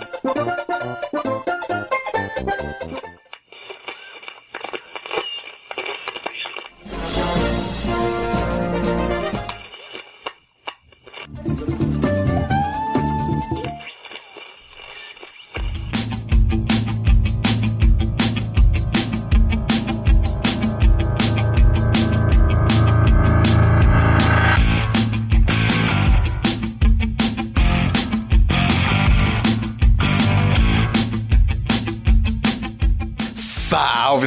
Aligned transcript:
Música 0.00 1.19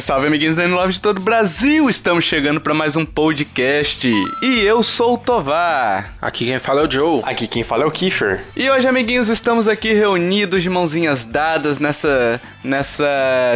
Salve, 0.04 0.26
amiguinhos 0.26 0.54
da 0.54 0.66
Love 0.66 0.92
de 0.92 1.00
todo 1.00 1.16
o 1.16 1.22
Brasil! 1.22 1.88
Estamos 1.88 2.26
chegando 2.26 2.60
para 2.60 2.74
mais 2.74 2.94
um 2.94 3.06
podcast 3.06 4.06
e 4.42 4.60
eu 4.60 4.82
sou 4.82 5.14
o 5.14 5.18
Tovar. 5.18 6.12
Aqui 6.20 6.44
quem 6.44 6.58
fala 6.58 6.82
é 6.82 6.86
o 6.86 6.90
Joe. 6.90 7.22
Aqui 7.24 7.48
quem 7.48 7.62
fala 7.62 7.84
é 7.84 7.86
o 7.86 7.90
Kiefer. 7.90 8.44
E 8.54 8.68
hoje, 8.68 8.86
amiguinhos, 8.86 9.30
estamos 9.30 9.66
aqui 9.66 9.94
reunidos 9.94 10.62
de 10.62 10.68
mãozinhas 10.68 11.24
dadas 11.24 11.78
nessa, 11.78 12.38
nessa 12.62 13.06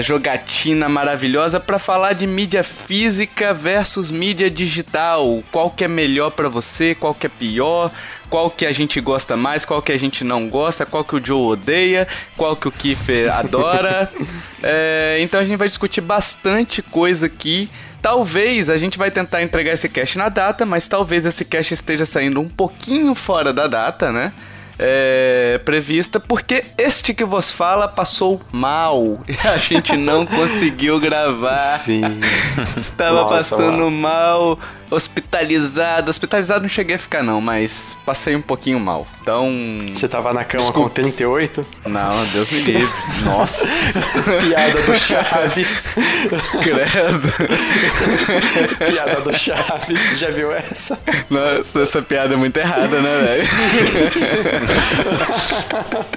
jogatina 0.00 0.88
maravilhosa 0.88 1.60
para 1.60 1.78
falar 1.78 2.14
de 2.14 2.26
mídia 2.26 2.64
física 2.64 3.52
versus 3.52 4.10
mídia 4.10 4.50
digital. 4.50 5.42
Qual 5.52 5.70
que 5.70 5.84
é 5.84 5.88
melhor 5.88 6.30
para 6.30 6.48
você, 6.48 6.94
qual 6.94 7.12
que 7.12 7.26
é 7.26 7.28
pior, 7.28 7.92
qual 8.28 8.50
que 8.50 8.66
a 8.66 8.72
gente 8.72 9.00
gosta 9.00 9.36
mais, 9.36 9.64
qual 9.64 9.80
que 9.82 9.92
a 9.92 9.98
gente 9.98 10.24
não 10.24 10.48
gosta, 10.48 10.86
qual 10.86 11.04
que 11.04 11.16
o 11.16 11.24
Joe 11.24 11.52
odeia, 11.52 12.06
qual 12.36 12.56
que 12.56 12.68
o 12.68 12.72
Kiefer 12.72 13.32
adora. 13.34 14.10
É, 14.62 15.18
então 15.20 15.40
a 15.40 15.44
gente 15.44 15.56
vai 15.56 15.68
discutir 15.68 16.00
bastante 16.00 16.82
coisa 16.82 17.26
aqui. 17.26 17.68
Talvez 18.00 18.70
a 18.70 18.78
gente 18.78 18.96
vai 18.96 19.10
tentar 19.10 19.42
entregar 19.42 19.72
esse 19.72 19.88
cast 19.88 20.16
na 20.18 20.28
data, 20.28 20.64
mas 20.64 20.86
talvez 20.86 21.26
esse 21.26 21.44
cast 21.44 21.74
esteja 21.74 22.06
saindo 22.06 22.40
um 22.40 22.48
pouquinho 22.48 23.14
fora 23.14 23.52
da 23.52 23.66
data, 23.66 24.12
né? 24.12 24.32
é, 24.78 25.60
prevista, 25.64 26.20
porque 26.20 26.64
este 26.78 27.12
que 27.12 27.24
vos 27.24 27.50
fala 27.50 27.88
passou 27.88 28.40
mal 28.52 29.20
e 29.28 29.36
a 29.48 29.58
gente 29.58 29.96
não 29.96 30.24
conseguiu 30.24 31.00
gravar. 31.00 31.58
Sim. 31.58 32.02
Estava 32.76 33.22
Nossa, 33.22 33.34
passando 33.34 33.78
mano. 33.78 33.90
mal, 33.90 34.58
hospitalizado. 34.90 36.10
Hospitalizado 36.10 36.62
não 36.62 36.68
cheguei 36.68 36.96
a 36.96 36.98
ficar, 36.98 37.22
não, 37.22 37.40
mas 37.40 37.96
passei 38.04 38.34
um 38.34 38.42
pouquinho 38.42 38.80
mal. 38.80 39.06
Então. 39.20 39.50
Você 39.92 40.08
tava 40.08 40.32
na 40.32 40.44
cama 40.44 40.72
com 40.72 40.88
38? 40.88 41.66
Não, 41.86 42.26
Deus 42.26 42.50
me 42.50 42.60
livre. 42.60 42.94
Nossa. 43.24 43.66
Piada 44.40 44.82
do 44.82 44.94
Chaves. 44.98 45.92
Credo. 46.62 47.32
piada 48.90 49.20
do 49.20 49.36
Chaves. 49.36 50.18
Já 50.18 50.30
viu 50.30 50.52
essa? 50.52 50.98
Nossa, 51.30 51.80
essa 51.80 52.02
piada 52.02 52.34
é 52.34 52.36
muito 52.36 52.56
errada, 52.56 53.00
né, 53.00 53.28
velho? 53.28 53.48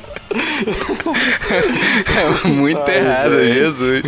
é 2.44 2.48
muito 2.48 2.84
véio. 2.86 3.54
Jesus. 3.54 4.04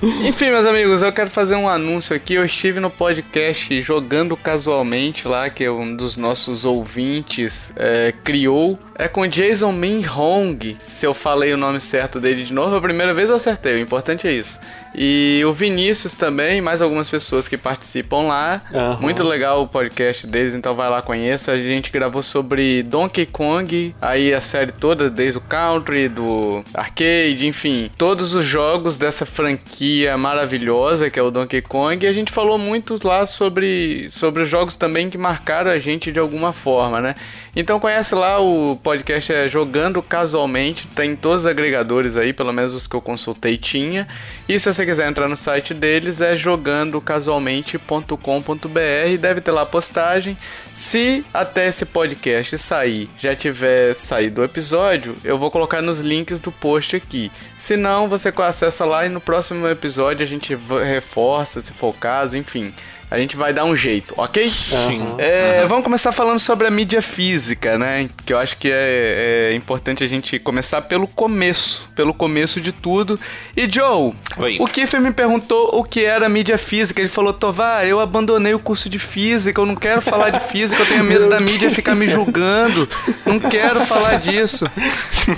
Enfim, 0.00 0.50
meus 0.50 0.64
amigos, 0.64 1.02
eu 1.02 1.12
quero 1.12 1.28
fazer 1.28 1.56
um 1.56 1.68
anúncio 1.68 2.14
aqui. 2.14 2.34
Eu 2.34 2.44
estive 2.44 2.78
no 2.78 2.88
podcast 2.88 3.82
Jogando 3.82 4.36
Casualmente 4.36 5.26
lá, 5.26 5.50
que 5.50 5.64
é 5.64 5.70
um 5.70 5.96
dos 5.96 6.16
nossos 6.16 6.64
ouvintes 6.64 7.72
é, 7.74 8.14
criou. 8.22 8.78
É 8.94 9.08
com 9.08 9.26
Jason 9.26 9.72
Min 9.72 10.06
Hong. 10.06 10.76
Se 10.78 11.04
eu 11.04 11.12
falei 11.12 11.52
o 11.52 11.56
nome 11.56 11.80
certo 11.80 12.20
dele 12.20 12.44
de 12.44 12.52
novo, 12.52 12.76
a 12.76 12.80
primeira 12.80 13.12
vez 13.12 13.28
eu 13.28 13.34
acertei. 13.34 13.74
O 13.74 13.80
importante 13.80 14.28
é 14.28 14.32
isso. 14.32 14.60
E 14.94 15.42
o 15.46 15.52
Vinícius 15.52 16.14
também, 16.14 16.60
mais 16.60 16.82
algumas 16.82 17.08
pessoas 17.08 17.46
que 17.46 17.56
participam 17.56 18.22
lá. 18.22 18.62
Uhum. 18.72 19.02
Muito 19.02 19.22
legal 19.22 19.62
o 19.62 19.68
podcast 19.68 20.26
deles, 20.26 20.54
então 20.54 20.74
vai 20.74 20.88
lá, 20.88 21.02
conheça. 21.02 21.52
A 21.52 21.58
gente 21.58 21.90
gravou 21.90 22.22
sobre 22.22 22.82
Donkey 22.82 23.26
Kong, 23.26 23.94
aí 24.00 24.32
a 24.32 24.40
série 24.40 24.72
toda, 24.72 25.10
desde 25.10 25.38
o 25.38 25.40
Country, 25.40 26.08
do 26.08 26.62
Arcade, 26.74 27.46
enfim, 27.46 27.90
todos 27.96 28.34
os 28.34 28.44
jogos 28.44 28.96
dessa 28.96 29.24
franquia 29.24 30.16
maravilhosa 30.16 31.10
que 31.10 31.18
é 31.18 31.22
o 31.22 31.30
Donkey 31.30 31.62
Kong. 31.62 32.04
E 32.04 32.08
a 32.08 32.12
gente 32.12 32.32
falou 32.32 32.58
muito 32.58 32.98
lá 33.04 33.26
sobre, 33.26 34.08
sobre 34.08 34.42
os 34.42 34.48
jogos 34.48 34.74
também 34.74 35.10
que 35.10 35.18
marcaram 35.18 35.70
a 35.70 35.78
gente 35.78 36.10
de 36.10 36.18
alguma 36.18 36.52
forma, 36.52 37.00
né? 37.00 37.14
Então 37.54 37.80
conhece 37.80 38.14
lá, 38.14 38.40
o 38.40 38.76
podcast 38.76 39.32
é 39.32 39.48
Jogando 39.48 40.02
Casualmente, 40.02 40.86
tem 40.88 41.16
todos 41.16 41.40
os 41.40 41.46
agregadores 41.46 42.16
aí, 42.16 42.32
pelo 42.32 42.52
menos 42.52 42.74
os 42.74 42.86
que 42.86 42.94
eu 42.94 43.00
consultei 43.00 43.56
tinha. 43.56 44.06
E 44.48 44.58
se 44.58 44.72
você 44.72 44.84
quiser 44.88 45.06
entrar 45.06 45.28
no 45.28 45.36
site 45.36 45.74
deles 45.74 46.22
é 46.22 46.34
jogandocasualmente.com.br, 46.34 49.18
deve 49.20 49.42
ter 49.42 49.50
lá 49.50 49.60
a 49.62 49.66
postagem. 49.66 50.38
Se 50.72 51.26
até 51.32 51.68
esse 51.68 51.84
podcast 51.84 52.56
sair, 52.56 53.10
já 53.18 53.36
tiver 53.36 53.94
saído 53.94 54.40
o 54.40 54.44
episódio, 54.44 55.14
eu 55.22 55.36
vou 55.36 55.50
colocar 55.50 55.82
nos 55.82 56.00
links 56.00 56.40
do 56.40 56.50
post 56.50 56.96
aqui. 56.96 57.30
Se 57.58 57.76
não, 57.76 58.08
você 58.08 58.32
acessa 58.38 58.86
lá 58.86 59.04
e 59.04 59.10
no 59.10 59.20
próximo 59.20 59.68
episódio 59.68 60.24
a 60.24 60.28
gente 60.28 60.56
reforça, 60.84 61.60
se 61.60 61.72
for 61.72 61.90
o 61.90 61.98
caso, 61.98 62.38
enfim. 62.38 62.72
A 63.10 63.18
gente 63.18 63.36
vai 63.36 63.54
dar 63.54 63.64
um 63.64 63.74
jeito, 63.74 64.12
ok? 64.18 64.50
Sim. 64.50 65.14
É, 65.16 65.60
uhum. 65.62 65.68
Vamos 65.68 65.84
começar 65.84 66.12
falando 66.12 66.38
sobre 66.38 66.66
a 66.66 66.70
mídia 66.70 67.00
física, 67.00 67.78
né? 67.78 68.08
Que 68.26 68.34
eu 68.34 68.38
acho 68.38 68.56
que 68.58 68.70
é, 68.70 69.50
é, 69.50 69.54
importante 69.54 70.04
a 70.04 70.06
gente 70.06 70.38
começar 70.38 70.82
pelo 70.82 71.06
começo, 71.06 71.88
pelo 71.96 72.12
começo 72.12 72.60
de 72.60 72.70
tudo. 72.70 73.18
E 73.56 73.66
Joe, 73.68 74.12
Oi. 74.36 74.58
o 74.60 74.66
Kiffer 74.66 75.00
me 75.00 75.10
perguntou 75.10 75.70
o 75.72 75.82
que 75.82 76.04
era 76.04 76.28
mídia 76.28 76.58
física. 76.58 77.00
Ele 77.00 77.08
falou, 77.08 77.32
Tovar, 77.32 77.86
eu 77.86 77.98
abandonei 77.98 78.52
o 78.52 78.58
curso 78.58 78.90
de 78.90 78.98
física, 78.98 79.58
eu 79.58 79.66
não 79.66 79.74
quero 79.74 80.02
falar 80.02 80.28
de 80.28 80.40
física, 80.40 80.82
eu 80.82 80.86
tenho 80.86 81.04
medo 81.04 81.30
da 81.30 81.40
mídia 81.40 81.70
ficar 81.70 81.94
me 81.94 82.08
julgando. 82.08 82.86
Não 83.24 83.40
quero 83.40 83.80
falar 83.86 84.16
disso. 84.20 84.70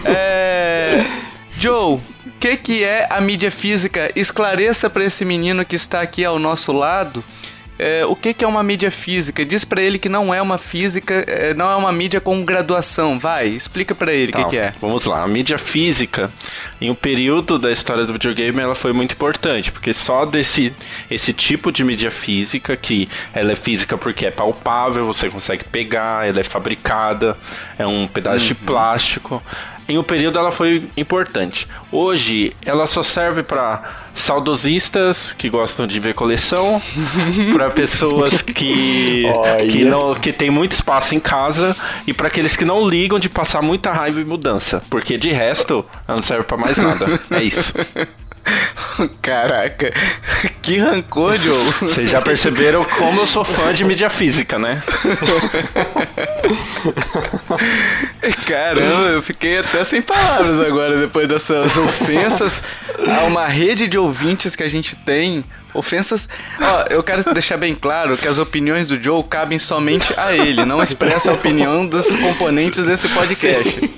É... 0.04 1.04
Joe, 1.56 1.94
o 1.94 2.02
que, 2.40 2.56
que 2.56 2.82
é 2.82 3.06
a 3.10 3.20
mídia 3.20 3.50
física? 3.50 4.10
Esclareça 4.16 4.88
para 4.88 5.04
esse 5.04 5.24
menino 5.24 5.64
que 5.64 5.76
está 5.76 6.00
aqui 6.00 6.24
ao 6.24 6.38
nosso 6.38 6.72
lado 6.72 7.22
é, 7.80 8.04
o 8.04 8.14
que, 8.14 8.34
que 8.34 8.44
é 8.44 8.48
uma 8.48 8.62
mídia 8.62 8.90
física? 8.90 9.44
Diz 9.44 9.64
para 9.64 9.80
ele 9.80 9.98
que 9.98 10.08
não 10.08 10.34
é 10.34 10.42
uma 10.42 10.58
física, 10.58 11.24
é, 11.26 11.54
não 11.54 11.70
é 11.70 11.74
uma 11.74 11.90
mídia 11.90 12.20
com 12.20 12.44
graduação. 12.44 13.18
Vai, 13.18 13.48
explica 13.48 13.94
para 13.94 14.12
ele 14.12 14.32
o 14.32 14.36
que, 14.36 14.44
que 14.44 14.56
é. 14.58 14.72
Vamos 14.80 15.06
lá. 15.06 15.22
A 15.22 15.26
mídia 15.26 15.56
física, 15.56 16.30
em 16.80 16.90
um 16.90 16.94
período 16.94 17.58
da 17.58 17.72
história 17.72 18.04
do 18.04 18.12
videogame, 18.12 18.60
ela 18.60 18.74
foi 18.74 18.92
muito 18.92 19.14
importante, 19.14 19.72
porque 19.72 19.94
só 19.94 20.26
desse 20.26 20.74
esse 21.10 21.32
tipo 21.32 21.72
de 21.72 21.82
mídia 21.82 22.10
física, 22.10 22.76
que 22.76 23.08
ela 23.32 23.52
é 23.52 23.56
física 23.56 23.96
porque 23.96 24.26
é 24.26 24.30
palpável, 24.30 25.06
você 25.06 25.30
consegue 25.30 25.64
pegar, 25.64 26.28
ela 26.28 26.40
é 26.40 26.44
fabricada, 26.44 27.36
é 27.78 27.86
um 27.86 28.06
pedaço 28.06 28.42
uhum. 28.42 28.48
de 28.48 28.54
plástico 28.54 29.42
em 29.90 29.98
um 29.98 30.02
período 30.02 30.38
ela 30.38 30.52
foi 30.52 30.88
importante. 30.96 31.66
Hoje 31.90 32.52
ela 32.64 32.86
só 32.86 33.02
serve 33.02 33.42
para 33.42 33.82
saudosistas 34.14 35.34
que 35.36 35.48
gostam 35.48 35.86
de 35.86 35.98
ver 35.98 36.14
coleção, 36.14 36.80
para 37.52 37.70
pessoas 37.70 38.40
que 38.40 39.24
que 39.70 39.84
não 39.84 40.14
que 40.14 40.32
tem 40.32 40.50
muito 40.50 40.72
espaço 40.72 41.14
em 41.14 41.20
casa 41.20 41.76
e 42.06 42.12
para 42.12 42.28
aqueles 42.28 42.56
que 42.56 42.64
não 42.64 42.88
ligam 42.88 43.18
de 43.18 43.28
passar 43.28 43.62
muita 43.62 43.92
raiva 43.92 44.20
e 44.20 44.24
mudança, 44.24 44.82
porque 44.88 45.16
de 45.16 45.30
resto 45.30 45.84
ela 46.06 46.16
não 46.16 46.22
serve 46.22 46.44
para 46.44 46.56
mais 46.56 46.76
nada. 46.76 47.20
É 47.30 47.42
isso. 47.42 47.72
Caraca, 49.22 49.92
que 50.62 50.78
rancor, 50.78 51.38
Joe. 51.38 51.72
Vocês 51.80 52.10
já 52.10 52.20
perceberam 52.20 52.84
como 52.84 53.20
eu 53.20 53.26
sou 53.26 53.44
fã 53.44 53.72
de 53.72 53.84
mídia 53.84 54.10
física, 54.10 54.58
né? 54.58 54.82
Caramba, 58.46 59.08
eu 59.08 59.22
fiquei 59.22 59.58
até 59.58 59.82
sem 59.84 60.02
palavras 60.02 60.58
agora 60.60 60.98
depois 60.98 61.28
dessas 61.28 61.76
ofensas 61.76 62.62
a 63.06 63.24
uma 63.24 63.46
rede 63.46 63.86
de 63.86 63.98
ouvintes 63.98 64.56
que 64.56 64.62
a 64.62 64.68
gente 64.68 64.96
tem. 64.96 65.44
Ofensas. 65.72 66.28
Ó, 66.60 66.84
eu 66.90 67.02
quero 67.02 67.22
deixar 67.32 67.56
bem 67.56 67.74
claro 67.74 68.16
que 68.16 68.26
as 68.26 68.38
opiniões 68.38 68.88
do 68.88 69.00
Joe 69.00 69.22
cabem 69.24 69.58
somente 69.58 70.12
a 70.16 70.32
ele, 70.32 70.64
não 70.64 70.82
expressa 70.82 71.30
a 71.30 71.34
opinião 71.34 71.86
dos 71.86 72.14
componentes 72.16 72.84
desse 72.84 73.08
podcast. 73.08 73.80
Sim. 73.80 73.94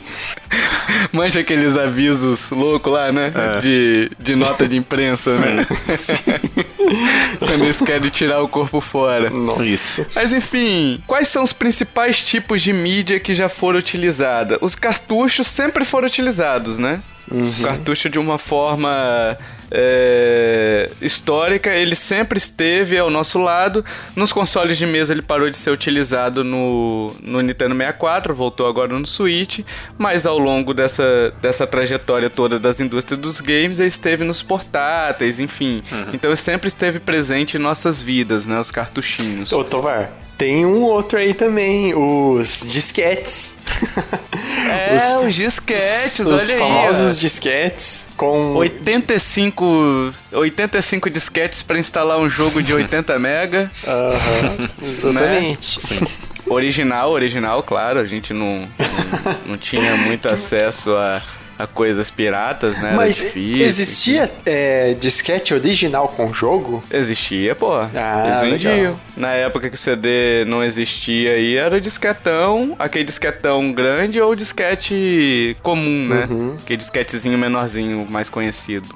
Manja 1.12 1.40
aqueles 1.40 1.76
avisos 1.76 2.50
loucos 2.50 2.92
lá, 2.92 3.10
né? 3.10 3.32
É. 3.34 3.58
De, 3.58 4.10
de 4.18 4.36
nota 4.36 4.68
de 4.68 4.76
imprensa, 4.76 5.38
né? 5.38 5.66
Quando 7.38 7.64
eles 7.64 7.80
querem 7.80 8.10
tirar 8.10 8.42
o 8.42 8.48
corpo 8.48 8.80
fora. 8.80 9.32
Isso. 9.64 10.04
Mas 10.14 10.32
enfim, 10.32 11.02
quais 11.06 11.28
são 11.28 11.42
os 11.42 11.52
principais 11.52 12.22
tipos 12.22 12.60
de 12.60 12.72
mídia 12.72 13.18
que 13.18 13.34
já 13.34 13.48
foram 13.48 13.78
utilizados? 13.78 14.58
Os 14.60 14.74
cartuchos 14.74 15.48
sempre 15.48 15.84
foram 15.84 16.06
utilizados, 16.06 16.78
né? 16.78 17.02
Uhum. 17.30 17.50
Cartucho 17.62 18.10
de 18.10 18.18
uma 18.18 18.36
forma 18.36 19.38
é, 19.74 20.90
histórica, 21.00 21.74
ele 21.74 21.96
sempre 21.96 22.36
esteve 22.36 22.98
ao 22.98 23.10
nosso 23.10 23.38
lado. 23.38 23.82
Nos 24.14 24.32
consoles 24.32 24.76
de 24.76 24.86
mesa 24.86 25.12
ele 25.12 25.22
parou 25.22 25.48
de 25.48 25.56
ser 25.56 25.70
utilizado 25.70 26.44
no, 26.44 27.14
no 27.22 27.40
Nintendo 27.40 27.74
64, 27.74 28.34
voltou 28.34 28.68
agora 28.68 28.98
no 28.98 29.06
Switch, 29.06 29.60
mas 29.96 30.26
ao 30.26 30.38
longo 30.38 30.74
dessa, 30.74 31.32
dessa 31.40 31.66
trajetória 31.66 32.28
toda 32.28 32.58
das 32.58 32.80
indústrias 32.80 33.18
dos 33.18 33.40
games, 33.40 33.80
ele 33.80 33.88
esteve 33.88 34.24
nos 34.24 34.42
portáteis, 34.42 35.40
enfim. 35.40 35.82
Uhum. 35.90 36.06
Então 36.12 36.30
ele 36.30 36.36
sempre 36.36 36.68
esteve 36.68 37.00
presente 37.00 37.56
em 37.56 37.60
nossas 37.60 38.02
vidas, 38.02 38.46
né? 38.46 38.60
Os 38.60 38.70
cartuchinhos. 38.70 39.52
Ô, 39.52 39.64
Tovar, 39.64 40.12
tem 40.36 40.66
um 40.66 40.82
outro 40.82 41.18
aí 41.18 41.32
também, 41.32 41.94
os 41.94 42.66
disquetes. 42.68 43.56
É, 44.72 44.96
os, 44.96 45.26
os 45.26 45.34
disquetes, 45.34 46.18
os, 46.20 46.26
olha 46.26 46.36
os 46.36 46.50
aí. 46.50 46.54
Os 46.54 46.58
famosos 46.58 47.18
disquetes 47.18 48.08
com 48.16 48.54
85 48.54 50.14
85 50.32 51.10
disquetes 51.10 51.62
para 51.62 51.78
instalar 51.78 52.18
um 52.18 52.28
jogo 52.28 52.62
de 52.62 52.72
80 52.72 53.18
mega. 53.20 53.70
Aham, 53.86 54.58
né? 54.58 54.68
exatamente. 54.82 55.80
Né? 55.94 56.06
Original, 56.46 57.10
original, 57.10 57.62
claro, 57.62 58.00
a 58.00 58.06
gente 58.06 58.32
não, 58.32 58.58
não, 58.58 59.36
não 59.46 59.56
tinha 59.56 59.96
muito 59.96 60.28
acesso 60.30 60.94
a 60.96 61.22
a 61.62 61.66
coisas 61.66 62.10
piratas, 62.10 62.78
né? 62.78 62.92
Mas 62.94 63.16
difícil, 63.16 63.66
existia 63.66 64.30
é, 64.44 64.94
disquete 64.94 65.54
original 65.54 66.08
com 66.08 66.32
jogo? 66.32 66.82
Existia, 66.90 67.54
pô. 67.54 67.72
Ah, 67.74 68.24
Eles 68.26 68.40
vendiam. 68.40 68.74
Legal. 68.74 69.00
Na 69.16 69.32
época 69.32 69.68
que 69.68 69.74
o 69.76 69.78
CD 69.78 70.44
não 70.46 70.62
existia 70.62 71.32
aí, 71.32 71.56
era 71.56 71.80
disquetão, 71.80 72.74
aquele 72.78 73.04
disquetão 73.04 73.72
grande 73.72 74.20
ou 74.20 74.34
disquete 74.34 75.56
comum, 75.62 76.08
né? 76.08 76.26
Uhum. 76.28 76.56
Aquele 76.62 76.78
disquetezinho 76.78 77.38
menorzinho, 77.38 78.06
mais 78.10 78.28
conhecido. 78.28 78.88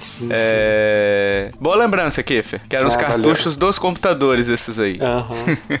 Sim, 0.00 0.28
é... 0.30 1.50
sim. 1.52 1.58
Boa 1.60 1.76
lembrança, 1.76 2.22
Kiffer. 2.22 2.60
Que 2.68 2.76
eram 2.76 2.86
ah, 2.86 2.88
os 2.88 2.96
cartuchos 2.96 3.54
valeu. 3.54 3.68
dos 3.68 3.78
computadores, 3.78 4.48
esses 4.48 4.78
aí. 4.78 4.98
Uhum. 5.00 5.78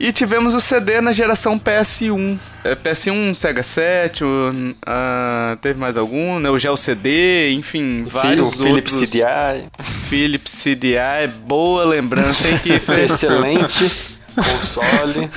E 0.00 0.12
tivemos 0.12 0.54
o 0.54 0.60
CD 0.60 1.00
na 1.00 1.12
geração 1.12 1.58
PS1. 1.58 2.38
É, 2.62 2.76
PS1, 2.76 3.34
Sega 3.34 3.64
7, 3.64 4.22
uh, 4.22 5.56
teve 5.60 5.78
mais 5.78 5.96
algum, 5.96 6.38
né? 6.38 6.48
O 6.48 6.56
Gel 6.56 6.76
CD, 6.76 7.50
enfim, 7.52 8.02
o 8.02 8.08
vários 8.08 8.54
filho, 8.54 8.74
outros. 8.74 8.98
Philips 9.00 9.10
CDI. 9.10 9.68
Philips 10.08 10.62
CDI, 10.62 11.28
boa 11.44 11.84
lembrança, 11.84 12.48
hein, 12.48 12.60
que 12.62 12.74
Excelente 13.02 14.18
console. 14.36 15.28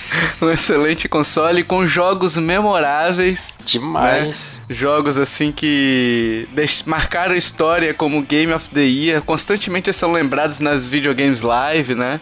um 0.42 0.50
excelente 0.50 1.08
console 1.08 1.64
com 1.64 1.86
jogos 1.86 2.36
memoráveis. 2.36 3.56
Demais. 3.64 4.60
Né? 4.68 4.74
Jogos 4.74 5.16
assim 5.16 5.50
que 5.50 6.46
marcaram 6.84 7.32
a 7.32 7.38
história 7.38 7.94
como 7.94 8.20
Game 8.22 8.52
of 8.52 8.68
the 8.70 8.82
Year. 8.82 9.22
Constantemente 9.22 9.92
são 9.92 10.12
lembrados 10.12 10.60
nas 10.60 10.88
videogames 10.88 11.40
live, 11.40 11.94
né? 11.94 12.20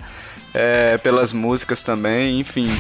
É, 0.55 0.99
pelas 0.99 1.33
músicas 1.33 1.83
também, 1.83 2.41
enfim. 2.41 2.69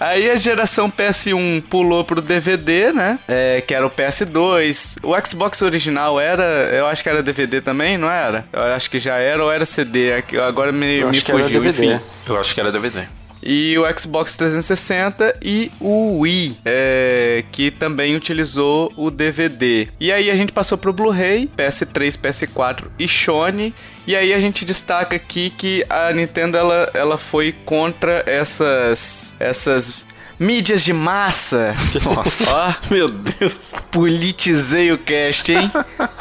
Aí 0.00 0.28
a 0.28 0.36
geração 0.36 0.90
PS1 0.90 1.62
pulou 1.62 2.04
pro 2.04 2.20
DVD, 2.20 2.92
né? 2.92 3.20
É, 3.28 3.60
que 3.60 3.72
era 3.72 3.86
o 3.86 3.90
PS2. 3.90 4.96
O 5.00 5.14
Xbox 5.24 5.62
original 5.62 6.18
era, 6.18 6.42
eu 6.72 6.88
acho 6.88 7.04
que 7.04 7.08
era 7.08 7.22
DVD 7.22 7.60
também, 7.60 7.96
não 7.96 8.10
era? 8.10 8.44
Eu 8.52 8.62
acho 8.62 8.90
que 8.90 8.98
já 8.98 9.18
era 9.18 9.44
ou 9.44 9.52
era 9.52 9.64
CD. 9.64 10.24
Agora 10.44 10.72
me, 10.72 11.04
me 11.04 11.20
fugiu, 11.20 11.64
enfim. 11.64 12.00
Eu 12.26 12.40
acho 12.40 12.52
que 12.52 12.60
era 12.60 12.72
DVD 12.72 13.06
e 13.42 13.76
o 13.78 13.98
Xbox 13.98 14.34
360 14.34 15.34
e 15.42 15.70
o 15.80 16.20
Wii, 16.20 16.58
é, 16.64 17.44
que 17.50 17.70
também 17.70 18.14
utilizou 18.14 18.92
o 18.96 19.10
DVD. 19.10 19.88
E 19.98 20.12
aí 20.12 20.30
a 20.30 20.36
gente 20.36 20.52
passou 20.52 20.78
pro 20.78 20.92
Blu-ray, 20.92 21.50
PS3, 21.56 22.16
PS4 22.18 22.86
e 22.98 23.08
Sony. 23.08 23.74
E 24.06 24.16
aí 24.16 24.32
a 24.32 24.38
gente 24.38 24.64
destaca 24.64 25.16
aqui 25.16 25.50
que 25.50 25.84
a 25.88 26.12
Nintendo 26.12 26.56
ela, 26.56 26.90
ela 26.94 27.18
foi 27.18 27.52
contra 27.64 28.22
essas 28.26 29.32
essas 29.38 29.96
Mídias 30.42 30.82
de 30.82 30.92
massa. 30.92 31.72
Nossa. 32.04 32.52
Ó, 32.52 32.74
meu 32.90 33.08
Deus. 33.08 33.52
Politizei 33.92 34.90
o 34.90 34.98
cast, 34.98 35.52
hein? 35.52 35.70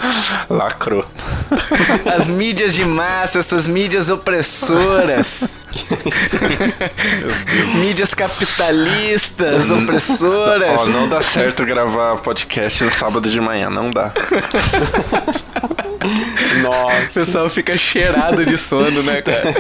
Lacrou. 0.47 1.03
As 2.15 2.27
mídias 2.27 2.75
de 2.75 2.85
massa, 2.85 3.39
essas 3.39 3.67
mídias 3.67 4.11
opressoras. 4.11 5.55
mídias 7.73 8.13
capitalistas, 8.13 9.71
opressoras. 9.71 10.81
Ó, 10.81 10.85
não 10.89 11.09
dá 11.09 11.23
certo 11.23 11.65
gravar 11.65 12.17
podcast 12.17 12.83
no 12.83 12.91
sábado 12.91 13.27
de 13.27 13.41
manhã, 13.41 13.71
não 13.71 13.89
dá. 13.89 14.11
Nossa. 16.61 17.09
O 17.09 17.13
pessoal 17.13 17.49
fica 17.49 17.77
cheirado 17.77 18.45
de 18.45 18.57
sono, 18.57 19.03
né, 19.03 19.21
cara? 19.21 19.53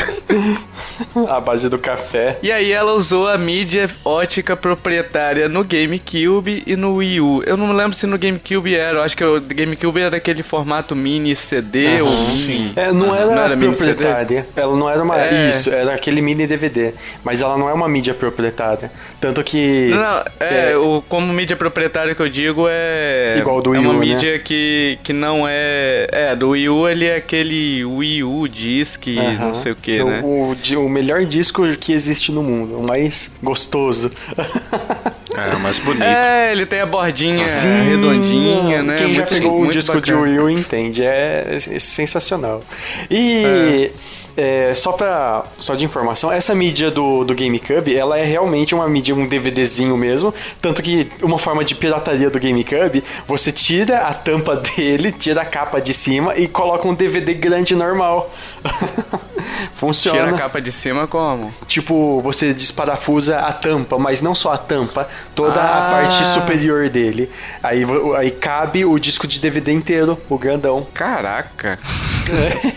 A 1.29 1.39
base 1.39 1.69
do 1.69 1.77
café. 1.77 2.39
E 2.41 2.51
aí 2.51 2.71
ela 2.71 2.93
usou 2.93 3.27
a 3.27 3.37
mídia 3.37 3.89
ótica 4.03 4.50
proprietária 4.55 5.47
no 5.47 5.63
GameCube 5.63 6.63
e 6.65 6.75
no 6.75 6.95
Wii 6.95 7.21
U. 7.21 7.43
Eu 7.45 7.57
não 7.57 7.67
me 7.67 7.73
lembro 7.73 7.93
se 7.93 8.05
no 8.07 8.17
GameCube 8.17 8.75
era, 8.75 8.97
eu 8.97 9.03
acho 9.03 9.15
que 9.15 9.23
o 9.23 9.39
GameCube 9.39 9.99
era 9.99 10.17
aquele 10.17 10.43
formato 10.43 10.95
mini 10.95 11.35
CD 11.35 12.01
uhum. 12.01 12.07
ou 12.07 12.27
mini. 12.29 12.73
É, 12.75 12.91
não 12.91 13.15
era, 13.15 13.25
não 13.25 13.43
era 13.43 13.57
proprietária. 13.57 14.47
Ela 14.55 14.75
não 14.75 14.89
era 14.89 15.01
uma. 15.01 15.19
É. 15.19 15.49
Isso, 15.49 15.69
era 15.69 15.93
aquele 15.93 16.21
mini 16.21 16.47
DVD. 16.47 16.93
Mas 17.23 17.41
ela 17.41 17.57
não 17.57 17.69
é 17.69 17.73
uma 17.73 17.87
mídia 17.87 18.13
proprietária. 18.13 18.91
Tanto 19.19 19.43
que. 19.43 19.89
Não, 19.89 20.23
é, 20.39 20.71
é... 20.71 20.77
O, 20.77 21.03
como 21.07 21.31
mídia 21.33 21.55
proprietária 21.55 22.15
que 22.15 22.21
eu 22.21 22.29
digo 22.29 22.65
é. 22.69 23.35
Igual 23.37 23.61
do 23.61 23.71
Wii 23.71 23.79
U. 23.79 23.83
É 23.83 23.85
uma 23.85 23.93
né? 23.93 23.99
mídia 23.99 24.39
que, 24.39 24.99
que 25.03 25.13
não 25.13 25.45
é. 25.47 26.07
É, 26.11 26.35
do 26.35 26.49
Wii 26.49 26.69
U 26.69 26.87
ele 26.87 27.05
é 27.05 27.15
aquele 27.15 27.83
Wii 27.85 28.23
U 28.23 28.47
Disc, 28.47 29.07
uhum. 29.07 29.37
não 29.39 29.53
sei 29.53 29.71
o 29.71 29.75
que, 29.75 30.03
né? 30.03 30.21
O, 30.23 30.53
o, 30.53 30.85
o 30.85 30.89
melhor 30.89 31.25
disco 31.25 31.63
que 31.77 31.93
existe 31.93 32.31
no 32.31 32.43
mundo, 32.43 32.77
o 32.77 32.83
mais 32.83 33.31
gostoso. 33.41 34.09
É, 35.33 35.55
mais 35.55 35.79
bonito. 35.79 36.03
É, 36.03 36.51
ele 36.51 36.65
tem 36.65 36.81
a 36.81 36.85
bordinha 36.85 37.31
Sim, 37.31 37.89
redondinha, 37.89 38.83
né? 38.83 38.97
Quem 38.97 39.13
já 39.13 39.25
pegou 39.25 39.61
um 39.61 39.69
disco 39.69 39.95
bacana. 39.95 40.05
de 40.05 40.29
Wii 40.29 40.39
U 40.39 40.49
entende, 40.49 41.03
é, 41.03 41.55
é 41.55 41.79
sensacional. 41.79 42.61
E... 43.09 43.91
É. 43.97 44.21
É, 44.37 44.73
só 44.73 44.93
pra, 44.93 45.43
só 45.59 45.75
de 45.75 45.83
informação, 45.83 46.31
essa 46.31 46.55
mídia 46.55 46.89
do, 46.89 47.25
do 47.25 47.35
GameCube, 47.35 47.95
ela 47.95 48.17
é 48.17 48.23
realmente 48.23 48.73
uma 48.73 48.87
mídia, 48.87 49.13
um 49.13 49.27
DVDzinho 49.27 49.97
mesmo, 49.97 50.33
tanto 50.61 50.81
que 50.81 51.09
uma 51.21 51.37
forma 51.37 51.65
de 51.65 51.75
pirataria 51.75 52.29
do 52.29 52.39
GameCube, 52.39 53.03
você 53.27 53.51
tira 53.51 53.99
a 54.07 54.13
tampa 54.13 54.55
dele, 54.77 55.11
tira 55.11 55.41
a 55.41 55.45
capa 55.45 55.81
de 55.81 55.93
cima 55.93 56.33
e 56.37 56.47
coloca 56.47 56.87
um 56.87 56.93
DVD 56.93 57.33
grande 57.33 57.75
normal. 57.75 58.33
Funciona. 59.73 60.19
Tira 60.19 60.35
a 60.35 60.37
capa 60.37 60.61
de 60.61 60.71
cima 60.71 61.07
como? 61.07 61.53
Tipo, 61.67 62.21
você 62.21 62.53
desparafusa 62.53 63.39
a 63.39 63.53
tampa, 63.53 63.97
mas 63.97 64.21
não 64.21 64.35
só 64.35 64.53
a 64.53 64.57
tampa, 64.57 65.07
toda 65.35 65.61
ah. 65.61 65.87
a 65.87 65.91
parte 65.91 66.25
superior 66.27 66.89
dele. 66.89 67.31
Aí, 67.61 67.83
aí 68.17 68.31
cabe 68.31 68.85
o 68.85 68.97
disco 68.99 69.27
de 69.27 69.39
DVD 69.39 69.71
inteiro, 69.71 70.19
o 70.29 70.37
grandão. 70.37 70.87
Caraca! 70.93 71.79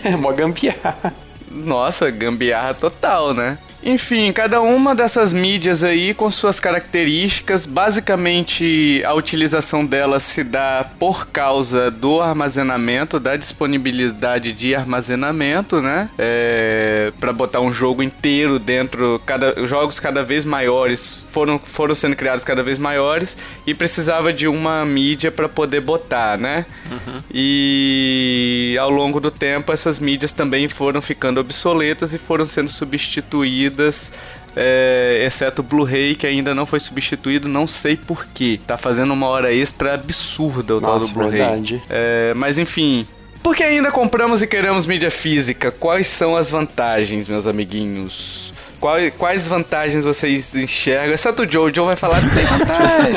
É, 0.03 0.15
uma 0.15 0.33
gambiarra. 0.33 1.13
Nossa, 1.49 2.09
gambiarra 2.09 2.73
total, 2.73 3.33
né? 3.33 3.57
Enfim, 3.85 4.33
cada 4.33 4.59
uma 4.61 4.95
dessas 4.95 5.31
mídias 5.31 5.83
aí 5.83 6.15
com 6.15 6.31
suas 6.31 6.59
características, 6.59 7.67
basicamente 7.67 9.03
a 9.05 9.13
utilização 9.13 9.85
delas 9.85 10.23
se 10.23 10.43
dá 10.43 10.89
por 10.97 11.27
causa 11.27 11.91
do 11.91 12.19
armazenamento, 12.19 13.19
da 13.19 13.35
disponibilidade 13.35 14.53
de 14.53 14.73
armazenamento, 14.73 15.83
né? 15.83 16.09
É, 16.17 17.13
para 17.19 17.31
botar 17.31 17.61
um 17.61 17.71
jogo 17.71 18.01
inteiro 18.01 18.57
dentro, 18.57 19.21
cada 19.23 19.63
jogos 19.67 19.99
cada 19.99 20.23
vez 20.23 20.45
maiores 20.45 21.23
foram, 21.31 21.59
foram 21.59 21.93
sendo 21.93 22.15
criados 22.15 22.43
cada 22.43 22.63
vez 22.63 22.79
maiores 22.79 23.37
e 23.67 23.75
precisava 23.75 24.33
de 24.33 24.47
uma 24.47 24.83
mídia 24.83 25.31
para 25.31 25.47
poder 25.47 25.81
botar, 25.81 26.39
né? 26.39 26.65
Uhum. 26.89 27.21
E 27.31 28.75
ao 28.81 28.89
longo 28.89 29.19
do 29.19 29.29
tempo 29.29 29.71
essas 29.71 29.99
mídias 29.99 30.31
também 30.31 30.67
foram 30.67 31.03
ficando 31.03 31.39
obsoletas 31.39 32.15
e 32.15 32.17
foram 32.17 32.47
sendo 32.47 32.71
substituídas 32.71 33.74
substituídas 33.75 34.11
é, 34.55 35.23
exceto 35.25 35.61
o 35.61 35.63
Blu-ray 35.63 36.15
que 36.15 36.25
ainda 36.25 36.55
não 36.55 36.65
foi 36.65 36.79
substituído, 36.79 37.47
não 37.47 37.67
sei 37.67 37.97
porquê. 37.97 38.59
Tá 38.65 38.77
fazendo 38.77 39.13
uma 39.13 39.27
hora 39.27 39.53
extra 39.53 39.93
absurda 39.93 40.77
o 40.77 40.81
Nossa, 40.81 41.13
tal 41.13 41.25
do 41.25 41.31
Blu-ray. 41.31 41.81
É, 41.89 42.33
mas 42.35 42.57
enfim. 42.57 43.05
Porque 43.43 43.63
ainda 43.63 43.91
compramos 43.91 44.41
e 44.41 44.47
queremos 44.47 44.85
mídia 44.85 45.11
física? 45.11 45.71
Quais 45.71 46.07
são 46.07 46.35
as 46.35 46.49
vantagens, 46.49 47.27
meus 47.27 47.45
amiguinhos? 47.45 48.53
Quais, 48.79 49.13
quais 49.17 49.47
vantagens 49.47 50.03
vocês 50.03 50.55
enxergam? 50.55 51.13
Exceto 51.13 51.43
o 51.43 51.51
Joe. 51.51 51.69
O 51.69 51.75
Joe 51.75 51.85
vai 51.85 51.95
falar, 51.95 52.21
não 52.21 52.29
tem 52.29 52.45
vantagem. 52.45 53.15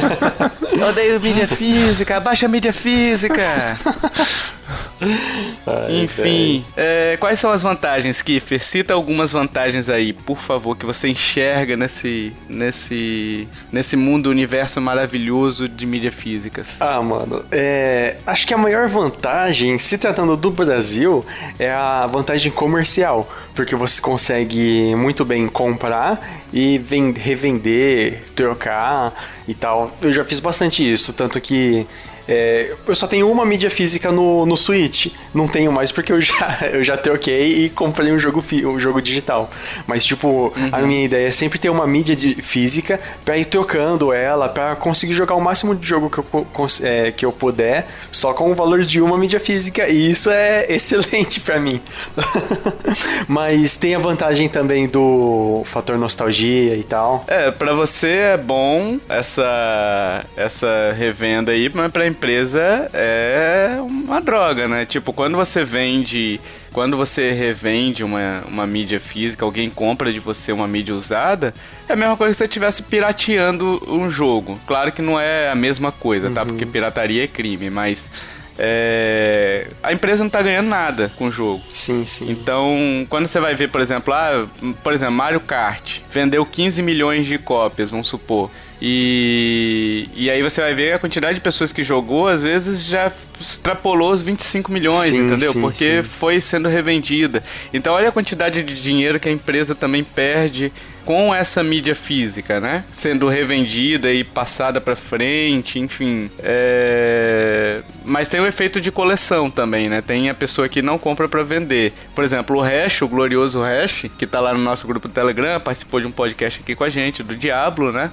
Eu 0.81 0.89
odeio 0.89 1.21
mídia 1.21 1.49
física, 1.49 2.17
abaixa 2.17 2.47
a 2.47 2.49
mídia 2.49 2.73
física. 2.73 3.43
Ai, 5.01 6.03
Enfim, 6.03 6.65
é, 6.77 7.17
quais 7.21 7.39
são 7.39 7.51
as 7.51 7.63
vantagens, 7.63 8.21
Kiffer? 8.21 8.63
Cita 8.63 8.95
algumas 8.95 9.33
vantagens 9.33 9.89
aí, 9.89 10.13
por 10.13 10.39
favor, 10.39 10.77
que 10.77 10.85
você 10.85 11.09
enxerga 11.09 11.77
nesse, 11.77 12.33
nesse, 12.49 13.49
nesse 13.71 13.97
mundo, 13.97 14.29
universo 14.31 14.81
maravilhoso 14.81 15.69
de 15.69 15.87
mídias 15.87 16.15
físicas. 16.15 16.81
Ah, 16.81 17.01
mano, 17.01 17.45
é, 17.51 18.17
acho 18.27 18.47
que 18.47 18.55
a 18.55 18.59
maior 18.59 18.89
vantagem, 18.89 19.79
se 19.79 19.99
tratando 19.99 20.37
do 20.37 20.51
Brasil, 20.51 21.25
é 21.59 21.71
a 21.71 22.07
vantagem 22.07 22.51
comercial, 22.51 23.31
porque 23.55 23.77
você 23.77 24.01
consegue 24.01 24.95
muito 24.95 25.25
bem 25.25 25.49
comprar 25.49 26.21
e 26.53 26.81
revender, 27.17 28.23
trocar 28.35 29.13
e 29.47 29.55
tal. 29.55 29.97
Eu 30.03 30.13
já 30.13 30.25
fiz 30.25 30.41
bastante 30.41 30.83
isso, 30.93 31.13
tanto 31.13 31.41
que 31.41 31.87
é, 32.29 32.75
eu 32.87 32.95
só 32.95 33.07
tenho 33.07 33.31
uma 33.31 33.47
mídia 33.47 33.71
física 33.71 34.13
no, 34.13 34.45
no 34.45 34.55
Switch. 34.55 35.07
Não 35.33 35.49
tenho 35.49 35.73
mais 35.73 35.91
porque 35.91 36.13
eu 36.13 36.21
já, 36.21 36.59
eu 36.71 36.85
já 36.85 36.97
troquei 36.97 37.65
e 37.65 37.71
comprei 37.71 38.13
um 38.13 38.19
jogo, 38.19 38.45
um 38.67 38.79
jogo 38.79 39.01
digital. 39.01 39.51
Mas, 39.87 40.05
tipo, 40.05 40.53
uhum. 40.55 40.69
a 40.71 40.79
minha 40.81 41.07
ideia 41.07 41.29
é 41.29 41.31
sempre 41.31 41.59
ter 41.59 41.71
uma 41.71 41.87
mídia 41.87 42.15
de, 42.15 42.35
física 42.43 43.01
pra 43.25 43.39
ir 43.39 43.47
trocando 43.47 44.13
ela, 44.13 44.49
pra 44.49 44.77
conseguir 44.77 45.15
jogar 45.15 45.35
o 45.37 45.41
máximo 45.41 45.75
de 45.75 45.87
jogo 45.87 46.11
que 46.11 46.19
eu, 46.19 46.47
é, 46.83 47.13
que 47.13 47.25
eu 47.25 47.33
puder, 47.33 47.87
só 48.13 48.35
com 48.35 48.51
o 48.51 48.55
valor 48.55 48.83
de 48.83 49.01
uma 49.01 49.17
mídia 49.17 49.41
física. 49.41 49.89
E 49.89 50.11
isso 50.11 50.31
é 50.31 50.67
excelente 50.73 51.41
pra 51.41 51.59
mim. 51.59 51.81
Mas 53.27 53.77
tem 53.77 53.95
a 53.95 53.99
vantagem 53.99 54.49
também 54.51 54.87
do 54.87 55.63
fator 55.65 55.97
nostalgia 55.97 56.77
e 56.77 56.83
tal. 56.83 57.25
É, 57.27 57.51
pra 57.51 57.73
você 57.73 58.09
é 58.09 58.37
bom 58.37 58.99
essa, 59.09 60.25
essa 60.37 60.95
revenda 60.97 61.53
aí, 61.53 61.71
mas 61.73 61.91
pra 61.91 62.07
empresa 62.19 62.89
é 62.93 63.79
uma 63.81 64.21
droga, 64.21 64.67
né? 64.67 64.85
Tipo, 64.85 65.13
quando 65.13 65.37
você 65.37 65.65
vende, 65.65 66.41
quando 66.73 66.97
você 66.97 67.31
revende 67.31 68.03
uma, 68.03 68.43
uma 68.49 68.67
mídia 68.67 68.99
física, 68.99 69.45
alguém 69.45 69.71
compra 69.71 70.13
de 70.13 70.19
você 70.19 70.51
uma 70.51 70.67
mídia 70.67 70.93
usada, 70.95 71.55
é 71.89 71.93
a 71.93 71.97
mesma 71.97 72.17
coisa 72.17 72.33
que 72.33 72.39
você 72.39 72.45
estivesse 72.45 72.83
pirateando 72.83 73.81
um 73.87 74.11
jogo. 74.11 74.59
Claro 74.67 74.91
que 74.91 75.01
não 75.01 75.19
é 75.19 75.49
a 75.49 75.55
mesma 75.55 75.93
coisa, 75.93 76.29
tá? 76.29 76.29
uhum. 76.29 76.35
tá? 76.35 76.53
Porque 76.53 76.67
pirataria 76.67 77.23
é 77.23 77.29
crime, 77.29 77.71
mas 77.71 78.11
é, 78.59 79.69
a 79.83 79.93
empresa 79.93 80.25
não 80.25 80.27
está 80.27 80.43
ganhando 80.43 80.69
nada 80.69 81.13
com 81.17 81.29
o 81.29 81.33
jogo. 81.33 81.63
Sim, 81.69 82.05
sim. 82.05 82.31
Então, 82.31 83.07
quando 83.09 83.27
você 83.27 83.39
vai 83.39 83.55
ver, 83.55 83.71
por 83.71 83.81
exemplo, 83.81 84.13
ah, 84.13 84.47
por 84.83 84.93
exemplo, 84.93 85.15
Mario 85.15 85.41
Kart 85.41 86.01
vendeu 86.11 86.45
15 86.45 86.83
milhões 86.83 87.27
de 87.27 87.39
cópias, 87.39 87.91
vamos 87.91 88.09
supor. 88.09 88.51
E, 88.81 90.09
e 90.15 90.31
aí 90.31 90.43
você 90.43 90.61
vai 90.61 90.75
ver 90.75 90.93
a 90.95 90.99
quantidade 90.99 91.37
de 91.37 91.41
pessoas 91.41 91.73
que 91.73 91.83
jogou, 91.83 92.29
às 92.29 92.43
vezes 92.43 92.85
já 92.85 93.13
extrapolou 93.41 94.13
os 94.13 94.23
25 94.23 94.71
milhões, 94.71 95.11
sim, 95.11 95.27
entendeu? 95.27 95.53
Sim, 95.53 95.61
Porque 95.61 96.03
sim. 96.03 96.09
foi 96.09 96.41
sendo 96.41 96.69
revendida. 96.69 97.43
Então 97.73 97.95
olha 97.95 98.09
a 98.09 98.13
quantidade 98.13 98.63
de 98.63 98.81
dinheiro 98.81 99.19
que 99.19 99.29
a 99.29 99.33
empresa 99.33 99.75
também 99.75 100.03
perde 100.03 100.73
com 101.09 101.35
essa 101.35 101.63
mídia 101.63 101.95
física, 101.95 102.61
né? 102.61 102.85
Sendo 102.93 103.29
revendida 103.29 104.13
e 104.13 104.23
passada 104.23 104.79
para 104.79 104.95
frente, 104.95 105.79
enfim. 105.79 106.31
É... 106.39 107.81
Mas 108.05 108.29
tem 108.29 108.39
o 108.41 108.47
efeito 108.47 108.79
de 108.79 108.93
coleção 108.93 109.51
também, 109.51 109.89
né? 109.89 110.03
Tem 110.03 110.29
a 110.29 110.35
pessoa 110.35 110.69
que 110.69 110.83
não 110.83 110.99
compra 110.99 111.27
para 111.27 111.43
vender. 111.43 111.95
Por 112.15 112.23
exemplo, 112.23 112.59
o 112.59 112.61
Hash, 112.61 113.01
o 113.01 113.09
glorioso 113.09 113.63
Hash, 113.63 114.05
que 114.19 114.27
tá 114.27 114.39
lá 114.39 114.53
no 114.53 114.61
nosso 114.61 114.87
grupo 114.87 115.09
do 115.09 115.15
Telegram, 115.15 115.59
participou 115.59 115.99
de 115.99 116.07
um 116.07 116.11
podcast 116.11 116.61
aqui 116.61 116.75
com 116.75 116.85
a 116.85 116.91
gente, 116.91 117.23
do 117.23 117.35
Diablo, 117.35 117.91
né? 117.91 118.11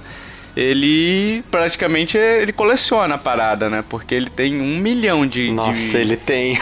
Ele 0.56 1.44
praticamente 1.50 2.16
ele 2.16 2.52
coleciona 2.52 3.16
a 3.16 3.18
parada, 3.18 3.68
né? 3.68 3.84
Porque 3.88 4.14
ele 4.14 4.30
tem 4.30 4.60
um 4.60 4.78
milhão 4.78 5.26
de. 5.26 5.50
Nossa, 5.50 5.98
de, 5.98 5.98
ele 5.98 6.16
tem. 6.16 6.58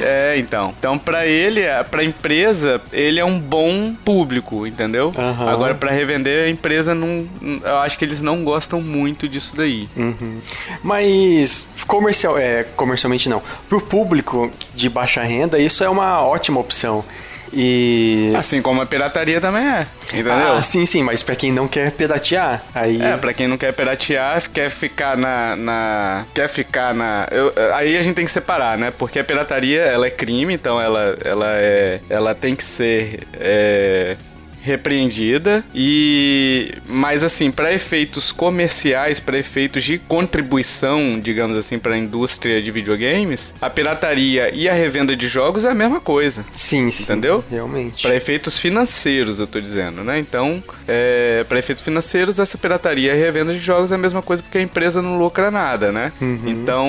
É, 0.00 0.36
então. 0.38 0.74
Então, 0.78 0.98
pra 0.98 1.26
ele, 1.26 1.62
pra 1.90 2.02
empresa, 2.02 2.80
ele 2.92 3.20
é 3.20 3.24
um 3.24 3.38
bom 3.38 3.94
público, 4.04 4.66
entendeu? 4.66 5.12
Uhum. 5.16 5.48
Agora, 5.48 5.74
pra 5.74 5.90
revender, 5.90 6.46
a 6.46 6.50
empresa 6.50 6.94
não. 6.94 7.28
Eu 7.62 7.78
acho 7.78 7.96
que 7.96 8.04
eles 8.04 8.20
não 8.20 8.42
gostam 8.42 8.82
muito 8.82 9.28
disso 9.28 9.52
daí. 9.56 9.88
Uhum. 9.96 10.40
Mas, 10.82 11.66
comercial, 11.86 12.36
é, 12.38 12.64
comercialmente 12.64 13.28
não. 13.28 13.42
Pro 13.68 13.80
público 13.80 14.50
de 14.74 14.88
baixa 14.88 15.22
renda, 15.22 15.58
isso 15.58 15.84
é 15.84 15.88
uma 15.88 16.22
ótima 16.22 16.58
opção. 16.60 17.04
E. 17.52 18.32
Assim 18.36 18.62
como 18.62 18.80
a 18.80 18.86
pirataria 18.86 19.40
também 19.40 19.62
é. 19.66 19.86
Entendeu? 20.08 20.56
Ah, 20.56 20.62
sim, 20.62 20.86
sim, 20.86 21.02
mas 21.02 21.22
pra 21.22 21.36
quem 21.36 21.52
não 21.52 21.68
quer 21.68 21.92
piratear, 21.92 22.62
aí. 22.74 23.00
É, 23.00 23.16
pra 23.16 23.32
quem 23.32 23.46
não 23.46 23.58
quer 23.58 23.72
piratear, 23.72 24.48
quer 24.50 24.70
ficar 24.70 25.16
na. 25.16 25.56
na 25.56 26.24
quer 26.34 26.48
ficar 26.48 26.94
na. 26.94 27.26
Eu, 27.30 27.52
aí 27.74 27.96
a 27.96 28.02
gente 28.02 28.14
tem 28.14 28.24
que 28.24 28.30
separar, 28.30 28.78
né? 28.78 28.92
Porque 28.96 29.18
a 29.18 29.24
pirataria, 29.24 29.82
ela 29.82 30.06
é 30.06 30.10
crime, 30.10 30.54
então 30.54 30.80
ela, 30.80 31.16
ela 31.24 31.50
é. 31.54 32.00
Ela 32.08 32.34
tem 32.34 32.54
que 32.54 32.64
ser. 32.64 33.20
É, 33.34 34.16
repreendida 34.62 35.64
e 35.74 36.74
mas 36.86 37.22
assim 37.22 37.50
para 37.50 37.72
efeitos 37.72 38.32
comerciais 38.32 39.20
para 39.20 39.38
efeitos 39.38 39.84
de 39.84 39.98
contribuição 39.98 41.18
digamos 41.20 41.56
assim 41.58 41.78
para 41.78 41.94
a 41.94 41.98
indústria 41.98 42.60
de 42.60 42.70
videogames 42.70 43.54
a 43.60 43.70
pirataria 43.70 44.50
e 44.54 44.68
a 44.68 44.74
revenda 44.74 45.16
de 45.16 45.28
jogos 45.28 45.64
é 45.64 45.70
a 45.70 45.74
mesma 45.74 46.00
coisa. 46.00 46.44
Sim 46.56 46.90
sim. 46.90 47.04
Entendeu? 47.04 47.44
Realmente. 47.50 48.02
Para 48.02 48.14
efeitos 48.14 48.58
financeiros 48.58 49.38
eu 49.38 49.46
tô 49.46 49.60
dizendo 49.60 50.02
né? 50.04 50.18
Então 50.18 50.62
é, 50.86 51.44
para 51.48 51.58
efeitos 51.58 51.82
financeiros 51.82 52.38
essa 52.38 52.58
pirataria 52.58 53.14
e 53.14 53.18
revenda 53.18 53.52
de 53.52 53.58
jogos 53.58 53.92
é 53.92 53.94
a 53.94 53.98
mesma 53.98 54.22
coisa 54.22 54.42
porque 54.42 54.58
a 54.58 54.62
empresa 54.62 55.00
não 55.02 55.18
lucra 55.18 55.50
nada 55.50 55.92
né? 55.92 56.12
Uhum. 56.20 56.42
então 56.46 56.88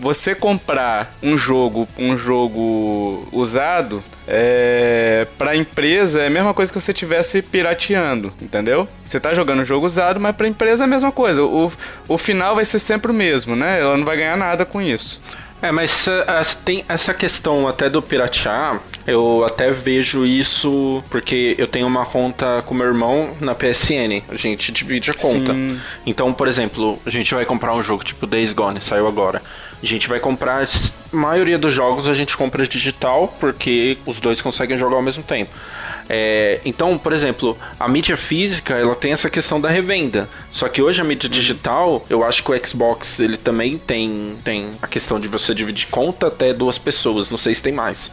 você 0.00 0.34
comprar 0.34 1.16
um 1.22 1.36
jogo 1.36 1.88
um 1.98 2.16
jogo 2.16 3.26
usado 3.32 4.02
é, 4.30 5.26
para 5.38 5.52
a 5.52 5.56
empresa 5.56 6.20
é 6.20 6.26
a 6.26 6.30
mesma 6.30 6.52
coisa 6.52 6.70
que 6.70 6.78
você 6.78 6.92
tivesse 6.92 7.40
pirateando, 7.40 8.32
entendeu? 8.42 8.86
Você 9.04 9.18
tá 9.18 9.32
jogando 9.32 9.62
um 9.62 9.64
jogo 9.64 9.86
usado, 9.86 10.20
mas 10.20 10.36
para 10.36 10.46
a 10.46 10.50
empresa 10.50 10.82
é 10.82 10.86
a 10.86 10.88
mesma 10.88 11.10
coisa. 11.10 11.42
O, 11.42 11.72
o 12.06 12.18
final 12.18 12.54
vai 12.54 12.64
ser 12.66 12.78
sempre 12.78 13.10
o 13.10 13.14
mesmo, 13.14 13.56
né? 13.56 13.80
Ela 13.80 13.96
não 13.96 14.04
vai 14.04 14.18
ganhar 14.18 14.36
nada 14.36 14.66
com 14.66 14.82
isso. 14.82 15.18
É, 15.60 15.72
mas 15.72 16.06
uh, 16.06 16.56
tem 16.64 16.84
essa 16.88 17.12
questão 17.12 17.66
até 17.66 17.90
do 17.90 18.00
piratear, 18.00 18.80
eu 19.06 19.44
até 19.44 19.72
vejo 19.72 20.24
isso 20.24 21.02
porque 21.10 21.56
eu 21.58 21.66
tenho 21.66 21.86
uma 21.86 22.06
conta 22.06 22.62
com 22.64 22.74
meu 22.74 22.86
irmão 22.86 23.34
na 23.40 23.54
PSN. 23.54 24.22
A 24.28 24.36
gente 24.36 24.70
divide 24.70 25.10
a 25.10 25.14
conta. 25.14 25.52
Sim. 25.52 25.80
Então, 26.06 26.32
por 26.32 26.46
exemplo, 26.46 26.98
a 27.04 27.10
gente 27.10 27.34
vai 27.34 27.44
comprar 27.44 27.74
um 27.74 27.82
jogo 27.82 28.04
tipo 28.04 28.26
Days 28.26 28.52
Gone, 28.52 28.80
saiu 28.80 29.08
agora. 29.08 29.42
A 29.82 29.86
gente 29.86 30.08
vai 30.08 30.18
comprar. 30.20 30.64
A 30.64 31.16
maioria 31.16 31.58
dos 31.58 31.72
jogos 31.72 32.06
a 32.06 32.14
gente 32.14 32.36
compra 32.36 32.66
digital, 32.66 33.34
porque 33.38 33.98
os 34.04 34.20
dois 34.20 34.40
conseguem 34.40 34.76
jogar 34.76 34.96
ao 34.96 35.02
mesmo 35.02 35.22
tempo. 35.22 35.50
É, 36.08 36.60
então, 36.64 36.96
por 36.96 37.12
exemplo, 37.12 37.56
a 37.78 37.86
mídia 37.86 38.16
física 38.16 38.74
ela 38.74 38.94
tem 38.94 39.12
essa 39.12 39.28
questão 39.28 39.60
da 39.60 39.68
revenda. 39.68 40.28
Só 40.50 40.68
que 40.68 40.80
hoje 40.80 41.00
a 41.00 41.04
mídia 41.04 41.28
digital, 41.28 42.04
eu 42.08 42.24
acho 42.24 42.42
que 42.42 42.50
o 42.50 42.66
Xbox 42.66 43.20
ele 43.20 43.36
também 43.36 43.76
tem, 43.78 44.36
tem 44.42 44.70
a 44.80 44.86
questão 44.86 45.20
de 45.20 45.28
você 45.28 45.54
dividir 45.54 45.88
conta 45.90 46.28
até 46.28 46.52
duas 46.52 46.78
pessoas. 46.78 47.28
Não 47.30 47.38
sei 47.38 47.54
se 47.54 47.62
tem 47.62 47.72
mais. 47.72 48.10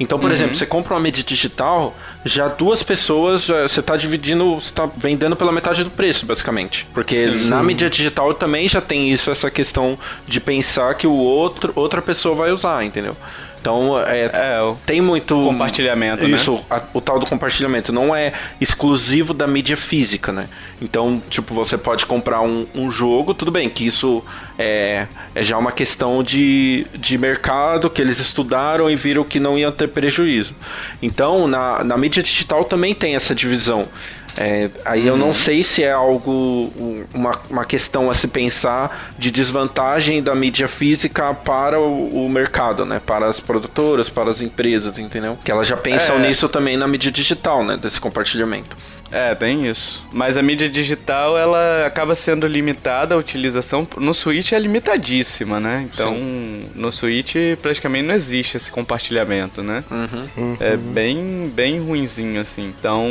Então, 0.00 0.18
por 0.18 0.26
uhum. 0.26 0.32
exemplo, 0.32 0.56
você 0.56 0.66
compra 0.66 0.94
uma 0.94 1.00
mídia 1.00 1.22
digital, 1.22 1.96
já 2.24 2.48
duas 2.48 2.82
pessoas, 2.82 3.44
já, 3.44 3.62
você 3.62 3.80
está 3.80 3.96
dividindo, 3.96 4.56
você 4.56 4.68
está 4.68 4.86
vendendo 4.96 5.36
pela 5.36 5.52
metade 5.52 5.84
do 5.84 5.90
preço, 5.90 6.26
basicamente. 6.26 6.86
Porque 6.92 7.32
sim, 7.32 7.50
na 7.50 7.62
mídia 7.62 7.88
digital 7.88 8.34
também 8.34 8.66
já 8.66 8.80
tem 8.80 9.10
isso, 9.10 9.30
essa 9.30 9.50
questão 9.50 9.98
de 10.26 10.40
pensar 10.40 10.94
que 10.94 11.06
o 11.06 11.12
outro, 11.12 11.72
outra 11.76 12.02
pessoa 12.02 12.34
vai 12.34 12.50
usar, 12.50 12.84
entendeu? 12.84 13.16
Então, 13.66 14.00
é, 14.00 14.26
é 14.26 14.74
tem 14.86 15.00
muito. 15.00 15.34
Compartilhamento, 15.34 16.24
isso, 16.28 16.52
né? 16.52 16.62
a, 16.70 16.82
o 16.94 17.00
tal 17.00 17.18
do 17.18 17.26
compartilhamento. 17.26 17.92
Não 17.92 18.14
é 18.14 18.32
exclusivo 18.60 19.34
da 19.34 19.44
mídia 19.44 19.76
física, 19.76 20.30
né? 20.30 20.48
Então, 20.80 21.20
tipo, 21.28 21.52
você 21.52 21.76
pode 21.76 22.06
comprar 22.06 22.42
um, 22.42 22.64
um 22.72 22.92
jogo, 22.92 23.34
tudo 23.34 23.50
bem, 23.50 23.68
que 23.68 23.84
isso 23.84 24.24
é, 24.56 25.08
é 25.34 25.42
já 25.42 25.58
uma 25.58 25.72
questão 25.72 26.22
de, 26.22 26.86
de 26.94 27.18
mercado 27.18 27.90
que 27.90 28.00
eles 28.00 28.20
estudaram 28.20 28.88
e 28.88 28.94
viram 28.94 29.24
que 29.24 29.40
não 29.40 29.58
ia 29.58 29.72
ter 29.72 29.88
prejuízo. 29.88 30.54
Então, 31.02 31.48
na, 31.48 31.82
na 31.82 31.96
mídia 31.96 32.22
digital 32.22 32.64
também 32.64 32.94
tem 32.94 33.16
essa 33.16 33.34
divisão. 33.34 33.88
É, 34.36 34.70
aí 34.84 35.02
uhum. 35.02 35.06
eu 35.06 35.16
não 35.16 35.26
uhum. 35.28 35.34
sei 35.34 35.64
se 35.64 35.82
é 35.82 35.92
algo, 35.92 36.70
uma, 37.14 37.40
uma 37.48 37.64
questão 37.64 38.10
a 38.10 38.14
se 38.14 38.28
pensar 38.28 39.14
de 39.18 39.30
desvantagem 39.30 40.22
da 40.22 40.34
mídia 40.34 40.68
física 40.68 41.32
para 41.32 41.80
o, 41.80 42.26
o 42.26 42.28
mercado, 42.28 42.84
né? 42.84 43.00
Para 43.04 43.26
as 43.26 43.40
produtoras, 43.40 44.10
para 44.10 44.30
as 44.30 44.42
empresas, 44.42 44.98
entendeu? 44.98 45.38
Que 45.42 45.50
elas 45.50 45.66
já 45.66 45.76
pensam 45.76 46.16
é. 46.16 46.28
nisso 46.28 46.48
também 46.48 46.76
na 46.76 46.86
mídia 46.86 47.10
digital, 47.10 47.64
né? 47.64 47.76
Desse 47.76 48.00
compartilhamento. 48.00 48.76
É, 49.10 49.34
tem 49.34 49.66
isso. 49.66 50.02
Mas 50.12 50.36
a 50.36 50.42
mídia 50.42 50.68
digital, 50.68 51.38
ela 51.38 51.86
acaba 51.86 52.14
sendo 52.14 52.46
limitada, 52.46 53.14
a 53.14 53.18
utilização. 53.18 53.86
No 53.96 54.12
Switch 54.12 54.52
é 54.52 54.58
limitadíssima, 54.58 55.60
né? 55.60 55.88
Então, 55.92 56.14
Sim. 56.14 56.70
no 56.74 56.90
Switch 56.90 57.36
praticamente 57.60 58.06
não 58.06 58.14
existe 58.14 58.56
esse 58.56 58.70
compartilhamento, 58.70 59.62
né? 59.62 59.84
Uhum. 59.90 60.28
Uhum. 60.36 60.56
É 60.60 60.76
bem, 60.76 61.50
bem 61.54 61.80
ruinzinho, 61.80 62.40
assim. 62.40 62.72
Então, 62.78 63.08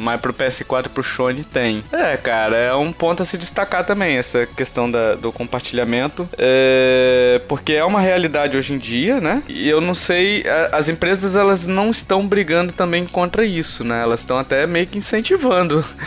mas 0.00 0.20
pro 0.20 0.32
PS4 0.32 0.86
e 0.86 0.88
pro 0.88 1.02
Sony 1.02 1.44
tem. 1.44 1.84
É, 1.92 2.16
cara, 2.16 2.56
é 2.56 2.74
um 2.74 2.92
ponto 2.92 3.22
a 3.22 3.26
se 3.26 3.38
destacar 3.38 3.84
também, 3.84 4.16
essa 4.16 4.46
questão 4.46 4.90
da, 4.90 5.14
do 5.14 5.32
compartilhamento. 5.32 6.28
É, 6.36 7.40
porque 7.48 7.74
é 7.74 7.84
uma 7.84 8.00
realidade 8.00 8.56
hoje 8.56 8.74
em 8.74 8.78
dia, 8.78 9.20
né? 9.20 9.42
E 9.48 9.68
eu 9.68 9.80
não 9.80 9.94
sei, 9.94 10.44
as 10.72 10.88
empresas 10.88 11.36
elas 11.36 11.66
não 11.66 11.90
estão 11.90 12.26
brigando 12.26 12.72
também 12.72 13.06
contra 13.06 13.44
isso, 13.44 13.84
né? 13.84 14.02
Elas 14.02 14.20
estão 14.20 14.36
até 14.36 14.66
meio 14.66 14.86
que 14.86 14.98
incentivando. 14.98 15.19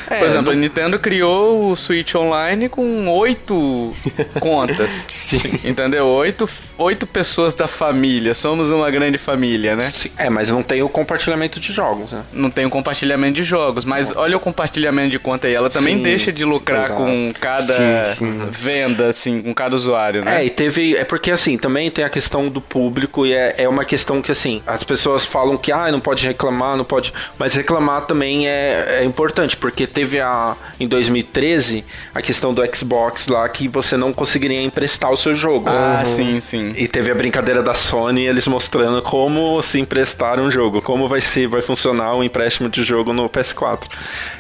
É, 0.09 0.19
Por 0.19 0.27
exemplo, 0.27 0.45
não... 0.45 0.53
a 0.53 0.55
Nintendo 0.55 0.99
criou 0.99 1.71
o 1.71 1.75
Switch 1.75 2.15
Online 2.15 2.69
com 2.69 3.07
oito 3.09 3.93
contas. 4.39 5.05
Sim. 5.09 5.41
Entendeu? 5.63 6.05
Oito, 6.07 6.49
oito 6.77 7.05
pessoas 7.05 7.53
da 7.53 7.67
família. 7.67 8.33
Somos 8.33 8.69
uma 8.69 8.89
grande 8.89 9.17
família, 9.17 9.75
né? 9.75 9.91
Sim. 9.93 10.11
É, 10.17 10.29
mas 10.29 10.49
não 10.49 10.63
tem 10.63 10.81
o 10.81 10.89
compartilhamento 10.89 11.59
de 11.59 11.71
jogos, 11.71 12.11
né? 12.11 12.23
Não 12.31 12.49
tem 12.49 12.65
o 12.65 12.69
compartilhamento 12.69 13.35
de 13.35 13.43
jogos, 13.43 13.85
mas 13.85 14.09
não. 14.11 14.21
olha 14.21 14.37
o 14.37 14.39
compartilhamento 14.39 15.11
de 15.11 15.19
conta 15.19 15.47
aí. 15.47 15.53
Ela 15.53 15.69
também 15.69 15.97
sim, 15.97 16.03
deixa 16.03 16.31
de 16.31 16.43
lucrar 16.43 16.85
exato. 16.85 17.01
com 17.01 17.31
cada 17.39 18.03
venda, 18.51 19.07
assim, 19.07 19.41
com 19.41 19.53
cada 19.53 19.75
usuário, 19.75 20.23
né? 20.23 20.41
É, 20.41 20.45
e 20.45 20.49
teve. 20.49 20.95
É 20.95 21.03
porque 21.03 21.31
assim, 21.31 21.57
também 21.57 21.89
tem 21.91 22.03
a 22.03 22.09
questão 22.09 22.49
do 22.49 22.61
público 22.61 23.25
e 23.25 23.33
é, 23.33 23.55
é 23.57 23.69
uma 23.69 23.85
questão 23.85 24.21
que 24.21 24.31
assim, 24.31 24.61
as 24.65 24.83
pessoas 24.83 25.25
falam 25.25 25.57
que 25.57 25.71
ah, 25.71 25.91
não 25.91 25.99
pode 25.99 26.25
reclamar, 26.25 26.75
não 26.77 26.85
pode. 26.85 27.13
Mas 27.37 27.53
reclamar 27.53 28.01
também 28.05 28.47
é, 28.47 29.01
é 29.01 29.02
importante, 29.03 29.57
porque 29.57 29.87
teve 29.87 30.19
a. 30.19 30.55
Em 30.79 30.87
2013, 30.87 31.85
a 32.13 32.21
questão 32.21 32.53
do 32.53 32.61
Xbox 32.75 33.27
lá 33.27 33.47
que 33.47 33.67
você 33.67 33.95
não 33.95 34.11
conseguiria 34.11 34.61
emprestar 34.61 35.11
o 35.11 35.17
seu 35.17 35.35
jogo. 35.35 35.69
Ah, 35.69 35.99
uhum. 35.99 36.05
sim, 36.05 36.39
sim. 36.39 36.73
E 36.75 36.87
teve 36.87 37.11
a 37.11 37.15
brincadeira 37.15 37.61
da 37.61 37.73
Sony, 37.73 38.25
eles 38.25 38.47
mostrando 38.47 39.01
como 39.01 39.61
se 39.61 39.79
emprestar 39.79 40.39
um 40.39 40.49
jogo, 40.49 40.81
como 40.81 41.07
vai 41.07 41.21
ser, 41.21 41.47
vai 41.47 41.61
funcionar 41.61 42.15
o 42.15 42.23
empréstimo 42.23 42.69
de 42.69 42.83
jogo 42.83 43.13
no 43.13 43.29
PS4. 43.29 43.83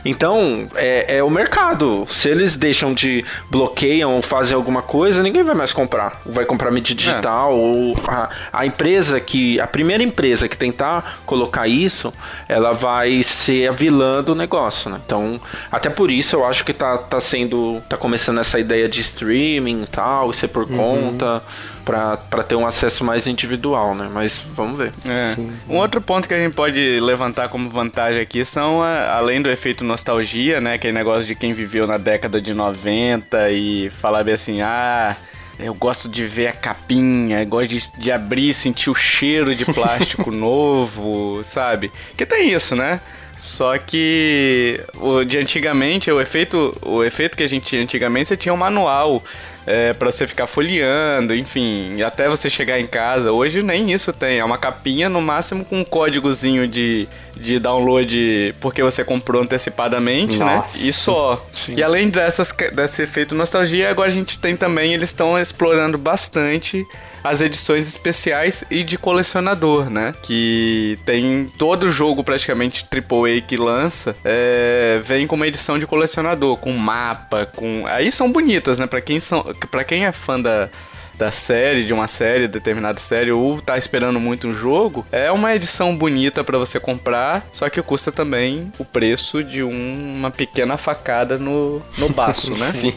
Então, 0.03 0.67
é, 0.75 1.17
é 1.17 1.23
o 1.23 1.29
mercado. 1.29 2.05
Se 2.09 2.29
eles 2.29 2.55
deixam 2.55 2.93
de 2.93 3.23
bloqueiam 3.49 4.15
ou 4.15 4.21
fazem 4.21 4.55
alguma 4.55 4.81
coisa, 4.81 5.23
ninguém 5.23 5.43
vai 5.43 5.55
mais 5.55 5.71
comprar. 5.71 6.21
Vai 6.25 6.45
comprar 6.45 6.71
mídia 6.71 6.95
digital 6.95 7.51
é. 7.51 7.55
ou 7.55 7.95
a, 8.07 8.29
a 8.51 8.65
empresa 8.65 9.19
que 9.19 9.59
a 9.59 9.67
primeira 9.67 10.03
empresa 10.03 10.47
que 10.47 10.57
tentar 10.57 11.19
colocar 11.25 11.67
isso, 11.67 12.13
ela 12.47 12.73
vai 12.73 13.23
ser 13.23 13.69
a 13.69 13.71
vilã 13.71 14.21
do 14.23 14.35
negócio, 14.35 14.52
né? 14.89 14.99
Então, 15.05 15.39
até 15.71 15.89
por 15.89 16.11
isso 16.11 16.35
eu 16.35 16.45
acho 16.45 16.63
que 16.63 16.73
tá, 16.73 16.97
tá 16.97 17.19
sendo 17.19 17.81
tá 17.89 17.97
começando 17.97 18.39
essa 18.39 18.59
ideia 18.59 18.87
de 18.87 19.01
streaming 19.01 19.83
e 19.83 19.87
tal, 19.87 20.31
ser 20.33 20.47
por 20.47 20.63
uhum. 20.63 20.77
conta 20.77 21.41
para 21.83 22.43
ter 22.43 22.55
um 22.55 22.65
acesso 22.65 23.03
mais 23.03 23.27
individual, 23.27 23.93
né? 23.93 24.09
Mas 24.11 24.43
vamos 24.55 24.77
ver. 24.77 24.93
É. 25.05 25.35
Um 25.67 25.77
outro 25.77 26.01
ponto 26.01 26.27
que 26.27 26.33
a 26.33 26.37
gente 26.37 26.53
pode 26.53 26.99
levantar 26.99 27.49
como 27.49 27.69
vantagem 27.69 28.21
aqui 28.21 28.45
são, 28.45 28.81
além 28.81 29.41
do 29.41 29.49
efeito 29.49 29.83
nostalgia, 29.83 30.61
né? 30.61 30.75
Aquele 30.75 30.93
negócio 30.93 31.25
de 31.25 31.35
quem 31.35 31.53
viveu 31.53 31.85
na 31.85 31.97
década 31.97 32.41
de 32.41 32.53
90 32.53 33.51
e 33.51 33.89
falar 34.01 34.23
bem 34.23 34.35
assim, 34.35 34.61
ah... 34.61 35.15
Eu 35.59 35.73
gosto 35.75 36.09
de 36.09 36.25
ver 36.25 36.47
a 36.47 36.51
capinha, 36.51 37.45
gosto 37.45 37.67
de, 37.67 37.91
de 37.99 38.11
abrir 38.11 38.49
e 38.49 38.53
sentir 38.53 38.89
o 38.89 38.95
cheiro 38.95 39.53
de 39.53 39.63
plástico 39.65 40.29
novo, 40.31 41.41
sabe? 41.43 41.91
Que 42.17 42.25
tem 42.25 42.51
isso, 42.51 42.75
né? 42.75 42.99
Só 43.43 43.77
que 43.77 44.79
o 44.95 45.25
de 45.25 45.37
antigamente, 45.37 46.09
o 46.09 46.21
efeito, 46.21 46.73
o 46.81 47.03
efeito 47.03 47.35
que 47.35 47.43
a 47.43 47.47
gente 47.47 47.65
tinha 47.65 47.83
antigamente, 47.83 48.29
você 48.29 48.37
tinha 48.37 48.53
um 48.53 48.57
manual 48.57 49.21
é, 49.67 49.91
para 49.91 50.09
você 50.09 50.25
ficar 50.25 50.47
folheando, 50.47 51.35
enfim, 51.35 52.01
até 52.03 52.29
você 52.29 52.49
chegar 52.49 52.79
em 52.79 52.87
casa. 52.87 53.33
Hoje 53.33 53.61
nem 53.61 53.91
isso 53.91 54.13
tem, 54.13 54.39
é 54.39 54.45
uma 54.45 54.57
capinha 54.57 55.09
no 55.09 55.21
máximo 55.21 55.65
com 55.65 55.81
um 55.81 55.83
códigozinho 55.83 56.65
de, 56.65 57.05
de 57.35 57.59
download 57.59 58.55
porque 58.61 58.81
você 58.81 59.03
comprou 59.03 59.41
antecipadamente, 59.41 60.37
né? 60.37 60.55
Nossa. 60.55 60.77
né? 60.77 60.87
E 60.87 60.93
só. 60.93 61.45
Sim. 61.51 61.75
E 61.75 61.83
além 61.83 62.09
dessas, 62.09 62.55
desse 62.73 63.01
efeito 63.01 63.35
nostalgia, 63.35 63.89
agora 63.89 64.07
a 64.07 64.13
gente 64.13 64.39
tem 64.39 64.55
também, 64.55 64.93
eles 64.93 65.09
estão 65.09 65.37
explorando 65.37 65.97
bastante 65.97 66.87
as 67.23 67.41
edições 67.41 67.87
especiais 67.87 68.63
e 68.69 68.83
de 68.83 68.97
colecionador, 68.97 69.89
né? 69.89 70.13
Que 70.21 70.99
tem 71.05 71.51
todo 71.57 71.89
jogo 71.89 72.23
praticamente 72.23 72.85
AAA 72.91 73.41
que 73.41 73.55
lança, 73.55 74.15
é, 74.23 75.01
vem 75.03 75.25
com 75.25 75.35
uma 75.35 75.47
edição 75.47 75.79
de 75.79 75.87
colecionador, 75.87 76.57
com 76.57 76.73
mapa, 76.73 77.45
com. 77.45 77.85
Aí 77.87 78.11
são 78.11 78.31
bonitas, 78.31 78.77
né? 78.77 78.87
Para 78.87 79.01
quem, 79.01 79.19
são, 79.19 79.43
pra 79.71 79.83
quem 79.83 80.05
é 80.05 80.11
fã 80.11 80.39
da 80.39 80.69
da 81.17 81.31
série, 81.31 81.85
de 81.85 81.93
uma 81.93 82.07
série, 82.07 82.47
determinada 82.47 82.99
série, 82.99 83.31
ou 83.31 83.61
tá 83.61 83.77
esperando 83.77 84.19
muito 84.19 84.47
um 84.47 84.53
jogo, 84.53 85.05
é 85.11 85.31
uma 85.31 85.55
edição 85.55 85.95
bonita 85.95 86.43
para 86.43 86.57
você 86.57 86.79
comprar, 86.79 87.45
só 87.51 87.69
que 87.69 87.81
custa 87.81 88.11
também 88.11 88.71
o 88.77 88.85
preço 88.85 89.43
de 89.43 89.63
um, 89.63 90.15
uma 90.17 90.31
pequena 90.31 90.77
facada 90.77 91.37
no, 91.37 91.81
no 91.97 92.09
baço, 92.09 92.51
né? 92.57 92.57
Sim. 92.57 92.93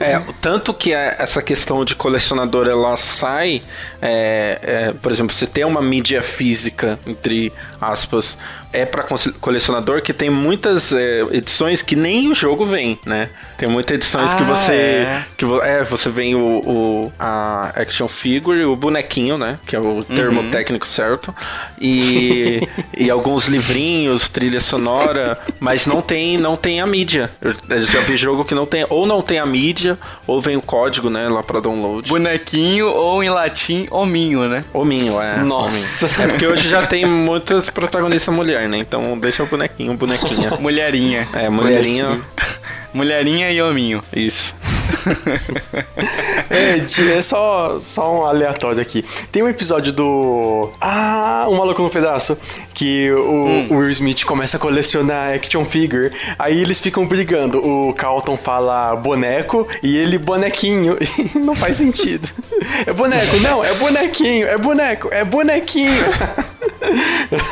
É, 0.00 0.20
tanto 0.40 0.74
que 0.74 0.92
é 0.92 1.16
essa 1.18 1.40
questão 1.42 1.84
de 1.84 1.94
colecionador 1.94 2.68
ela 2.68 2.96
sai, 2.96 3.62
é, 4.00 4.58
é, 4.62 4.92
por 4.92 5.12
exemplo, 5.12 5.34
você 5.34 5.46
tem 5.46 5.64
uma 5.64 5.82
mídia 5.82 6.22
física, 6.22 6.98
entre 7.06 7.52
aspas, 7.80 8.36
é 8.72 8.86
para 8.86 9.04
colecionador 9.40 10.00
que 10.02 10.12
tem 10.12 10.30
muitas 10.30 10.92
é, 10.92 11.20
edições 11.30 11.82
que 11.82 11.94
nem 11.94 12.30
o 12.30 12.34
jogo 12.34 12.64
vem, 12.64 12.98
né? 13.04 13.28
Tem 13.58 13.68
muitas 13.68 13.96
edições 13.96 14.30
ah, 14.32 14.36
que 14.36 14.42
você 14.42 14.72
é. 14.72 15.24
que 15.36 15.44
é, 15.44 15.84
você 15.84 16.08
vem 16.08 16.34
o, 16.34 16.40
o, 16.40 17.12
a 17.18 17.72
action 17.76 18.08
figure, 18.08 18.64
o 18.64 18.74
bonequinho, 18.74 19.36
né, 19.36 19.58
que 19.66 19.76
é 19.76 19.78
o 19.78 20.02
termo 20.02 20.40
uhum. 20.40 20.50
técnico 20.50 20.86
certo, 20.86 21.34
e, 21.80 22.66
e 22.96 23.10
alguns 23.10 23.46
livrinhos, 23.46 24.28
trilha 24.28 24.60
sonora, 24.60 25.38
mas 25.60 25.86
não 25.86 26.00
tem 26.00 26.38
não 26.38 26.56
tem 26.56 26.80
a 26.80 26.86
mídia. 26.86 27.30
Eu, 27.40 27.54
já 27.82 28.00
vi 28.00 28.16
jogo 28.16 28.44
que 28.44 28.54
não 28.54 28.66
tem 28.66 28.86
ou 28.88 29.06
não 29.06 29.20
tem 29.20 29.38
a 29.38 29.46
mídia 29.46 29.98
ou 30.26 30.40
vem 30.40 30.56
o 30.56 30.62
código, 30.62 31.10
né, 31.10 31.28
lá 31.28 31.42
para 31.42 31.60
download. 31.60 32.08
Bonequinho 32.08 32.88
ou 32.88 33.22
em 33.22 33.28
latim 33.28 33.86
hominho, 33.90 34.48
né? 34.48 34.64
Hominho, 34.72 35.20
é. 35.20 35.38
Nossa. 35.38 36.06
Hominho. 36.06 36.22
É 36.22 36.28
porque 36.28 36.46
hoje 36.46 36.68
já 36.68 36.86
tem 36.86 37.04
muitas 37.04 37.68
protagonistas 37.68 38.34
mulheres 38.34 38.61
mulher, 38.61 38.61
né? 38.68 38.78
Então 38.78 39.18
deixa 39.18 39.42
o 39.42 39.46
bonequinho, 39.46 39.94
bonequinha. 39.94 40.50
Mulherinha. 40.60 41.28
É, 41.34 41.48
mulherinha. 41.48 42.20
Mulherinha 42.92 43.50
e 43.50 43.62
hominho. 43.62 44.02
Isso. 44.14 44.54
é, 46.50 47.16
é 47.16 47.20
só, 47.20 47.78
só 47.80 48.20
um 48.20 48.24
aleatório 48.24 48.80
aqui. 48.80 49.04
Tem 49.30 49.42
um 49.42 49.48
episódio 49.48 49.92
do. 49.92 50.70
Ah, 50.80 51.46
um 51.48 51.56
maluco 51.56 51.82
no 51.82 51.90
pedaço. 51.90 52.38
Que 52.74 53.10
o, 53.12 53.46
hum. 53.46 53.66
o 53.70 53.74
Will 53.76 53.90
Smith 53.90 54.24
começa 54.24 54.56
a 54.56 54.60
colecionar 54.60 55.34
action 55.34 55.64
figure. 55.64 56.10
Aí 56.38 56.60
eles 56.60 56.80
ficam 56.80 57.06
brigando. 57.06 57.58
O 57.58 57.92
Carlton 57.94 58.36
fala 58.36 58.94
boneco 58.96 59.68
e 59.82 59.96
ele 59.96 60.18
bonequinho. 60.18 60.98
E 61.34 61.38
não 61.38 61.54
faz 61.54 61.76
sentido. 61.76 62.28
É 62.86 62.92
boneco, 62.92 63.36
não, 63.38 63.64
é 63.64 63.72
bonequinho, 63.74 64.46
é 64.46 64.56
boneco, 64.56 65.08
é 65.10 65.24
bonequinho. 65.24 66.04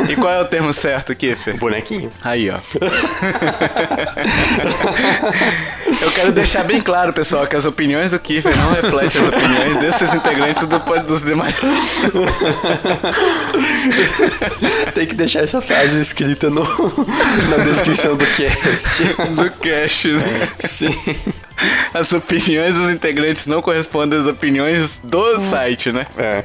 E 0.08 0.16
qual 0.16 0.32
é 0.32 0.40
o 0.40 0.44
termo 0.44 0.72
certo, 0.72 1.14
Kiffer? 1.14 1.56
Bonequinho. 1.56 2.10
Aí, 2.22 2.50
ó. 2.50 2.58
Eu 6.00 6.10
quero 6.12 6.32
deixar 6.32 6.64
bem 6.64 6.80
claro, 6.80 7.12
pessoal, 7.12 7.46
que 7.46 7.54
as 7.56 7.64
opiniões 7.64 8.12
do 8.12 8.18
Kiffer 8.18 8.56
não 8.56 8.72
refletem 8.72 9.20
as 9.20 9.28
opiniões 9.28 9.76
desses 9.78 10.14
integrantes 10.14 10.66
do, 10.66 10.78
dos 11.02 11.22
demais. 11.22 11.54
Tem 14.94 15.06
que 15.06 15.14
deixar 15.14 15.40
essa 15.40 15.60
frase 15.60 16.00
escrita 16.00 16.48
no, 16.48 16.62
na 17.48 17.64
descrição 17.64 18.16
do 18.16 18.24
cast. 18.26 19.02
Do 19.34 19.50
cast, 19.58 20.08
né? 20.08 20.48
Sim. 20.58 20.94
As 21.92 22.12
opiniões 22.12 22.74
dos 22.74 22.90
integrantes 22.90 23.46
não 23.46 23.60
correspondem 23.60 24.18
às 24.18 24.26
opiniões 24.26 24.98
do 25.02 25.40
site, 25.40 25.92
né? 25.92 26.06
É. 26.16 26.42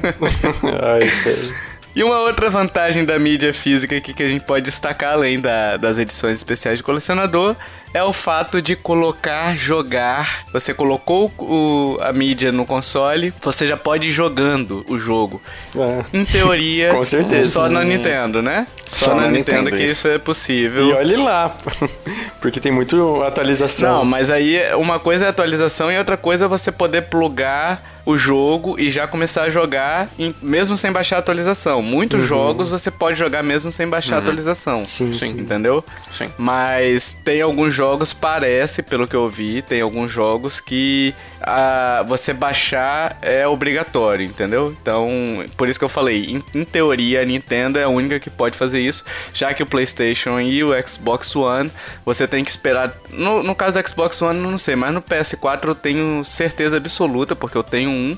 Ai, 0.82 1.10
cara. 1.24 1.66
E 1.96 2.04
uma 2.04 2.20
outra 2.20 2.50
vantagem 2.50 3.06
da 3.06 3.18
mídia 3.18 3.54
física 3.54 3.96
aqui 3.96 4.12
que 4.12 4.22
a 4.22 4.28
gente 4.28 4.44
pode 4.44 4.66
destacar, 4.66 5.14
além 5.14 5.40
da, 5.40 5.78
das 5.78 5.96
edições 5.96 6.36
especiais 6.36 6.76
de 6.76 6.82
colecionador, 6.82 7.56
é 7.94 8.02
o 8.02 8.12
fato 8.12 8.60
de 8.60 8.76
colocar, 8.76 9.56
jogar. 9.56 10.44
Você 10.52 10.74
colocou 10.74 11.32
o, 11.38 11.98
a 12.00 12.12
mídia 12.12 12.52
no 12.52 12.66
console, 12.66 13.32
você 13.42 13.66
já 13.66 13.76
pode 13.76 14.08
ir 14.08 14.12
jogando 14.12 14.84
o 14.88 14.98
jogo. 14.98 15.40
É. 15.74 16.04
Em 16.16 16.24
teoria, 16.24 16.90
Com 16.94 17.04
certeza. 17.04 17.50
só 17.50 17.68
na 17.68 17.82
Nintendo, 17.84 18.42
né? 18.42 18.66
Só, 18.86 19.06
Só 19.06 19.14
na 19.14 19.22
na 19.22 19.28
Nintendo, 19.28 19.62
Nintendo, 19.64 19.76
que 19.76 19.82
isso. 19.84 19.92
isso 19.92 20.08
é 20.08 20.18
possível. 20.18 20.88
E 20.88 20.92
olhe 20.92 21.16
lá, 21.16 21.56
porque 22.40 22.60
tem 22.60 22.72
muito 22.72 23.22
atualização. 23.22 23.98
Não, 23.98 24.04
mas 24.04 24.30
aí 24.30 24.58
uma 24.74 24.98
coisa 24.98 25.24
é 25.24 25.28
atualização 25.28 25.90
e 25.90 25.98
outra 25.98 26.16
coisa 26.16 26.44
é 26.44 26.48
você 26.48 26.70
poder 26.70 27.02
plugar 27.02 27.96
o 28.04 28.16
jogo 28.16 28.78
e 28.78 28.88
já 28.88 29.04
começar 29.08 29.42
a 29.42 29.50
jogar 29.50 30.08
em- 30.16 30.32
mesmo 30.40 30.76
sem 30.76 30.92
baixar 30.92 31.16
a 31.16 31.18
atualização. 31.18 31.82
Muitos 31.82 32.22
jogos 32.24 32.70
você 32.70 32.88
pode 32.88 33.18
jogar 33.18 33.42
mesmo 33.42 33.72
sem 33.72 33.88
baixar 33.88 34.14
a 34.16 34.18
atualização. 34.20 34.78
Sim, 34.84 35.12
sim. 35.12 35.30
Entendeu? 35.40 35.84
Sim. 36.12 36.30
Mas 36.38 37.18
tem 37.24 37.40
alguns 37.42 37.72
jogos, 37.76 38.12
parece, 38.12 38.82
pelo 38.82 39.06
que 39.06 39.14
eu 39.14 39.28
vi, 39.28 39.62
tem 39.62 39.80
alguns 39.80 40.10
jogos 40.10 40.58
que 40.58 41.14
ah, 41.40 42.04
você 42.08 42.32
baixar 42.32 43.18
é 43.20 43.46
obrigatório, 43.46 44.24
entendeu? 44.24 44.74
Então, 44.80 45.44
por 45.56 45.68
isso 45.68 45.78
que 45.78 45.84
eu 45.84 45.88
falei, 45.88 46.24
em, 46.24 46.42
em 46.54 46.64
teoria 46.64 47.20
a 47.20 47.24
Nintendo 47.24 47.78
é 47.78 47.84
a 47.84 47.88
única 47.88 48.18
que 48.18 48.30
pode 48.30 48.56
fazer 48.56 48.80
isso, 48.80 49.04
já 49.34 49.52
que 49.52 49.62
o 49.62 49.66
PlayStation 49.66 50.40
e 50.40 50.64
o 50.64 50.72
Xbox 50.86 51.36
One, 51.36 51.70
você 52.04 52.26
tem 52.26 52.42
que 52.42 52.50
esperar. 52.50 52.96
No, 53.10 53.42
no 53.42 53.54
caso 53.54 53.80
do 53.80 53.88
Xbox 53.88 54.20
One, 54.22 54.40
não 54.40 54.58
sei, 54.58 54.74
mas 54.74 54.92
no 54.92 55.02
PS4 55.02 55.68
eu 55.68 55.74
tenho 55.74 56.24
certeza 56.24 56.78
absoluta, 56.78 57.36
porque 57.36 57.58
eu 57.58 57.62
tenho 57.62 57.90
um. 57.90 58.16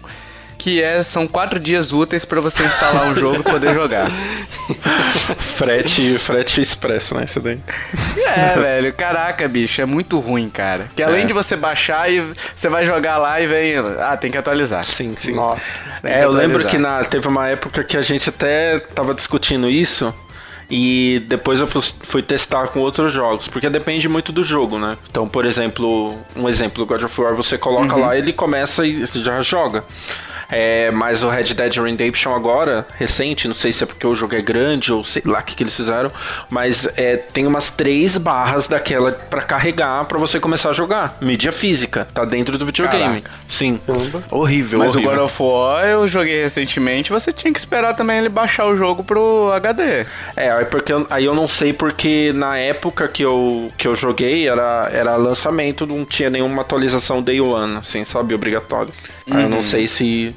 Que 0.58 0.82
é, 0.82 1.02
são 1.04 1.26
quatro 1.28 1.60
dias 1.60 1.92
úteis 1.92 2.24
pra 2.24 2.40
você 2.40 2.64
instalar 2.64 3.06
um 3.06 3.14
jogo 3.14 3.36
e 3.40 3.42
poder 3.44 3.72
jogar. 3.74 4.10
Frete, 5.56 6.18
frete 6.18 6.60
expresso, 6.60 7.14
né? 7.14 7.24
Isso 7.24 7.40
daí. 7.40 7.58
É, 8.36 8.58
velho, 8.58 8.92
caraca, 8.92 9.46
bicho, 9.48 9.80
é 9.80 9.84
muito 9.84 10.18
ruim, 10.18 10.48
cara. 10.50 10.88
Que 10.94 11.02
além 11.02 11.22
É. 11.22 11.26
de 11.26 11.32
você 11.32 11.56
baixar 11.56 12.10
e 12.10 12.22
você 12.54 12.68
vai 12.68 12.84
jogar 12.84 13.16
lá 13.18 13.40
e 13.40 13.46
vem, 13.46 13.76
ah, 14.00 14.16
tem 14.16 14.30
que 14.30 14.38
atualizar. 14.38 14.84
Sim, 14.84 15.14
sim. 15.18 15.32
Nossa. 15.34 15.80
É, 16.02 16.24
eu 16.24 16.30
lembro 16.30 16.64
que 16.66 16.76
na, 16.78 17.04
teve 17.04 17.26
uma 17.28 17.48
época 17.48 17.82
que 17.84 17.96
a 17.96 18.02
gente 18.02 18.28
até 18.28 18.78
tava 18.78 19.14
discutindo 19.14 19.68
isso. 19.68 20.12
E 20.70 21.24
depois 21.28 21.60
eu 21.60 21.66
fui, 21.66 22.20
testar 22.20 22.66
com 22.68 22.80
outros 22.80 23.10
jogos, 23.10 23.48
porque 23.48 23.70
depende 23.70 24.06
muito 24.06 24.30
do 24.32 24.44
jogo, 24.44 24.78
né? 24.78 24.98
Então, 25.10 25.26
por 25.26 25.46
exemplo, 25.46 26.18
um 26.36 26.46
exemplo, 26.46 26.84
God 26.84 27.04
of 27.04 27.18
War, 27.20 27.34
você 27.34 27.56
coloca 27.56 27.94
Uhum. 27.94 28.02
lá, 28.02 28.18
ele 28.18 28.34
começa 28.34 28.84
e 28.86 29.06
você 29.06 29.22
já 29.22 29.40
joga. 29.40 29.82
É, 30.50 30.90
mas 30.90 31.22
o 31.22 31.28
Red 31.28 31.54
Dead 31.54 31.76
Redemption 31.76 32.34
agora, 32.34 32.86
recente, 32.96 33.46
não 33.46 33.54
sei 33.54 33.72
se 33.72 33.84
é 33.84 33.86
porque 33.86 34.06
o 34.06 34.14
jogo 34.14 34.34
é 34.34 34.40
grande 34.40 34.92
ou 34.92 35.04
sei 35.04 35.22
lá 35.24 35.40
o 35.40 35.42
que, 35.42 35.54
que 35.54 35.62
eles 35.62 35.76
fizeram, 35.76 36.10
mas 36.48 36.88
é, 36.96 37.16
tem 37.16 37.46
umas 37.46 37.70
três 37.70 38.16
barras 38.16 38.66
daquela 38.66 39.12
pra 39.12 39.42
carregar 39.42 40.04
pra 40.06 40.18
você 40.18 40.40
começar 40.40 40.70
a 40.70 40.72
jogar. 40.72 41.18
Mídia 41.20 41.52
física, 41.52 42.06
tá 42.12 42.24
dentro 42.24 42.56
do 42.56 42.64
videogame. 42.64 43.20
Caraca. 43.22 43.30
Sim. 43.48 43.78
Caramba. 43.86 44.24
Horrível, 44.30 44.78
Mas 44.78 44.94
o 44.94 44.98
horrível. 44.98 45.16
God 45.16 45.24
of 45.24 45.42
War 45.42 45.84
eu 45.84 46.08
joguei 46.08 46.42
recentemente, 46.42 47.10
você 47.10 47.32
tinha 47.32 47.52
que 47.52 47.58
esperar 47.58 47.94
também 47.94 48.18
ele 48.18 48.28
baixar 48.28 48.66
o 48.66 48.76
jogo 48.76 49.04
pro 49.04 49.50
HD. 49.52 50.06
É, 50.36 50.50
aí, 50.50 50.64
porque 50.64 50.92
eu, 50.92 51.06
aí 51.10 51.24
eu 51.24 51.34
não 51.34 51.48
sei 51.48 51.72
porque 51.72 52.32
na 52.34 52.56
época 52.56 53.06
que 53.08 53.22
eu, 53.22 53.70
que 53.76 53.86
eu 53.86 53.94
joguei 53.94 54.48
era, 54.48 54.88
era 54.92 55.16
lançamento, 55.16 55.86
não 55.86 56.04
tinha 56.04 56.30
nenhuma 56.30 56.62
atualização 56.62 57.22
day 57.22 57.40
one, 57.40 57.76
assim, 57.76 58.04
sabe, 58.04 58.34
obrigatório. 58.34 58.92
Aí 59.30 59.42
eu 59.42 59.48
não 59.48 59.62
sei 59.62 59.86
se, 59.86 60.34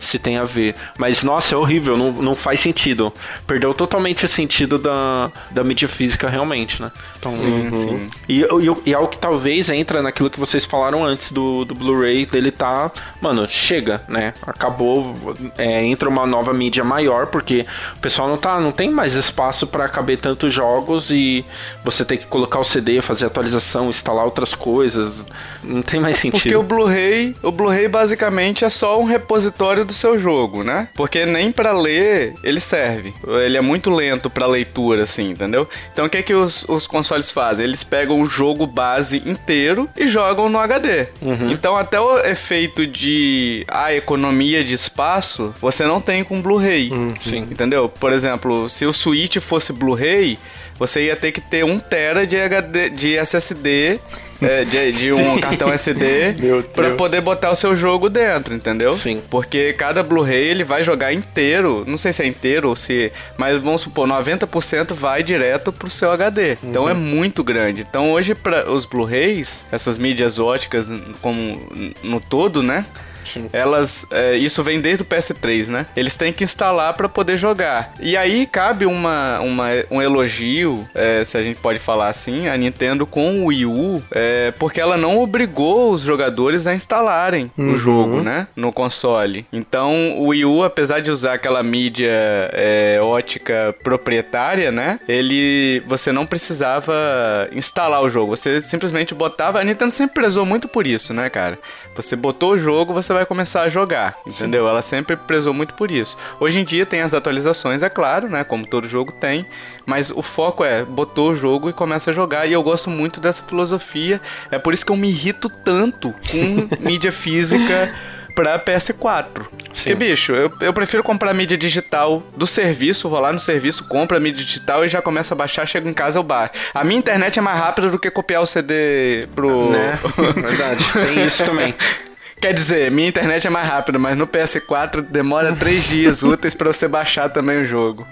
se 0.00 0.18
tem 0.18 0.36
a 0.36 0.44
ver. 0.44 0.74
Mas, 0.98 1.22
nossa, 1.22 1.54
é 1.54 1.58
horrível, 1.58 1.96
não, 1.96 2.12
não 2.12 2.34
faz 2.34 2.60
sentido. 2.60 3.12
Perdeu 3.46 3.72
totalmente 3.72 4.24
o 4.24 4.28
sentido 4.28 4.78
da, 4.78 5.30
da 5.50 5.64
mídia 5.64 5.88
física 5.88 6.28
realmente, 6.28 6.80
né? 6.80 6.92
Então, 7.18 7.32
Sim, 7.36 7.70
sim. 7.72 8.10
E, 8.28 8.42
e, 8.42 8.46
e 8.86 8.92
é 8.92 8.98
o 8.98 9.08
que 9.08 9.16
talvez 9.18 9.70
entra 9.70 10.02
naquilo 10.02 10.28
que 10.30 10.38
vocês 10.38 10.64
falaram 10.64 11.04
antes 11.04 11.32
do, 11.32 11.64
do 11.64 11.74
Blu-ray 11.74 12.26
dele 12.26 12.50
tá. 12.50 12.90
Mano, 13.20 13.46
chega, 13.48 14.02
né? 14.08 14.34
Acabou. 14.46 15.14
é, 15.56 15.84
entra 15.84 16.08
uma 16.08 16.26
nova 16.26 16.52
mídia 16.52 16.84
maior, 16.84 17.26
porque 17.26 17.64
o 17.96 18.00
pessoal 18.00 18.28
não 18.28 18.36
tá. 18.36 18.60
Não 18.60 18.72
tem 18.72 18.90
mais 18.90 19.14
espaço 19.14 19.66
pra 19.66 19.88
caber 19.88 20.18
tantos 20.18 20.52
jogos 20.52 21.10
e 21.10 21.44
você 21.82 22.04
tem 22.04 22.18
que 22.18 22.26
colocar 22.26 22.58
o 22.58 22.64
CD, 22.64 23.00
fazer 23.00 23.24
atualização, 23.26 23.88
instalar 23.88 24.24
outras 24.24 24.54
coisas. 24.54 25.24
Não 25.62 25.80
tem 25.80 25.98
mais 26.00 26.16
Porque 26.20 26.38
sentido. 26.38 26.60
o 26.60 26.62
Blu-ray, 26.62 27.34
o 27.42 27.50
Blu-ray 27.50 27.88
basicamente 27.88 28.64
é 28.64 28.70
só 28.70 29.00
um 29.00 29.04
repositório 29.04 29.84
do 29.84 29.93
seu 29.94 30.18
jogo, 30.18 30.62
né? 30.62 30.88
Porque 30.94 31.24
nem 31.24 31.50
pra 31.52 31.72
ler 31.72 32.34
ele 32.42 32.60
serve. 32.60 33.14
Ele 33.44 33.56
é 33.56 33.60
muito 33.60 33.90
lento 33.90 34.28
pra 34.28 34.46
leitura, 34.46 35.04
assim, 35.04 35.30
entendeu? 35.30 35.68
Então 35.92 36.06
o 36.06 36.08
que 36.10 36.18
é 36.18 36.22
que 36.22 36.34
os, 36.34 36.64
os 36.68 36.86
consoles 36.86 37.30
fazem? 37.30 37.64
Eles 37.64 37.84
pegam 37.84 38.20
o 38.20 38.26
jogo 38.26 38.66
base 38.66 39.22
inteiro 39.26 39.88
e 39.96 40.06
jogam 40.06 40.48
no 40.48 40.58
HD. 40.58 41.06
Então 41.50 41.76
até 41.76 42.00
o 42.00 42.18
efeito 42.18 42.86
de 42.86 43.64
a 43.68 43.94
economia 43.94 44.62
de 44.64 44.74
espaço 44.74 45.54
você 45.60 45.84
não 45.84 46.00
tem 46.00 46.24
com 46.24 46.40
Blu-ray. 46.40 46.90
sim. 47.20 47.46
Entendeu? 47.50 47.88
Por 47.88 48.12
exemplo, 48.12 48.68
se 48.68 48.84
o 48.86 48.92
Switch 48.92 49.38
fosse 49.38 49.72
Blu-ray, 49.72 50.38
você 50.78 51.04
ia 51.06 51.16
ter 51.16 51.32
que 51.32 51.40
ter 51.40 51.64
1 51.64 51.78
tera 51.80 52.26
de, 52.26 52.36
HD, 52.36 52.90
de 52.90 53.16
SSD, 53.16 54.00
é, 54.40 54.64
de, 54.64 54.92
de 54.92 55.12
um 55.12 55.40
cartão 55.40 55.72
SD, 55.72 56.32
Deus. 56.38 56.64
poder 56.96 57.20
botar 57.20 57.50
o 57.50 57.54
seu 57.54 57.74
jogo 57.74 58.08
dentro, 58.08 58.54
entendeu? 58.54 58.92
Sim. 58.92 59.22
Porque 59.30 59.72
cada 59.72 60.02
Blu-ray 60.02 60.48
ele 60.48 60.64
vai 60.64 60.84
jogar 60.84 61.12
inteiro, 61.12 61.84
não 61.86 61.96
sei 61.96 62.12
se 62.12 62.22
é 62.22 62.26
inteiro 62.26 62.68
ou 62.68 62.76
se, 62.76 63.12
mas 63.36 63.60
vamos 63.62 63.82
supor, 63.82 64.06
90% 64.08 64.94
vai 64.94 65.22
direto 65.22 65.72
pro 65.72 65.90
seu 65.90 66.10
HD. 66.10 66.56
Então 66.62 66.88
é 66.88 66.94
muito 66.94 67.42
grande. 67.42 67.82
Então 67.88 68.12
hoje 68.12 68.34
para 68.34 68.70
os 68.70 68.84
Blu-rays, 68.84 69.64
essas 69.70 69.98
mídias 69.98 70.38
óticas 70.38 70.88
como 71.20 71.60
no 72.02 72.20
todo, 72.20 72.62
né? 72.62 72.84
Elas, 73.52 74.06
é, 74.10 74.34
isso 74.36 74.62
vem 74.62 74.80
desde 74.80 75.02
o 75.02 75.06
PS3, 75.06 75.68
né? 75.68 75.86
Eles 75.96 76.16
têm 76.16 76.32
que 76.32 76.44
instalar 76.44 76.94
para 76.94 77.08
poder 77.08 77.36
jogar. 77.36 77.92
E 78.00 78.16
aí 78.16 78.46
cabe 78.46 78.86
uma, 78.86 79.40
uma- 79.40 79.68
um 79.90 80.00
elogio, 80.02 80.86
é, 80.94 81.24
se 81.24 81.36
a 81.36 81.42
gente 81.42 81.58
pode 81.60 81.78
falar 81.78 82.08
assim, 82.08 82.48
a 82.48 82.56
Nintendo 82.56 83.06
com 83.06 83.40
o 83.42 83.46
Wii 83.46 83.66
U, 83.66 84.02
é, 84.10 84.52
porque 84.58 84.80
ela 84.80 84.96
não 84.96 85.18
obrigou 85.20 85.92
os 85.92 86.02
jogadores 86.02 86.66
a 86.66 86.74
instalarem 86.74 87.50
o 87.56 87.76
jogo, 87.76 88.20
né? 88.22 88.46
No 88.56 88.72
console. 88.72 89.46
Então 89.52 90.18
o 90.18 90.28
Wii 90.28 90.44
U, 90.44 90.64
apesar 90.64 91.00
de 91.00 91.10
usar 91.10 91.34
aquela 91.34 91.62
mídia 91.62 92.10
é, 92.52 92.98
ótica 93.00 93.74
proprietária, 93.82 94.70
né? 94.70 94.98
Ele, 95.08 95.82
você 95.86 96.12
não 96.12 96.26
precisava 96.26 97.48
instalar 97.52 98.02
o 98.02 98.10
jogo. 98.10 98.36
Você 98.36 98.60
simplesmente 98.60 99.14
botava. 99.14 99.60
A 99.60 99.64
Nintendo 99.64 99.90
sempre 99.90 100.14
prezou 100.14 100.44
muito 100.44 100.68
por 100.68 100.86
isso, 100.86 101.12
né, 101.14 101.28
cara? 101.30 101.58
Você 101.96 102.16
botou 102.16 102.52
o 102.52 102.58
jogo, 102.58 102.92
você 102.92 103.12
vai 103.14 103.26
começar 103.26 103.62
a 103.62 103.68
jogar, 103.68 104.16
entendeu? 104.26 104.68
Ela 104.68 104.82
sempre 104.82 105.16
prezou 105.16 105.54
muito 105.54 105.74
por 105.74 105.90
isso. 105.90 106.16
Hoje 106.38 106.58
em 106.58 106.64
dia 106.64 106.84
tem 106.84 107.00
as 107.00 107.14
atualizações, 107.14 107.82
é 107.82 107.88
claro, 107.88 108.28
né? 108.28 108.44
Como 108.44 108.66
todo 108.66 108.88
jogo 108.88 109.12
tem. 109.12 109.46
Mas 109.86 110.10
o 110.10 110.22
foco 110.22 110.64
é, 110.64 110.84
botou 110.84 111.30
o 111.30 111.36
jogo 111.36 111.68
e 111.68 111.72
começa 111.72 112.10
a 112.10 112.14
jogar. 112.14 112.46
E 112.46 112.52
eu 112.52 112.62
gosto 112.62 112.90
muito 112.90 113.20
dessa 113.20 113.42
filosofia. 113.42 114.20
É 114.50 114.58
por 114.58 114.72
isso 114.72 114.84
que 114.84 114.92
eu 114.92 114.96
me 114.96 115.08
irrito 115.08 115.48
tanto 115.48 116.12
com 116.30 116.68
mídia 116.80 117.12
física 117.12 117.92
pra 118.34 118.58
PS4. 118.58 119.46
Porque, 119.72 119.94
bicho, 119.94 120.32
eu, 120.32 120.52
eu 120.60 120.72
prefiro 120.72 121.02
comprar 121.02 121.32
mídia 121.32 121.56
digital 121.56 122.22
do 122.36 122.46
serviço, 122.46 123.08
vou 123.08 123.20
lá 123.20 123.32
no 123.32 123.38
serviço, 123.38 123.84
compro 123.84 124.16
a 124.16 124.20
mídia 124.20 124.44
digital 124.44 124.84
e 124.84 124.88
já 124.88 125.00
começa 125.00 125.34
a 125.34 125.36
baixar, 125.36 125.66
chego 125.66 125.88
em 125.88 125.94
casa 125.94 126.18
eu 126.18 126.22
baixo. 126.22 126.52
A 126.72 126.82
minha 126.84 126.98
internet 126.98 127.38
é 127.38 127.42
mais 127.42 127.58
rápida 127.58 127.90
do 127.90 127.98
que 127.98 128.10
copiar 128.10 128.42
o 128.42 128.46
CD 128.46 129.28
pro... 129.34 129.70
Né? 129.70 129.98
Verdade, 130.34 130.84
tem 130.92 131.24
isso 131.24 131.44
também. 131.44 131.74
Quer 132.44 132.52
dizer, 132.52 132.90
minha 132.90 133.08
internet 133.08 133.46
é 133.46 133.48
mais 133.48 133.66
rápida, 133.66 133.98
mas 133.98 134.18
no 134.18 134.26
PS4 134.26 135.00
demora 135.00 135.56
três 135.56 135.82
dias 135.84 136.22
úteis 136.22 136.54
pra 136.54 136.70
você 136.70 136.86
baixar 136.86 137.30
também 137.30 137.62
o 137.62 137.64
jogo. 137.64 138.06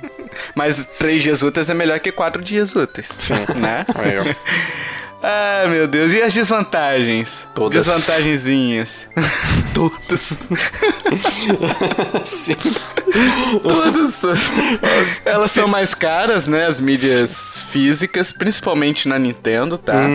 Mas 0.54 0.86
três 0.98 1.22
dias 1.22 1.42
úteis 1.42 1.68
é 1.68 1.74
melhor 1.74 2.00
que 2.00 2.10
quatro 2.10 2.42
dias 2.42 2.74
úteis, 2.74 3.18
né? 3.54 3.84
Aí, 3.94 4.18
ó. 4.18 4.24
Ah, 5.22 5.68
meu 5.68 5.86
Deus. 5.86 6.14
E 6.14 6.22
as 6.22 6.32
desvantagens? 6.32 7.46
Todas. 7.54 7.84
Desvantagenzinhas. 7.84 9.06
Todas. 9.74 10.38
Sim. 12.24 12.56
Todas. 13.62 14.18
Elas 15.26 15.50
são 15.50 15.68
mais 15.68 15.94
caras, 15.94 16.46
né? 16.46 16.66
As 16.66 16.80
mídias 16.80 17.58
físicas, 17.70 18.32
principalmente 18.32 19.06
na 19.06 19.18
Nintendo, 19.18 19.76
tá? 19.76 20.06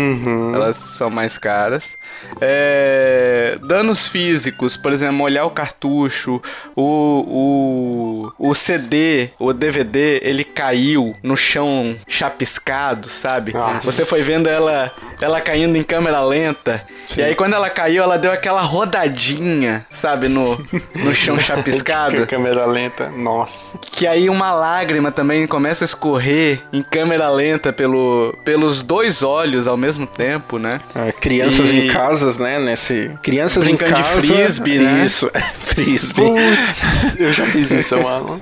Elas 0.55 0.75
são 0.75 1.11
mais 1.11 1.37
caras. 1.37 1.99
É, 2.39 3.57
danos 3.67 4.07
físicos, 4.07 4.77
por 4.77 4.91
exemplo, 4.93 5.15
molhar 5.15 5.45
o 5.45 5.49
cartucho, 5.51 6.41
o, 6.75 8.31
o, 8.39 8.49
o 8.49 8.53
CD, 8.55 9.29
o 9.39 9.53
DVD, 9.53 10.19
ele 10.23 10.43
caiu 10.43 11.15
no 11.23 11.35
chão 11.35 11.95
chapiscado, 12.07 13.07
sabe? 13.09 13.53
Nossa. 13.53 13.91
Você 13.91 14.05
foi 14.05 14.21
vendo 14.21 14.47
ela, 14.47 14.91
ela 15.21 15.41
caindo 15.41 15.75
em 15.77 15.83
câmera 15.83 16.21
lenta. 16.21 16.83
E 17.17 17.23
aí 17.23 17.35
quando 17.35 17.53
ela 17.53 17.69
caiu, 17.69 18.03
ela 18.03 18.17
deu 18.17 18.31
aquela 18.31 18.61
rodadinha, 18.61 19.85
sabe, 19.89 20.27
no, 20.27 20.57
no 20.95 21.13
chão 21.15 21.39
chapiscado. 21.39 22.25
Câmera 22.27 22.65
lenta. 22.65 23.09
Nossa. 23.09 23.77
Que 23.91 24.05
aí 24.05 24.29
uma 24.29 24.51
lágrima 24.53 25.11
também 25.11 25.47
começa 25.47 25.83
a 25.83 25.87
escorrer 25.87 26.61
em 26.71 26.81
câmera 26.81 27.29
lenta 27.29 27.71
pelo, 27.73 28.35
pelos 28.43 28.83
dois 28.83 29.21
olhos 29.23 29.67
ao 29.67 29.77
mesmo 29.77 30.05
tempo, 30.05 30.57
né? 30.59 30.79
Ah, 30.93 31.11
crianças 31.11 31.71
E- 31.71 31.77
em 31.77 31.87
casas, 31.97 32.37
né? 32.37 32.59
Nesse... 32.59 33.11
Crianças 33.21 33.63
Brincando 33.63 33.91
em 33.91 33.95
de 33.95 34.01
casa. 34.03 34.21
frisbee, 34.21 34.79
né? 34.79 35.05
Isso, 35.05 35.29
é, 35.33 35.39
frisbee. 35.59 36.13
Putz, 36.25 37.19
eu 37.19 37.33
já 37.33 37.45
fiz 37.45 37.71
isso, 37.71 37.97
mano. 38.01 38.41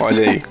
Olha 0.00 0.30
aí. 0.30 0.42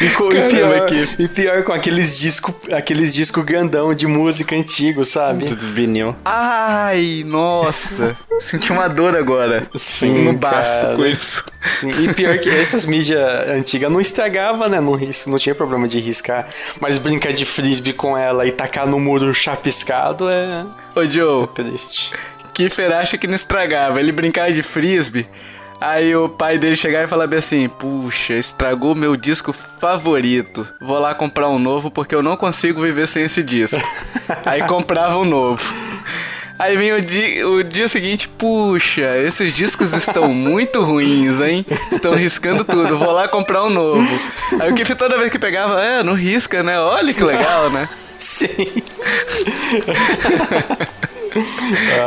E, 0.00 0.08
co- 0.10 0.32
e 0.32 0.36
Caramba, 0.36 0.48
pior, 0.50 0.86
que- 0.86 1.22
e 1.22 1.28
pior 1.28 1.62
com 1.64 1.72
aqueles 1.72 2.16
discos 2.18 2.54
aqueles 2.72 3.12
disco 3.14 3.42
grandão 3.42 3.94
de 3.94 4.06
música 4.06 4.54
antigo, 4.54 5.04
sabe? 5.04 5.46
Vinil. 5.46 6.14
Ai, 6.24 7.24
nossa. 7.26 8.16
Senti 8.40 8.70
uma 8.72 8.88
dor 8.88 9.16
agora. 9.16 9.66
Sim, 9.74 10.24
no 10.24 10.38
cara. 10.38 10.96
com 10.96 11.06
isso. 11.06 11.44
Sim, 11.80 11.88
E 12.04 12.12
pior 12.14 12.36
que 12.38 12.50
essas 12.50 12.84
mídias 12.84 13.20
antigas 13.48 13.90
não 13.90 14.00
estragava, 14.00 14.68
né? 14.68 14.80
Não, 14.80 14.98
não 15.26 15.38
tinha 15.38 15.54
problema 15.54 15.88
de 15.88 15.98
riscar. 16.00 16.46
Mas 16.80 16.98
brincar 16.98 17.32
de 17.32 17.44
frisbee 17.44 17.92
com 17.92 18.16
ela 18.18 18.46
e 18.46 18.52
tacar 18.52 18.86
no 18.88 18.98
muro 19.00 19.32
chapiscado 19.74 20.30
é 20.30 20.64
Ô, 20.94 21.04
Joe. 21.04 21.48
Kiefer 22.52 22.92
acha 22.92 23.18
que 23.18 23.26
não 23.26 23.34
estragava. 23.34 23.98
Ele 23.98 24.12
brincava 24.12 24.52
de 24.52 24.62
frisbee. 24.62 25.26
Aí 25.80 26.14
o 26.14 26.28
pai 26.28 26.56
dele 26.56 26.76
chegava 26.76 27.04
e 27.04 27.08
falava 27.08 27.26
bem 27.26 27.40
assim: 27.40 27.68
Puxa, 27.68 28.34
estragou 28.34 28.94
meu 28.94 29.16
disco 29.16 29.52
favorito. 29.52 30.66
Vou 30.80 30.98
lá 30.98 31.14
comprar 31.14 31.48
um 31.48 31.58
novo 31.58 31.90
porque 31.90 32.14
eu 32.14 32.22
não 32.22 32.36
consigo 32.36 32.80
viver 32.80 33.08
sem 33.08 33.24
esse 33.24 33.42
disco. 33.42 33.82
Aí 34.46 34.62
comprava 34.62 35.18
um 35.18 35.24
novo. 35.24 35.62
Aí 36.56 36.76
vem 36.76 36.92
o 36.92 37.02
dia, 37.02 37.48
o 37.48 37.64
dia 37.64 37.88
seguinte, 37.88 38.28
puxa, 38.28 39.18
esses 39.18 39.52
discos 39.52 39.92
estão 39.92 40.28
muito 40.28 40.80
ruins, 40.84 41.40
hein? 41.40 41.66
Estão 41.90 42.14
riscando 42.14 42.64
tudo, 42.64 42.96
vou 42.96 43.10
lá 43.10 43.26
comprar 43.26 43.64
um 43.64 43.70
novo. 43.70 44.08
Aí 44.60 44.70
o 44.70 44.74
Kiefer 44.76 44.94
toda 44.94 45.18
vez 45.18 45.32
que 45.32 45.38
pegava, 45.38 45.82
é, 45.82 46.04
não 46.04 46.14
risca, 46.14 46.62
né? 46.62 46.78
Olha 46.78 47.12
que 47.12 47.24
legal, 47.24 47.70
né? 47.70 47.88
Sim. 48.24 48.48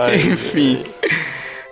Ai, 0.02 0.16
Enfim. 0.16 0.84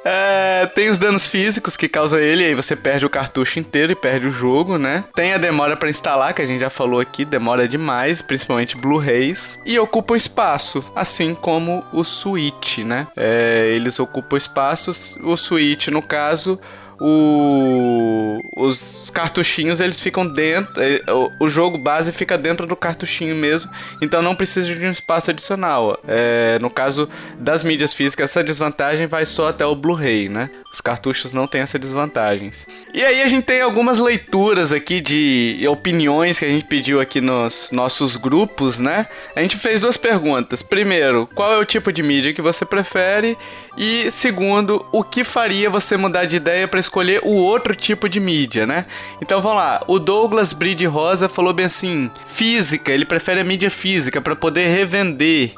É, 0.08 0.68
tem 0.76 0.88
os 0.88 1.00
danos 1.00 1.28
físicos 1.28 1.76
que 1.76 1.90
causam 1.90 2.20
ele, 2.20 2.46
aí 2.46 2.54
você 2.54 2.76
perde 2.76 3.08
o 3.08 3.10
cartucho 3.10 3.58
inteiro 3.58 3.92
e 3.92 3.96
perde 3.96 4.28
o 4.28 4.32
jogo, 4.32 4.78
né? 4.78 5.04
Tem 5.16 5.34
a 5.34 5.40
demora 5.40 5.76
pra 5.76 5.90
instalar, 5.90 6.32
que 6.32 6.44
a 6.44 6.46
gente 6.46 6.60
já 6.60 6.70
falou 6.70 7.00
aqui, 7.00 7.26
demora 7.26 7.68
demais, 7.68 8.22
principalmente 8.22 8.78
Blu-rays. 8.78 9.58
E 9.66 9.80
ocupa 9.80 10.16
espaço, 10.16 10.86
assim 10.96 11.34
como 11.34 11.84
o 11.92 12.04
Switch, 12.04 12.80
né? 12.80 13.08
É, 13.18 13.72
eles 13.74 14.00
ocupam 14.00 14.38
espaço, 14.38 14.92
o 15.24 15.36
Switch, 15.36 15.88
no 15.88 16.04
caso, 16.04 16.60
o- 17.00 18.40
os 18.58 19.10
cartuchinhos 19.10 19.80
eles 19.80 20.00
ficam 20.00 20.26
dentro, 20.28 20.82
eh, 20.82 21.02
o, 21.40 21.48
jogo 21.48 21.78
base 21.78 22.12
fica 22.12 22.38
dentro 22.38 22.66
do 22.66 22.76
cartuchinho 22.76 23.36
mesmo, 23.36 23.70
então 24.02 24.22
não 24.22 24.36
precisa 24.36 24.74
de 24.74 24.86
um 24.86 24.92
espaço 24.92 25.32
adicional. 25.32 25.98
É, 26.08 26.58
no 26.60 26.70
caso 26.70 27.10
das 27.40 27.64
mídias 27.64 27.94
físicas, 27.94 28.30
essa 28.32 28.44
desvantagem 28.44 29.08
vai 29.08 29.26
só 29.26 29.50
até 29.50 29.66
o 29.66 29.76
Blu-ray, 29.76 30.30
né? 30.30 30.50
Os 30.76 30.82
cartuchos 30.82 31.32
não 31.32 31.48
têm 31.48 31.62
essas 31.62 31.80
desvantagens. 31.80 32.68
E 32.94 33.02
aí 33.02 33.22
a 33.22 33.28
gente 33.28 33.46
tem 33.46 33.62
algumas 33.62 33.98
leituras 33.98 34.74
aqui 34.74 35.00
de 35.00 35.66
opiniões 35.70 36.38
que 36.38 36.44
a 36.44 36.50
gente 36.50 36.66
pediu 36.66 37.00
aqui 37.00 37.22
nos 37.22 37.70
nossos 37.72 38.18
grupos, 38.18 38.78
né? 38.78 39.08
A 39.34 39.42
gente 39.42 39.56
fez 39.56 39.80
duas 39.80 39.96
perguntas. 39.96 40.62
Primeiro, 40.62 41.30
qual 41.34 41.54
é 41.54 41.58
o 41.58 41.64
tipo 41.64 41.94
de 41.94 42.04
mídia 42.04 42.34
que 42.34 42.42
você 42.42 42.66
prefere? 42.66 43.38
E 43.78 44.12
segundo, 44.12 44.86
o 44.92 45.02
que 45.02 45.24
faria 45.24 45.70
você 45.70 45.96
mudar 45.96 46.26
de 46.26 46.36
ideia 46.36 46.68
para 46.68 46.82
escolher 46.82 47.22
o 47.24 47.32
outro 47.32 47.74
tipo 47.74 48.10
de 48.10 48.20
mídia, 48.20 48.68
né? 48.68 48.86
Então 49.22 49.40
vamos 49.40 49.60
lá. 49.60 49.82
O 49.88 49.98
Douglas 49.98 50.52
Bride 50.52 50.86
Rosa 50.86 51.30
falou 51.30 51.54
bem 51.54 51.68
assim: 51.68 52.12
física, 52.28 52.92
ele 52.92 53.06
prefere 53.06 53.40
a 53.40 53.46
mídia 53.46 53.70
física 53.70 54.20
para 54.20 54.36
poder 54.36 54.68
revender. 54.68 55.54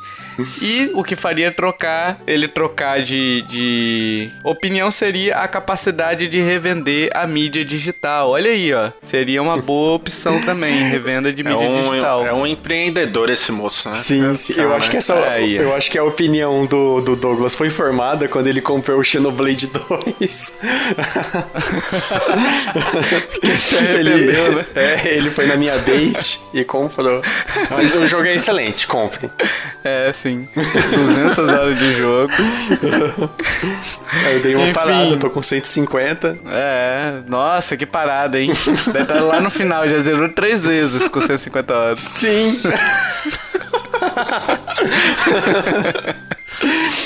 E 0.61 0.91
o 0.93 1.03
que 1.03 1.15
faria 1.15 1.51
trocar, 1.51 2.19
ele 2.27 2.47
trocar 2.47 3.01
de, 3.01 3.43
de 3.47 4.31
opinião 4.43 4.89
seria 4.91 5.35
a 5.37 5.47
capacidade 5.47 6.27
de 6.27 6.39
revender 6.39 7.09
a 7.13 7.25
mídia 7.27 7.63
digital. 7.65 8.31
Olha 8.31 8.51
aí, 8.51 8.73
ó. 8.73 8.91
Seria 9.01 9.41
uma 9.41 9.57
boa 9.57 9.93
opção 9.93 10.41
também, 10.41 10.89
revenda 10.89 11.31
de 11.33 11.41
É 11.41 11.49
mídia 11.49 11.67
um, 11.69 11.89
digital. 11.89 12.25
é 12.25 12.33
um 12.33 12.45
empreendedor 12.45 13.29
esse 13.29 13.51
moço, 13.51 13.89
né? 13.89 13.95
Sim, 13.95 14.35
sim. 14.35 14.53
Eu 14.57 14.73
acho 14.75 14.89
que 14.89 14.97
essa, 14.97 15.15
Aí, 15.29 15.57
ó. 15.59 15.61
eu 15.63 15.75
acho 15.75 15.89
que 15.89 15.97
a 15.97 16.03
opinião 16.03 16.65
do, 16.65 17.01
do 17.01 17.15
Douglas 17.15 17.55
foi 17.55 17.69
formada 17.69 18.27
quando 18.27 18.47
ele 18.47 18.61
comprou 18.61 18.99
o 18.99 19.03
Xenoblade 19.03 19.67
2. 20.19 20.59
se 23.57 23.77
arrependeu, 23.77 24.45
ele, 24.45 24.55
né? 24.55 24.65
É, 24.75 25.13
ele 25.15 25.29
foi 25.29 25.45
na 25.47 25.55
minha 25.55 25.77
date 25.79 26.39
e 26.53 26.63
comprou. 26.63 27.21
Mas 27.69 27.93
o 27.93 28.05
jogo 28.05 28.25
é 28.25 28.35
excelente, 28.35 28.85
compre. 28.87 29.29
É, 29.83 30.11
sim. 30.13 30.26
200 30.35 31.37
horas 31.49 31.79
de 31.79 31.93
jogo. 31.97 32.33
Eu 34.33 34.39
dei 34.41 34.55
uma 34.55 34.65
Enfim. 34.65 34.73
parada, 34.73 35.17
tô 35.17 35.29
com 35.29 35.41
150. 35.41 36.37
É, 36.47 37.19
nossa, 37.27 37.77
que 37.77 37.85
parada, 37.85 38.39
hein? 38.39 38.51
Deve 38.87 39.01
estar 39.01 39.21
lá 39.21 39.39
no 39.41 39.49
final, 39.49 39.87
já 39.87 39.99
zerou 39.99 40.29
três 40.29 40.65
vezes 40.65 41.07
com 41.07 41.21
150 41.21 41.73
horas. 41.75 41.99
Sim. 41.99 42.59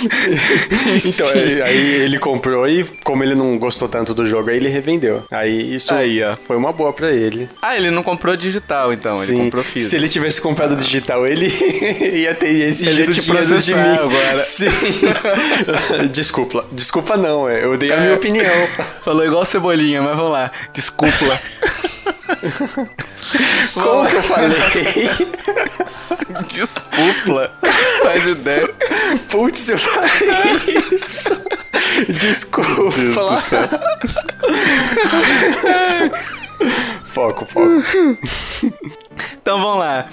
então, 1.05 1.27
aí, 1.29 1.61
aí 1.61 1.77
ele 2.01 2.17
comprou 2.19 2.67
e 2.67 2.83
como 3.03 3.23
ele 3.23 3.35
não 3.35 3.57
gostou 3.57 3.87
tanto 3.87 4.13
do 4.13 4.25
jogo, 4.27 4.49
aí 4.49 4.57
ele 4.57 4.69
revendeu. 4.69 5.23
Aí 5.31 5.75
isso 5.75 5.93
Aí, 5.93 6.21
ó. 6.23 6.35
foi 6.47 6.55
uma 6.57 6.71
boa 6.71 6.91
pra 6.93 7.11
ele. 7.11 7.49
Ah, 7.61 7.75
ele 7.75 7.91
não 7.91 8.03
comprou 8.03 8.35
digital, 8.35 8.91
então, 8.93 9.15
ele 9.17 9.25
Sim. 9.25 9.37
comprou 9.45 9.63
físico. 9.63 9.89
Se 9.89 9.95
ele 9.95 10.07
tivesse 10.09 10.39
comprado 10.41 10.75
digital, 10.75 11.25
ele 11.27 11.47
ia 12.19 12.33
ter 12.35 12.47
Ele 12.49 12.65
ia 12.65 12.71
te 12.71 12.77
dinheiro 12.85 13.13
de 13.13 13.21
mim. 13.21 13.27
processar 13.35 13.93
agora. 14.01 14.39
Sim. 14.39 14.67
Desculpa. 16.11 16.65
Desculpa 16.71 17.17
não, 17.17 17.47
é. 17.49 17.63
eu 17.63 17.77
dei 17.77 17.91
a 17.91 17.97
minha 17.97 18.11
É. 18.11 18.15
opinião. 18.15 18.67
Falou 19.03 19.25
igual 19.25 19.45
cebolinha, 19.45 20.01
mas 20.01 20.15
vamos 20.15 20.31
lá. 20.31 20.51
Desculpa. 20.73 21.39
Como 23.73 24.07
que 24.07 24.15
eu 24.15 24.23
falei? 24.23 25.09
Desculpa. 26.49 27.51
Faz 28.03 28.25
ideia. 28.25 28.73
Putz, 29.29 29.69
eu 29.69 29.77
falei 29.77 30.09
isso. 30.91 31.29
Desculpa. 32.09 32.91
foco, 37.05 37.45
foco. 37.45 37.83
Então 39.41 39.61
vamos 39.61 39.79
lá. 39.79 40.07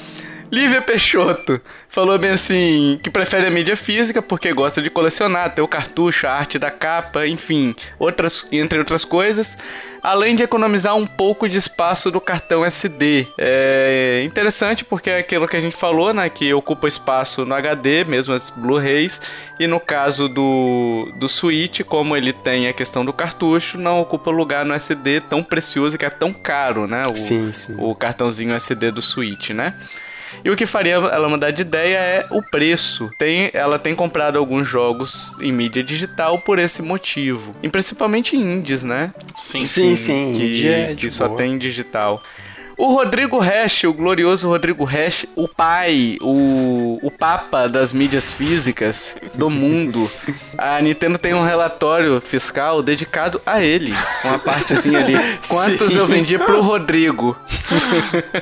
Lívia 0.50 0.80
Peixoto 0.80 1.60
falou 1.98 2.16
bem 2.16 2.30
assim 2.30 2.96
que 3.02 3.10
prefere 3.10 3.48
a 3.48 3.50
mídia 3.50 3.74
física 3.74 4.22
porque 4.22 4.52
gosta 4.52 4.80
de 4.80 4.88
colecionar, 4.88 5.52
ter 5.52 5.62
o 5.62 5.66
cartucho, 5.66 6.28
a 6.28 6.30
arte 6.30 6.56
da 6.56 6.70
capa, 6.70 7.26
enfim, 7.26 7.74
outras, 7.98 8.46
entre 8.52 8.78
outras 8.78 9.04
coisas, 9.04 9.58
além 10.00 10.36
de 10.36 10.44
economizar 10.44 10.94
um 10.94 11.04
pouco 11.04 11.48
de 11.48 11.58
espaço 11.58 12.08
do 12.08 12.20
cartão 12.20 12.64
SD. 12.64 13.26
É 13.36 14.22
interessante 14.24 14.84
porque 14.84 15.10
é 15.10 15.18
aquilo 15.18 15.48
que 15.48 15.56
a 15.56 15.60
gente 15.60 15.74
falou, 15.74 16.14
né, 16.14 16.30
que 16.30 16.54
ocupa 16.54 16.86
espaço 16.86 17.44
no 17.44 17.52
HD, 17.52 18.04
mesmo 18.04 18.32
as 18.32 18.48
Blu-rays, 18.48 19.20
e 19.58 19.66
no 19.66 19.80
caso 19.80 20.28
do, 20.28 21.12
do 21.16 21.28
Switch, 21.28 21.80
como 21.80 22.16
ele 22.16 22.32
tem 22.32 22.68
a 22.68 22.72
questão 22.72 23.04
do 23.04 23.12
cartucho, 23.12 23.76
não 23.76 24.00
ocupa 24.00 24.30
lugar 24.30 24.64
no 24.64 24.72
SD 24.72 25.22
tão 25.22 25.42
precioso 25.42 25.98
que 25.98 26.04
é 26.04 26.10
tão 26.10 26.32
caro, 26.32 26.86
né, 26.86 27.02
o, 27.10 27.16
Sim, 27.16 27.52
sim. 27.52 27.74
o 27.76 27.92
cartãozinho 27.92 28.54
SD 28.54 28.92
do 28.92 29.02
Switch, 29.02 29.50
né? 29.50 29.74
E 30.44 30.50
o 30.50 30.56
que 30.56 30.66
faria 30.66 30.94
ela 30.94 31.28
mudar 31.28 31.50
de 31.50 31.62
ideia 31.62 31.98
é 31.98 32.26
o 32.30 32.42
preço. 32.42 33.10
Tem, 33.18 33.50
ela 33.52 33.78
tem 33.78 33.94
comprado 33.94 34.38
alguns 34.38 34.66
jogos 34.66 35.36
em 35.40 35.52
mídia 35.52 35.82
digital 35.82 36.38
por 36.38 36.58
esse 36.58 36.82
motivo. 36.82 37.54
E 37.62 37.68
principalmente 37.68 38.36
indies, 38.36 38.82
né? 38.82 39.12
Sim, 39.36 39.60
Sim, 39.60 39.96
sim. 39.96 40.32
que, 40.36 40.44
indie 40.44 40.68
é 40.68 40.94
que 40.94 41.10
só 41.10 41.28
tem 41.30 41.58
digital. 41.58 42.22
O 42.78 42.94
Rodrigo 42.94 43.40
Hash, 43.40 43.82
o 43.84 43.92
glorioso 43.92 44.48
Rodrigo 44.48 44.84
Hash, 44.84 45.26
o 45.34 45.48
pai, 45.48 46.16
o, 46.20 46.96
o 47.02 47.10
papa 47.10 47.68
das 47.68 47.92
mídias 47.92 48.32
físicas 48.32 49.16
do 49.34 49.50
mundo. 49.50 50.08
A 50.56 50.80
Nintendo 50.80 51.18
tem 51.18 51.34
um 51.34 51.44
relatório 51.44 52.20
fiscal 52.20 52.80
dedicado 52.80 53.42
a 53.44 53.60
ele. 53.60 53.92
Uma 54.22 54.38
partezinha 54.38 55.00
ali. 55.00 55.14
Quantos 55.48 55.92
Sim. 55.92 55.98
eu 55.98 56.06
vendi 56.06 56.38
pro 56.38 56.62
Rodrigo? 56.62 57.36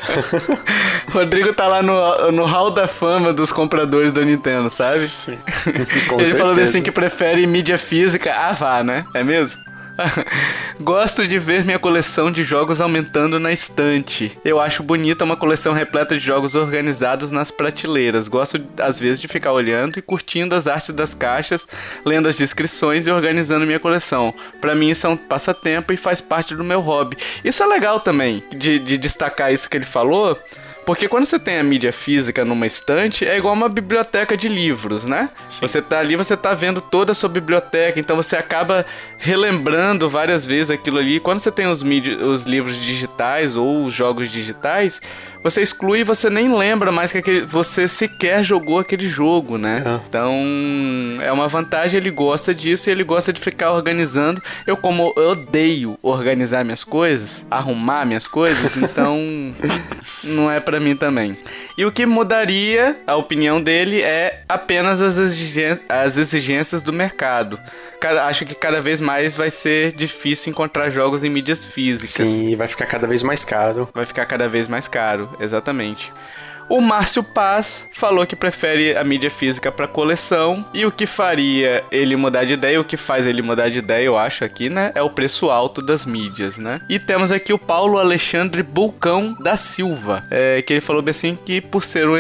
Rodrigo 1.11 1.55
tá 1.55 1.67
lá 1.67 1.83
no, 1.83 2.31
no 2.31 2.45
hall 2.45 2.71
da 2.71 2.87
fama 2.87 3.33
dos 3.33 3.51
compradores 3.51 4.13
da 4.13 4.23
Nintendo, 4.23 4.69
sabe? 4.69 5.11
Com 6.09 6.21
ele 6.21 6.25
falou 6.27 6.55
certeza. 6.55 6.63
assim 6.63 6.83
que 6.83 6.93
prefere 6.93 7.47
mídia 7.47 7.79
física. 7.79 8.35
Ah, 8.35 8.53
vá, 8.53 8.85
né? 8.85 9.07
É 9.15 9.25
mesmo? 9.25 9.66
Gosto 10.81 11.27
de 11.27 11.39
ver 11.39 11.65
minha 11.65 11.79
coleção 11.79 12.31
de 12.31 12.43
jogos 12.45 12.81
aumentando 12.81 13.41
na 13.41 13.53
estante. 13.53 14.37
Eu 14.45 14.61
acho 14.61 14.83
bonita 14.83 15.25
uma 15.25 15.37
coleção 15.37 15.73
repleta 15.73 16.17
de 16.17 16.25
jogos 16.25 16.55
organizados 16.55 17.31
nas 17.31 17.51
prateleiras. 17.51 18.29
Gosto, 18.29 18.61
às 18.81 19.01
vezes, 19.01 19.21
de 19.21 19.29
ficar 19.29 19.53
olhando 19.53 19.99
e 19.99 20.03
curtindo 20.03 20.55
as 20.55 20.67
artes 20.67 20.95
das 20.95 21.15
caixas, 21.15 21.67
lendo 22.05 22.29
as 22.29 22.37
descrições 22.37 23.07
e 23.07 23.11
organizando 23.11 23.67
minha 23.67 23.81
coleção. 23.81 24.35
Para 24.61 24.75
mim, 24.75 24.91
isso 24.91 25.07
é 25.07 25.11
um 25.11 25.17
passatempo 25.17 25.93
e 25.93 25.97
faz 25.97 26.21
parte 26.21 26.55
do 26.55 26.65
meu 26.65 26.81
hobby. 26.81 27.17
Isso 27.45 27.63
é 27.63 27.67
legal 27.67 28.01
também, 28.01 28.43
de, 28.55 28.79
de 28.79 28.99
destacar 28.99 29.53
isso 29.53 29.69
que 29.69 29.77
ele 29.77 29.85
falou 29.85 30.37
porque 30.87 31.09
quando 31.09 31.27
você 31.27 31.37
tem 31.37 31.59
a 31.59 31.65
mídia 31.65 31.93
física 31.93 32.45
numa 32.45 32.65
estante, 32.65 33.27
é 33.27 33.37
igual 33.37 33.53
uma 33.55 33.69
biblioteca 33.69 34.37
de 34.37 34.49
livros, 34.49 35.05
né? 35.05 35.31
Sim. 35.49 35.59
Você 35.63 35.83
tá 35.83 35.99
ali, 35.99 36.15
você 36.15 36.37
tá 36.37 36.55
vendo 36.55 36.81
toda 36.81 37.11
a 37.11 37.15
sua 37.15 37.29
biblioteca, 37.29 37.99
então 37.99 38.15
você 38.15 38.37
acaba 38.37 38.87
relembrando 39.19 40.09
várias 40.09 40.45
vezes 40.45 40.71
aquilo 40.71 40.99
ali. 40.99 41.21
Quando 41.21 41.41
você 41.41 41.51
tem 41.51 41.67
os, 41.67 41.83
mídia, 41.83 42.17
os 42.25 42.45
livros 42.45 42.79
digitais 42.79 43.57
ou 43.57 43.85
os 43.85 43.95
jogos 43.95 44.29
digitais, 44.29 45.01
você 45.43 45.63
exclui 45.63 46.01
e 46.01 46.05
você 46.05 46.29
nem 46.29 46.53
lembra 46.53 46.91
mais 46.91 47.13
que 47.13 47.19
aquele, 47.19 47.47
você 47.47 47.87
sequer 47.87 48.43
jogou 48.43 48.81
aquele 48.81 49.09
jogo, 49.09 49.57
né? 49.57 49.77
Ah. 49.85 50.01
Então, 50.09 50.35
é 51.23 51.31
uma 51.31 51.47
vantagem, 51.47 51.99
ele 51.99 52.11
gosta 52.11 52.53
disso 52.55 52.89
e 52.89 52.93
ele 52.93 53.05
gosta 53.05 53.33
de 53.33 53.41
ficar 53.41 53.73
organizando. 53.73 54.43
Eu, 54.67 54.77
como 54.77 55.13
eu 55.17 55.29
odeio 55.31 55.99
organizar 56.03 56.65
minhas 56.65 56.83
coisas, 56.83 57.47
arrumar 57.51 58.05
minhas 58.05 58.27
coisas, 58.27 58.77
então 58.79 59.17
não 60.25 60.51
é 60.51 60.59
para 60.59 60.81
mim 60.81 60.97
também. 60.97 61.37
E 61.79 61.85
o 61.85 61.93
que 61.93 62.05
mudaria, 62.07 62.97
a 63.07 63.15
opinião 63.15 63.63
dele, 63.63 64.03
é 64.03 64.43
apenas 64.49 65.01
as 65.01 65.17
as 65.89 66.17
exigências 66.17 66.83
do 66.83 66.93
mercado 66.93 67.59
acho 68.27 68.45
que 68.47 68.55
cada 68.55 68.81
vez 68.81 69.01
mais 69.01 69.35
vai 69.35 69.51
ser 69.51 69.93
difícil 69.93 70.51
encontrar 70.51 70.91
jogos 70.91 71.25
em 71.25 71.31
mídias 71.31 71.65
físicas. 71.65 72.29
Sim, 72.29 72.55
vai 72.57 72.69
ficar 72.69 72.87
cada 72.87 73.07
vez 73.07 73.23
mais 73.23 73.45
caro. 73.45 73.89
Vai 73.95 74.07
ficar 74.07 74.27
cada 74.27 74.49
vez 74.49 74.69
mais 74.69 74.89
caro, 74.89 75.29
exatamente. 75.41 76.13
O 76.69 76.81
Márcio 76.81 77.23
Paz 77.23 77.89
falou 77.93 78.27
que 78.27 78.35
prefere 78.35 78.97
a 78.97 79.05
mídia 79.05 79.31
física 79.31 79.71
para 79.71 79.87
coleção 79.87 80.65
e 80.75 80.85
o 80.85 80.91
que 80.91 81.07
faria 81.07 81.85
ele 81.93 82.17
mudar 82.17 82.45
de 82.45 82.55
ideia, 82.55 82.81
o 82.81 82.85
que 82.85 82.97
faz 82.97 83.25
ele 83.25 83.41
mudar 83.41 83.69
de 83.69 83.79
ideia, 83.79 84.05
eu 84.05 84.19
acho 84.19 84.45
aqui, 84.45 84.69
né, 84.69 84.91
é 84.97 85.01
o 85.01 85.09
preço 85.09 85.49
alto 85.49 85.81
das 85.81 86.05
mídias, 86.05 86.59
né? 86.59 86.81
E 86.89 86.99
temos 86.99 87.31
aqui 87.31 87.53
o 87.53 87.59
Paulo 87.59 87.99
Alexandre 87.99 88.65
Bulcão 88.65 89.37
da 89.39 89.57
Silva, 89.57 90.25
é, 90.29 90.61
que 90.61 90.73
ele 90.73 90.81
falou 90.81 91.01
bem 91.03 91.11
assim 91.11 91.39
que 91.47 91.61
por 91.61 91.85
ser 91.85 92.09
um, 92.09 92.17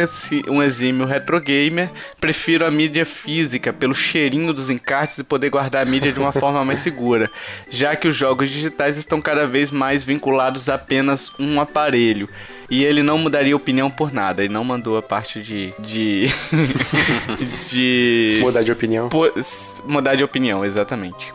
um 0.49 0.63
exímio 0.63 1.07
retro 1.07 1.41
gamer, 1.41 1.91
prefiro 2.21 2.65
a 2.65 2.71
mídia 2.71 3.05
física 3.05 3.73
pelo 3.73 3.95
cheirinho 3.97 4.53
dos 4.53 4.71
encartes 4.71 5.19
e 5.19 5.25
poder 5.25 5.51
guardar 5.51 5.83
a 5.83 5.91
mídia 5.91 6.13
de 6.13 6.21
uma 6.21 6.33
forma 6.33 6.65
mais 6.65 6.79
segura, 6.79 7.29
já 7.69 7.97
que 7.97 8.07
os 8.07 8.15
jogos 8.15 8.49
digitais 8.49 8.97
estão 8.97 9.21
cada 9.21 9.45
vez 9.45 9.73
mais 9.73 10.05
vinculados 10.05 10.69
a 10.69 10.77
apenas 10.77 11.33
um 11.37 11.61
aparelho. 11.61 12.29
E 12.69 12.85
ele 12.85 13.03
não 13.03 13.19
mudaria 13.19 13.55
opinião 13.55 13.91
por 13.91 14.13
nada. 14.13 14.43
Ele 14.43 14.53
não 14.53 14.65
mandou 14.65 14.97
a 14.97 15.03
parte 15.03 15.41
de. 15.41 15.73
de. 15.79 16.27
de. 17.71 18.39
Mudar 18.41 18.63
de 18.63 18.73
opinião. 18.73 19.09
Por, 19.09 19.33
mudar 19.85 20.15
de 20.17 20.25
opinião, 20.25 20.65
exatamente. 20.65 21.33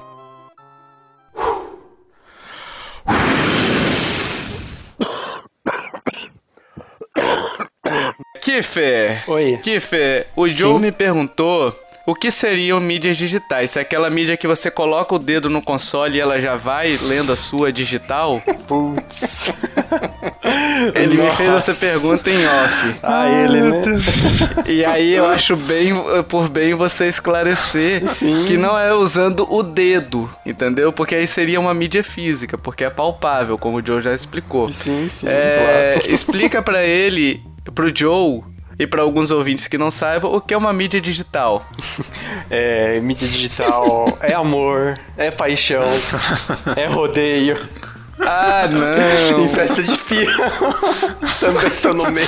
Kiffer! 8.42 9.24
Oi. 9.28 9.60
Kiffer, 9.62 10.28
o 10.36 10.48
Sim. 10.48 10.56
Joe 10.56 10.80
me 10.80 10.92
perguntou 10.92 11.74
o 12.08 12.16
que 12.16 12.32
seriam 12.32 12.80
mídias 12.80 13.16
digitais? 13.16 13.72
Se 13.72 13.80
é 13.80 13.84
aquela 13.84 14.10
mídia 14.10 14.36
que 14.36 14.48
você 14.48 14.72
coloca 14.72 15.14
o 15.14 15.20
dedo 15.20 15.50
no 15.50 15.62
console 15.62 16.18
e 16.18 16.20
ela 16.20 16.42
já 16.42 16.56
vai 16.56 16.98
lendo 17.04 17.32
a 17.32 17.36
sua 17.36 17.72
digital? 17.72 18.42
Putz. 18.68 19.52
ele 20.96 21.18
Nossa. 21.18 21.30
me 21.30 21.36
fez 21.38 21.50
essa 21.50 21.86
pergunta 21.86 22.30
em 22.30 22.46
off. 22.46 23.00
Ah, 23.04 23.30
ele, 23.30 23.62
né? 23.62 23.84
E 24.68 24.86
aí 24.86 25.14
eu 25.14 25.26
acho 25.26 25.56
bem 25.56 25.94
por 26.28 26.50
bem 26.50 26.74
você 26.74 27.08
esclarecer 27.08 28.08
sim. 28.08 28.46
que 28.48 28.58
não 28.58 28.78
é 28.78 28.94
usando 28.94 29.48
o 29.52 29.64
dedo, 29.64 30.30
entendeu? 30.46 30.92
Porque 30.92 31.16
aí 31.16 31.28
seria 31.28 31.60
uma 31.60 31.74
mídia 31.74 32.04
física, 32.04 32.58
porque 32.58 32.84
é 32.84 32.90
palpável, 32.90 33.58
como 33.58 33.78
o 33.78 33.86
Joe 33.86 34.02
já 34.02 34.14
explicou. 34.14 34.72
Sim, 34.72 35.08
sim, 35.10 35.28
é, 35.28 35.96
claro. 35.98 36.12
Explica 36.16 36.62
para 36.62 36.84
ele, 36.84 37.42
pro 37.74 37.96
Joe, 37.96 38.44
e 38.82 38.88
para 38.88 39.02
alguns 39.02 39.30
ouvintes 39.30 39.68
que 39.68 39.78
não 39.78 39.92
saibam, 39.92 40.34
o 40.34 40.42
que 40.42 40.54
é 40.54 40.58
uma 40.58 40.74
mídia 40.74 41.00
digital? 41.00 41.66
É, 42.50 43.00
mídia 43.00 43.28
digital 43.28 44.18
é 44.22 44.34
amor, 44.34 44.96
é 45.16 45.30
paixão, 45.30 45.86
é 46.76 46.88
rodeio. 46.88 47.58
Ah, 48.22 48.70
não! 48.70 49.44
em 49.44 49.50
festa 49.50 49.84
de 49.84 49.98
peão. 49.98 50.50
Também 51.40 51.70
tô 51.82 51.94
no 51.94 52.12
meio. 52.12 52.28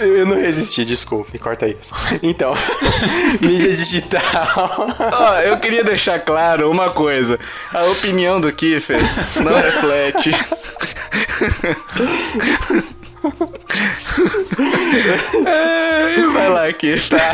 É, 0.00 0.04
eu 0.04 0.26
não 0.26 0.36
resisti, 0.36 0.84
desculpe, 0.84 1.38
corta 1.38 1.66
isso. 1.66 1.94
Então, 2.22 2.52
mídia 3.40 3.72
digital. 3.72 4.86
Ó, 4.98 5.32
oh, 5.32 5.40
eu 5.40 5.56
queria 5.58 5.82
deixar 5.82 6.20
claro 6.20 6.70
uma 6.70 6.90
coisa. 6.90 7.38
A 7.72 7.84
opinião 7.84 8.38
do 8.40 8.52
Kiffer 8.52 9.00
não 9.42 9.54
reflete 9.54 10.30
é, 15.46 16.22
vai 16.32 16.48
lá 16.48 16.66
aqui. 16.66 16.94
Tá. 17.08 17.32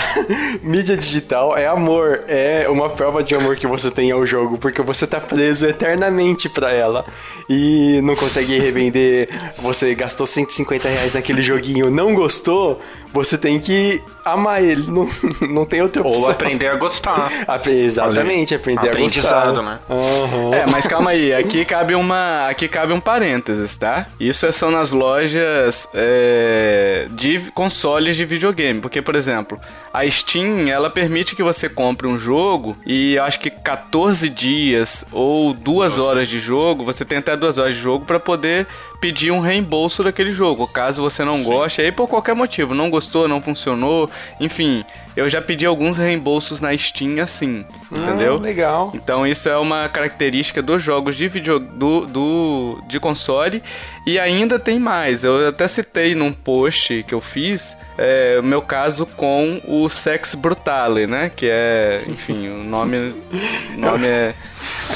Mídia 0.63 0.97
digital 0.97 1.57
é 1.57 1.67
amor. 1.67 2.25
É 2.29 2.69
uma 2.69 2.91
prova 2.91 3.23
de 3.23 3.35
amor 3.35 3.57
que 3.57 3.67
você 3.67 3.91
tem 3.91 4.11
ao 4.11 4.25
jogo, 4.27 4.59
porque 4.59 4.83
você 4.83 5.07
tá 5.07 5.21
preso 5.21 5.67
eternamente 5.67 6.49
pra 6.49 6.73
ela 6.73 7.05
e 7.49 8.01
não 8.03 8.15
consegue 8.17 8.59
revender. 8.59 9.29
Você 9.59 9.95
gastou 9.95 10.27
150 10.27 10.89
reais 10.89 11.15
naquele 11.15 11.43
joguinho, 11.43 11.91
não 11.91 12.15
gostou, 12.15 12.81
você 13.13 13.37
tem 13.37 13.59
que 13.59 14.03
amar 14.25 14.63
ele. 14.63 14.91
Não, 14.91 15.09
não 15.49 15.65
tem 15.65 15.83
outra 15.83 16.03
opção. 16.03 16.25
Ou 16.25 16.31
aprender 16.31 16.69
a 16.69 16.77
gostar. 16.77 17.31
Exatamente, 17.67 18.55
aprender 18.55 18.91
a 18.91 18.95
gostar. 18.95 19.53
né? 19.63 19.79
Uhum. 19.89 20.55
É, 20.55 20.67
mas 20.67 20.87
calma 20.87 21.11
aí. 21.11 21.33
Aqui 21.35 21.65
cabe, 21.65 21.95
uma, 21.95 22.47
aqui 22.49 22.69
cabe 22.69 22.93
um 22.93 23.01
parênteses, 23.01 23.77
tá? 23.77 24.07
Isso 24.19 24.47
é 24.47 24.53
são 24.53 24.71
nas 24.71 24.91
lojas 24.91 25.89
é, 25.95 27.07
de 27.11 27.51
consoles 27.53 28.17
de 28.17 28.25
videogame. 28.25 28.81
Porque, 28.81 29.01
por 29.03 29.15
exemplo, 29.15 29.59
a 29.93 30.09
Steam, 30.09 30.69
ela 30.69 30.91
permite 30.91 31.35
que 31.35 31.43
você 31.43 31.69
compre 31.69 32.07
um 32.07 32.19
jogo 32.19 32.77
e 32.87 33.15
eu 33.15 33.25
acho 33.25 33.41
que 33.41 33.51
14 33.51 34.29
dias 34.29 35.05
ou 35.13 35.53
duas 35.53 35.99
horas 35.99 36.29
de 36.29 36.39
jogo, 36.39 36.85
você 36.85 37.05
tem 37.05 37.19
até 37.19 37.37
duas 37.37 37.59
horas 37.59 37.75
de 37.75 37.81
jogo 37.81 38.05
para 38.05 38.21
poder 38.21 38.67
pedir 39.01 39.31
um 39.31 39.41
reembolso 39.41 40.05
daquele 40.05 40.33
jogo, 40.33 40.67
caso 40.67 41.03
você 41.03 41.25
não 41.25 41.39
Sim. 41.39 41.45
goste, 41.45 41.81
aí 41.81 41.91
por 41.91 42.07
qualquer 42.07 42.35
motivo, 42.35 42.75
não 42.75 42.91
gostou, 42.91 43.27
não 43.27 43.41
funcionou, 43.41 44.11
enfim, 44.39 44.85
eu 45.17 45.29
já 45.29 45.41
pedi 45.41 45.67
alguns 45.67 45.97
reembolsos 45.97 46.61
na 46.61 46.77
Steam 46.77 47.23
assim, 47.23 47.65
ah, 47.91 47.99
entendeu? 47.99 48.37
Legal. 48.37 48.93
Então 48.95 49.27
isso 49.27 49.49
é 49.49 49.57
uma 49.57 49.89
característica 49.89 50.63
dos 50.63 50.83
jogos 50.83 51.17
de 51.17 51.29
vídeo 51.29 51.59
do, 51.59 52.07
do 52.07 52.81
de 52.87 53.01
console 53.01 53.63
e 54.07 54.19
ainda 54.19 54.59
tem 54.59 54.79
mais. 54.79 55.25
Eu 55.25 55.49
até 55.49 55.69
citei 55.69 56.15
num 56.15 56.33
post 56.33 57.05
que 57.07 57.15
eu 57.15 57.21
fiz 57.21 57.77
é, 57.99 58.39
o 58.41 58.43
meu 58.43 58.63
caso 58.63 59.05
com 59.05 59.61
o 59.67 59.89
Sex 59.89 60.35
Brutale, 60.35 61.07
né? 61.07 61.31
Que 61.35 61.49
é, 61.51 62.03
enfim, 62.07 62.49
o 62.49 62.65
nome, 62.65 63.15
nome 63.77 64.07
é 64.07 64.35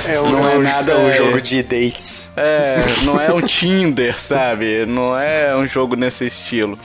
é 0.06 0.20
um, 0.20 0.30
não 0.30 0.48
é 0.48 0.58
nada 0.58 0.92
é 0.92 0.96
um 0.96 1.12
jogo 1.12 1.40
de 1.40 1.62
dates. 1.62 2.30
É, 2.36 2.82
não 3.04 3.20
é 3.20 3.32
um 3.32 3.40
Tinder, 3.40 4.20
sabe? 4.20 4.84
Não 4.86 5.18
é 5.18 5.56
um 5.56 5.66
jogo 5.66 5.96
nesse 5.96 6.26
estilo. 6.26 6.78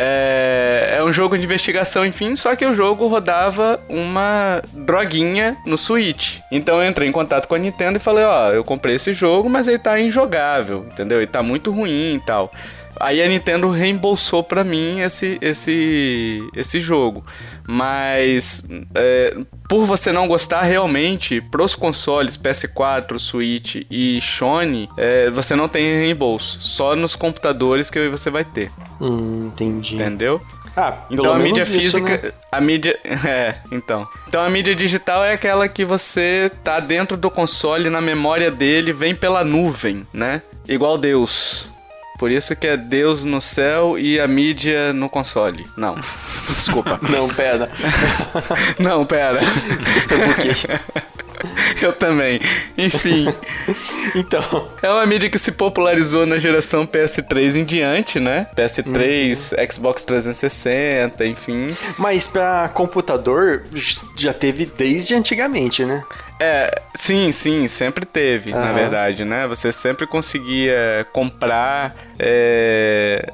É, 0.00 0.94
é 0.98 1.02
um 1.02 1.12
jogo 1.12 1.36
de 1.36 1.44
investigação, 1.44 2.06
enfim, 2.06 2.36
só 2.36 2.54
que 2.54 2.64
o 2.64 2.72
jogo 2.72 3.08
rodava 3.08 3.80
uma 3.88 4.62
droguinha 4.72 5.56
no 5.66 5.76
Switch. 5.76 6.38
Então 6.52 6.80
eu 6.80 6.88
entrei 6.88 7.08
em 7.08 7.12
contato 7.12 7.48
com 7.48 7.56
a 7.56 7.58
Nintendo 7.58 7.96
e 7.96 8.00
falei, 8.00 8.24
ó, 8.24 8.52
eu 8.52 8.62
comprei 8.62 8.94
esse 8.94 9.12
jogo, 9.12 9.50
mas 9.50 9.66
ele 9.66 9.80
tá 9.80 9.98
injogável, 9.98 10.86
entendeu? 10.88 11.18
Ele 11.18 11.26
tá 11.26 11.42
muito 11.42 11.72
ruim 11.72 12.14
e 12.14 12.20
tal. 12.20 12.52
Aí 13.00 13.20
a 13.20 13.26
Nintendo 13.26 13.70
reembolsou 13.70 14.44
para 14.44 14.62
mim 14.62 15.00
esse, 15.00 15.36
esse, 15.40 16.48
esse 16.54 16.80
jogo. 16.80 17.24
Mas 17.66 18.64
é, 18.94 19.36
por 19.68 19.84
você 19.84 20.12
não 20.12 20.28
gostar 20.28 20.62
realmente, 20.62 21.40
pros 21.40 21.74
consoles 21.74 22.36
PS4, 22.36 23.18
Switch 23.18 23.84
e 23.90 24.20
Sony, 24.20 24.88
é, 24.96 25.28
você 25.30 25.56
não 25.56 25.68
tem 25.68 25.98
reembolso. 25.98 26.60
Só 26.60 26.94
nos 26.94 27.16
computadores 27.16 27.90
que 27.90 28.08
você 28.08 28.30
vai 28.30 28.44
ter. 28.44 28.70
Hum, 29.00 29.46
entendi. 29.46 29.94
Entendeu? 29.94 30.40
Ah, 30.76 31.06
então 31.10 31.32
a 31.32 31.38
mídia 31.38 31.66
física, 31.66 32.14
isso, 32.14 32.24
né? 32.26 32.32
a 32.52 32.60
mídia, 32.60 32.98
é, 33.04 33.56
então. 33.72 34.06
Então 34.28 34.40
a 34.40 34.48
mídia 34.48 34.74
digital 34.74 35.24
é 35.24 35.32
aquela 35.32 35.68
que 35.68 35.84
você 35.84 36.50
tá 36.62 36.78
dentro 36.78 37.16
do 37.16 37.30
console, 37.30 37.90
na 37.90 38.00
memória 38.00 38.50
dele, 38.50 38.92
vem 38.92 39.14
pela 39.14 39.42
nuvem, 39.42 40.06
né? 40.12 40.40
Igual 40.68 40.96
Deus. 40.96 41.66
Por 42.18 42.32
isso 42.32 42.54
que 42.56 42.66
é 42.66 42.76
Deus 42.76 43.24
no 43.24 43.40
céu 43.40 43.96
e 43.96 44.18
a 44.18 44.26
mídia 44.26 44.92
no 44.92 45.08
console. 45.08 45.64
Não. 45.76 45.96
Desculpa. 46.56 46.98
Não, 47.08 47.28
pera. 47.28 47.70
Não, 48.78 49.06
pera. 49.06 49.38
Eu 50.10 51.27
também. 51.98 52.40
Enfim. 52.76 53.26
então. 54.14 54.68
É 54.82 54.88
uma 54.88 55.04
mídia 55.06 55.30
que 55.30 55.38
se 55.38 55.52
popularizou 55.52 56.26
na 56.26 56.38
geração 56.38 56.86
PS3 56.86 57.56
em 57.56 57.64
diante, 57.64 58.20
né? 58.20 58.46
PS3, 58.56 59.56
uhum. 59.56 59.72
Xbox 59.72 60.04
360, 60.04 61.26
enfim. 61.26 61.74
Mas 61.96 62.26
para 62.26 62.68
computador 62.68 63.64
já 64.16 64.32
teve 64.32 64.66
desde 64.66 65.14
antigamente, 65.14 65.84
né? 65.84 66.02
É, 66.40 66.82
sim, 66.94 67.32
sim, 67.32 67.66
sempre 67.66 68.06
teve, 68.06 68.52
uhum. 68.52 68.60
na 68.60 68.72
verdade, 68.72 69.24
né? 69.24 69.46
Você 69.48 69.72
sempre 69.72 70.06
conseguia 70.06 71.04
comprar. 71.12 71.96
É... 72.16 73.28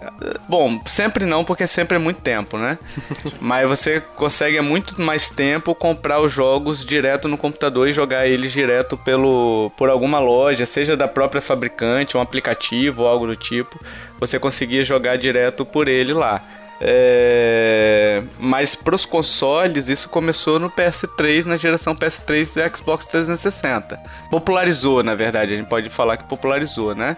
Bom, 0.48 0.80
sempre 0.86 1.26
não, 1.26 1.44
porque 1.44 1.66
sempre 1.66 1.96
é 1.96 1.98
muito 1.98 2.22
tempo, 2.22 2.56
né? 2.56 2.78
Mas 3.40 3.68
você 3.68 4.00
consegue 4.00 4.56
há 4.56 4.62
muito 4.62 5.00
mais 5.02 5.28
tempo 5.28 5.74
comprar 5.74 6.20
os 6.20 6.32
jogos 6.32 6.84
direto 6.84 7.28
no 7.28 7.36
computador 7.36 7.88
e 7.88 7.92
jogar 7.92 8.26
eles 8.26 8.52
direto 8.52 8.96
pelo, 8.96 9.70
por 9.76 9.90
alguma 9.90 10.18
loja, 10.18 10.64
seja 10.64 10.96
da 10.96 11.06
própria 11.06 11.42
fabricante, 11.42 12.16
um 12.16 12.20
aplicativo 12.20 13.02
ou 13.02 13.08
algo 13.08 13.26
do 13.26 13.36
tipo. 13.36 13.78
Você 14.18 14.38
conseguia 14.38 14.82
jogar 14.82 15.16
direto 15.16 15.66
por 15.66 15.88
ele 15.88 16.14
lá. 16.14 16.42
É... 16.86 18.22
Mas 18.38 18.74
para 18.74 18.94
os 18.94 19.06
consoles, 19.06 19.88
isso 19.88 20.10
começou 20.10 20.58
no 20.58 20.70
PS3, 20.70 21.46
na 21.46 21.56
geração 21.56 21.96
PS3 21.96 22.54
do 22.54 22.76
Xbox 22.76 23.06
360. 23.06 23.98
Popularizou, 24.30 25.02
na 25.02 25.14
verdade, 25.14 25.54
a 25.54 25.56
gente 25.56 25.68
pode 25.68 25.88
falar 25.88 26.18
que 26.18 26.24
popularizou, 26.24 26.94
né? 26.94 27.16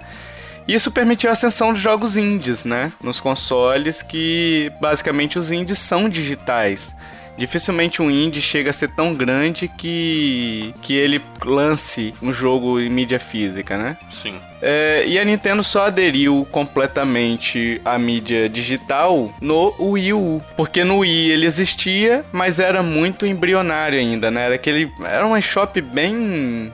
Isso 0.68 0.90
permitiu 0.90 1.30
a 1.30 1.32
ascensão 1.32 1.72
de 1.72 1.80
jogos 1.80 2.16
indies, 2.16 2.64
né? 2.64 2.92
Nos 3.02 3.18
consoles, 3.18 4.02
que 4.02 4.72
basicamente 4.80 5.38
os 5.38 5.50
indies 5.50 5.80
são 5.80 6.08
digitais. 6.08 6.94
Dificilmente 7.36 8.00
um 8.00 8.10
indie 8.10 8.40
chega 8.40 8.70
a 8.70 8.72
ser 8.72 8.90
tão 8.90 9.12
grande 9.12 9.68
que, 9.68 10.74
que 10.82 10.94
ele 10.94 11.20
lance 11.44 12.14
um 12.22 12.32
jogo 12.32 12.80
em 12.80 12.88
mídia 12.88 13.18
física, 13.18 13.76
né? 13.76 13.96
Sim. 14.10 14.36
É, 14.62 15.04
e 15.06 15.18
a 15.18 15.24
Nintendo 15.24 15.62
só 15.62 15.86
aderiu 15.86 16.46
completamente 16.50 17.80
à 17.84 17.98
mídia 17.98 18.48
digital 18.48 19.32
no 19.40 19.74
Wii 19.78 20.12
U. 20.14 20.42
Porque 20.56 20.82
no 20.82 20.98
Wii 20.98 21.30
ele 21.30 21.46
existia, 21.46 22.24
mas 22.32 22.58
era 22.58 22.82
muito 22.82 23.26
embrionário 23.26 23.98
ainda, 23.98 24.30
né? 24.30 24.46
Era 24.46 24.54
aquele. 24.54 24.90
Era 25.04 25.26
uma 25.26 25.40
shop 25.40 25.80
bem 25.80 26.72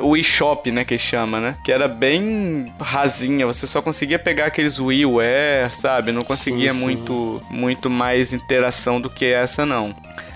o 0.00 0.16
eShop, 0.16 0.70
né, 0.70 0.84
que 0.84 0.98
chama, 0.98 1.40
né? 1.40 1.56
Que 1.64 1.72
era 1.72 1.86
bem 1.88 2.72
rasinha, 2.80 3.46
você 3.46 3.66
só 3.66 3.80
conseguia 3.80 4.18
pegar 4.18 4.46
aqueles 4.46 4.78
WiiWare, 4.78 5.72
sabe? 5.72 6.12
Não 6.12 6.22
conseguia 6.22 6.72
sim, 6.72 6.78
sim. 6.78 6.84
muito 6.84 7.40
muito 7.50 7.90
mais 7.90 8.32
interação 8.32 9.00
do 9.00 9.08
que 9.08 9.26
essa 9.26 9.64
não. 9.64 9.94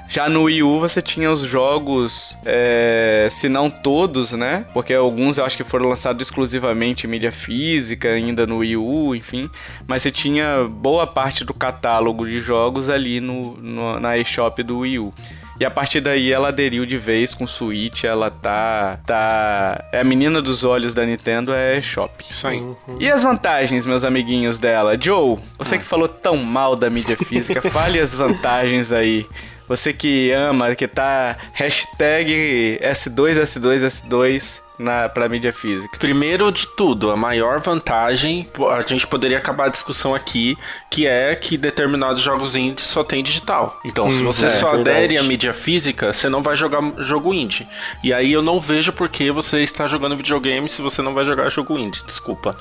Já 0.09 0.29
no 0.29 0.45
Wii 0.45 0.63
U 0.63 0.79
você 0.79 1.03
tinha 1.03 1.31
os 1.33 1.41
jogos, 1.41 2.37
é, 2.45 3.27
se 3.31 3.49
não 3.49 3.69
todos, 3.69 4.33
né? 4.33 4.65
Porque 4.73 4.95
alguns 4.95 5.37
eu 5.37 5.45
acho 5.45 5.57
que 5.57 5.65
foram 5.65 5.89
lançados 5.89 6.25
exclusivamente 6.25 7.07
em 7.07 7.11
mídia 7.11 7.33
física, 7.33 8.11
ainda 8.11 8.47
no 8.47 8.59
Wii 8.59 8.77
U, 8.77 9.17
enfim. 9.17 9.51
Mas 9.87 10.03
você 10.03 10.13
tinha 10.13 10.65
boa 10.71 11.07
parte 11.07 11.45
do 11.45 11.53
catálogo 11.53 12.25
de 12.25 12.41
jogos 12.41 12.89
ali 12.89 13.21
no, 13.21 13.57
no 13.57 13.99
na 13.99 14.17
eShop 14.17 14.63
do 14.63 14.79
Wii 14.79 14.99
U. 15.01 15.15
E 15.59 15.65
a 15.65 15.71
partir 15.71 16.01
daí 16.01 16.33
ela 16.33 16.49
aderiu 16.49 16.85
de 16.85 16.99
vez 16.99 17.35
com 17.35 17.45
o 17.45 17.49
Switch, 17.49 18.05
ela 18.05 18.31
tá. 18.31 18.99
tá. 19.07 19.85
É 19.93 20.01
a 20.01 20.05
menina 20.05 20.43
dos 20.43 20.65
olhos 20.65 20.93
da 20.93 21.05
Nintendo, 21.05 21.53
é 21.53 21.81
Shop. 21.81 22.13
Isso 22.29 22.47
aí. 22.47 22.59
Uhum. 22.59 22.77
E 23.01 23.11
as 23.11 23.23
vantagens, 23.23 23.87
meus 23.87 24.05
amiguinhos 24.05 24.59
dela? 24.59 24.99
Joe, 25.01 25.39
você 25.59 25.77
ah. 25.77 25.79
que 25.79 25.85
falou 25.85 26.09
tão 26.09 26.37
mal 26.37 26.77
da 26.77 26.91
mídia 26.91 27.17
física, 27.27 27.63
fale 27.71 27.99
as 27.99 28.15
vantagens 28.15 28.93
aí. 28.93 29.27
Você 29.69 29.93
que 29.93 30.31
ama, 30.31 30.75
que 30.77 30.87
tá 30.87 31.37
hashtag 31.53 32.79
S2, 32.81 33.41
S2, 33.41 33.87
S2 33.87 34.66
na 34.79 35.09
para 35.09 35.29
mídia 35.29 35.53
física? 35.53 35.97
Primeiro 35.99 36.51
de 36.51 36.67
tudo, 36.77 37.11
a 37.11 37.17
maior 37.17 37.61
vantagem, 37.61 38.47
a 38.71 38.83
gente 38.83 39.07
poderia 39.07 39.39
acabar 39.39 39.67
a 39.67 39.69
discussão 39.69 40.15
aqui, 40.15 40.57
que 40.91 41.07
é 41.07 41.35
que 41.35 41.57
determinados 41.57 42.23
jogos 42.23 42.55
indie 42.55 42.83
só 42.83 43.03
tem 43.03 43.23
digital. 43.23 43.81
Então, 43.85 44.07
hum, 44.07 44.11
se 44.11 44.23
você 44.23 44.47
é, 44.47 44.51
só 44.51 44.73
verdade. 44.73 44.91
adere 44.91 45.19
à 45.19 45.23
mídia 45.23 45.55
física, 45.55 46.13
você 46.13 46.29
não 46.29 46.43
vai 46.43 46.57
jogar 46.57 46.83
jogo 46.99 47.33
indie. 47.33 47.67
E 48.03 48.13
aí 48.13 48.33
eu 48.33 48.43
não 48.43 48.61
vejo 48.61 48.93
por 48.93 49.09
que 49.09 49.31
você 49.31 49.63
está 49.63 49.87
jogando 49.87 50.17
videogame 50.17 50.69
se 50.69 50.83
você 50.83 51.03
não 51.03 51.15
vai 51.15 51.25
jogar 51.25 51.51
jogo 51.51 51.79
indie. 51.79 52.03
Desculpa. 52.05 52.57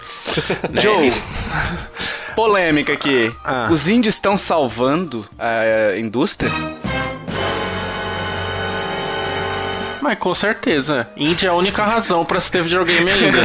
né? 0.71 0.81
Joe, 0.81 1.13
polêmica 2.35 2.93
aqui. 2.93 3.33
Ah. 3.43 3.67
Os 3.71 3.87
indies 3.87 4.15
estão 4.15 4.37
salvando 4.37 5.27
a 5.37 5.97
indústria? 5.97 6.51
Mas 10.05 10.19
com 10.19 10.35
certeza. 10.35 11.07
Indie 11.17 11.47
é 11.47 11.49
a 11.49 11.55
única 11.55 11.83
razão 11.83 12.23
pra 12.23 12.39
se 12.39 12.51
ter 12.51 12.61
videogame 12.61 13.09
ainda. 13.09 13.39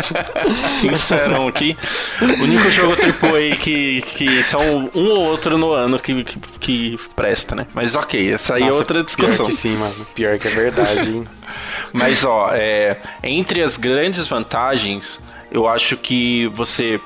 Sincerão 0.80 1.48
aqui. 1.48 1.76
O 2.18 2.42
único 2.44 2.70
jogo 2.70 2.94
AAA 2.94 3.56
que, 3.56 4.00
que 4.00 4.42
são 4.44 4.90
um 4.94 5.10
ou 5.10 5.20
outro 5.20 5.58
no 5.58 5.70
ano 5.70 5.98
que, 5.98 6.24
que, 6.24 6.38
que 6.58 7.00
presta, 7.14 7.54
né? 7.54 7.66
Mas 7.74 7.94
ok, 7.94 8.32
essa 8.32 8.54
aí 8.54 8.62
é 8.62 8.64
Nossa, 8.64 8.78
é 8.78 8.80
outra 8.80 9.04
discussão. 9.04 9.36
Pior 9.36 9.46
que 9.48 9.52
sim, 9.52 9.76
mano. 9.76 10.06
Pior 10.14 10.38
que 10.38 10.48
é 10.48 10.50
verdade, 10.50 11.10
hein? 11.10 11.28
Mas 11.92 12.24
ó, 12.24 12.48
é, 12.54 12.96
entre 13.22 13.62
as 13.62 13.76
grandes 13.76 14.26
vantagens, 14.26 15.20
eu 15.50 15.68
acho 15.68 15.98
que 15.98 16.46
você 16.46 16.98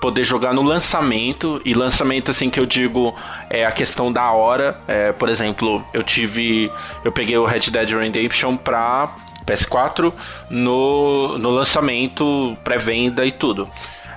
poder 0.00 0.24
jogar 0.24 0.54
no 0.54 0.62
lançamento 0.62 1.60
e 1.64 1.74
lançamento 1.74 2.30
assim 2.30 2.48
que 2.48 2.58
eu 2.58 2.66
digo 2.66 3.14
é 3.48 3.66
a 3.66 3.72
questão 3.72 4.12
da 4.12 4.30
hora. 4.32 4.80
É, 4.88 5.12
por 5.12 5.28
exemplo 5.28 5.84
eu 5.92 6.02
tive 6.02 6.70
eu 7.04 7.12
peguei 7.12 7.36
o 7.36 7.44
Red 7.44 7.70
Dead 7.70 7.90
Redemption 7.90 8.56
pra 8.56 9.14
PS4 9.46 10.12
no, 10.48 11.38
no 11.38 11.50
lançamento 11.50 12.56
pré-venda 12.64 13.24
e 13.24 13.32
tudo 13.32 13.68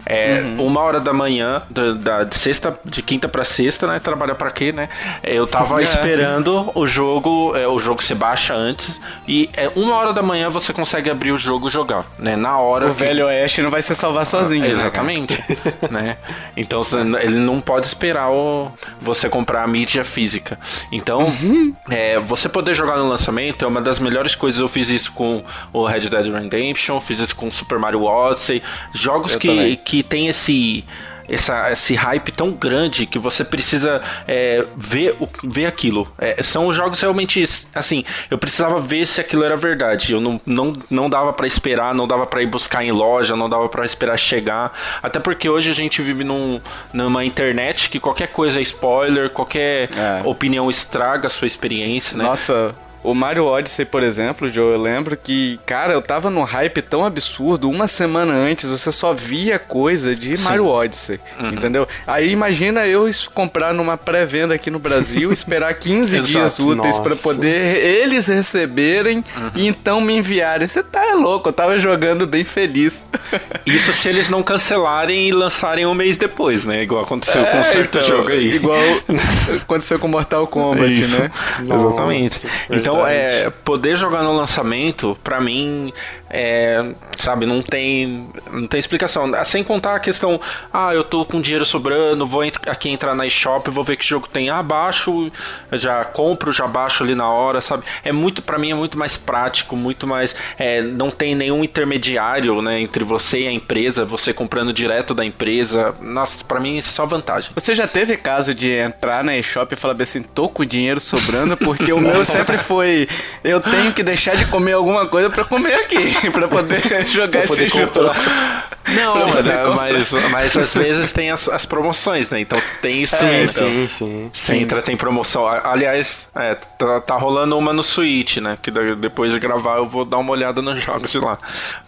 é, 0.06 0.42
uhum. 0.42 0.66
uma 0.66 0.82
hora 0.82 1.00
da 1.00 1.14
manhã, 1.14 1.64
da, 1.70 1.94
da, 1.94 2.24
de 2.24 2.36
sexta, 2.36 2.78
de 2.84 3.02
quinta 3.02 3.28
para 3.28 3.44
sexta, 3.44 3.88
né? 3.88 4.00
Trabalhar 4.00 4.36
para 4.36 4.52
quê, 4.52 4.72
né? 4.72 4.90
Eu 5.24 5.48
tava 5.48 5.80
é. 5.82 5.84
esperando 5.84 6.72
o 6.76 6.86
jogo, 6.86 7.56
é, 7.56 7.68
o 7.68 7.80
jogo 7.80 8.04
se 8.04 8.14
baixa 8.14 8.54
antes 8.54 9.00
e 9.28 9.50
é 9.54 9.70
uma 9.76 9.96
hora 9.96 10.14
da 10.14 10.22
manhã 10.22 10.50
você 10.50 10.74
consegue 10.74 11.10
abrir 11.10 11.32
o 11.32 11.38
jogo 11.38 11.68
e 11.68 11.72
jogar, 11.72 12.06
né? 12.18 12.36
Na 12.36 12.58
hora. 12.58 12.88
O 12.88 12.96
que... 12.96 13.04
velho 13.04 13.26
oeste 13.26 13.62
não 13.62 13.70
vai 13.70 13.82
se 13.82 13.96
salvar 13.96 14.26
sozinho. 14.26 14.66
Ah, 14.66 14.70
exatamente, 14.70 15.42
né? 15.90 16.18
Então 16.56 16.82
ele 17.22 17.40
não 17.40 17.62
pode 17.62 17.88
esperar 17.88 18.30
o, 18.30 18.72
você 19.00 19.30
comprar 19.30 19.64
a 19.64 19.68
mídia 19.68 20.04
física. 20.04 20.60
Então, 20.92 21.24
uhum. 21.24 21.74
é, 21.90 22.20
você 22.20 22.50
poder 22.50 22.76
jogar 22.76 22.98
no 22.98 23.08
lançamento 23.08 23.64
é 23.64 23.68
uma 23.68 23.82
das 23.82 24.00
melhores 24.00 24.36
coisas. 24.36 24.60
Eu 24.60 24.68
fiz 24.68 24.90
isso 24.90 25.12
com 25.14 25.44
o 25.72 25.86
Red 25.86 26.02
Dead 26.02 26.28
Redemption, 26.28 27.00
fiz 27.00 27.20
isso 27.20 27.36
com 27.36 27.52
Super 27.52 27.80
Mario 27.80 28.04
Odyssey, 28.04 28.62
jogos 28.94 29.36
que, 29.36 29.78
que 29.94 30.02
tem 30.02 30.28
esse 30.28 30.84
essa, 31.30 31.72
esse 31.72 31.94
hype 31.94 32.32
tão 32.32 32.52
grande 32.52 33.06
que 33.06 33.20
você 33.20 33.46
precisa 33.46 34.02
é, 34.28 34.66
ver, 34.76 35.16
o, 35.20 35.30
ver 35.44 35.68
aquilo. 35.68 36.12
É, 36.18 36.42
são 36.42 36.74
jogos 36.74 37.00
realmente 37.00 37.48
assim. 37.76 38.04
Eu 38.30 38.38
precisava 38.38 38.80
ver 38.80 39.06
se 39.06 39.22
aquilo 39.22 39.44
era 39.44 39.56
verdade. 39.56 40.12
Eu 40.12 40.20
não, 40.20 40.42
não, 40.46 40.74
não 40.90 41.10
dava 41.10 41.32
para 41.32 41.46
esperar, 41.46 41.94
não 41.94 42.08
dava 42.08 42.26
para 42.26 42.42
ir 42.42 42.48
buscar 42.48 42.84
em 42.84 42.92
loja, 42.92 43.36
não 43.36 43.48
dava 43.48 43.70
para 43.70 43.86
esperar 43.86 44.18
chegar. 44.18 44.74
Até 45.02 45.20
porque 45.20 45.48
hoje 45.48 45.70
a 45.70 45.76
gente 45.76 46.02
vive 46.02 46.24
num, 46.24 46.60
numa 46.92 47.24
internet 47.24 47.90
que 47.90 48.00
qualquer 48.00 48.28
coisa 48.28 48.60
é 48.60 48.62
spoiler, 48.64 49.30
qualquer 49.30 49.90
é. 49.96 50.22
opinião 50.26 50.70
estraga 50.72 51.28
a 51.28 51.30
sua 51.30 51.48
experiência. 51.48 52.18
Né? 52.18 52.24
Nossa, 52.24 52.76
o 53.04 53.14
Mario 53.14 53.46
Odyssey, 53.46 53.86
por 53.86 54.02
exemplo, 54.02 54.50
Joe, 54.50 54.72
eu 54.72 54.82
lembro 54.82 55.18
que, 55.18 55.60
cara, 55.66 55.94
eu 55.94 56.02
tava 56.02 56.30
num 56.30 56.44
hype 56.44 56.82
tão 56.82 57.06
absurdo, 57.06 57.70
uma 57.70 57.88
semana 57.88 58.34
antes 58.34 58.70
você 58.70 58.92
só 58.92 59.14
via 59.14 59.60
coisa 59.60 60.16
de 60.16 60.38
Sim. 60.38 60.44
Mario 60.44 60.68
Odyssey, 60.68 61.20
uhum. 61.40 61.50
entendeu? 61.50 61.88
Aí 62.08 62.32
imagina 62.32 62.88
eu 62.88 63.10
comprar 63.34 63.74
numa 63.74 63.98
pré-venda 63.98 64.54
aqui 64.54 64.72
no 64.72 64.80
Brasil, 64.80 65.32
esperar 65.34 65.74
15 65.74 66.20
dias 66.22 66.60
úteis 66.60 66.98
para 66.98 67.16
poder 67.16 67.84
eles 67.84 68.26
receberem 68.28 69.18
uhum. 69.18 69.52
e 69.56 69.68
então 69.68 70.00
me 70.00 70.16
enviarem. 70.16 70.68
Você 70.68 70.82
tá 70.82 71.14
louco, 71.16 71.50
eu 71.50 71.54
tava 71.54 71.78
jogando 71.78 72.26
bem 72.26 72.44
feliz. 72.44 73.04
Isso 73.66 73.92
se 73.92 74.08
eles 74.08 74.30
não 74.30 74.42
cancelarem 74.42 75.28
e 75.28 75.32
lançarem 75.32 75.86
um 75.86 75.94
mês 75.94 76.16
depois, 76.16 76.64
né? 76.64 76.84
Igual 76.84 77.04
aconteceu 77.04 77.42
é, 77.42 77.52
com 77.52 77.60
um 77.60 77.64
certo 77.64 77.98
então, 77.98 78.10
jogo 78.10 78.32
aí. 78.32 78.56
Igual 78.56 78.80
aconteceu 79.62 80.00
com 80.00 80.08
Mortal 80.08 80.48
Kombat, 80.48 80.92
Isso. 80.92 81.18
né? 81.18 81.32
Nossa, 81.60 81.88
Exatamente. 81.88 82.48
Então 82.70 82.93
então, 82.94 83.08
é, 83.08 83.50
poder 83.50 83.96
jogar 83.96 84.24
no 84.24 84.36
lançamento, 84.36 85.18
para 85.24 85.40
mim, 85.40 85.92
é, 86.34 86.94
sabe, 87.18 87.46
não 87.46 87.62
tem, 87.62 88.28
não 88.52 88.68
tem 88.68 88.80
explicação. 88.80 89.32
Sem 89.46 89.64
contar 89.64 89.96
a 89.96 90.00
questão, 90.00 90.40
ah, 90.72 90.94
eu 90.94 91.04
tô 91.04 91.26
com 91.26 91.40
dinheiro 91.40 91.66
sobrando, 91.66 92.26
vou 92.26 92.42
aqui 92.42 92.90
entrar 92.90 93.16
na 93.16 93.26
eShop, 93.26 93.70
vou 93.70 93.84
ver 93.84 93.98
que 93.98 94.06
jogo 94.06 94.28
tem. 94.28 94.50
Ah, 94.50 94.62
baixo, 94.62 95.32
já 95.72 96.04
compro, 96.04 96.52
já 96.52 96.68
baixo 96.68 97.04
ali 97.04 97.16
na 97.16 97.30
hora, 97.30 97.62
sabe? 97.62 97.84
É 98.04 98.12
muito, 98.12 98.42
para 98.42 98.58
mim, 98.58 98.72
é 98.72 98.76
muito 98.76 98.98
mais 98.98 99.18
prático, 99.18 99.76
muito 99.76 100.06
mais. 100.06 100.36
É, 100.58 100.82
não 100.82 101.10
tem 101.10 101.36
nenhum 101.36 101.64
intermediário, 101.64 102.62
né, 102.62 102.80
entre 102.80 103.04
você 103.04 103.42
e 103.42 103.48
a 103.48 103.52
empresa, 103.52 104.06
você 104.06 104.34
comprando 104.34 104.74
direto 104.74 105.14
da 105.14 105.24
empresa. 105.24 105.96
Nossa, 106.02 106.44
para 106.44 106.60
mim, 106.60 106.78
é 106.78 106.82
só 106.82 107.06
vantagem. 107.06 107.52
Você 107.56 107.74
já 107.74 107.88
teve 107.88 108.18
caso 108.18 108.54
de 108.54 108.72
entrar 108.72 109.24
na 109.24 109.38
eShop 109.38 109.74
e 109.74 109.78
falar 109.78 109.96
assim, 110.02 110.22
tô 110.22 110.50
com 110.50 110.66
dinheiro 110.66 111.00
sobrando, 111.00 111.56
porque 111.56 111.94
o 111.94 112.00
meu 112.00 112.26
sempre 112.26 112.58
foi 112.58 112.74
foi 112.84 113.08
eu 113.44 113.62
tenho 113.62 113.94
que 113.94 114.04
deixar 114.04 114.36
de 114.36 114.46
comer 114.48 114.74
alguma 114.74 115.08
coisa 115.08 115.30
para 115.30 115.44
comer 115.44 115.74
aqui, 115.76 116.23
para 116.32 116.48
poder 116.48 116.82
jogar 117.08 117.40
pra 117.40 117.48
poder 117.48 117.66
esse 117.66 117.72
comprar. 117.72 118.14
jogo. 118.14 118.74
Não, 118.86 119.76
mas, 119.76 120.12
mas, 120.12 120.30
mas, 120.30 120.58
às 120.58 120.74
vezes 120.74 121.12
tem 121.14 121.32
as, 121.32 121.48
as, 121.48 121.66
promoções, 121.66 122.30
né? 122.30 122.42
Então 122.42 122.60
tem 122.82 123.06
sim. 123.06 123.26
É, 123.26 123.44
então, 123.44 123.48
sim, 123.48 123.88
sim. 123.88 124.32
Você 124.34 124.56
entra, 124.56 124.82
tem 124.82 124.98
promoção. 124.98 125.48
Aliás, 125.48 126.28
é, 126.36 126.54
tá, 126.56 127.00
tá, 127.00 127.18
rolando 127.18 127.58
uma 127.58 127.72
no 127.72 127.82
Switch, 127.82 128.38
né? 128.38 128.58
Que 128.62 128.70
depois 128.72 129.32
de 129.32 129.40
gravar 129.40 129.78
eu 129.78 129.88
vou 129.88 130.04
dar 130.04 130.18
uma 130.18 130.32
olhada 130.32 130.62
nos 130.62 130.84
jogos 130.84 131.12
de 131.12 131.20
lá. 131.20 131.38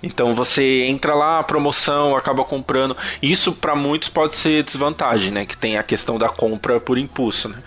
Então 0.01 0.33
você 0.33 0.83
entra 0.83 1.13
lá, 1.13 1.43
promoção, 1.43 2.15
acaba 2.15 2.45
comprando. 2.45 2.95
Isso 3.21 3.51
para 3.51 3.75
muitos 3.75 4.07
pode 4.07 4.35
ser 4.35 4.63
desvantagem, 4.63 5.31
né? 5.31 5.45
Que 5.45 5.57
tem 5.57 5.77
a 5.77 5.83
questão 5.83 6.17
da 6.17 6.29
compra 6.29 6.79
por 6.79 6.97
impulso, 6.97 7.49
né? 7.49 7.57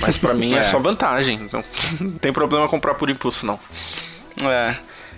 Mas 0.00 0.16
para 0.16 0.32
mim 0.32 0.54
é. 0.54 0.58
é 0.60 0.62
só 0.62 0.78
vantagem. 0.78 1.40
Então 1.42 1.64
não 2.00 2.12
tem 2.18 2.32
problema 2.32 2.68
comprar 2.68 2.94
por 2.94 3.10
impulso, 3.10 3.44
não. 3.44 3.58
É. 4.48 4.76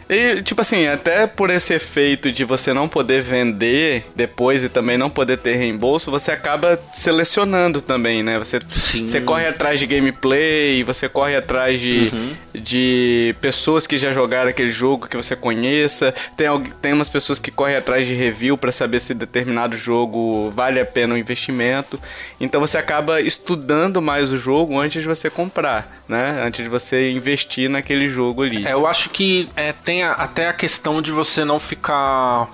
E, 0.08 0.42
tipo 0.42 0.60
assim, 0.60 0.86
até 0.86 1.26
por 1.26 1.50
esse 1.50 1.74
efeito 1.74 2.32
de 2.32 2.44
você 2.44 2.72
não 2.72 2.88
poder 2.88 3.22
vender 3.22 4.06
depois 4.16 4.64
e 4.64 4.68
também 4.68 4.96
não 4.96 5.10
poder 5.10 5.36
ter 5.36 5.56
reembolso, 5.56 6.10
você 6.10 6.32
acaba 6.32 6.78
selecionando 6.94 7.82
também, 7.82 8.22
né? 8.22 8.38
Você, 8.38 8.58
você 8.58 9.20
corre 9.20 9.46
atrás 9.46 9.78
de 9.78 9.86
gameplay, 9.86 10.82
você 10.82 11.08
corre 11.08 11.36
atrás 11.36 11.78
de, 11.78 12.10
uhum. 12.12 12.34
de 12.54 13.34
pessoas 13.40 13.86
que 13.86 13.98
já 13.98 14.12
jogaram 14.12 14.48
aquele 14.48 14.70
jogo 14.70 15.06
que 15.06 15.16
você 15.16 15.36
conheça. 15.36 16.14
Tem, 16.36 16.48
tem 16.80 16.92
umas 16.92 17.08
pessoas 17.08 17.38
que 17.38 17.50
correm 17.50 17.76
atrás 17.76 18.06
de 18.06 18.14
review 18.14 18.56
para 18.56 18.72
saber 18.72 19.00
se 19.00 19.12
determinado 19.12 19.76
jogo 19.76 20.50
vale 20.50 20.80
a 20.80 20.86
pena 20.86 21.14
o 21.14 21.18
investimento. 21.18 22.00
Então 22.40 22.60
você 22.60 22.78
acaba 22.78 23.20
estudando 23.20 24.00
mais 24.00 24.30
o 24.30 24.36
jogo 24.36 24.78
antes 24.78 25.02
de 25.02 25.08
você 25.08 25.28
comprar, 25.28 25.92
né? 26.08 26.42
Antes 26.44 26.62
de 26.64 26.68
você 26.70 27.10
investir 27.10 27.68
naquele 27.68 28.08
jogo 28.08 28.42
ali. 28.42 28.66
É, 28.66 28.72
eu 28.72 28.86
acho 28.86 29.10
que 29.10 29.48
é, 29.54 29.72
tem 29.72 29.97
tem 29.98 30.04
até 30.04 30.48
a 30.48 30.52
questão 30.52 31.02
de 31.02 31.10
você 31.10 31.44
não 31.44 31.58
ficar 31.58 32.48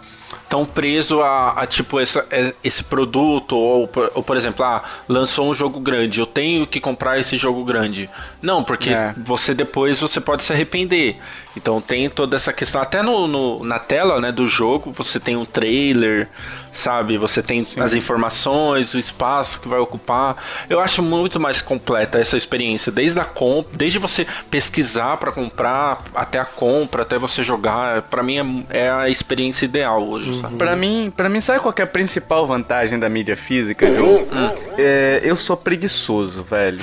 tão 0.54 0.64
preso 0.64 1.20
a, 1.20 1.62
a 1.62 1.66
tipo 1.66 1.98
essa, 1.98 2.24
é, 2.30 2.54
esse 2.62 2.84
produto 2.84 3.56
ou, 3.56 3.90
ou, 4.14 4.22
por 4.22 4.36
exemplo, 4.36 4.64
ah, 4.64 4.84
lançou 5.08 5.50
um 5.50 5.52
jogo 5.52 5.80
grande, 5.80 6.20
eu 6.20 6.26
tenho 6.26 6.64
que 6.64 6.78
comprar 6.78 7.18
esse 7.18 7.36
jogo 7.36 7.64
grande. 7.64 8.08
Não, 8.40 8.62
porque 8.62 8.90
é. 8.90 9.12
você 9.16 9.52
depois 9.52 9.98
você 9.98 10.20
pode 10.20 10.44
se 10.44 10.52
arrepender. 10.52 11.16
Então 11.56 11.80
tem 11.80 12.08
toda 12.08 12.36
essa 12.36 12.52
questão 12.52 12.80
até 12.80 13.02
no, 13.02 13.26
no 13.26 13.64
na 13.64 13.80
tela, 13.80 14.20
né, 14.20 14.30
do 14.30 14.46
jogo, 14.46 14.92
você 14.92 15.18
tem 15.18 15.36
um 15.36 15.44
trailer, 15.44 16.28
sabe? 16.72 17.16
Você 17.16 17.42
tem 17.42 17.64
Sim. 17.64 17.80
as 17.80 17.94
informações, 17.94 18.94
o 18.94 18.98
espaço 18.98 19.60
que 19.60 19.68
vai 19.68 19.78
ocupar. 19.78 20.36
Eu 20.68 20.80
acho 20.80 21.02
muito 21.02 21.40
mais 21.40 21.62
completa 21.62 22.18
essa 22.18 22.36
experiência, 22.36 22.92
desde 22.92 23.18
a 23.18 23.24
compra, 23.24 23.76
desde 23.76 23.98
você 23.98 24.26
pesquisar 24.50 25.16
para 25.16 25.32
comprar 25.32 26.04
até 26.14 26.38
a 26.38 26.44
compra, 26.44 27.02
até 27.02 27.18
você 27.18 27.42
jogar. 27.42 28.02
Para 28.02 28.22
mim 28.22 28.66
é, 28.70 28.84
é, 28.84 28.90
a 28.90 29.08
experiência 29.08 29.64
ideal 29.64 30.06
hoje. 30.06 30.30
Uhum. 30.30 30.43
Para 30.50 30.76
mim, 30.76 31.12
para 31.14 31.28
mim 31.28 31.40
sabe 31.40 31.60
qual 31.60 31.74
é 31.76 31.82
a 31.82 31.86
principal 31.86 32.46
vantagem 32.46 32.98
da 32.98 33.08
mídia 33.08 33.36
física? 33.36 33.86
Eu, 33.86 34.26
é, 34.78 35.20
eu 35.22 35.36
sou 35.36 35.56
preguiçoso, 35.56 36.42
velho. 36.42 36.80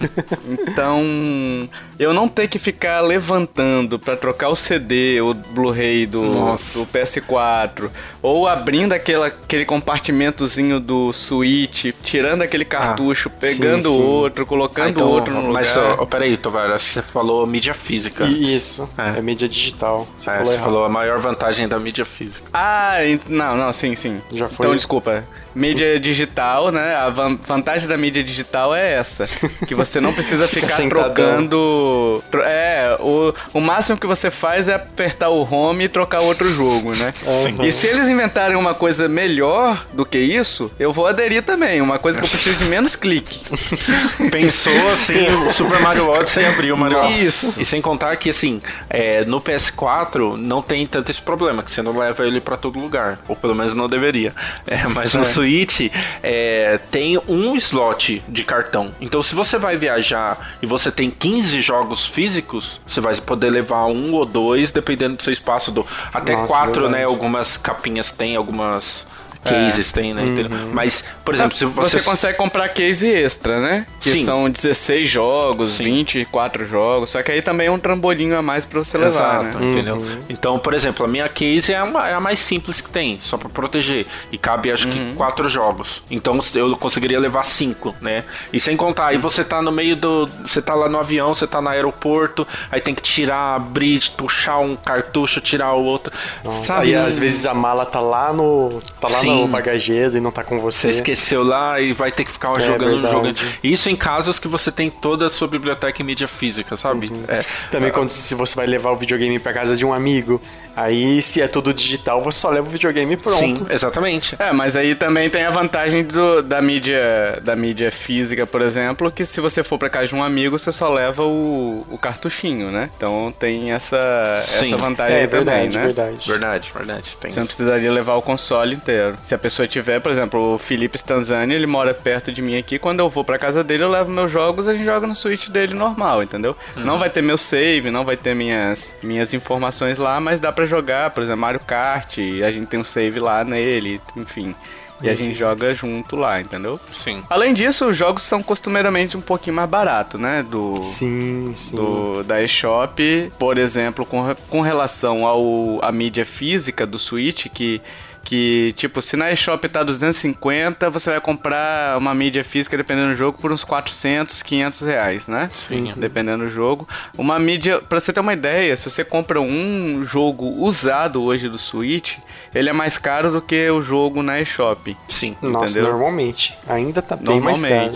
então, 0.68 1.68
eu 1.98 2.14
não 2.14 2.26
ter 2.26 2.48
que 2.48 2.58
ficar 2.58 3.00
levantando 3.00 3.98
para 3.98 4.16
trocar 4.16 4.48
o 4.48 4.56
CD, 4.56 5.20
o 5.20 5.34
Blu-ray 5.34 6.06
do, 6.06 6.32
do, 6.32 6.86
PS4, 6.86 7.90
ou 8.22 8.48
abrindo 8.48 8.94
aquela, 8.94 9.26
aquele 9.26 9.66
compartimentozinho 9.66 10.80
do 10.80 11.12
Switch, 11.12 11.92
tirando 12.02 12.42
aquele 12.42 12.64
cartucho, 12.64 13.28
ah, 13.28 13.38
pegando 13.38 13.90
sim, 13.90 13.98
sim. 13.98 14.02
outro, 14.02 14.46
colocando 14.46 14.86
ah, 14.86 14.90
então, 14.90 15.08
outro 15.08 15.34
no 15.34 15.52
mas, 15.52 15.68
lugar. 15.68 15.88
Mas, 15.90 15.98
oh, 16.00 16.06
peraí, 16.06 16.36
Tovar, 16.38 16.70
você 16.70 17.02
falou 17.02 17.46
mídia 17.46 17.74
física. 17.74 18.24
Isso, 18.24 18.88
é, 18.96 19.18
é 19.18 19.22
mídia 19.22 19.48
digital. 19.48 20.08
Você, 20.16 20.30
é, 20.30 20.36
falou, 20.36 20.52
você 20.52 20.58
falou 20.58 20.84
a 20.86 20.88
maior 20.88 21.18
vantagem 21.18 21.68
da 21.68 21.78
mídia 21.78 22.06
física. 22.06 22.48
Ah, 22.52 22.89
não, 23.28 23.56
não, 23.56 23.72
sim, 23.72 23.94
sim. 23.94 24.20
Já 24.32 24.48
foi. 24.48 24.66
Então, 24.66 24.76
desculpa. 24.76 25.24
Mídia 25.54 25.98
digital, 25.98 26.70
né? 26.70 26.94
A 26.94 27.08
vantagem 27.08 27.88
da 27.88 27.96
mídia 27.96 28.22
digital 28.22 28.74
é 28.74 28.92
essa. 28.94 29.28
Que 29.66 29.74
você 29.74 30.00
não 30.00 30.12
precisa 30.12 30.48
ficar 30.48 30.76
trocando. 30.88 32.22
É, 32.44 32.96
o, 32.98 33.32
o 33.54 33.60
máximo 33.60 33.98
que 33.98 34.06
você 34.06 34.30
faz 34.30 34.68
é 34.68 34.74
apertar 34.74 35.28
o 35.28 35.42
home 35.42 35.84
e 35.84 35.88
trocar 35.88 36.20
outro 36.20 36.52
jogo, 36.52 36.94
né? 36.94 37.12
Uhum. 37.24 37.64
E 37.64 37.72
se 37.72 37.86
eles 37.86 38.08
inventarem 38.08 38.56
uma 38.56 38.74
coisa 38.74 39.08
melhor 39.08 39.86
do 39.92 40.04
que 40.04 40.18
isso, 40.18 40.72
eu 40.78 40.92
vou 40.92 41.06
aderir 41.06 41.42
também. 41.42 41.80
Uma 41.80 41.98
coisa 41.98 42.18
que 42.18 42.24
eu 42.24 42.28
preciso 42.28 42.56
de 42.56 42.64
menos 42.64 42.96
clique. 42.96 43.40
Pensou 44.30 44.90
assim, 44.92 45.26
o 45.46 45.52
Super 45.52 45.80
Mario 45.80 46.08
Odyssey 46.08 46.44
abriu 46.46 46.74
o 46.74 46.78
Mario 46.78 46.98
Odyssey. 46.98 47.26
Isso. 47.26 47.60
E 47.60 47.64
sem 47.64 47.80
contar 47.80 48.16
que, 48.16 48.30
assim, 48.30 48.60
é, 48.88 49.24
no 49.24 49.40
PS4 49.40 50.36
não 50.36 50.62
tem 50.62 50.86
tanto 50.86 51.10
esse 51.10 51.20
problema, 51.20 51.62
que 51.62 51.70
você 51.70 51.82
não 51.82 51.96
leva 51.96 52.26
ele 52.26 52.40
para 52.40 52.56
todo 52.56 52.69
lugar. 52.78 53.18
Ou 53.26 53.34
pelo 53.34 53.54
menos 53.54 53.74
não 53.74 53.88
deveria. 53.88 54.34
É, 54.66 54.86
mas 54.86 55.14
no 55.14 55.22
é. 55.22 55.24
Switch 55.24 55.90
é, 56.22 56.78
tem 56.90 57.18
um 57.26 57.56
slot 57.56 58.22
de 58.28 58.44
cartão. 58.44 58.94
Então, 59.00 59.22
se 59.22 59.34
você 59.34 59.58
vai 59.58 59.76
viajar 59.76 60.56
e 60.62 60.66
você 60.66 60.92
tem 60.92 61.10
15 61.10 61.60
jogos 61.60 62.06
físicos, 62.06 62.80
você 62.86 63.00
vai 63.00 63.14
poder 63.16 63.50
levar 63.50 63.86
um 63.86 64.12
ou 64.12 64.24
dois, 64.24 64.70
dependendo 64.70 65.16
do 65.16 65.22
seu 65.22 65.32
espaço. 65.32 65.70
Do, 65.70 65.86
até 66.12 66.36
Nossa, 66.36 66.46
quatro, 66.46 66.88
né? 66.88 67.04
Algumas 67.04 67.56
capinhas 67.56 68.10
tem, 68.10 68.36
algumas 68.36 69.06
cases 69.42 69.90
é. 69.90 69.92
tem, 69.92 70.14
né? 70.14 70.22
Uhum. 70.22 70.70
Mas, 70.72 71.02
por 71.24 71.34
exemplo, 71.34 71.56
se 71.56 71.64
você... 71.64 71.98
Você 71.98 72.04
consegue 72.04 72.36
comprar 72.36 72.68
case 72.68 73.08
extra, 73.08 73.60
né? 73.60 73.86
Que 74.00 74.12
Sim. 74.12 74.24
são 74.24 74.50
16 74.50 75.08
jogos, 75.08 75.72
Sim. 75.72 75.84
24 75.84 76.66
jogos, 76.66 77.10
só 77.10 77.22
que 77.22 77.32
aí 77.32 77.42
também 77.42 77.68
é 77.68 77.70
um 77.70 77.78
trambolinho 77.78 78.36
a 78.36 78.42
mais 78.42 78.64
pra 78.64 78.78
você 78.78 78.98
levar, 78.98 79.44
Exato, 79.44 79.58
né? 79.58 79.70
entendeu? 79.70 79.96
Uhum. 79.96 80.20
Então, 80.28 80.58
por 80.58 80.74
exemplo, 80.74 81.04
a 81.04 81.08
minha 81.08 81.28
case 81.28 81.72
é 81.72 81.78
a, 81.78 82.08
é 82.08 82.14
a, 82.14 82.20
mais 82.20 82.38
simples 82.38 82.80
que 82.80 82.90
tem, 82.90 83.18
só 83.22 83.36
pra 83.36 83.48
proteger. 83.48 84.06
E 84.30 84.38
cabe, 84.38 84.70
acho 84.70 84.88
uhum. 84.88 85.10
que, 85.10 85.16
quatro 85.16 85.48
jogos. 85.48 86.02
Então, 86.10 86.38
eu 86.54 86.76
conseguiria 86.76 87.18
levar 87.18 87.44
cinco, 87.44 87.94
né? 88.00 88.24
E 88.52 88.60
sem 88.60 88.76
contar, 88.76 89.08
aí 89.08 89.16
você 89.16 89.42
tá 89.42 89.62
no 89.62 89.72
meio 89.72 89.96
do... 89.96 90.28
Você 90.44 90.60
tá 90.60 90.74
lá 90.74 90.88
no 90.88 90.98
avião, 90.98 91.34
você 91.34 91.46
tá 91.46 91.60
no 91.60 91.68
aeroporto, 91.68 92.46
aí 92.70 92.80
tem 92.80 92.94
que 92.94 93.02
tirar, 93.02 93.56
abrir, 93.56 94.00
puxar 94.16 94.58
um 94.58 94.76
cartucho, 94.76 95.40
tirar 95.40 95.72
o 95.72 95.84
outro. 95.84 96.12
Nossa, 96.44 96.64
Sabe? 96.64 96.94
Aí, 96.94 96.94
às 96.94 97.18
vezes, 97.18 97.46
a 97.46 97.54
mala 97.54 97.86
tá 97.86 98.00
lá 98.00 98.32
no... 98.32 98.80
Tá 99.00 99.08
lá 99.08 99.18
Sim. 99.18 99.29
No 99.34 99.48
bagageiro 99.48 100.16
e 100.16 100.20
não 100.20 100.30
tá 100.30 100.44
com 100.44 100.58
você. 100.58 100.92
Você 100.92 100.98
esqueceu 100.98 101.42
lá 101.42 101.80
e 101.80 101.92
vai 101.92 102.10
ter 102.10 102.24
que 102.24 102.30
ficar 102.30 102.52
é, 102.56 102.66
jogando, 102.66 103.08
jogando. 103.08 103.40
Isso 103.62 103.88
em 103.88 103.96
casos 103.96 104.38
que 104.38 104.48
você 104.48 104.70
tem 104.70 104.90
toda 104.90 105.26
a 105.26 105.30
sua 105.30 105.48
biblioteca 105.48 106.02
em 106.02 106.04
mídia 106.04 106.28
física, 106.28 106.76
sabe? 106.76 107.10
Uhum. 107.10 107.24
É. 107.28 107.44
Também 107.70 107.90
quando 107.90 108.10
se 108.10 108.34
você 108.34 108.54
vai 108.56 108.66
levar 108.66 108.90
o 108.90 108.96
videogame 108.96 109.38
para 109.38 109.52
casa 109.52 109.76
de 109.76 109.84
um 109.84 109.92
amigo, 109.92 110.40
Aí, 110.76 111.20
se 111.22 111.40
é 111.40 111.48
tudo 111.48 111.72
digital, 111.74 112.22
você 112.22 112.38
só 112.38 112.50
leva 112.50 112.66
o 112.66 112.70
videogame 112.70 113.16
pronto. 113.16 113.38
Sim, 113.38 113.66
exatamente. 113.70 114.36
É, 114.38 114.52
mas 114.52 114.76
aí 114.76 114.94
também 114.94 115.28
tem 115.28 115.44
a 115.44 115.50
vantagem 115.50 116.04
do, 116.04 116.42
da 116.42 116.60
mídia 116.60 117.40
da 117.42 117.56
mídia 117.56 117.90
física, 117.90 118.46
por 118.46 118.62
exemplo, 118.62 119.10
que 119.10 119.24
se 119.24 119.40
você 119.40 119.62
for 119.62 119.78
pra 119.78 119.90
casa 119.90 120.08
de 120.08 120.14
um 120.14 120.22
amigo, 120.22 120.58
você 120.58 120.72
só 120.72 120.88
leva 120.88 121.24
o, 121.24 121.86
o 121.90 121.98
cartuchinho, 121.98 122.70
né? 122.70 122.90
Então 122.96 123.32
tem 123.38 123.72
essa, 123.72 124.38
essa 124.38 124.76
vantagem 124.76 125.16
é, 125.16 125.20
aí 125.20 125.26
verdade, 125.26 125.44
também, 125.56 125.68
né? 125.70 125.84
Verdade, 125.86 126.28
verdade. 126.28 126.72
verdade 126.74 127.16
tem 127.18 127.30
você 127.30 127.40
não 127.40 127.46
precisaria 127.46 127.90
levar 127.90 128.14
o 128.14 128.22
console 128.22 128.74
inteiro. 128.74 129.16
Se 129.22 129.34
a 129.34 129.38
pessoa 129.38 129.66
tiver, 129.66 130.00
por 130.00 130.10
exemplo, 130.10 130.54
o 130.54 130.58
Felipe 130.58 130.96
Stanzani, 130.96 131.54
ele 131.54 131.66
mora 131.66 131.92
perto 131.94 132.32
de 132.32 132.42
mim 132.42 132.56
aqui, 132.56 132.78
quando 132.78 133.00
eu 133.00 133.08
vou 133.08 133.24
pra 133.24 133.38
casa 133.38 133.62
dele, 133.62 133.82
eu 133.82 133.90
levo 133.90 134.10
meus 134.10 134.30
jogos 134.30 134.66
e 134.66 134.70
a 134.70 134.72
gente 134.72 134.84
joga 134.84 135.06
no 135.06 135.14
Switch 135.14 135.48
dele 135.48 135.74
normal, 135.74 136.22
entendeu? 136.22 136.56
Uhum. 136.76 136.84
Não 136.84 136.98
vai 136.98 137.10
ter 137.10 137.22
meu 137.22 137.38
save, 137.38 137.90
não 137.90 138.04
vai 138.04 138.16
ter 138.16 138.34
minhas, 138.34 138.96
minhas 139.02 139.34
informações 139.34 139.98
lá, 139.98 140.20
mas 140.20 140.40
dá 140.40 140.52
pra 140.52 140.59
jogar, 140.66 141.10
por 141.10 141.22
exemplo, 141.22 141.40
Mario 141.40 141.60
Kart, 141.60 142.18
a 142.46 142.50
gente 142.50 142.66
tem 142.66 142.80
um 142.80 142.84
save 142.84 143.20
lá 143.20 143.44
nele, 143.44 144.00
enfim. 144.16 144.54
E 145.02 145.08
a 145.08 145.14
gente 145.14 145.34
joga 145.34 145.74
junto 145.74 146.14
lá, 146.14 146.40
entendeu? 146.40 146.78
Sim. 146.92 147.22
Além 147.30 147.54
disso, 147.54 147.88
os 147.88 147.96
jogos 147.96 148.22
são 148.22 148.42
costumeiramente 148.42 149.16
um 149.16 149.20
pouquinho 149.20 149.56
mais 149.56 149.68
baratos, 149.68 150.20
né? 150.20 150.42
Do, 150.42 150.76
sim, 150.82 151.54
sim. 151.56 151.74
Do, 151.74 152.22
da 152.22 152.42
eShop, 152.42 153.32
por 153.38 153.56
exemplo, 153.56 154.04
com, 154.04 154.34
com 154.48 154.60
relação 154.60 155.26
ao 155.26 155.82
a 155.82 155.90
mídia 155.90 156.26
física 156.26 156.86
do 156.86 156.98
Switch, 156.98 157.46
que 157.46 157.80
que, 158.24 158.72
tipo, 158.76 159.00
se 159.02 159.16
na 159.16 159.30
eShop 159.32 159.68
tá 159.68 159.82
250, 159.82 160.90
você 160.90 161.10
vai 161.10 161.20
comprar 161.20 161.96
uma 161.98 162.14
mídia 162.14 162.44
física, 162.44 162.76
dependendo 162.76 163.08
do 163.08 163.16
jogo, 163.16 163.38
por 163.38 163.52
uns 163.52 163.64
400, 163.64 164.42
500 164.42 164.80
reais, 164.80 165.26
né? 165.26 165.50
Sim. 165.52 165.92
Dependendo 165.96 166.44
do 166.44 166.50
jogo. 166.50 166.88
Uma 167.16 167.38
mídia, 167.38 167.80
pra 167.80 167.98
você 167.98 168.12
ter 168.12 168.20
uma 168.20 168.32
ideia, 168.32 168.76
se 168.76 168.88
você 168.88 169.04
compra 169.04 169.40
um 169.40 170.04
jogo 170.04 170.46
usado 170.46 171.22
hoje 171.22 171.48
do 171.48 171.58
Switch, 171.58 172.18
ele 172.54 172.68
é 172.68 172.72
mais 172.72 172.98
caro 172.98 173.30
do 173.30 173.40
que 173.40 173.68
o 173.70 173.80
jogo 173.82 174.22
na 174.22 174.40
eShop. 174.40 174.96
Sim. 175.08 175.36
Nossa, 175.40 175.80
normalmente. 175.80 176.56
Ainda 176.68 177.00
tá 177.00 177.16
bem 177.16 177.40
mais 177.40 177.62
caro. 177.62 177.94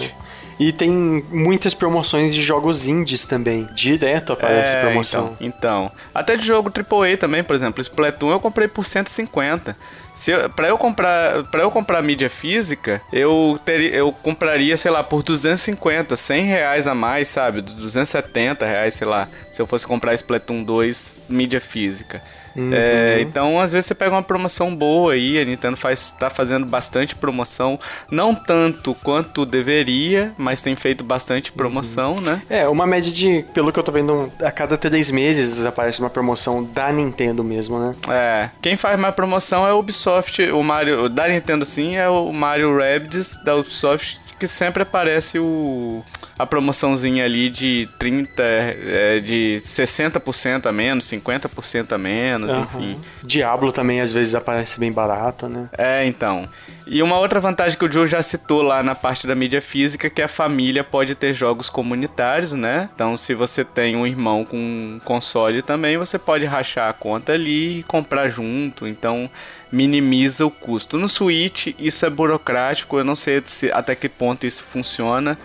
E 0.59 0.73
tem 0.73 0.91
muitas 1.31 1.75
promoções 1.75 2.35
de 2.35 2.41
jogos 2.41 2.87
indies 2.87 3.25
também. 3.25 3.69
Direto 3.75 4.33
aparece 4.33 4.77
É, 4.77 4.81
promoção. 4.81 5.35
Então, 5.41 5.89
então. 5.89 5.93
Até 6.15 6.37
de 6.37 6.47
jogo 6.47 6.71
AAA 6.71 7.17
também, 7.17 7.43
por 7.43 7.57
exemplo, 7.57 7.81
Splatoon 7.81 8.31
eu 8.31 8.41
comprei 8.41 8.69
por 8.69 8.85
150. 8.85 9.77
Se 10.15 10.31
eu, 10.31 10.49
pra, 10.49 10.69
eu 10.69 10.79
comprar, 10.79 11.43
pra 11.45 11.63
eu 11.63 11.71
comprar 11.73 12.01
mídia 12.01 12.31
física, 12.31 13.03
eu, 13.13 13.59
teria, 13.65 13.91
eu 13.91 14.13
compraria, 14.13 14.77
sei 14.77 14.91
lá, 14.91 15.03
por 15.03 15.25
250, 15.25 16.17
100 16.17 16.45
reais 16.45 16.87
a 16.87 16.95
mais, 16.95 17.27
sabe? 17.29 17.61
270 17.61 18.65
reais, 18.65 18.95
sei 18.95 19.09
lá, 19.09 19.29
se 19.51 19.61
eu 19.61 19.67
fosse 19.67 19.85
comprar 19.85 20.15
Splatoon 20.15 20.63
2 20.63 21.23
mídia 21.29 21.61
física. 21.61 22.23
É, 22.57 23.19
então, 23.21 23.61
às 23.61 23.73
vezes 23.73 23.87
você 23.87 23.95
pega 23.95 24.15
uma 24.15 24.23
promoção 24.23 24.75
boa 24.75 25.13
aí, 25.13 25.39
a 25.39 25.45
Nintendo 25.45 25.77
faz, 25.77 26.11
tá 26.11 26.31
fazendo 26.31 26.67
bastante 26.67 27.15
promoção, 27.15 27.79
não 28.11 28.35
tanto 28.35 28.95
quanto 29.03 29.45
deveria, 29.45 30.33
mas 30.39 30.63
tem 30.63 30.77
feito 30.77 31.03
bastante 31.03 31.51
promoção, 31.53 32.21
né? 32.21 32.41
É, 32.49 32.69
uma 32.69 32.87
média 32.87 33.11
de, 33.11 33.45
pelo 33.53 33.73
que 33.73 33.79
eu 33.79 33.83
tô 33.83 33.93
vendo, 33.93 34.31
a 34.43 34.51
cada 34.51 34.77
três 34.79 35.11
meses 35.11 35.65
aparece 35.67 36.01
uma 36.01 36.11
promoção 36.11 36.63
da 36.65 36.93
Nintendo 36.93 37.43
mesmo, 37.43 37.79
né? 37.79 37.95
É, 38.09 38.51
quem 38.63 38.77
faz 38.77 38.99
mais 38.99 39.15
promoção 39.15 39.67
é 39.67 39.71
a 39.71 39.75
Ubisoft, 39.75 40.43
o 40.51 40.63
Mario, 40.63 41.09
da 41.09 41.29
Nintendo 41.29 41.65
sim, 41.65 41.97
é 41.97 42.09
o 42.09 42.33
Mario 42.33 42.77
Rabbids 42.79 43.43
da 43.45 43.57
Ubisoft, 43.57 44.21
que 44.39 44.47
sempre 44.47 44.83
aparece 44.83 45.39
o 45.39 46.03
a 46.39 46.45
promoçãozinha 46.47 47.25
ali 47.25 47.49
de 47.49 47.89
30, 47.99 48.43
é, 48.43 49.21
de 49.21 49.57
60% 49.61 50.67
a 50.67 50.73
menos, 50.73 51.05
50% 51.07 51.93
a 51.93 51.99
menos, 51.99 52.53
enfim. 52.55 52.93
Aham. 52.93 53.01
Diablo 53.23 53.73
também 53.73 54.01
às 54.01 54.13
vezes 54.13 54.35
aparece 54.35 54.79
bem 54.79 54.93
barato, 54.93 55.49
né? 55.49 55.69
É, 55.77 56.05
então. 56.05 56.49
E 56.87 57.03
uma 57.03 57.19
outra 57.19 57.41
vantagem 57.41 57.79
que 57.79 57.85
o 57.85 57.91
Joe 57.91 58.07
já 58.07 58.23
citou 58.23 58.61
lá 58.61 58.83
na 58.83 58.95
parte 58.95 59.27
da 59.27 59.35
mídia 59.35 59.63
física, 59.63 60.11
que 60.11 60.21
a 60.21 60.29
família 60.29 60.85
pode 60.85 61.15
ter 61.15 61.33
jogos 61.33 61.71
comunitários, 61.71 62.53
né? 62.53 62.91
Então, 62.95 63.17
se 63.17 63.33
você 63.33 63.65
tem 63.65 63.97
um 63.97 64.07
irmão 64.07 64.45
com 64.45 64.57
um 64.57 65.01
console 65.03 65.63
também, 65.63 65.97
você 65.97 66.19
pode 66.19 66.45
rachar 66.45 66.91
a 66.91 66.93
conta 66.93 67.33
ali 67.33 67.79
e 67.79 67.83
comprar 67.85 68.29
junto. 68.29 68.87
Então, 68.87 69.31
minimiza 69.75 70.47
o 70.47 70.51
custo. 70.51 70.97
No 70.97 71.09
Switch, 71.09 71.69
isso 71.79 72.07
é 72.07 72.11
burocrático, 72.11 72.97
eu 72.99 73.05
não 73.05 73.17
sei 73.17 73.43
se- 73.45 73.71
até 73.73 73.95
que 73.95 74.09
ponto 74.09 74.47
isso 74.47 74.63
funciona. 74.65 75.37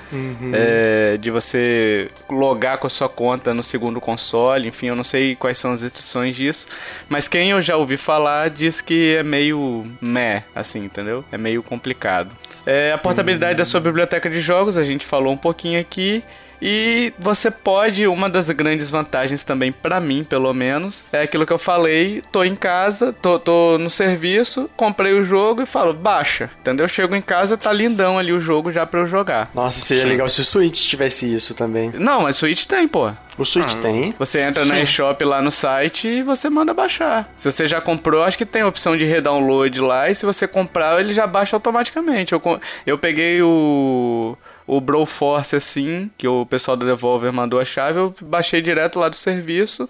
é, 0.53 1.17
de 1.17 1.31
você 1.31 2.09
logar 2.29 2.77
com 2.77 2.87
a 2.87 2.89
sua 2.89 3.09
conta 3.09 3.53
no 3.53 3.63
segundo 3.63 3.99
console, 3.99 4.67
enfim, 4.67 4.87
eu 4.87 4.95
não 4.95 5.03
sei 5.03 5.35
quais 5.35 5.57
são 5.57 5.71
as 5.73 5.81
restrições 5.81 6.35
disso. 6.35 6.67
Mas 7.07 7.27
quem 7.27 7.49
eu 7.51 7.61
já 7.61 7.75
ouvi 7.75 7.97
falar 7.97 8.49
diz 8.49 8.81
que 8.81 9.15
é 9.15 9.23
meio 9.23 9.85
meh, 10.01 10.43
assim, 10.55 10.85
entendeu? 10.85 11.23
É 11.31 11.37
meio 11.37 11.63
complicado. 11.63 12.29
É, 12.65 12.91
a 12.93 12.97
portabilidade 12.97 13.57
da 13.57 13.65
sua 13.65 13.79
biblioteca 13.79 14.29
de 14.29 14.39
jogos, 14.39 14.77
a 14.77 14.83
gente 14.83 15.05
falou 15.05 15.33
um 15.33 15.37
pouquinho 15.37 15.79
aqui. 15.79 16.23
E 16.61 17.13
você 17.17 17.49
pode, 17.49 18.05
uma 18.07 18.29
das 18.29 18.49
grandes 18.49 18.89
vantagens 18.89 19.43
também 19.43 19.71
pra 19.71 19.99
mim, 19.99 20.23
pelo 20.23 20.53
menos, 20.53 21.03
é 21.11 21.21
aquilo 21.21 21.45
que 21.45 21.53
eu 21.53 21.59
falei, 21.59 22.21
tô 22.31 22.43
em 22.43 22.55
casa, 22.55 23.13
tô, 23.13 23.39
tô 23.39 23.77
no 23.77 23.89
serviço, 23.89 24.69
comprei 24.75 25.13
o 25.13 25.23
jogo 25.23 25.61
e 25.61 25.65
falo, 25.65 25.93
baixa, 25.93 26.49
entendeu? 26.59 26.87
Chego 26.87 27.15
em 27.15 27.21
casa, 27.21 27.57
tá 27.57 27.71
lindão 27.71 28.19
ali 28.19 28.33
o 28.33 28.41
jogo 28.41 28.71
já 28.71 28.85
pra 28.85 28.99
eu 29.01 29.07
jogar. 29.07 29.49
Nossa, 29.53 29.79
seria 29.79 30.03
Sim. 30.03 30.09
legal 30.09 30.27
se 30.27 30.41
o 30.41 30.45
Switch 30.45 30.87
tivesse 30.87 31.33
isso 31.33 31.53
também. 31.53 31.91
Não, 31.95 32.23
mas 32.23 32.35
Switch 32.35 32.65
tem, 32.65 32.87
pô. 32.87 33.11
O 33.37 33.45
Switch 33.45 33.75
Ah. 33.75 33.81
tem? 33.81 34.13
Você 34.19 34.41
entra 34.41 34.65
na 34.65 34.75
Sim. 34.75 34.81
eShop 34.81 35.23
lá 35.23 35.41
no 35.41 35.49
site 35.51 36.07
e 36.09 36.21
você 36.21 36.49
manda 36.49 36.73
baixar. 36.73 37.31
Se 37.33 37.49
você 37.49 37.65
já 37.67 37.79
comprou, 37.79 38.21
acho 38.23 38.37
que 38.37 38.45
tem 38.45 38.63
a 38.63 38.67
opção 38.67 38.97
de 38.97 39.05
redownload 39.05 39.79
lá. 39.79 40.09
E 40.09 40.15
se 40.15 40.25
você 40.25 40.45
comprar, 40.45 40.99
ele 40.99 41.13
já 41.13 41.25
baixa 41.25 41.55
automaticamente. 41.55 42.33
Eu, 42.33 42.41
eu 42.85 42.97
peguei 42.97 43.41
o, 43.41 44.37
o 44.69 44.79
Broforce 44.79 45.55
assim, 45.55 46.11
que 46.15 46.27
o 46.27 46.45
pessoal 46.45 46.77
do 46.77 46.85
Devolver 46.85 47.33
mandou 47.33 47.59
a 47.59 47.65
chave. 47.65 47.97
Eu 47.97 48.15
baixei 48.21 48.61
direto 48.61 48.99
lá 48.99 49.09
do 49.09 49.15
serviço. 49.15 49.89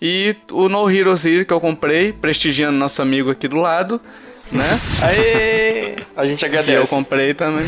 E 0.00 0.36
o 0.52 0.68
No 0.68 0.88
Hero 0.88 1.14
Zero 1.16 1.44
que 1.44 1.52
eu 1.52 1.60
comprei, 1.60 2.12
prestigiando 2.12 2.78
nosso 2.78 3.02
amigo 3.02 3.28
aqui 3.28 3.48
do 3.48 3.56
lado, 3.56 4.00
né? 4.52 4.80
Aê! 5.02 5.94
A 6.16 6.26
gente 6.26 6.38
Que 6.40 6.44
eu 6.44 6.48
agradece. 6.60 6.90
comprei 6.94 7.32
também. 7.34 7.64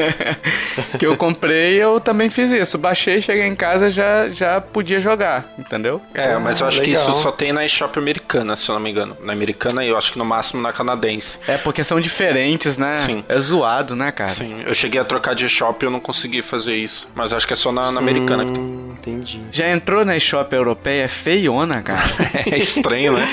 que 0.98 1.06
eu 1.06 1.16
comprei, 1.16 1.76
eu 1.76 2.00
também 2.00 2.28
fiz 2.30 2.50
isso. 2.50 2.78
Baixei, 2.78 3.20
cheguei 3.20 3.46
em 3.46 3.54
casa 3.54 3.90
já 3.90 4.28
já 4.30 4.60
podia 4.60 4.98
jogar, 5.00 5.52
entendeu? 5.58 6.00
É, 6.14 6.36
mas 6.38 6.60
eu 6.60 6.66
acho 6.66 6.80
que 6.80 6.90
legal. 6.90 7.10
isso 7.10 7.22
só 7.22 7.30
tem 7.30 7.52
na 7.52 7.64
eShop 7.64 7.98
americana, 7.98 8.56
se 8.56 8.68
eu 8.68 8.74
não 8.74 8.80
me 8.82 8.90
engano. 8.90 9.16
Na 9.22 9.32
americana 9.32 9.84
e 9.84 9.88
eu 9.88 9.96
acho 9.98 10.12
que 10.12 10.18
no 10.18 10.24
máximo 10.24 10.60
na 10.62 10.72
canadense. 10.72 11.38
É 11.46 11.58
porque 11.58 11.84
são 11.84 12.00
diferentes, 12.00 12.76
né? 12.78 13.02
Sim. 13.06 13.24
É 13.28 13.38
zoado, 13.38 13.94
né, 13.94 14.10
cara? 14.10 14.30
Sim, 14.30 14.62
eu 14.66 14.74
cheguei 14.74 15.00
a 15.00 15.04
trocar 15.04 15.34
de 15.34 15.44
eShop 15.46 15.82
e 15.82 15.86
eu 15.86 15.90
não 15.90 16.00
consegui 16.00 16.42
fazer 16.42 16.74
isso. 16.74 17.08
Mas 17.14 17.30
eu 17.30 17.36
acho 17.36 17.46
que 17.46 17.52
é 17.52 17.56
só 17.56 17.70
na, 17.70 17.92
na 17.92 18.00
americana 18.00 18.44
que 18.44 18.52
tem. 18.52 18.62
Hum, 18.62 18.94
entendi. 18.98 19.40
Já 19.52 19.68
entrou 19.70 20.04
na 20.04 20.16
eShop 20.16 20.52
europeia, 20.54 21.04
é 21.04 21.08
feiona, 21.08 21.82
cara. 21.82 22.00
É 22.50 22.56
estranho, 22.58 23.12
né? 23.12 23.26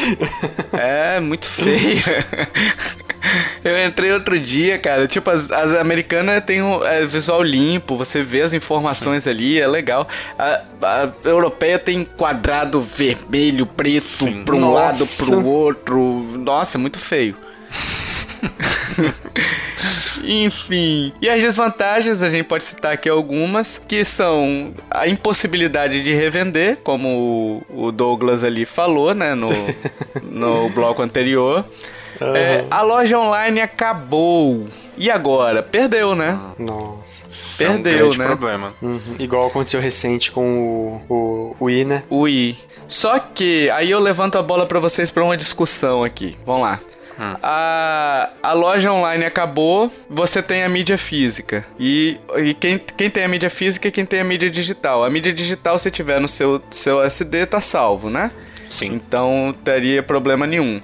é 0.74 1.20
muito 1.20 1.48
feia. 1.50 2.04
Eu 3.64 3.86
entrei 3.86 4.12
outro 4.12 4.40
dia, 4.40 4.80
cara. 4.80 5.08
Tipo, 5.08 5.30
as, 5.30 5.52
as 5.52 5.74
americanas 5.76 6.44
têm 6.44 6.62
um 6.62 6.84
é, 6.84 7.06
visual 7.06 7.44
limpo, 7.44 7.98
você 7.98 8.22
vê 8.24 8.42
as 8.42 8.54
informações 8.54 9.28
ali, 9.28 9.60
é 9.60 9.68
legal. 9.68 10.08
A, 10.38 10.62
a 10.82 11.12
europeia 11.26 11.78
tem 11.78 12.06
quadrado 12.06 12.80
vermelho, 12.82 13.66
preto, 13.66 14.06
Sim. 14.06 14.44
pra 14.46 14.56
um 14.56 14.62
Nossa. 14.62 14.80
lado, 14.80 15.06
pro 15.18 15.46
outro. 15.46 16.00
Nossa, 16.38 16.78
é 16.78 16.80
muito 16.80 17.00
feio. 17.00 17.36
Enfim. 20.24 21.14
E 21.22 21.30
as 21.30 21.42
desvantagens, 21.42 22.22
a 22.22 22.30
gente 22.30 22.46
pode 22.46 22.64
citar 22.64 22.94
aqui 22.94 23.10
algumas, 23.10 23.82
que 23.88 24.04
são 24.06 24.74
a 24.90 25.08
impossibilidade 25.08 26.04
de 26.04 26.14
revender, 26.14 26.78
como 26.84 27.64
o 27.70 27.88
o 27.88 27.92
Douglas 27.92 28.44
ali 28.44 28.66
falou, 28.66 29.14
né, 29.14 29.36
no, 29.36 29.48
no 30.24 30.70
bloco 30.70 31.02
anterior. 31.02 31.66
É, 32.22 32.66
a 32.70 32.82
loja 32.82 33.18
online 33.18 33.62
acabou. 33.62 34.68
E 34.98 35.12
agora? 35.12 35.62
Perdeu, 35.62 36.16
né? 36.16 36.40
Nossa. 36.58 37.24
Isso 37.30 37.64
é 37.64 37.70
um 37.70 37.82
Perdeu, 37.82 38.10
né? 38.18 38.26
problema. 38.26 38.74
Uhum. 38.82 39.16
Igual 39.20 39.48
aconteceu 39.48 39.80
recente 39.80 40.32
com 40.32 41.02
o, 41.10 41.14
o, 41.14 41.56
o 41.60 41.66
Wii, 41.66 41.86
né? 41.86 42.04
O 42.10 42.22
Wii. 42.22 42.58
Só 42.88 43.20
que 43.20 43.70
aí 43.72 43.92
eu 43.92 44.00
levanto 44.00 44.38
a 44.38 44.42
bola 44.42 44.66
pra 44.66 44.80
vocês 44.80 45.12
pra 45.12 45.24
uma 45.24 45.38
discussão 45.38 46.04
aqui. 46.04 46.38
Vamos 46.46 46.64
lá. 46.64 46.80
A, 47.20 48.30
a 48.44 48.54
loja 48.54 48.92
online 48.92 49.26
acabou, 49.26 49.92
você 50.10 50.42
tem 50.42 50.64
a 50.64 50.70
mídia 50.70 50.98
física. 50.98 51.66
E, 51.80 52.18
e 52.38 52.54
quem, 52.54 52.78
quem 52.78 53.10
tem 53.10 53.24
a 53.24 53.28
mídia 53.28 53.50
física 53.50 53.88
e 53.88 53.92
quem 53.92 54.06
tem 54.06 54.20
a 54.20 54.24
mídia 54.24 54.50
digital. 54.50 55.04
A 55.04 55.10
mídia 55.10 55.34
digital, 55.34 55.80
se 55.80 55.90
tiver 55.90 56.22
no 56.22 56.28
seu, 56.28 56.62
seu 56.70 57.02
SD, 57.02 57.48
tá 57.48 57.60
salvo, 57.60 58.10
né? 58.10 58.32
Sim. 58.70 58.94
Então 58.94 59.56
teria 59.64 60.04
problema 60.04 60.46
nenhum. 60.46 60.82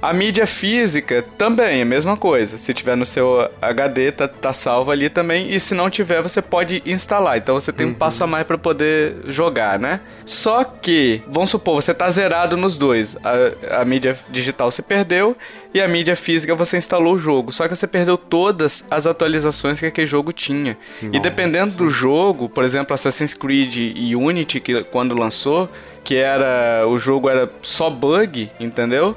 A 0.00 0.12
mídia 0.12 0.46
física 0.46 1.24
também, 1.38 1.80
é 1.80 1.82
a 1.82 1.86
mesma 1.86 2.16
coisa. 2.16 2.58
Se 2.58 2.74
tiver 2.74 2.96
no 2.96 3.06
seu 3.06 3.50
HD, 3.60 4.12
tá, 4.12 4.28
tá 4.28 4.52
salvo 4.52 4.90
ali 4.90 5.08
também. 5.08 5.52
E 5.52 5.58
se 5.58 5.74
não 5.74 5.88
tiver, 5.88 6.22
você 6.22 6.42
pode 6.42 6.82
instalar. 6.84 7.38
Então 7.38 7.54
você 7.54 7.72
tem 7.72 7.86
um 7.86 7.94
passo 7.94 8.22
a 8.24 8.26
mais 8.26 8.46
para 8.46 8.58
poder 8.58 9.16
jogar, 9.26 9.78
né? 9.78 10.00
Só 10.24 10.64
que, 10.64 11.22
vamos 11.28 11.50
supor, 11.50 11.80
você 11.80 11.94
tá 11.94 12.10
zerado 12.10 12.56
nos 12.56 12.76
dois. 12.76 13.16
A, 13.24 13.80
a 13.80 13.84
mídia 13.84 14.18
digital 14.28 14.70
se 14.70 14.82
perdeu 14.82 15.36
e 15.72 15.80
a 15.80 15.86
mídia 15.86 16.16
física 16.16 16.54
você 16.54 16.76
instalou 16.76 17.14
o 17.14 17.18
jogo. 17.18 17.52
Só 17.52 17.68
que 17.68 17.76
você 17.76 17.86
perdeu 17.86 18.16
todas 18.16 18.84
as 18.90 19.06
atualizações 19.06 19.78
que 19.78 19.86
aquele 19.86 20.06
jogo 20.06 20.32
tinha. 20.32 20.76
E 21.12 21.20
dependendo 21.20 21.76
do 21.76 21.88
jogo, 21.88 22.48
por 22.48 22.64
exemplo, 22.64 22.94
Assassin's 22.94 23.34
Creed 23.34 23.76
e 23.76 24.16
Unity, 24.16 24.60
que 24.60 24.82
quando 24.84 25.14
lançou, 25.14 25.68
que 26.06 26.14
era 26.14 26.86
o 26.86 26.96
jogo 26.98 27.28
era 27.28 27.50
só 27.60 27.90
bug, 27.90 28.48
entendeu? 28.60 29.16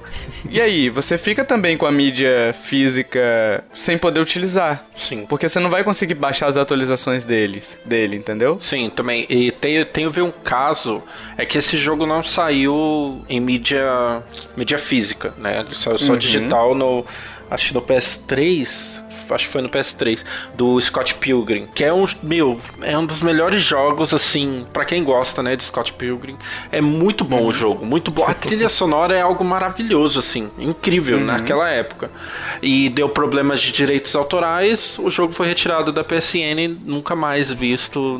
E 0.49 0.59
aí, 0.59 0.89
você 0.89 1.19
fica 1.19 1.45
também 1.45 1.77
com 1.77 1.85
a 1.85 1.91
mídia 1.91 2.55
física 2.63 3.63
sem 3.75 3.95
poder 3.95 4.19
utilizar, 4.19 4.83
Sim. 4.95 5.27
porque 5.29 5.47
você 5.47 5.59
não 5.59 5.69
vai 5.69 5.83
conseguir 5.83 6.15
baixar 6.15 6.47
as 6.47 6.57
atualizações 6.57 7.25
deles, 7.25 7.79
dele, 7.85 8.15
entendeu? 8.15 8.57
Sim, 8.59 8.89
também. 8.89 9.27
E 9.29 9.51
tem, 9.51 9.85
tenho 9.85 10.09
ver 10.09 10.23
um 10.23 10.31
caso, 10.31 11.03
é 11.37 11.45
que 11.45 11.59
esse 11.59 11.77
jogo 11.77 12.07
não 12.07 12.23
saiu 12.23 13.23
em 13.29 13.39
mídia, 13.39 14.23
mídia 14.57 14.79
física, 14.79 15.31
né? 15.37 15.59
Ele 15.59 15.75
saiu 15.75 15.97
só 15.99 16.15
digital 16.15 16.73
no. 16.73 17.05
Acho 17.51 17.67
que 17.67 17.73
no 17.75 17.81
PS3. 17.83 18.99
Acho 19.29 19.45
que 19.45 19.51
foi 19.51 19.61
no 19.61 19.69
PS3, 19.69 20.23
do 20.55 20.79
Scott 20.81 21.15
Pilgrim, 21.15 21.67
que 21.73 21.83
é 21.83 21.93
um, 21.93 22.05
meu, 22.23 22.59
é 22.81 22.97
um 22.97 23.05
dos 23.05 23.21
melhores 23.21 23.61
jogos, 23.61 24.13
assim, 24.13 24.65
pra 24.73 24.85
quem 24.85 25.03
gosta, 25.03 25.43
né, 25.43 25.55
de 25.55 25.63
Scott 25.63 25.93
Pilgrim. 25.93 26.37
É 26.71 26.81
muito 26.81 27.23
bom 27.23 27.45
o 27.45 27.51
jogo, 27.51 27.85
muito 27.85 28.11
bom. 28.11 28.25
A 28.25 28.33
trilha 28.33 28.69
sonora 28.69 29.15
é 29.15 29.21
algo 29.21 29.43
maravilhoso, 29.43 30.19
assim, 30.19 30.49
incrível 30.57 31.19
naquela 31.19 31.69
época. 31.69 32.09
E 32.61 32.89
deu 32.89 33.09
problemas 33.09 33.61
de 33.61 33.71
direitos 33.71 34.15
autorais, 34.15 34.97
o 34.99 35.09
jogo 35.09 35.33
foi 35.33 35.47
retirado 35.47 35.91
da 35.91 36.03
PSN, 36.03 36.77
nunca 36.85 37.15
mais 37.15 37.51
visto. 37.51 38.19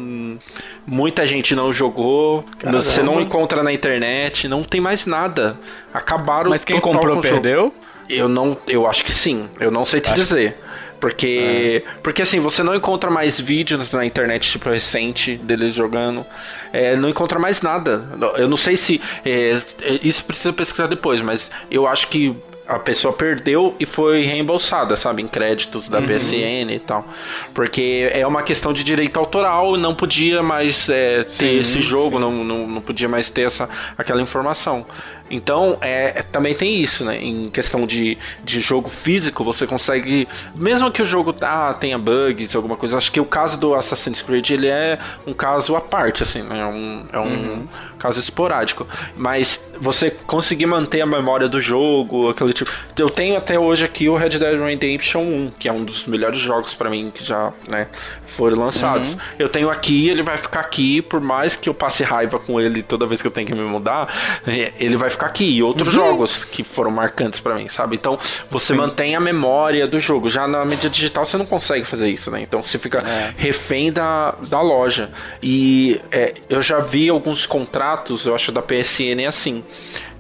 Muita 0.86 1.26
gente 1.26 1.56
não 1.56 1.72
jogou, 1.72 2.44
você 2.64 3.04
não 3.04 3.22
encontra 3.22 3.64
na 3.64 3.72
internet, 3.72 4.48
não 4.48 4.64
tem 4.64 4.82
mais 4.82 5.06
nada. 5.06 5.58
Acabaram 5.94 6.50
Mas 6.50 6.64
quem 6.64 6.80
comprou 6.80 7.16
com 7.16 7.22
perdeu? 7.22 7.74
Eu 8.10 8.28
não, 8.28 8.58
eu 8.68 8.88
acho 8.88 9.06
que 9.06 9.14
sim. 9.14 9.48
Eu 9.60 9.70
não 9.70 9.86
sei 9.86 10.00
te 10.02 10.12
acho... 10.12 10.22
dizer. 10.22 10.58
Porque, 11.00 11.84
é. 11.86 11.92
porque 12.04 12.22
assim, 12.22 12.40
você 12.40 12.62
não 12.62 12.76
encontra 12.76 13.10
mais 13.10 13.40
vídeos 13.40 13.92
na 13.92 14.06
internet, 14.06 14.52
tipo, 14.52 14.70
recente 14.70 15.38
deles 15.38 15.74
jogando. 15.74 16.26
É, 16.74 16.96
não 16.96 17.10
encontra 17.10 17.40
mais 17.40 17.62
nada. 17.62 18.04
Eu 18.38 18.48
não 18.48 18.58
sei 18.58 18.76
se. 18.76 19.02
É, 19.26 19.60
é 19.82 20.00
isso 20.04 20.24
precisa 20.26 20.52
pesquisar 20.52 20.88
depois, 20.88 21.22
mas 21.22 21.50
eu 21.72 21.88
acho 21.88 22.08
que 22.08 22.36
a 22.70 22.78
pessoa 22.78 23.12
perdeu 23.12 23.76
e 23.80 23.86
foi 23.86 24.22
reembolsada, 24.22 24.96
sabe, 24.96 25.24
em 25.24 25.28
créditos 25.28 25.88
da 25.88 25.98
uhum. 25.98 26.06
PSN 26.06 26.72
e 26.72 26.80
tal. 26.80 27.04
Porque 27.52 28.08
é 28.14 28.26
uma 28.28 28.44
questão 28.44 28.72
de 28.72 28.84
direito 28.84 29.18
autoral, 29.18 29.76
não 29.76 29.96
podia 29.96 30.44
mais 30.44 30.88
é, 30.88 31.24
ter 31.24 31.32
sim, 31.32 31.58
esse 31.58 31.82
jogo, 31.82 32.20
não, 32.20 32.44
não, 32.44 32.68
não, 32.68 32.80
podia 32.80 33.10
mais 33.10 33.32
ter 33.32 33.48
essa, 33.48 33.68
aquela 33.98 34.22
informação. 34.22 34.86
Então, 35.30 35.78
é, 35.82 36.14
é, 36.16 36.24
também 36.24 36.56
tem 36.56 36.82
isso, 36.82 37.06
né? 37.06 37.22
Em 37.22 37.50
questão 37.50 37.86
de, 37.86 38.18
de 38.44 38.60
jogo 38.60 38.90
físico, 38.90 39.44
você 39.44 39.68
consegue. 39.68 40.28
Mesmo 40.56 40.92
que 40.92 41.02
o 41.02 41.06
jogo 41.06 41.36
ah, 41.42 41.76
tenha 41.80 41.98
bugs, 41.98 42.56
alguma 42.56 42.76
coisa, 42.76 42.98
acho 42.98 43.12
que 43.12 43.20
o 43.20 43.26
caso 43.26 43.60
do 43.60 43.76
Assassin's 43.76 44.22
Creed 44.22 44.50
ele 44.50 44.68
é 44.68 45.00
um 45.28 45.34
caso 45.34 45.76
à 45.76 45.82
parte, 45.82 46.24
assim, 46.24 46.42
né? 46.42 46.60
É 46.60 46.66
um, 46.66 47.06
é 47.14 47.20
um 47.20 47.24
uhum. 47.24 47.68
caso 47.98 48.20
esporádico. 48.20 48.88
Mas 49.16 49.70
você 49.80 50.10
conseguir 50.12 50.66
manter 50.66 51.02
a 51.02 51.06
memória 51.06 51.48
do 51.48 51.62
jogo, 51.62 52.30
aquele 52.30 52.54
tipo. 52.54 52.72
Eu 52.98 53.10
tenho 53.10 53.38
até 53.38 53.58
hoje 53.58 53.86
aqui 53.86 54.10
o 54.10 54.16
Red 54.16 54.30
Dead 54.30 54.60
Redemption 54.60 55.22
1, 55.22 55.52
que 55.60 55.68
é 55.70 55.72
um 55.72 55.84
dos 55.84 56.06
melhores 56.06 56.40
jogos 56.40 56.74
para 56.74 56.90
mim 56.90 57.12
que 57.14 57.24
já 57.24 57.54
né, 57.68 57.88
foram 58.28 58.58
lançados. 58.58 59.10
Uhum. 59.10 59.18
Eu 59.38 59.50
tenho 59.50 59.70
aqui, 59.70 60.10
ele 60.10 60.24
vai 60.24 60.38
ficar 60.38 60.60
aqui, 60.60 61.02
por 61.02 61.22
mais 61.22 61.56
que 61.56 61.70
eu 61.70 61.74
passe 61.74 62.04
raiva 62.04 62.40
com 62.40 62.60
ele 62.60 62.82
toda 62.84 63.06
vez 63.06 63.22
que 63.22 63.28
eu 63.28 63.32
tenho 63.32 63.48
que 63.48 63.54
me 63.54 63.62
mudar, 63.62 64.14
é, 64.46 64.74
ele 64.80 64.98
vai 64.98 65.10
ficar 65.10 65.19
ficar 65.20 65.28
aqui. 65.28 65.44
E 65.44 65.62
outros 65.62 65.90
uhum. 65.90 65.94
jogos 65.94 66.44
que 66.46 66.64
foram 66.64 66.90
marcantes 66.90 67.40
para 67.40 67.56
mim, 67.56 67.68
sabe? 67.68 67.98
Então 67.98 68.18
você 68.50 68.74
Sim. 68.74 68.80
mantém 68.80 69.16
a 69.16 69.20
memória 69.20 69.86
do 69.86 70.00
jogo. 70.00 70.30
Já 70.30 70.48
na 70.48 70.64
mídia 70.64 70.90
digital 70.90 71.26
você 71.26 71.38
não 71.38 71.46
consegue 71.46 71.86
fazer 71.86 72.10
isso, 72.10 72.32
né? 72.32 72.42
Então 72.42 72.64
você 72.64 72.80
fica 72.80 73.00
é. 73.00 73.34
refém 73.38 73.92
da, 73.92 74.36
da 74.48 74.62
loja. 74.62 75.12
E 75.44 76.00
é, 76.12 76.34
eu 76.50 76.62
já 76.62 76.80
vi 76.80 77.10
alguns 77.10 77.46
contratos, 77.46 78.26
eu 78.26 78.34
acho, 78.34 78.52
da 78.52 78.62
PSN 78.62 79.28
assim 79.28 79.64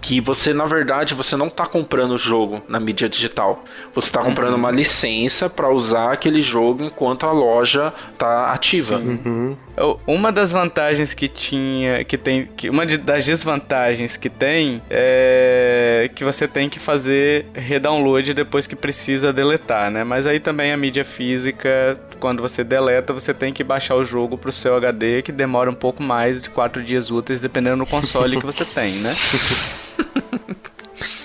que 0.02 0.22
você 0.22 0.54
na 0.54 0.66
verdade 0.66 1.14
você 1.14 1.36
não 1.36 1.48
está 1.48 1.66
comprando 1.66 2.12
o 2.12 2.18
jogo 2.18 2.62
na 2.68 2.80
mídia 2.80 3.10
digital. 3.10 3.64
Você 3.94 4.08
está 4.08 4.22
comprando 4.22 4.54
uhum. 4.54 4.60
uma 4.60 4.72
licença 4.72 5.50
para 5.50 5.70
usar 5.70 6.14
aquele 6.14 6.42
jogo 6.42 6.84
enquanto 6.84 7.26
a 7.26 7.32
loja 7.32 7.94
está 8.14 8.54
ativa. 8.54 8.96
Uhum. 8.96 9.58
Uma 10.06 10.32
das 10.32 10.52
vantagens 10.52 11.14
que 11.14 11.30
tinha, 11.30 12.04
que 12.04 12.18
tem, 12.18 12.46
que 12.46 12.70
uma 12.70 12.86
das 12.86 13.26
desvantagens 13.26 14.18
que 14.18 14.30
tem 14.30 14.82
é 14.90 16.10
que 16.14 16.24
você 16.24 16.48
tem 16.48 16.70
que 16.70 16.80
fazer 16.80 17.46
redownload 17.54 18.34
depois 18.34 18.68
que 18.68 18.76
precisa 18.76 19.32
deletar, 19.32 19.90
né? 19.90 20.04
Mas 20.04 20.26
aí 20.26 20.40
também 20.40 20.74
a 20.74 20.78
mídia 20.78 21.06
física, 21.06 21.98
quando 22.20 22.42
você 22.42 22.64
deleta, 22.64 23.14
você 23.14 23.34
tem 23.34 23.54
que 23.54 23.64
baixar 23.64 23.96
o 23.96 24.04
jogo 24.04 24.38
para 24.38 24.50
o 24.50 24.54
seu 24.54 24.76
HD, 24.76 25.22
que 25.22 25.32
demora 25.32 25.70
um 25.70 25.76
pouco 25.76 26.04
mais 26.04 26.42
de 26.42 26.50
quatro 26.50 26.84
dias 26.84 27.10
úteis, 27.10 27.40
dependendo 27.40 27.78
do 27.78 27.86
console 27.86 28.38
que 28.38 28.46
você 28.46 28.66
tem, 28.66 28.92
né? 28.92 29.16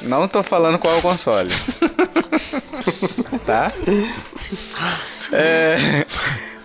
Não 0.02 0.28
tô 0.28 0.42
falando 0.42 0.78
qual 0.78 0.94
é 0.94 0.98
o 0.98 1.02
console. 1.02 1.50
tá? 3.44 3.72
É, 5.32 6.06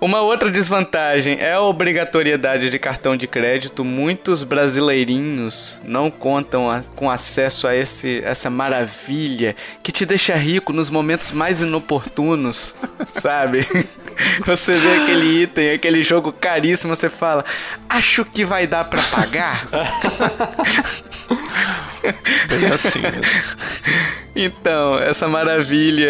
uma 0.01 0.21
outra 0.21 0.49
desvantagem 0.49 1.37
é 1.39 1.53
a 1.53 1.61
obrigatoriedade 1.61 2.69
de 2.69 2.79
cartão 2.79 3.17
de 3.17 3.27
crédito. 3.27 3.83
Muitos 3.83 4.43
brasileirinhos 4.43 5.79
não 5.83 6.09
contam 6.09 6.69
a, 6.69 6.81
com 6.95 7.09
acesso 7.09 7.67
a 7.67 7.75
esse, 7.75 8.21
essa 8.23 8.49
maravilha 8.49 9.55
que 9.83 9.91
te 9.91 10.05
deixa 10.05 10.35
rico 10.35 10.71
nos 10.71 10.89
momentos 10.89 11.31
mais 11.31 11.59
inoportunos, 11.61 12.75
sabe? 13.21 13.67
Você 14.45 14.77
vê 14.77 15.03
aquele 15.03 15.43
item, 15.43 15.71
aquele 15.71 16.03
jogo 16.03 16.33
caríssimo, 16.33 16.93
você 16.93 17.09
fala: 17.09 17.45
Acho 17.87 18.25
que 18.25 18.43
vai 18.43 18.67
dar 18.67 18.83
para 18.83 19.01
pagar. 19.03 19.65
Bem 22.47 22.65
assim. 22.73 23.01
Né? 23.01 23.21
Então, 24.35 24.97
essa 24.99 25.27
maravilha 25.27 26.09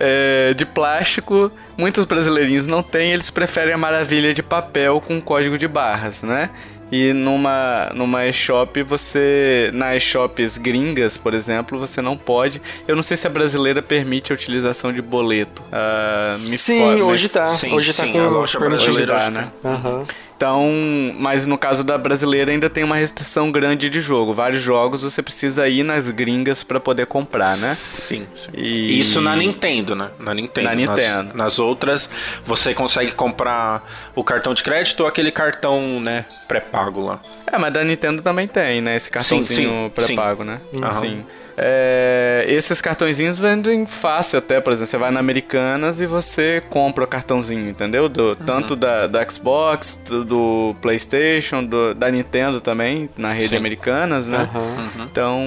é, 0.00 0.54
de 0.54 0.64
plástico, 0.64 1.50
muitos 1.76 2.04
brasileirinhos 2.04 2.66
não 2.66 2.82
têm, 2.82 3.12
eles 3.12 3.30
preferem 3.30 3.74
a 3.74 3.78
maravilha 3.78 4.32
de 4.32 4.42
papel 4.42 5.00
com 5.00 5.20
código 5.20 5.58
de 5.58 5.68
barras, 5.68 6.22
né? 6.22 6.50
E 6.90 7.12
numa, 7.12 7.90
numa 7.94 8.26
eShop, 8.26 8.80
você. 8.84 9.70
Nas 9.74 10.02
shops 10.02 10.56
gringas, 10.56 11.16
por 11.16 11.34
exemplo, 11.34 11.78
você 11.80 12.00
não 12.00 12.16
pode. 12.16 12.62
Eu 12.86 12.94
não 12.94 13.02
sei 13.02 13.16
se 13.16 13.26
a 13.26 13.30
brasileira 13.30 13.82
permite 13.82 14.32
a 14.32 14.34
utilização 14.34 14.92
de 14.92 15.02
boleto. 15.02 15.62
Uh, 15.62 16.48
me 16.48 16.56
sim, 16.56 16.80
hoje 17.02 17.28
tá. 17.28 17.52
Sim, 17.54 17.72
hoje 17.72 17.92
tá 17.92 18.04
sim, 18.04 18.12
com 18.12 18.20
a 18.20 18.28
loja 18.28 18.58
brasileira, 18.60 19.30
né? 19.30 19.50
Uhum. 19.64 20.04
Então, 20.36 20.70
mas 21.18 21.46
no 21.46 21.56
caso 21.56 21.82
da 21.82 21.96
brasileira 21.96 22.50
ainda 22.50 22.68
tem 22.68 22.84
uma 22.84 22.96
restrição 22.96 23.50
grande 23.50 23.88
de 23.88 24.02
jogo. 24.02 24.34
Vários 24.34 24.60
jogos 24.60 25.02
você 25.02 25.22
precisa 25.22 25.66
ir 25.66 25.82
nas 25.82 26.10
gringas 26.10 26.62
para 26.62 26.78
poder 26.78 27.06
comprar, 27.06 27.56
né? 27.56 27.74
Sim. 27.74 28.26
sim. 28.34 28.50
E... 28.54 29.00
Isso 29.00 29.22
na 29.22 29.34
Nintendo, 29.34 29.96
né? 29.96 30.10
Na 30.18 30.34
Nintendo. 30.34 30.68
Na 30.68 30.74
Nintendo. 30.74 31.28
Nas, 31.28 31.34
nas, 31.34 31.58
outras, 31.58 32.10
você 32.44 32.74
consegue 32.74 33.12
comprar 33.12 33.82
o 34.14 34.22
cartão 34.22 34.52
de 34.52 34.62
crédito 34.62 35.00
ou 35.00 35.06
aquele 35.06 35.32
cartão, 35.32 36.00
né, 36.00 36.26
pré-pago 36.46 37.00
lá. 37.00 37.20
É, 37.46 37.56
mas 37.56 37.72
da 37.72 37.82
Nintendo 37.82 38.20
também 38.20 38.46
tem, 38.46 38.82
né? 38.82 38.94
Esse 38.94 39.08
cartãozinho 39.08 39.90
pré-pago, 39.94 40.44
né? 40.44 40.60
Uhum. 40.70 40.92
Sim. 40.92 41.24
É, 41.58 42.44
esses 42.48 42.82
cartõezinhos 42.82 43.38
vendem 43.38 43.86
fácil 43.86 44.38
até, 44.38 44.60
por 44.60 44.72
exemplo, 44.74 44.90
você 44.90 44.98
vai 44.98 45.10
na 45.10 45.20
Americanas 45.20 46.00
e 46.00 46.06
você 46.06 46.62
compra 46.68 47.04
o 47.04 47.06
cartãozinho, 47.06 47.70
entendeu? 47.70 48.08
Do, 48.10 48.28
uhum. 48.28 48.34
Tanto 48.34 48.76
da, 48.76 49.06
da 49.06 49.26
Xbox, 49.26 49.98
do, 50.04 50.24
do 50.24 50.76
Playstation, 50.82 51.64
do, 51.64 51.94
da 51.94 52.10
Nintendo 52.10 52.60
também, 52.60 53.08
na 53.16 53.32
rede 53.32 53.50
Sim. 53.50 53.56
Americanas, 53.56 54.26
né? 54.26 54.48
Uhum. 54.54 55.04
Então, 55.10 55.40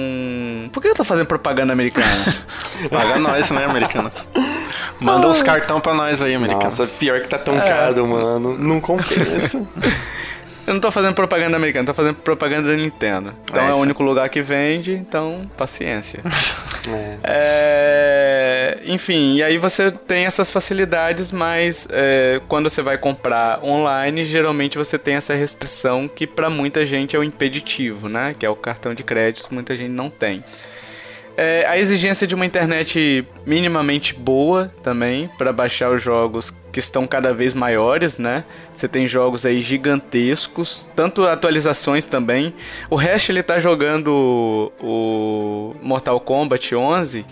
por 0.72 0.82
que 0.82 0.88
eu 0.88 0.94
tô 0.94 1.04
fazendo 1.04 1.26
propaganda 1.26 1.72
Americanas? 1.72 2.44
Paga 2.90 3.18
nós, 3.20 3.50
né, 3.52 3.64
Americanas? 3.64 4.26
Manda 4.98 5.28
uns 5.28 5.42
cartão 5.42 5.80
pra 5.80 5.94
nós 5.94 6.20
aí, 6.20 6.34
Americanas. 6.34 6.78
Nossa, 6.78 6.92
pior 6.98 7.20
que 7.20 7.28
tá 7.28 7.38
tão 7.38 7.56
é. 7.56 7.68
caro, 7.68 8.06
mano. 8.06 8.58
Não 8.58 8.80
compensa. 8.80 9.66
Eu 10.70 10.74
não 10.74 10.80
tô 10.80 10.92
fazendo 10.92 11.14
propaganda 11.14 11.56
americana, 11.56 11.84
tô 11.84 11.92
fazendo 11.92 12.14
propaganda 12.14 12.68
da 12.68 12.76
Nintendo. 12.76 13.34
Então 13.42 13.60
é, 13.60 13.70
é 13.70 13.74
o 13.74 13.78
único 13.78 14.04
lugar 14.04 14.28
que 14.28 14.40
vende, 14.40 14.92
então 14.92 15.50
paciência. 15.56 16.22
é. 16.88 17.18
É, 17.24 18.78
enfim, 18.86 19.34
e 19.34 19.42
aí 19.42 19.58
você 19.58 19.90
tem 19.90 20.26
essas 20.26 20.52
facilidades, 20.52 21.32
mas 21.32 21.88
é, 21.90 22.40
quando 22.46 22.70
você 22.70 22.82
vai 22.82 22.96
comprar 22.96 23.64
online, 23.64 24.24
geralmente 24.24 24.78
você 24.78 24.96
tem 24.96 25.16
essa 25.16 25.34
restrição 25.34 26.06
que 26.06 26.24
para 26.24 26.48
muita 26.48 26.86
gente 26.86 27.16
é 27.16 27.18
o 27.18 27.24
impeditivo, 27.24 28.08
né? 28.08 28.32
Que 28.38 28.46
é 28.46 28.48
o 28.48 28.54
cartão 28.54 28.94
de 28.94 29.02
crédito, 29.02 29.48
muita 29.50 29.74
gente 29.74 29.90
não 29.90 30.08
tem. 30.08 30.44
É, 31.36 31.66
a 31.66 31.78
exigência 31.78 32.28
de 32.28 32.34
uma 32.36 32.46
internet 32.46 33.26
minimamente 33.44 34.14
boa 34.14 34.72
também 34.84 35.28
para 35.36 35.52
baixar 35.52 35.90
os 35.90 36.00
jogos 36.00 36.54
que 36.72 36.78
estão 36.78 37.06
cada 37.06 37.32
vez 37.32 37.54
maiores, 37.54 38.18
né? 38.18 38.44
Você 38.74 38.88
tem 38.88 39.06
jogos 39.06 39.44
aí 39.44 39.60
gigantescos, 39.60 40.88
tanto 40.94 41.26
atualizações 41.26 42.04
também. 42.04 42.54
O 42.88 42.96
Hash 42.96 43.28
ele 43.28 43.42
tá 43.42 43.58
jogando 43.58 44.72
o 44.80 45.74
Mortal 45.82 46.20
Kombat 46.20 46.74
11 46.74 47.24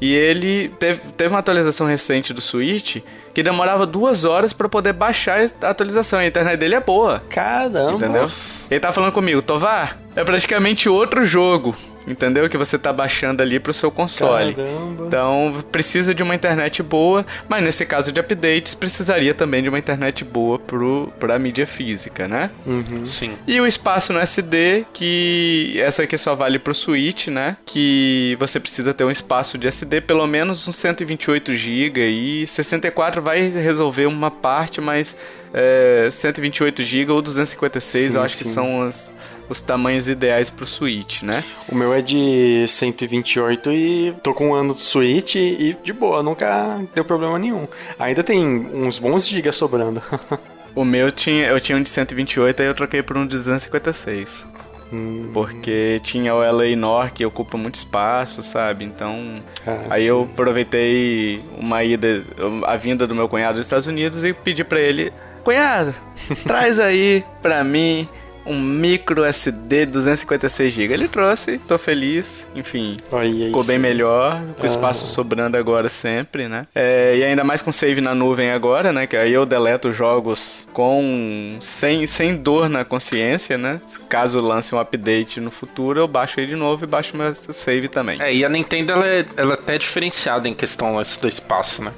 e 0.00 0.12
ele 0.12 0.68
teve, 0.78 1.00
teve 1.16 1.30
uma 1.30 1.40
atualização 1.40 1.86
recente 1.86 2.32
do 2.32 2.40
Switch 2.40 2.98
que 3.34 3.42
demorava 3.42 3.86
duas 3.86 4.24
horas 4.24 4.52
para 4.52 4.68
poder 4.68 4.92
baixar 4.92 5.40
a 5.62 5.70
atualização. 5.70 6.18
A 6.18 6.26
internet 6.26 6.58
dele 6.58 6.76
é 6.76 6.80
boa. 6.80 7.22
Caramba! 7.28 7.92
Entendeu? 7.92 8.26
Ele 8.70 8.80
tá 8.80 8.92
falando 8.92 9.12
comigo, 9.12 9.42
Tovar, 9.42 9.98
é 10.16 10.24
praticamente 10.24 10.88
outro 10.88 11.24
jogo 11.24 11.76
entendeu? 12.08 12.48
Que 12.48 12.56
você 12.56 12.78
tá 12.78 12.92
baixando 12.92 13.42
ali 13.42 13.58
pro 13.58 13.72
seu 13.72 13.90
console. 13.90 14.54
Caramba. 14.54 15.06
Então 15.06 15.64
precisa 15.70 16.14
de 16.14 16.22
uma 16.22 16.34
internet 16.34 16.82
boa, 16.82 17.24
mas 17.48 17.62
nesse 17.62 17.84
caso 17.84 18.10
de 18.10 18.20
updates 18.20 18.74
precisaria 18.74 19.34
também 19.34 19.62
de 19.62 19.68
uma 19.68 19.78
internet 19.78 20.24
boa 20.24 20.58
pro, 20.58 21.12
pra 21.18 21.38
mídia 21.38 21.66
física, 21.66 22.26
né? 22.26 22.50
Uhum. 22.66 23.04
Sim. 23.04 23.32
E 23.46 23.60
o 23.60 23.66
espaço 23.66 24.12
no 24.12 24.18
SD, 24.18 24.86
que 24.92 25.74
essa 25.78 26.02
aqui 26.02 26.16
só 26.16 26.34
vale 26.34 26.58
pro 26.58 26.74
Switch, 26.74 27.28
né? 27.28 27.56
Que 27.66 28.36
você 28.38 28.58
precisa 28.58 28.94
ter 28.94 29.04
um 29.04 29.10
espaço 29.10 29.58
de 29.58 29.68
SD 29.68 30.00
pelo 30.00 30.26
menos 30.26 30.66
uns 30.66 30.76
128 30.76 31.54
GB 31.54 32.08
e 32.08 32.46
64 32.46 33.20
vai 33.20 33.48
resolver 33.48 34.06
uma 34.06 34.30
parte, 34.30 34.80
mas 34.80 35.16
é, 35.52 36.08
128 36.10 36.82
GB 36.82 37.12
ou 37.12 37.22
256 37.22 38.04
sim, 38.04 38.16
eu 38.16 38.22
acho 38.22 38.36
sim. 38.36 38.44
que 38.44 38.50
são 38.50 38.82
as 38.82 39.12
os 39.48 39.60
tamanhos 39.60 40.08
ideais 40.08 40.50
pro 40.50 40.66
Switch, 40.66 41.22
né? 41.22 41.42
O 41.68 41.74
meu 41.74 41.92
é 41.92 42.02
de 42.02 42.66
128 42.68 43.72
e 43.72 44.14
tô 44.22 44.34
com 44.34 44.50
um 44.50 44.54
ano 44.54 44.74
do 44.74 44.80
Switch 44.80 45.36
e 45.36 45.76
de 45.82 45.92
boa, 45.92 46.22
nunca 46.22 46.80
deu 46.94 47.04
problema 47.04 47.38
nenhum. 47.38 47.66
Ainda 47.98 48.22
tem 48.22 48.44
uns 48.46 48.98
bons 48.98 49.26
gigas 49.26 49.56
sobrando. 49.56 50.02
o 50.74 50.84
meu 50.84 51.10
tinha, 51.10 51.46
eu 51.46 51.60
tinha 51.60 51.78
um 51.78 51.82
de 51.82 51.88
128 51.88 52.60
aí 52.60 52.68
eu 52.68 52.74
troquei 52.74 53.02
por 53.02 53.16
um 53.16 53.26
de 53.26 53.36
256. 53.36 54.46
Hum. 54.92 55.30
Porque 55.34 56.00
tinha 56.02 56.34
o 56.34 56.42
Eleanor 56.42 57.12
que 57.12 57.24
ocupa 57.24 57.58
muito 57.58 57.74
espaço, 57.74 58.42
sabe? 58.42 58.84
Então, 58.84 59.36
ah, 59.66 59.84
aí 59.90 60.02
sim. 60.02 60.08
eu 60.08 60.28
aproveitei 60.32 61.42
uma 61.58 61.84
ida, 61.84 62.24
a 62.66 62.76
vinda 62.76 63.06
do 63.06 63.14
meu 63.14 63.28
cunhado 63.28 63.58
dos 63.58 63.66
Estados 63.66 63.86
Unidos 63.86 64.24
e 64.24 64.32
pedi 64.32 64.64
para 64.64 64.80
ele, 64.80 65.12
cunhado, 65.44 65.94
traz 66.44 66.78
aí 66.78 67.22
pra 67.42 67.62
mim 67.62 68.08
um 68.48 68.60
micro 68.60 69.24
SD 69.24 69.86
256 69.86 70.72
GB. 70.72 70.94
Ele 70.94 71.08
trouxe, 71.08 71.58
tô 71.58 71.78
feliz, 71.78 72.46
enfim. 72.54 72.98
ficou 73.46 73.64
bem 73.64 73.78
melhor, 73.78 74.40
com 74.58 74.66
espaço 74.66 75.06
sobrando 75.06 75.56
agora 75.56 75.88
sempre, 75.88 76.48
né? 76.48 76.66
É, 76.74 77.16
e 77.16 77.24
ainda 77.24 77.44
mais 77.44 77.62
com 77.62 77.70
save 77.70 78.00
na 78.00 78.14
nuvem 78.14 78.50
agora, 78.50 78.92
né? 78.92 79.06
Que 79.06 79.16
aí 79.16 79.32
eu 79.32 79.44
deleto 79.44 79.92
jogos 79.92 80.66
com 80.72 81.56
sem, 81.60 82.06
sem 82.06 82.36
dor 82.36 82.68
na 82.68 82.84
consciência, 82.84 83.58
né? 83.58 83.80
Caso 84.08 84.40
lance 84.40 84.74
um 84.74 84.78
update 84.78 85.40
no 85.40 85.50
futuro, 85.50 86.00
eu 86.00 86.08
baixo 86.08 86.40
ele 86.40 86.48
de 86.48 86.56
novo 86.56 86.84
e 86.84 86.86
baixo 86.86 87.16
meu 87.16 87.34
save 87.34 87.88
também. 87.88 88.20
É, 88.20 88.34
e 88.34 88.44
a 88.44 88.48
Nintendo 88.48 88.92
ela 88.92 89.06
é, 89.06 89.26
ela 89.36 89.52
é 89.52 89.54
até 89.54 89.78
diferenciada 89.78 90.48
em 90.48 90.54
questão 90.54 90.98
do 91.20 91.28
espaço, 91.28 91.82
né? 91.82 91.92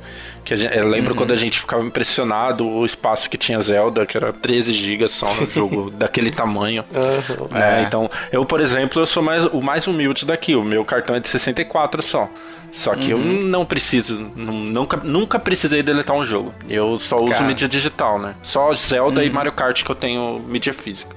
Que 0.50 0.56
gente, 0.56 0.76
eu 0.76 0.88
lembro 0.88 1.12
uhum. 1.12 1.18
quando 1.18 1.32
a 1.32 1.36
gente 1.36 1.60
ficava 1.60 1.80
impressionado 1.84 2.68
o 2.68 2.84
espaço 2.84 3.30
que 3.30 3.38
tinha 3.38 3.62
Zelda, 3.62 4.04
que 4.04 4.16
era 4.16 4.32
13 4.32 4.72
GB 4.72 5.06
só 5.06 5.32
no 5.32 5.48
jogo 5.48 5.90
daquele 5.96 6.32
tamanho. 6.32 6.84
Uhum. 6.92 7.46
Né? 7.56 7.82
É. 7.82 7.82
Então, 7.84 8.10
eu, 8.32 8.44
por 8.44 8.60
exemplo, 8.60 9.00
eu 9.00 9.06
sou 9.06 9.22
mais, 9.22 9.44
o 9.44 9.62
mais 9.62 9.86
humilde 9.86 10.26
daqui. 10.26 10.56
O 10.56 10.64
meu 10.64 10.84
cartão 10.84 11.14
é 11.14 11.20
de 11.20 11.28
64 11.28 12.02
só. 12.02 12.28
Só 12.72 12.96
que 12.96 13.14
uhum. 13.14 13.20
eu 13.20 13.42
não 13.44 13.64
preciso, 13.64 14.32
nunca, 14.34 14.96
nunca 14.96 15.38
precisei 15.38 15.84
deletar 15.84 16.16
um 16.16 16.26
jogo. 16.26 16.52
Eu 16.68 16.98
só 16.98 17.18
uso 17.18 17.34
Cara. 17.34 17.44
mídia 17.44 17.68
digital, 17.68 18.18
né? 18.18 18.34
Só 18.42 18.74
Zelda 18.74 19.22
e 19.22 19.28
uhum. 19.28 19.34
Mario 19.34 19.52
Kart 19.52 19.84
que 19.84 19.90
eu 19.90 19.94
tenho 19.94 20.40
mídia 20.48 20.74
física. 20.74 21.14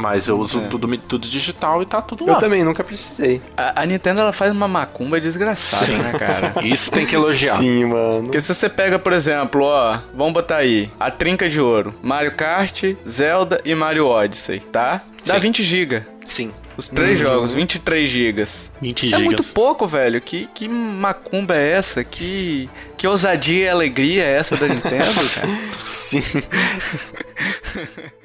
Mas 0.00 0.28
eu 0.28 0.38
uso 0.38 0.60
é. 0.60 0.68
tudo, 0.68 0.96
tudo 0.96 1.28
digital 1.28 1.82
e 1.82 1.86
tá 1.86 2.00
tudo 2.00 2.24
lá. 2.24 2.32
Eu 2.32 2.38
também, 2.38 2.64
nunca 2.64 2.82
precisei. 2.82 3.40
A, 3.54 3.82
a 3.82 3.86
Nintendo 3.86 4.22
ela 4.22 4.32
faz 4.32 4.50
uma 4.50 4.66
macumba 4.66 5.20
desgraçada, 5.20 5.84
Sim. 5.84 5.98
né, 5.98 6.18
cara? 6.18 6.54
Isso 6.66 6.90
tem 6.90 7.04
que 7.04 7.14
elogiar. 7.14 7.54
Sim, 7.54 7.84
mano. 7.84 8.22
Porque 8.24 8.40
se 8.40 8.54
você 8.54 8.68
pega, 8.68 8.98
por 8.98 9.12
exemplo, 9.12 9.62
ó, 9.62 9.98
vamos 10.14 10.32
botar 10.32 10.56
aí, 10.56 10.90
a 10.98 11.10
trinca 11.10 11.50
de 11.50 11.60
ouro, 11.60 11.94
Mario 12.02 12.32
Kart, 12.34 12.84
Zelda 13.06 13.60
e 13.62 13.74
Mario 13.74 14.06
Odyssey, 14.06 14.60
tá? 14.60 15.02
Dá 15.24 15.34
Sim. 15.34 15.40
20 15.40 15.64
GB. 15.64 16.02
Sim. 16.26 16.52
Os 16.76 16.88
três 16.88 17.20
uhum. 17.20 17.26
jogos, 17.26 17.52
23 17.52 18.08
gigas. 18.08 18.70
20 18.80 19.00
gigas. 19.02 19.20
É 19.20 19.22
muito 19.22 19.44
pouco, 19.44 19.86
velho. 19.86 20.18
Que, 20.18 20.48
que 20.54 20.66
macumba 20.66 21.54
é 21.54 21.72
essa? 21.72 22.02
Que, 22.02 22.70
que 22.96 23.06
ousadia 23.06 23.66
e 23.66 23.68
alegria 23.68 24.24
é 24.24 24.36
essa 24.38 24.56
da 24.56 24.66
Nintendo, 24.66 25.12
cara? 25.34 25.58
Sim. 25.86 26.22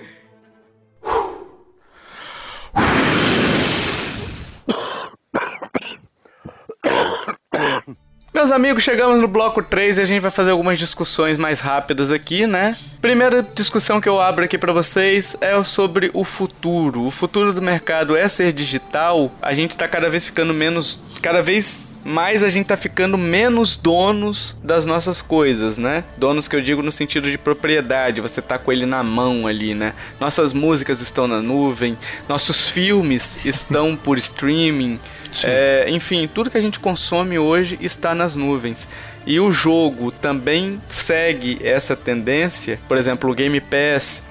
Meus 8.36 8.52
amigos, 8.52 8.84
chegamos 8.84 9.22
no 9.22 9.30
bloco 9.30 9.64
3 9.64 9.98
e 9.98 10.02
a 10.02 10.04
gente 10.04 10.20
vai 10.20 10.30
fazer 10.30 10.52
algumas 10.52 10.78
discussões 10.78 11.38
mais 11.38 11.62
rápidas 11.62 12.12
aqui, 12.12 12.46
né? 12.46 12.76
Primeira 13.02 13.42
discussão 13.42 14.02
que 14.02 14.10
eu 14.10 14.20
abro 14.20 14.44
aqui 14.44 14.58
para 14.58 14.74
vocês 14.74 15.38
é 15.40 15.64
sobre 15.64 16.12
o 16.14 16.26
futuro. 16.26 17.06
O 17.06 17.12
futuro 17.12 17.54
do 17.54 17.62
mercado 17.62 18.14
é 18.14 18.28
ser 18.28 18.52
digital? 18.52 19.32
A 19.42 19.54
gente 19.54 19.78
tá 19.78 19.88
cada 19.88 20.10
vez 20.10 20.26
ficando 20.26 20.54
menos. 20.54 21.00
Cada 21.22 21.42
vez 21.42 21.95
mais 22.06 22.44
a 22.44 22.50
gente 22.50 22.68
tá 22.68 22.78
ficando 22.78 23.18
menos 23.18 23.76
donos 23.76 24.56
das 24.64 24.86
nossas 24.86 25.22
coisas, 25.22 25.80
né? 25.80 26.04
Donos 26.18 26.48
que 26.48 26.56
eu 26.56 26.62
digo 26.62 26.84
no 26.84 26.92
sentido 26.92 27.32
de 27.32 27.38
propriedade, 27.38 28.22
você 28.22 28.44
tá 28.44 28.60
com 28.60 28.72
ele 28.72 28.86
na 28.86 29.02
mão 29.02 29.48
ali, 29.48 29.74
né? 29.74 29.96
Nossas 30.20 30.54
músicas 30.54 31.02
estão 31.02 31.28
na 31.28 31.42
nuvem, 31.42 31.98
nossos 32.30 32.70
filmes 32.70 33.44
estão 33.44 33.96
por 33.96 34.20
streaming. 34.20 35.00
É, 35.44 35.88
enfim, 35.90 36.30
tudo 36.32 36.52
que 36.52 36.58
a 36.58 36.62
gente 36.62 36.80
consome 36.80 37.40
hoje 37.40 37.78
está 37.82 38.14
nas 38.14 38.36
nuvens. 38.36 38.88
E 39.26 39.40
o 39.40 39.52
jogo 39.52 40.12
também 40.12 40.80
segue 40.88 41.60
essa 41.64 41.96
tendência, 41.96 42.80
por 42.88 42.96
exemplo, 42.96 43.32
o 43.32 43.34
Game 43.34 43.60
Pass, 43.60 44.22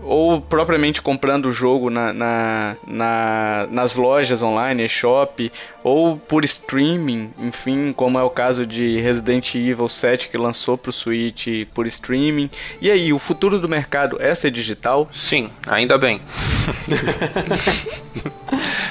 ou 0.00 0.40
propriamente 0.40 1.02
comprando 1.02 1.46
o 1.46 1.52
jogo 1.52 1.90
na, 1.90 2.12
na, 2.12 2.76
na, 2.86 3.66
nas 3.68 3.96
lojas 3.96 4.42
online, 4.42 4.88
shop, 4.88 5.50
ou 5.82 6.16
por 6.16 6.44
streaming, 6.44 7.32
enfim, 7.38 7.92
como 7.92 8.16
é 8.16 8.22
o 8.22 8.30
caso 8.30 8.64
de 8.64 9.00
Resident 9.00 9.54
Evil 9.56 9.88
7 9.88 10.28
que 10.28 10.38
lançou 10.38 10.78
para 10.78 10.90
o 10.90 10.92
Switch 10.92 11.66
por 11.74 11.86
streaming. 11.88 12.48
E 12.80 12.90
aí, 12.90 13.12
o 13.12 13.18
futuro 13.18 13.58
do 13.58 13.68
mercado 13.68 14.16
é 14.20 14.32
ser 14.34 14.52
digital? 14.52 15.08
Sim, 15.10 15.50
ainda 15.66 15.98
bem. 15.98 16.20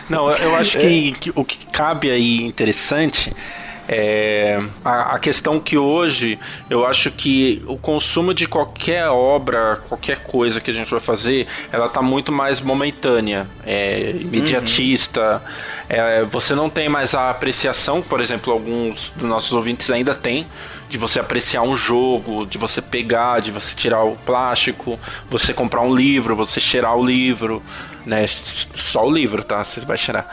Não, 0.10 0.30
eu 0.30 0.56
acho 0.58 0.78
que, 0.78 1.14
que 1.14 1.32
o 1.34 1.45
que 1.45 1.66
cabe 1.68 2.12
aí 2.12 2.41
interessante 2.43 3.32
é, 3.93 4.63
a, 4.85 5.15
a, 5.15 5.19
questão 5.19 5.59
que 5.59 5.77
hoje 5.77 6.39
eu 6.69 6.87
acho 6.87 7.11
que 7.11 7.61
o 7.67 7.77
consumo 7.77 8.33
de 8.33 8.47
qualquer 8.47 9.09
obra, 9.09 9.81
qualquer 9.89 10.19
coisa 10.19 10.61
que 10.61 10.71
a 10.71 10.73
gente 10.73 10.89
vai 10.89 11.01
fazer, 11.01 11.45
ela 11.73 11.87
está 11.87 12.01
muito 12.01 12.31
mais 12.31 12.61
momentânea, 12.61 13.49
é, 13.65 14.11
imediatista. 14.11 15.41
Uhum. 15.43 15.85
É, 15.89 16.23
você 16.23 16.55
não 16.55 16.69
tem 16.69 16.87
mais 16.87 17.13
a 17.13 17.29
apreciação, 17.29 18.01
por 18.01 18.21
exemplo, 18.21 18.53
alguns 18.53 19.11
dos 19.13 19.27
nossos 19.27 19.51
ouvintes 19.51 19.89
ainda 19.89 20.15
têm, 20.15 20.47
de 20.89 20.97
você 20.97 21.19
apreciar 21.19 21.61
um 21.61 21.75
jogo, 21.75 22.45
de 22.45 22.57
você 22.57 22.81
pegar, 22.81 23.41
de 23.41 23.51
você 23.51 23.75
tirar 23.75 24.05
o 24.05 24.15
plástico, 24.15 24.97
você 25.29 25.53
comprar 25.53 25.81
um 25.81 25.93
livro, 25.93 26.33
você 26.33 26.61
cheirar 26.61 26.95
o 26.95 27.05
livro 27.05 27.61
né? 28.06 28.26
Só 28.28 29.06
o 29.06 29.12
livro, 29.12 29.43
tá? 29.43 29.64
Você 29.64 29.82
vai 29.82 29.97
cheirar. 29.97 30.28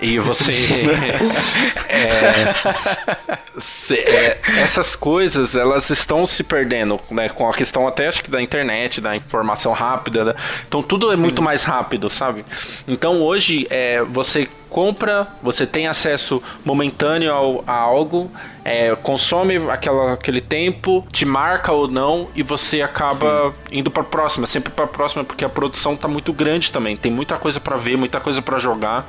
E 0.00 0.18
você. 0.18 0.52
é, 1.88 3.38
se, 3.58 3.94
é, 3.94 4.40
essas 4.58 4.96
coisas, 4.96 5.56
elas 5.56 5.90
estão 5.90 6.26
se 6.26 6.42
perdendo, 6.42 7.00
né? 7.10 7.28
Com 7.28 7.48
a 7.48 7.52
questão 7.52 7.86
até, 7.86 8.08
acho 8.08 8.22
que 8.22 8.30
da 8.30 8.40
internet, 8.40 9.00
da 9.00 9.14
informação 9.16 9.72
rápida. 9.72 10.34
Então 10.66 10.82
tudo 10.82 11.12
é 11.12 11.16
Sim. 11.16 11.22
muito 11.22 11.42
mais 11.42 11.62
rápido, 11.62 12.08
sabe? 12.08 12.44
Então 12.86 13.20
hoje, 13.22 13.66
é, 13.70 14.02
você 14.02 14.48
compra, 14.70 15.26
você 15.42 15.66
tem 15.66 15.88
acesso 15.88 16.40
momentâneo 16.64 17.34
ao, 17.34 17.64
a 17.66 17.74
algo, 17.74 18.30
é, 18.64 18.94
consome 18.94 19.56
aquela, 19.68 20.12
aquele 20.12 20.40
tempo, 20.40 21.04
te 21.10 21.26
marca 21.26 21.72
ou 21.72 21.88
não, 21.88 22.28
e 22.34 22.42
você 22.42 22.80
acaba 22.80 23.50
Sim. 23.68 23.78
indo 23.78 23.90
para 23.90 24.04
próxima, 24.04 24.46
sempre 24.46 24.72
para 24.72 24.86
próxima, 24.86 25.24
porque 25.24 25.44
a 25.44 25.48
produção 25.48 25.96
tá 25.96 26.06
muito 26.06 26.32
grande 26.32 26.70
também. 26.70 26.96
Tem 26.96 27.09
muita 27.10 27.36
coisa 27.36 27.60
para 27.60 27.76
ver, 27.76 27.96
muita 27.96 28.20
coisa 28.20 28.40
para 28.40 28.58
jogar. 28.58 29.06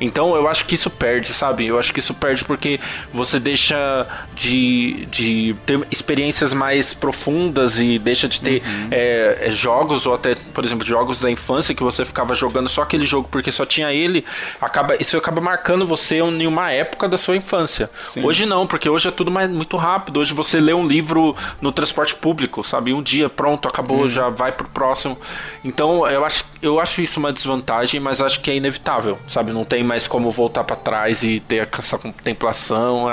Então 0.00 0.34
eu 0.34 0.48
acho 0.48 0.64
que 0.64 0.74
isso 0.74 0.88
perde, 0.88 1.32
sabe? 1.34 1.66
Eu 1.66 1.78
acho 1.78 1.92
que 1.92 2.00
isso 2.00 2.14
perde 2.14 2.44
porque 2.44 2.80
você 3.12 3.38
deixa 3.38 4.06
de, 4.34 5.06
de 5.06 5.54
ter 5.66 5.80
experiências 5.90 6.52
mais 6.52 6.94
profundas 6.94 7.78
e 7.78 7.98
deixa 7.98 8.28
de 8.28 8.40
ter 8.40 8.62
uhum. 8.64 8.88
é, 8.90 9.48
jogos, 9.50 10.06
ou 10.06 10.14
até, 10.14 10.34
por 10.54 10.64
exemplo, 10.64 10.86
jogos 10.86 11.20
da 11.20 11.30
infância 11.30 11.74
que 11.74 11.82
você 11.82 12.04
ficava 12.04 12.34
jogando 12.34 12.68
só 12.68 12.82
aquele 12.82 13.04
jogo 13.04 13.28
porque 13.30 13.50
só 13.50 13.66
tinha 13.66 13.92
ele. 13.92 14.24
Acaba, 14.60 14.96
isso 15.00 15.16
acaba 15.16 15.40
marcando 15.40 15.86
você 15.86 16.16
em 16.18 16.46
uma 16.46 16.70
época 16.70 17.08
da 17.08 17.18
sua 17.18 17.36
infância. 17.36 17.90
Sim. 18.00 18.24
Hoje 18.24 18.46
não, 18.46 18.66
porque 18.66 18.88
hoje 18.88 19.08
é 19.08 19.10
tudo 19.10 19.30
mais, 19.30 19.50
muito 19.50 19.76
rápido. 19.76 20.20
Hoje 20.20 20.32
você 20.32 20.60
lê 20.60 20.72
um 20.72 20.86
livro 20.86 21.36
no 21.60 21.72
transporte 21.72 22.14
público, 22.14 22.64
sabe? 22.64 22.92
Um 22.92 23.02
dia, 23.02 23.28
pronto, 23.28 23.68
acabou, 23.68 24.02
uhum. 24.02 24.08
já 24.08 24.28
vai 24.28 24.52
pro 24.52 24.68
próximo. 24.68 25.18
Então 25.64 26.06
eu 26.08 26.24
acho, 26.24 26.44
eu 26.62 26.80
acho 26.80 27.02
isso 27.02 27.20
uma 27.20 27.32
desvantagem, 27.32 28.00
mas 28.00 28.20
acho 28.20 28.40
que 28.40 28.50
é 28.50 28.56
inevitável, 28.56 29.18
sabe? 29.28 29.52
Não 29.52 29.64
tem 29.64 29.84
mais 29.90 30.06
como 30.06 30.30
voltar 30.30 30.62
para 30.62 30.76
trás 30.76 31.24
e 31.24 31.40
ter 31.40 31.68
essa 31.76 31.98
contemplação, 31.98 33.08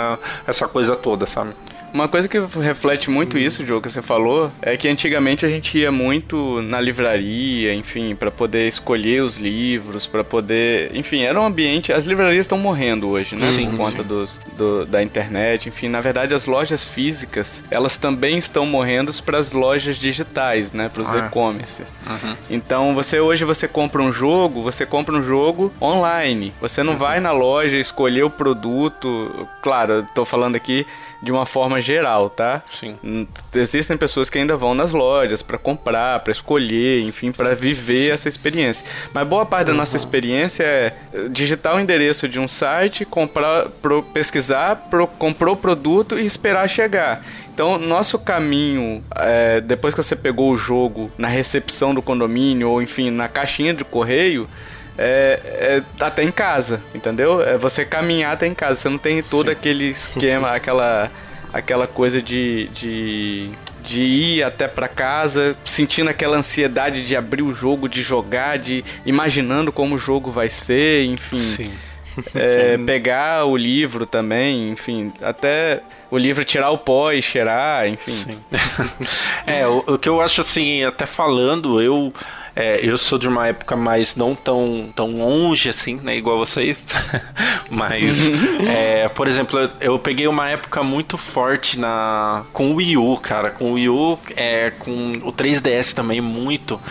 essa 0.45 0.67
coisa 0.67 0.95
toda, 0.95 1.25
sabe? 1.25 1.55
Uma 1.93 2.07
coisa 2.07 2.27
que 2.27 2.39
reflete 2.39 3.07
Sim. 3.07 3.13
muito 3.13 3.37
isso, 3.37 3.65
Joe, 3.65 3.81
que 3.81 3.89
você 3.89 4.01
falou, 4.01 4.51
é 4.61 4.75
que 4.77 4.87
antigamente 4.87 5.45
a 5.45 5.49
gente 5.49 5.77
ia 5.77 5.91
muito 5.91 6.61
na 6.61 6.79
livraria, 6.79 7.73
enfim, 7.73 8.15
para 8.15 8.29
poder 8.29 8.67
escolher 8.67 9.21
os 9.21 9.37
livros, 9.37 10.05
para 10.05 10.23
poder. 10.23 10.95
Enfim, 10.95 11.21
era 11.21 11.39
um 11.39 11.45
ambiente. 11.45 11.91
As 11.93 12.05
livrarias 12.05 12.45
estão 12.45 12.57
morrendo 12.57 13.07
hoje, 13.09 13.35
né? 13.35 13.47
Sim, 13.47 13.69
por 13.71 13.77
conta 13.77 14.03
dos, 14.03 14.39
do, 14.57 14.85
da 14.85 15.01
internet. 15.01 15.69
Enfim, 15.69 15.87
na 15.87 16.01
verdade, 16.01 16.33
as 16.33 16.45
lojas 16.45 16.83
físicas, 16.83 17.63
elas 17.71 17.97
também 17.97 18.37
estão 18.37 18.65
morrendo 18.65 19.11
para 19.23 19.37
as 19.37 19.51
lojas 19.51 19.95
digitais, 19.95 20.73
né? 20.73 20.89
Para 20.89 21.01
os 21.01 21.09
ah. 21.09 21.17
e-commerces. 21.19 21.87
Uhum. 22.05 22.35
Então, 22.49 22.93
você 22.93 23.19
hoje 23.19 23.45
você 23.45 23.67
compra 23.67 24.01
um 24.01 24.11
jogo, 24.11 24.61
você 24.61 24.85
compra 24.85 25.15
um 25.15 25.23
jogo 25.23 25.71
online. 25.81 26.53
Você 26.59 26.83
não 26.83 26.93
uhum. 26.93 26.99
vai 26.99 27.19
na 27.19 27.31
loja 27.31 27.77
escolher 27.77 28.23
o 28.23 28.29
produto. 28.29 29.47
Claro, 29.61 29.93
eu 29.93 30.03
tô 30.13 30.25
falando 30.25 30.55
aqui 30.55 30.85
de 31.21 31.31
uma 31.31 31.45
forma 31.45 31.81
geral, 31.81 32.29
tá? 32.29 32.61
Sim. 32.69 32.97
Existem 33.53 33.97
pessoas 33.97 34.29
que 34.29 34.37
ainda 34.37 34.55
vão 34.55 34.73
nas 34.73 34.93
lojas 34.93 35.41
para 35.41 35.57
comprar, 35.57 36.19
para 36.19 36.31
escolher, 36.31 37.01
enfim, 37.01 37.31
para 37.31 37.55
viver 37.55 38.11
essa 38.11 38.27
experiência. 38.27 38.85
Mas 39.13 39.27
boa 39.27 39.45
parte 39.45 39.67
da 39.67 39.73
nossa 39.73 39.97
uhum. 39.97 40.03
experiência 40.03 40.63
é 40.63 40.93
digitar 41.29 41.75
o 41.75 41.79
endereço 41.79 42.27
de 42.27 42.39
um 42.39 42.47
site, 42.47 43.05
comprar, 43.05 43.69
pro, 43.81 44.03
pesquisar, 44.03 44.87
pro, 44.89 45.07
comprou 45.07 45.55
o 45.55 45.57
produto 45.57 46.19
e 46.19 46.25
esperar 46.25 46.69
chegar. 46.69 47.23
Então, 47.53 47.79
nosso 47.79 48.19
caminho, 48.19 49.03
é, 49.15 49.59
depois 49.59 49.95
que 49.95 50.03
você 50.03 50.15
pegou 50.15 50.51
o 50.51 50.57
jogo 50.57 51.11
na 51.17 51.27
recepção 51.27 51.95
do 51.95 52.03
condomínio, 52.03 52.69
ou 52.69 52.83
enfim, 52.83 53.09
na 53.09 53.27
caixinha 53.27 53.73
de 53.73 53.83
correio, 53.83 54.47
é, 54.97 55.39
é, 55.43 55.83
até 56.03 56.23
em 56.23 56.31
casa, 56.31 56.81
entendeu? 56.93 57.41
É 57.41 57.57
você 57.57 57.85
caminhar 57.85 58.33
até 58.33 58.47
em 58.47 58.55
casa. 58.55 58.75
Você 58.75 58.89
não 58.89 58.97
tem 58.97 59.21
todo 59.21 59.47
Sim. 59.47 59.51
aquele 59.51 59.85
esquema, 59.91 60.51
aquela, 60.51 61.11
aquela 61.53 61.85
coisa 61.85 62.21
de, 62.21 62.67
de, 62.69 63.49
de 63.83 64.01
ir 64.01 64.43
até 64.43 64.67
para 64.67 64.87
casa, 64.87 65.55
sentindo 65.63 66.09
aquela 66.09 66.37
ansiedade 66.37 67.05
de 67.05 67.15
abrir 67.15 67.43
o 67.43 67.53
jogo, 67.53 67.87
de 67.87 68.01
jogar, 68.01 68.57
de 68.57 68.83
imaginando 69.05 69.71
como 69.71 69.95
o 69.95 69.99
jogo 69.99 70.31
vai 70.31 70.49
ser, 70.49 71.05
enfim. 71.05 71.39
Sim. 71.39 71.71
É, 72.33 72.77
pegar 72.83 73.45
o 73.45 73.55
livro 73.55 74.07
também, 74.07 74.69
enfim, 74.69 75.13
até 75.21 75.81
o 76.09 76.17
livro 76.17 76.43
tirar 76.43 76.71
o 76.71 76.77
pó 76.77 77.11
e 77.11 77.21
cheirar, 77.21 77.87
enfim. 77.87 78.25
é, 79.45 79.67
o, 79.67 79.83
o, 79.85 79.97
que 79.99 80.09
eu 80.09 80.19
acho 80.19 80.41
assim, 80.41 80.83
até 80.83 81.05
falando, 81.05 81.79
eu 81.79 82.11
é, 82.59 82.79
eu 82.81 82.97
sou 82.97 83.19
de 83.19 83.27
uma 83.27 83.47
época 83.47 83.75
mais 83.75 84.15
não 84.15 84.33
tão, 84.33 84.89
tão 84.95 85.15
longe 85.15 85.69
assim, 85.69 85.99
né? 86.01 86.17
Igual 86.17 86.39
vocês. 86.39 86.83
Mas, 87.69 88.17
é, 88.67 89.07
por 89.09 89.27
exemplo, 89.27 89.59
eu, 89.59 89.69
eu, 89.79 89.99
peguei 89.99 90.27
uma 90.27 90.49
época 90.49 90.81
muito 90.81 91.19
forte 91.19 91.77
na 91.77 92.45
com 92.51 92.71
o 92.71 92.75
Wii 92.77 92.97
U, 92.97 93.15
cara. 93.17 93.51
Com 93.51 93.65
o 93.65 93.73
Wii 93.73 93.89
U, 93.89 94.19
é, 94.35 94.71
com 94.71 95.11
o 95.23 95.31
3DS 95.31 95.93
também, 95.93 96.19
muito. 96.19 96.81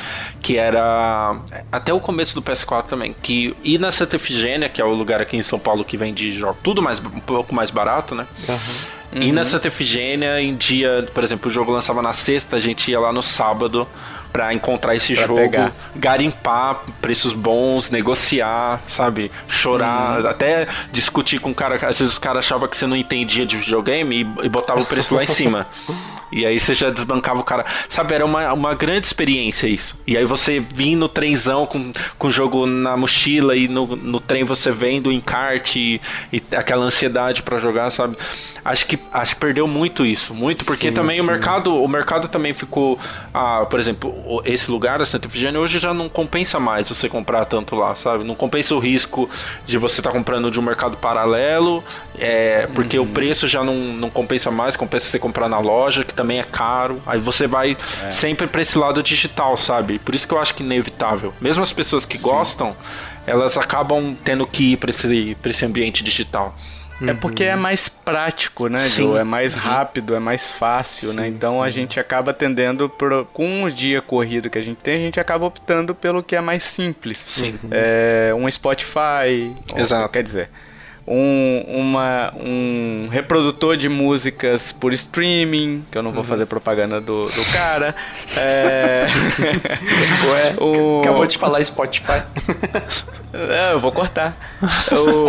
Que 0.41 0.57
era 0.57 1.35
até 1.73 1.93
o 1.93 1.99
começo 1.99 2.37
do 2.37 2.43
PS4 2.43 2.85
também. 2.85 3.17
Que 3.21 3.53
ir 3.64 3.81
na 3.81 3.91
Santa 3.91 4.14
Efigênia, 4.14 4.69
que 4.69 4.81
é 4.81 4.85
o 4.85 4.95
lugar 4.95 5.21
aqui 5.21 5.37
em 5.37 5.43
São 5.43 5.59
Paulo 5.59 5.85
que 5.85 5.97
vende 5.97 6.33
jogo, 6.33 6.57
tudo 6.62 6.81
mais, 6.81 7.01
um 7.01 7.19
pouco 7.19 7.53
mais 7.53 7.73
barato, 7.73 8.14
né? 8.14 8.25
Uhum. 8.49 9.23
E 9.23 9.33
na 9.33 9.45
Santa 9.45 9.67
Efigênia, 9.67 10.41
em 10.41 10.55
dia, 10.55 11.09
por 11.12 11.25
exemplo, 11.25 11.49
o 11.49 11.51
jogo 11.51 11.73
lançava 11.73 12.03
na 12.03 12.12
sexta, 12.12 12.55
a 12.55 12.61
gente 12.61 12.89
ia 12.89 13.01
lá 13.01 13.12
no 13.12 13.23
sábado 13.23 13.89
para 14.37 14.53
encontrar 14.53 14.95
esse 14.95 15.14
pra 15.14 15.26
jogo, 15.26 15.41
pegar. 15.41 15.72
garimpar 15.95 16.82
preços 17.01 17.32
bons, 17.32 17.91
negociar, 17.91 18.82
sabe? 18.87 19.32
Chorar, 19.49 20.20
uhum. 20.20 20.28
até 20.28 20.68
discutir 20.93 21.41
com 21.41 21.53
o 21.53 21.55
cara. 21.55 21.76
Às 21.76 21.99
vezes 21.99 22.12
os 22.12 22.18
caras 22.18 22.45
achavam 22.45 22.68
que 22.68 22.76
você 22.76 22.87
não 22.87 22.95
entendia 22.97 23.47
de 23.47 23.57
videogame 23.57 24.14
e, 24.14 24.45
e 24.45 24.49
botava 24.51 24.82
o 24.82 24.84
preço 24.84 25.14
lá 25.14 25.24
em 25.24 25.26
cima. 25.26 25.66
E 26.37 26.45
aí 26.45 26.61
você 26.61 26.74
já 26.74 26.91
desbancava 26.91 27.41
o 27.41 27.45
cara. 27.45 27.64
Sabe, 27.89 28.14
era 28.14 28.24
uma, 28.24 28.53
uma 28.53 28.74
grande 28.74 29.07
experiência 29.07 29.66
isso. 29.66 29.99
E 30.07 30.16
aí 30.16 30.24
você 30.24 30.61
vinha 30.61 30.97
no 30.97 31.09
trenzão 31.09 31.64
com, 31.64 31.93
com 32.18 32.28
o 32.28 32.30
jogo 32.30 32.66
na 32.66 32.97
mochila 32.97 33.57
e 33.57 33.68
no, 33.68 33.97
no 33.97 34.20
trem 34.20 34.45
você 34.45 34.70
vendo 34.70 35.09
o 35.09 35.12
encarte 35.12 36.01
e, 36.30 36.37
e 36.37 36.57
aquela 36.57 36.84
ansiedade 36.84 37.43
para 37.43 37.59
jogar, 37.59 37.91
sabe? 37.91 38.16
Acho 38.64 38.87
que, 38.87 38.99
acho 39.12 39.34
que 39.34 39.41
perdeu 39.41 39.66
muito 39.66 40.05
isso. 40.05 40.34
Muito, 40.34 40.64
porque 40.64 40.89
sim, 40.89 40.95
também 40.95 41.16
sim. 41.16 41.22
o 41.22 41.24
mercado 41.24 41.74
o 41.74 41.89
mercado 41.89 42.28
também 42.28 42.53
ficou. 42.53 42.99
Ah, 43.32 43.66
por 43.68 43.78
exemplo, 43.78 44.43
esse 44.45 44.70
lugar, 44.70 45.01
a 45.01 45.07
Santa 45.07 45.28
Efigênia, 45.28 45.61
hoje 45.61 45.78
já 45.78 45.95
não 45.95 46.09
compensa 46.09 46.59
mais 46.59 46.89
você 46.89 47.09
comprar 47.09 47.45
tanto 47.45 47.76
lá, 47.76 47.95
sabe? 47.95 48.24
Não 48.24 48.34
compensa 48.34 48.74
o 48.74 48.78
risco 48.78 49.28
de 49.64 49.78
você 49.78 50.01
estar 50.01 50.11
tá 50.11 50.16
comprando 50.16 50.51
de 50.51 50.59
um 50.59 50.62
mercado 50.62 50.97
paralelo, 50.97 51.82
é, 52.18 52.66
porque 52.74 52.99
uhum. 52.99 53.05
o 53.05 53.09
preço 53.09 53.47
já 53.47 53.62
não, 53.62 53.74
não 53.74 54.11
compensa 54.11 54.51
mais, 54.51 54.76
compensa 54.76 55.07
você 55.07 55.18
comprar 55.18 55.49
na 55.49 55.59
loja, 55.59 56.05
que 56.05 56.12
também 56.12 56.26
é 56.35 56.43
caro. 56.43 57.03
Aí 57.07 57.18
você 57.18 57.47
vai 57.47 57.77
é. 58.05 58.12
sempre 58.12 58.47
para 58.47 58.62
esse 58.62 58.77
lado 58.77 59.03
digital, 59.03 59.57
sabe? 59.57 59.99
Por 59.99 60.14
isso 60.14 60.27
que 60.27 60.35
eu 60.35 60.41
acho 60.41 60.55
que 60.55 60.62
é 60.62 60.66
inevitável. 60.66 61.33
Mesmo 61.41 61.62
as 61.62 61.72
pessoas 61.72 62.05
que 62.05 62.18
Sim. 62.18 62.24
gostam, 62.24 62.77
elas 63.27 63.57
acabam 63.57 64.16
tendo 64.24 64.47
que 64.47 64.72
ir 64.72 64.77
para 64.77 64.91
esse, 64.91 65.37
esse 65.45 65.64
ambiente 65.64 66.05
digital. 66.05 66.55
É 67.03 67.12
porque 67.12 67.45
é 67.45 67.57
mais 67.57 67.89
prático, 67.89 68.68
né, 68.68 68.89
sim. 68.89 69.03
Joe? 69.03 69.18
É 69.18 69.24
mais 69.24 69.53
rápido, 69.53 70.14
é 70.14 70.18
mais 70.18 70.51
fácil, 70.51 71.09
né? 71.09 71.12
sim, 71.12 71.20
né? 71.20 71.29
Então 71.29 71.55
sim. 71.55 71.61
a 71.61 71.70
gente 71.70 72.01
acaba 72.01 72.33
tendendo, 72.33 72.89
por, 72.89 73.27
com 73.35 73.64
o 73.64 73.70
dia 73.70 74.01
corrido 74.01 74.49
que 74.49 74.57
a 74.57 74.62
gente 74.62 74.79
tem, 74.79 74.95
a 74.95 74.99
gente 75.01 75.20
acaba 75.20 75.45
optando 75.45 75.95
pelo 75.95 76.22
que 76.22 76.35
é 76.35 76.41
mais 76.41 76.62
simples. 76.62 77.18
Sim. 77.18 77.59
É, 77.70 78.33
um 78.35 78.51
Spotify. 78.51 79.55
Exato. 79.77 80.05
Ou, 80.05 80.09
quer 80.09 80.22
dizer, 80.22 80.49
um, 81.07 81.65
uma, 81.69 82.33
um 82.35 83.09
reprodutor 83.11 83.77
de 83.77 83.89
músicas 83.89 84.73
por 84.73 84.93
streaming, 84.93 85.85
que 85.91 85.97
eu 85.97 86.03
não 86.03 86.11
vou 86.11 86.23
uhum. 86.23 86.29
fazer 86.29 86.47
propaganda 86.47 87.01
do, 87.01 87.27
do 87.27 87.45
cara. 87.53 87.95
é... 88.37 89.07
Ué, 90.31 90.55
o... 90.59 91.01
acabou 91.01 91.27
de 91.27 91.39
falar 91.39 91.63
Spotify. 91.65 92.23
É, 93.33 93.73
eu 93.73 93.81
vou 93.81 93.93
cortar. 93.93 94.35
Ou, 94.91 95.29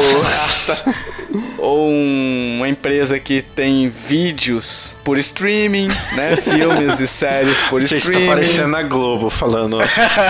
ou 1.58 1.90
uma 1.90 2.68
empresa 2.70 3.20
que 3.20 3.42
tem 3.42 3.90
vídeos 3.90 4.96
por 5.04 5.18
streaming, 5.18 5.90
né? 6.14 6.38
Filmes 6.38 7.00
e 7.00 7.08
séries 7.08 7.62
por 7.64 7.82
Gente, 7.82 7.92
tá 7.92 7.98
streaming. 7.98 8.26
Tá 8.28 8.32
parecendo 8.34 8.68
na 8.70 8.84
Globo 8.84 9.30
falando. 9.30 9.78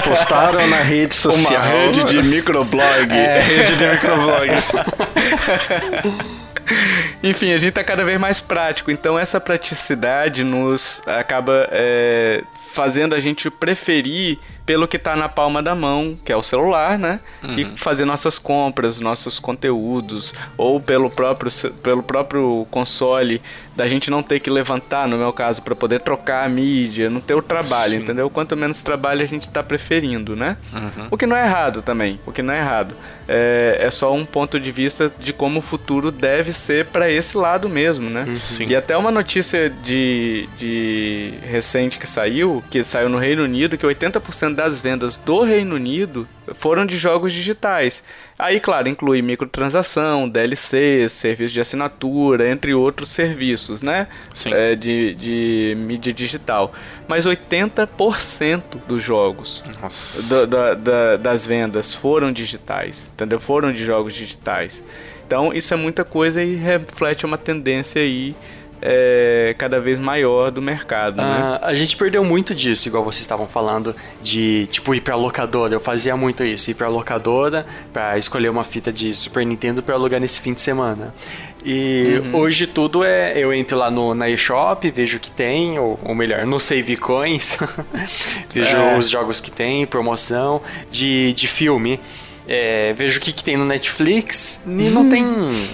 Postaram 0.04 0.68
na 0.68 0.78
rede 0.78 1.14
social. 1.14 1.62
Uma 1.62 1.72
rede 1.72 2.04
de 2.06 2.24
microblog. 2.24 3.12
É, 3.12 3.42
rede 3.42 3.76
de 3.76 3.86
microblog. 3.86 4.48
Enfim, 7.24 7.54
a 7.54 7.58
gente 7.58 7.74
tá 7.74 7.84
cada 7.84 8.04
vez 8.04 8.20
mais 8.20 8.40
prático. 8.40 8.92
Então 8.92 9.18
essa 9.18 9.40
praticidade 9.40 10.44
nos 10.44 11.02
acaba 11.08 11.68
é, 11.72 12.44
fazendo 12.74 13.16
a 13.16 13.20
gente 13.20 13.50
preferir 13.50 14.40
pelo 14.68 14.86
que 14.86 14.98
está 14.98 15.16
na 15.16 15.30
palma 15.30 15.64
da 15.64 15.74
mão, 15.74 16.20
que 16.26 16.32
é 16.32 16.36
o 16.36 16.44
celular, 16.44 17.00
né? 17.00 17.22
Uhum. 17.42 17.58
E 17.58 17.66
fazer 17.78 18.04
nossas 18.04 18.38
compras, 18.38 19.00
nossos 19.00 19.40
conteúdos, 19.40 20.34
ou 20.58 20.82
pelo 20.82 21.10
próprio, 21.10 21.50
pelo 21.82 22.04
próprio 22.04 22.68
console, 22.70 23.42
da 23.78 23.88
gente 23.88 24.12
não 24.12 24.22
ter 24.22 24.42
que 24.42 24.50
levantar, 24.50 25.08
no 25.08 25.18
meu 25.18 25.32
caso, 25.32 25.62
para 25.62 25.74
poder 25.74 26.02
trocar 26.02 26.46
a 26.46 26.50
mídia, 26.50 27.10
não 27.10 27.22
ter 27.22 27.36
o 27.36 27.42
trabalho, 27.42 27.94
Sim. 27.94 28.00
entendeu? 28.00 28.30
Quanto 28.30 28.58
menos 28.58 28.84
trabalho 28.84 29.22
a 29.22 29.26
gente 29.26 29.48
está 29.48 29.64
preferindo, 29.64 30.36
né? 30.36 30.58
Uhum. 30.74 31.08
O 31.12 31.18
que 31.18 31.26
não 31.26 31.38
é 31.38 31.46
errado 31.46 31.82
também, 31.82 32.20
o 32.26 32.32
que 32.34 32.42
não 32.42 32.54
é 32.54 32.58
errado. 32.58 32.94
É, 33.26 33.78
é 33.80 33.90
só 33.92 34.14
um 34.14 34.26
ponto 34.26 34.60
de 34.60 34.72
vista 34.72 35.12
de 35.20 35.32
como 35.32 35.60
o 35.60 35.62
futuro 35.62 36.12
deve 36.12 36.52
ser 36.52 36.88
para 36.88 37.10
esse 37.10 37.38
lado 37.38 37.70
mesmo, 37.70 38.10
né? 38.10 38.26
Uhum. 38.28 38.66
E 38.68 38.76
até 38.76 38.98
uma 38.98 39.12
notícia 39.12 39.70
de, 39.70 40.50
de 40.58 41.34
recente 41.44 41.98
que 41.98 42.10
saiu, 42.10 42.64
que 42.70 42.84
saiu 42.84 43.08
no 43.08 43.18
Reino 43.18 43.44
Unido, 43.44 43.78
que 43.78 43.86
80% 43.86 44.57
das 44.58 44.82
vendas 44.82 45.18
do 45.18 45.44
Reino 45.44 45.76
Unido 45.76 46.28
foram 46.56 46.84
de 46.84 46.98
jogos 46.98 47.32
digitais. 47.32 48.04
Aí, 48.40 48.60
claro, 48.60 48.90
inclui 48.90 49.22
microtransação, 49.22 50.28
DLC, 50.28 51.08
serviço 51.08 51.54
de 51.54 51.62
assinatura, 51.62 52.50
entre 52.50 52.74
outros 52.74 53.10
serviços, 53.10 53.84
né? 53.84 54.08
É, 54.46 54.76
de, 54.76 55.14
de 55.14 55.78
mídia 55.78 56.12
digital. 56.12 56.74
Mas 57.08 57.28
80% 57.28 58.64
dos 58.88 59.04
jogos 59.04 59.64
do, 60.28 60.48
da, 60.48 60.74
da, 60.74 61.18
das 61.18 61.46
vendas 61.46 61.94
foram 61.94 62.32
digitais, 62.32 63.10
entendeu? 63.14 63.40
Foram 63.40 63.72
de 63.72 63.86
jogos 63.86 64.16
digitais. 64.16 64.84
Então, 65.28 65.54
isso 65.54 65.72
é 65.72 65.78
muita 65.78 66.04
coisa 66.04 66.42
e 66.42 66.56
reflete 66.56 67.26
uma 67.26 67.38
tendência 67.38 68.02
aí 68.02 68.36
é, 68.82 69.56
cada 69.58 69.80
vez 69.80 70.00
maior 70.00 70.52
do 70.52 70.62
mercado. 70.62 71.18
Né? 71.18 71.24
Ah, 71.24 71.60
a 71.64 71.76
gente 71.76 71.96
perdeu 71.96 72.24
muito 72.24 72.54
disso, 72.54 72.88
igual 72.88 73.04
vocês 73.04 73.22
estavam 73.22 73.48
falando, 73.48 73.96
de 74.22 74.68
tipo 74.72 74.94
ir 74.94 75.02
pra 75.02 75.16
locadora. 75.16 75.74
Eu 75.74 75.80
fazia 75.80 76.16
muito 76.16 76.44
isso, 76.44 76.72
ir 76.72 76.74
pra 76.74 76.88
locadora 76.88 77.66
pra 77.92 78.18
escolher 78.18 78.50
uma 78.50 78.64
fita 78.64 78.92
de 78.92 79.14
Super 79.14 79.46
Nintendo 79.46 79.82
pra 79.82 79.96
alugar 79.96 80.20
nesse 80.20 80.40
fim 80.40 80.54
de 80.54 80.62
semana. 80.62 81.14
E 81.66 82.22
uhum. 82.24 82.36
hoje 82.40 82.68
tudo 82.68 83.04
é. 83.04 83.34
Eu 83.36 83.54
entro 83.54 83.78
lá 83.78 83.90
no, 83.90 84.14
na 84.14 84.30
eShop, 84.30 84.90
vejo 84.90 85.18
o 85.18 85.20
que 85.20 85.32
tem, 85.32 85.78
ou, 85.80 86.00
ou 86.04 86.16
melhor, 86.16 86.46
no 86.46 86.60
Save 86.60 86.96
Coins, 86.96 87.58
vejo 88.54 88.78
é. 88.78 88.98
os 88.98 89.10
jogos 89.10 89.42
que 89.42 89.52
tem, 89.52 89.86
promoção 89.86 90.62
de, 90.90 91.34
de 91.34 91.48
filme 91.48 92.00
é, 92.48 92.94
vejo 92.94 93.20
o 93.20 93.22
que, 93.22 93.32
que 93.32 93.44
tem 93.44 93.58
no 93.58 93.66
Netflix 93.66 94.62
e 94.66 94.90
não 94.90 95.02
hum. 95.02 95.10
tem 95.10 95.26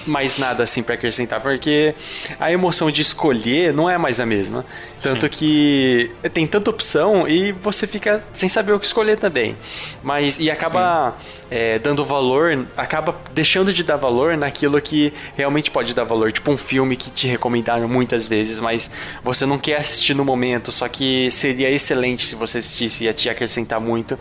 mais 0.06 0.38
nada 0.38 0.64
assim 0.64 0.82
para 0.82 0.94
acrescentar, 0.94 1.40
porque 1.40 1.94
a 2.40 2.50
emoção 2.50 2.90
de 2.90 3.00
escolher 3.02 3.72
não 3.72 3.88
é 3.88 3.96
mais 3.96 4.20
a 4.20 4.26
mesma. 4.26 4.64
Tanto 5.04 5.26
Sim. 5.26 5.32
que 5.32 6.10
tem 6.32 6.46
tanta 6.46 6.70
opção 6.70 7.28
e 7.28 7.52
você 7.52 7.86
fica 7.86 8.24
sem 8.32 8.48
saber 8.48 8.72
o 8.72 8.80
que 8.80 8.86
escolher 8.86 9.18
também. 9.18 9.54
Mas 10.02 10.38
e 10.38 10.50
acaba 10.50 11.14
é, 11.50 11.78
dando 11.78 12.02
valor, 12.06 12.66
acaba 12.74 13.14
deixando 13.34 13.70
de 13.70 13.84
dar 13.84 13.96
valor 13.96 14.34
naquilo 14.34 14.80
que 14.80 15.12
realmente 15.36 15.70
pode 15.70 15.94
dar 15.94 16.04
valor. 16.04 16.32
Tipo 16.32 16.50
um 16.50 16.56
filme 16.56 16.96
que 16.96 17.10
te 17.10 17.26
recomendaram 17.26 17.86
muitas 17.86 18.26
vezes, 18.26 18.58
mas 18.58 18.90
você 19.22 19.44
não 19.44 19.58
quer 19.58 19.76
assistir 19.76 20.14
no 20.14 20.24
momento, 20.24 20.72
só 20.72 20.88
que 20.88 21.30
seria 21.30 21.70
excelente 21.70 22.26
se 22.26 22.34
você 22.34 22.56
assistisse, 22.56 23.04
ia 23.04 23.12
te 23.12 23.28
acrescentar 23.28 23.78
muito. 23.78 24.18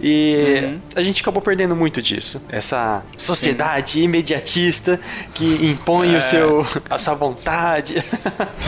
E 0.00 0.62
uhum. 0.62 0.80
a 0.96 1.02
gente 1.02 1.20
acabou 1.20 1.42
perdendo 1.42 1.76
muito 1.76 1.83
muito 1.84 2.00
disso. 2.00 2.40
Essa 2.48 3.02
sociedade 3.14 3.92
Sim. 3.92 4.04
imediatista 4.04 4.98
que 5.34 5.66
impõe 5.66 6.14
é. 6.14 6.16
o 6.16 6.20
seu, 6.20 6.66
a 6.88 6.96
sua 6.96 7.12
vontade. 7.12 8.02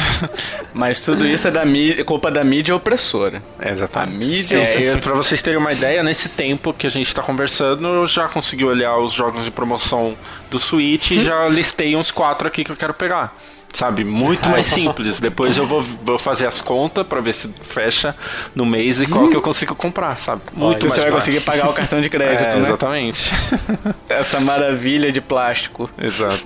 Mas 0.75 1.01
tudo 1.01 1.27
isso 1.27 1.49
é 1.49 1.51
da 1.51 1.65
mídia, 1.65 2.05
culpa 2.05 2.31
da 2.31 2.45
mídia 2.45 2.77
opressora. 2.77 3.43
É, 3.59 3.71
exatamente. 3.71 4.55
A 4.55 4.59
mídia 4.59 4.59
é, 4.59 4.97
Pra 4.99 5.15
vocês 5.15 5.41
terem 5.41 5.59
uma 5.59 5.73
ideia, 5.73 6.03
nesse 6.03 6.29
tempo 6.29 6.75
que 6.75 6.87
a 6.87 6.91
gente 6.91 7.15
tá 7.15 7.23
conversando, 7.23 7.87
eu 7.87 8.07
já 8.07 8.29
consegui 8.29 8.67
olhar 8.67 8.99
os 8.99 9.15
jogos 9.15 9.45
de 9.45 9.51
promoção 9.51 10.15
do 10.51 10.59
Switch 10.59 11.13
e 11.13 11.25
já 11.25 11.49
listei 11.49 11.97
uns 11.97 12.11
quatro 12.11 12.47
aqui 12.47 12.65
que 12.65 12.71
eu 12.71 12.77
quero 12.77 12.93
pegar 12.93 13.35
sabe? 13.77 14.05
Muito 14.05 14.49
mais 14.49 14.67
simples. 14.67 15.21
Depois 15.21 15.57
eu 15.59 15.67
vou, 15.67 15.83
vou 15.83 16.19
fazer 16.19 16.47
as 16.47 16.61
contas 16.61 17.07
para 17.07 17.21
ver 17.21 17.35
se 17.35 17.49
fecha 17.63 18.17
no 18.55 18.65
mês 18.65 19.01
e 19.01 19.07
qual 19.07 19.29
que 19.29 19.37
eu 19.37 19.43
consigo 19.43 19.75
comprar, 19.75 20.17
sabe? 20.19 20.41
Muito 20.53 20.65
Olha, 20.65 20.79
mais 20.81 20.93
Você 20.93 21.01
vai 21.01 21.11
conseguir 21.11 21.41
pagar 21.41 21.69
o 21.69 21.75
cartão 21.75 22.01
de 22.01 22.09
crédito, 22.09 22.49
é, 22.49 22.55
né? 22.55 22.61
Exatamente. 22.61 23.33
Essa 24.09 24.41
maravilha 24.41 25.13
de 25.13 25.21
plástico. 25.21 25.91
Exato. 25.99 26.43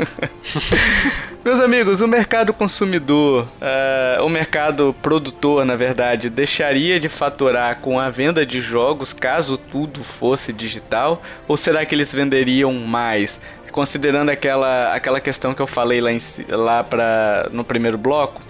Meus 1.43 1.59
amigos, 1.59 2.01
o 2.03 2.09
mercado 2.09 2.53
consumidor, 2.53 3.47
uh, 3.63 4.25
o 4.25 4.29
mercado 4.29 4.95
produtor, 5.01 5.65
na 5.65 5.75
verdade, 5.75 6.29
deixaria 6.29 7.01
de 7.01 7.09
faturar 7.09 7.79
com 7.81 7.99
a 7.99 8.11
venda 8.11 8.45
de 8.45 8.61
jogos 8.61 9.15
caso 9.15 9.57
tudo 9.57 10.05
fosse 10.05 10.53
digital? 10.53 11.23
Ou 11.49 11.57
será 11.57 11.87
que 11.87 11.95
eles 11.95 12.13
venderiam 12.13 12.73
mais? 12.75 13.41
Considerando 13.71 14.31
aquela, 14.31 14.95
aquela 14.95 15.21
questão 15.21 15.55
que 15.55 15.63
eu 15.63 15.67
falei 15.67 16.01
lá, 16.01 16.13
em, 16.13 16.19
lá 16.49 16.85
pra, 16.85 17.49
no 17.53 17.65
primeiro 17.65 17.97
bloco, 17.99 18.41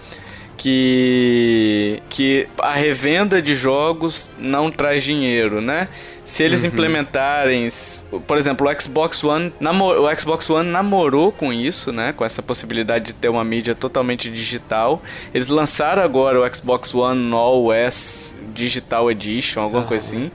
que, 0.57 2.01
que 2.09 2.47
a 2.59 2.73
revenda 2.73 3.41
de 3.41 3.55
jogos 3.55 4.31
não 4.37 4.71
traz 4.71 5.03
dinheiro, 5.03 5.59
né? 5.59 5.87
Se 6.23 6.43
eles 6.43 6.61
uhum. 6.61 6.67
implementarem, 6.67 7.67
por 8.25 8.37
exemplo, 8.37 8.69
o 8.69 8.81
Xbox 8.81 9.23
One, 9.23 9.51
o 9.59 10.19
Xbox 10.19 10.49
One 10.49 10.69
namorou 10.69 11.31
com 11.31 11.51
isso, 11.51 11.91
né? 11.91 12.13
Com 12.13 12.23
essa 12.23 12.41
possibilidade 12.41 13.07
de 13.07 13.13
ter 13.13 13.27
uma 13.27 13.43
mídia 13.43 13.75
totalmente 13.75 14.29
digital. 14.29 15.01
Eles 15.33 15.47
lançaram 15.47 16.03
agora 16.03 16.39
o 16.39 16.55
Xbox 16.55 16.93
One 16.93 17.33
All 17.33 17.73
S 17.73 18.33
Digital 18.53 19.11
Edition, 19.11 19.61
alguma 19.61 19.81
uhum. 19.81 19.87
coisa 19.87 20.05
assim, 20.05 20.31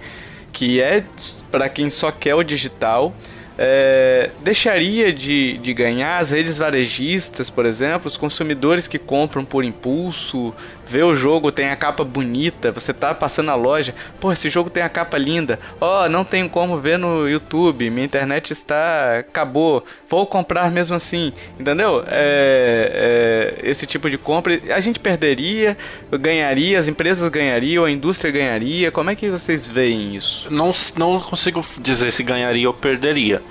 que 0.53 0.83
é 0.83 1.05
para 1.51 1.69
quem 1.69 1.89
só 1.89 2.11
quer 2.11 2.35
o 2.35 2.43
digital 2.43 3.15
é, 3.59 4.31
deixaria 4.41 5.13
de, 5.13 5.57
de 5.59 5.73
ganhar 5.73 6.19
as 6.19 6.31
redes 6.31 6.59
varejistas, 6.59 7.49
por 7.49 7.65
exemplo, 7.65 8.07
os 8.07 8.17
consumidores 8.17 8.87
que 8.87 8.99
compram 8.99 9.45
por 9.45 9.65
impulso, 9.65 10.55
vê 10.89 11.03
o 11.03 11.15
jogo, 11.15 11.53
tem 11.53 11.71
a 11.71 11.77
capa 11.77 12.05
bonita, 12.05 12.73
você 12.73 12.93
tá 12.93 13.15
passando 13.15 13.47
na 13.47 13.55
loja, 13.55 13.95
pô, 14.21 14.33
esse 14.33 14.49
jogo 14.49 14.71
tem 14.71 14.83
a 14.83 14.89
capa 14.89 15.19
linda, 15.19 15.59
ó, 15.81 16.05
oh, 16.05 16.09
não 16.09 16.25
tenho 16.25 16.49
como 16.49 16.79
ver 16.79 16.99
no 16.99 17.29
YouTube, 17.29 17.91
minha 17.91 18.05
internet 18.05 18.53
está. 18.53 19.19
acabou, 19.19 19.85
vou 20.09 20.27
comprar 20.27 20.71
mesmo 20.71 20.97
assim, 20.97 21.33
entendeu? 21.59 22.05
É, 22.07 23.55
é, 23.63 23.69
esse 23.71 23.87
tipo 23.87 24.09
de 24.09 24.17
compra, 24.17 24.61
a 24.75 24.81
gente 24.81 25.01
perderia, 25.01 25.77
ganharia, 26.13 26.79
as 26.79 26.89
empresas 26.89 27.29
ganhariam, 27.31 27.85
a 27.85 27.91
indústria 27.91 28.31
ganharia, 28.31 28.91
como 28.91 29.11
é 29.11 29.15
que 29.15 29.31
vocês 29.31 29.67
veem 29.67 30.15
isso? 30.15 30.53
Não, 30.53 30.73
não 30.97 31.21
consigo 31.21 31.65
dizer 31.79 32.11
se 32.11 32.23
ganharia 32.23 32.69
ou 32.69 32.75
perderia 32.75 33.43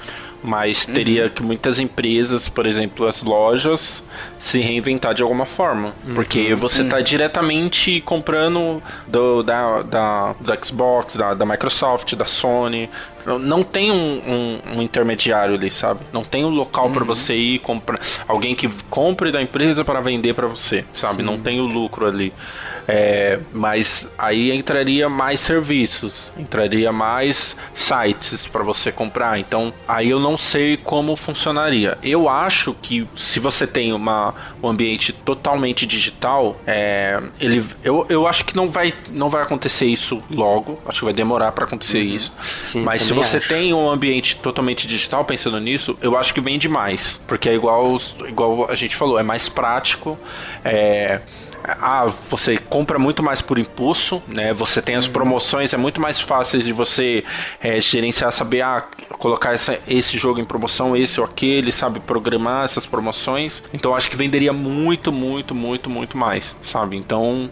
mas 0.46 0.86
teria 0.86 1.24
uhum. 1.24 1.30
que 1.30 1.43
muitas 1.43 1.80
empresas, 1.80 2.48
por 2.48 2.66
exemplo, 2.66 3.08
as 3.08 3.22
lojas, 3.24 4.04
se 4.39 4.60
reinventar 4.60 5.14
de 5.14 5.22
alguma 5.22 5.46
forma. 5.46 5.93
Uhum. 6.06 6.14
Porque 6.14 6.54
você 6.56 6.84
está 6.84 6.98
uhum. 6.98 7.04
diretamente 7.04 8.02
comprando 8.02 8.82
do, 9.08 9.43
da, 9.43 9.82
da, 9.82 10.34
do 10.34 10.66
Xbox, 10.66 11.16
da, 11.16 11.34
da 11.34 11.46
Microsoft, 11.46 12.16
da 12.16 12.26
Sony. 12.26 12.89
Não 13.26 13.63
tem 13.63 13.91
um, 13.91 13.95
um, 13.95 14.78
um 14.78 14.82
intermediário 14.82 15.55
ali, 15.55 15.71
sabe? 15.71 16.01
Não 16.13 16.23
tem 16.23 16.45
um 16.45 16.49
local 16.49 16.89
para 16.89 17.01
uhum. 17.01 17.07
você 17.07 17.36
ir 17.36 17.59
comprar. 17.59 17.99
Alguém 18.28 18.55
que 18.55 18.69
compre 18.89 19.32
da 19.32 19.41
empresa 19.41 19.84
para 19.84 19.99
vender 20.01 20.34
para 20.34 20.47
você, 20.47 20.86
sabe? 20.93 21.17
Sim. 21.17 21.23
Não 21.23 21.39
tem 21.39 21.59
o 21.59 21.65
lucro 21.65 22.05
ali. 22.05 22.34
É, 22.88 23.39
mas 23.51 24.07
aí 24.17 24.51
entraria 24.51 25.09
mais 25.09 25.39
serviços, 25.39 26.32
entraria 26.38 26.91
mais 26.91 27.55
sites 27.73 28.45
para 28.45 28.63
você 28.63 28.91
comprar. 28.91 29.39
Então 29.39 29.73
aí 29.88 30.09
eu 30.09 30.19
não 30.19 30.38
sei 30.38 30.78
como 30.78 31.15
funcionaria. 31.15 31.97
Eu 32.03 32.30
acho 32.30 32.76
que 32.82 33.07
se 33.15 33.39
você 33.39 33.65
tem 33.65 33.91
uma, 33.91 34.34
um 34.61 34.67
ambiente 34.67 35.11
totalmente 35.11 35.86
digital, 35.86 36.59
é, 36.67 37.21
ele, 37.39 37.65
eu, 37.84 38.05
eu 38.07 38.28
acho 38.28 38.45
que 38.45 38.55
não 38.55 38.69
vai, 38.69 38.93
não 39.11 39.30
vai 39.30 39.41
acontecer 39.41 39.88
isso 39.88 40.21
logo. 40.30 40.80
Acho 40.86 40.99
que 40.99 41.05
vai 41.05 41.13
demorar 41.13 41.51
para 41.53 41.65
acontecer 41.65 41.99
uhum. 41.99 42.15
isso. 42.15 42.32
Sim, 42.57 42.84
mas 42.84 43.01
se 43.01 43.13
você 43.16 43.38
acho. 43.38 43.47
tem 43.49 43.74
um 43.74 43.89
ambiente 43.89 44.38
totalmente 44.38 44.88
digital, 44.88 45.26
pensando 45.26 45.59
nisso, 45.59 45.97
eu 46.01 46.18
acho 46.18 46.34
que 46.34 46.41
vende 46.41 46.68
mais. 46.68 47.20
Porque 47.28 47.49
é 47.49 47.55
igual, 47.55 47.99
igual 48.28 48.70
a 48.70 48.76
gente 48.76 48.95
falou, 48.95 49.20
é 49.20 49.24
mais 49.24 49.49
prático. 49.49 50.18
É, 50.63 51.22
ah, 51.68 52.05
você 52.30 52.57
compra 52.57 52.99
muito 52.99 53.24
mais 53.24 53.41
por 53.41 53.57
impulso, 53.57 54.22
né? 54.28 54.53
Você 54.53 54.82
tem 54.82 54.95
as 54.95 55.07
uhum. 55.07 55.13
promoções, 55.13 55.74
é 55.74 55.78
muito 55.78 55.99
mais 55.99 56.20
fácil 56.20 56.61
de 56.61 56.72
você 56.72 57.24
é, 57.61 57.80
gerenciar, 57.80 58.32
saber, 58.32 58.61
ah, 58.61 58.86
colocar 59.18 59.53
essa, 59.53 59.80
esse 59.88 60.18
jogo 60.18 60.39
em 60.39 60.45
promoção, 60.45 60.95
esse 60.95 61.20
ou 61.20 61.26
aquele, 61.26 61.72
sabe, 61.72 61.99
programar 61.99 62.66
essas 62.66 62.86
promoções. 62.86 63.63
Então 63.74 63.95
acho 63.95 64.09
que 64.09 64.16
venderia 64.16 64.53
muito, 64.53 65.11
muito, 65.11 65.55
muito, 65.55 65.89
muito 65.89 66.18
mais, 66.18 66.55
sabe? 66.63 66.95
Então. 66.95 67.49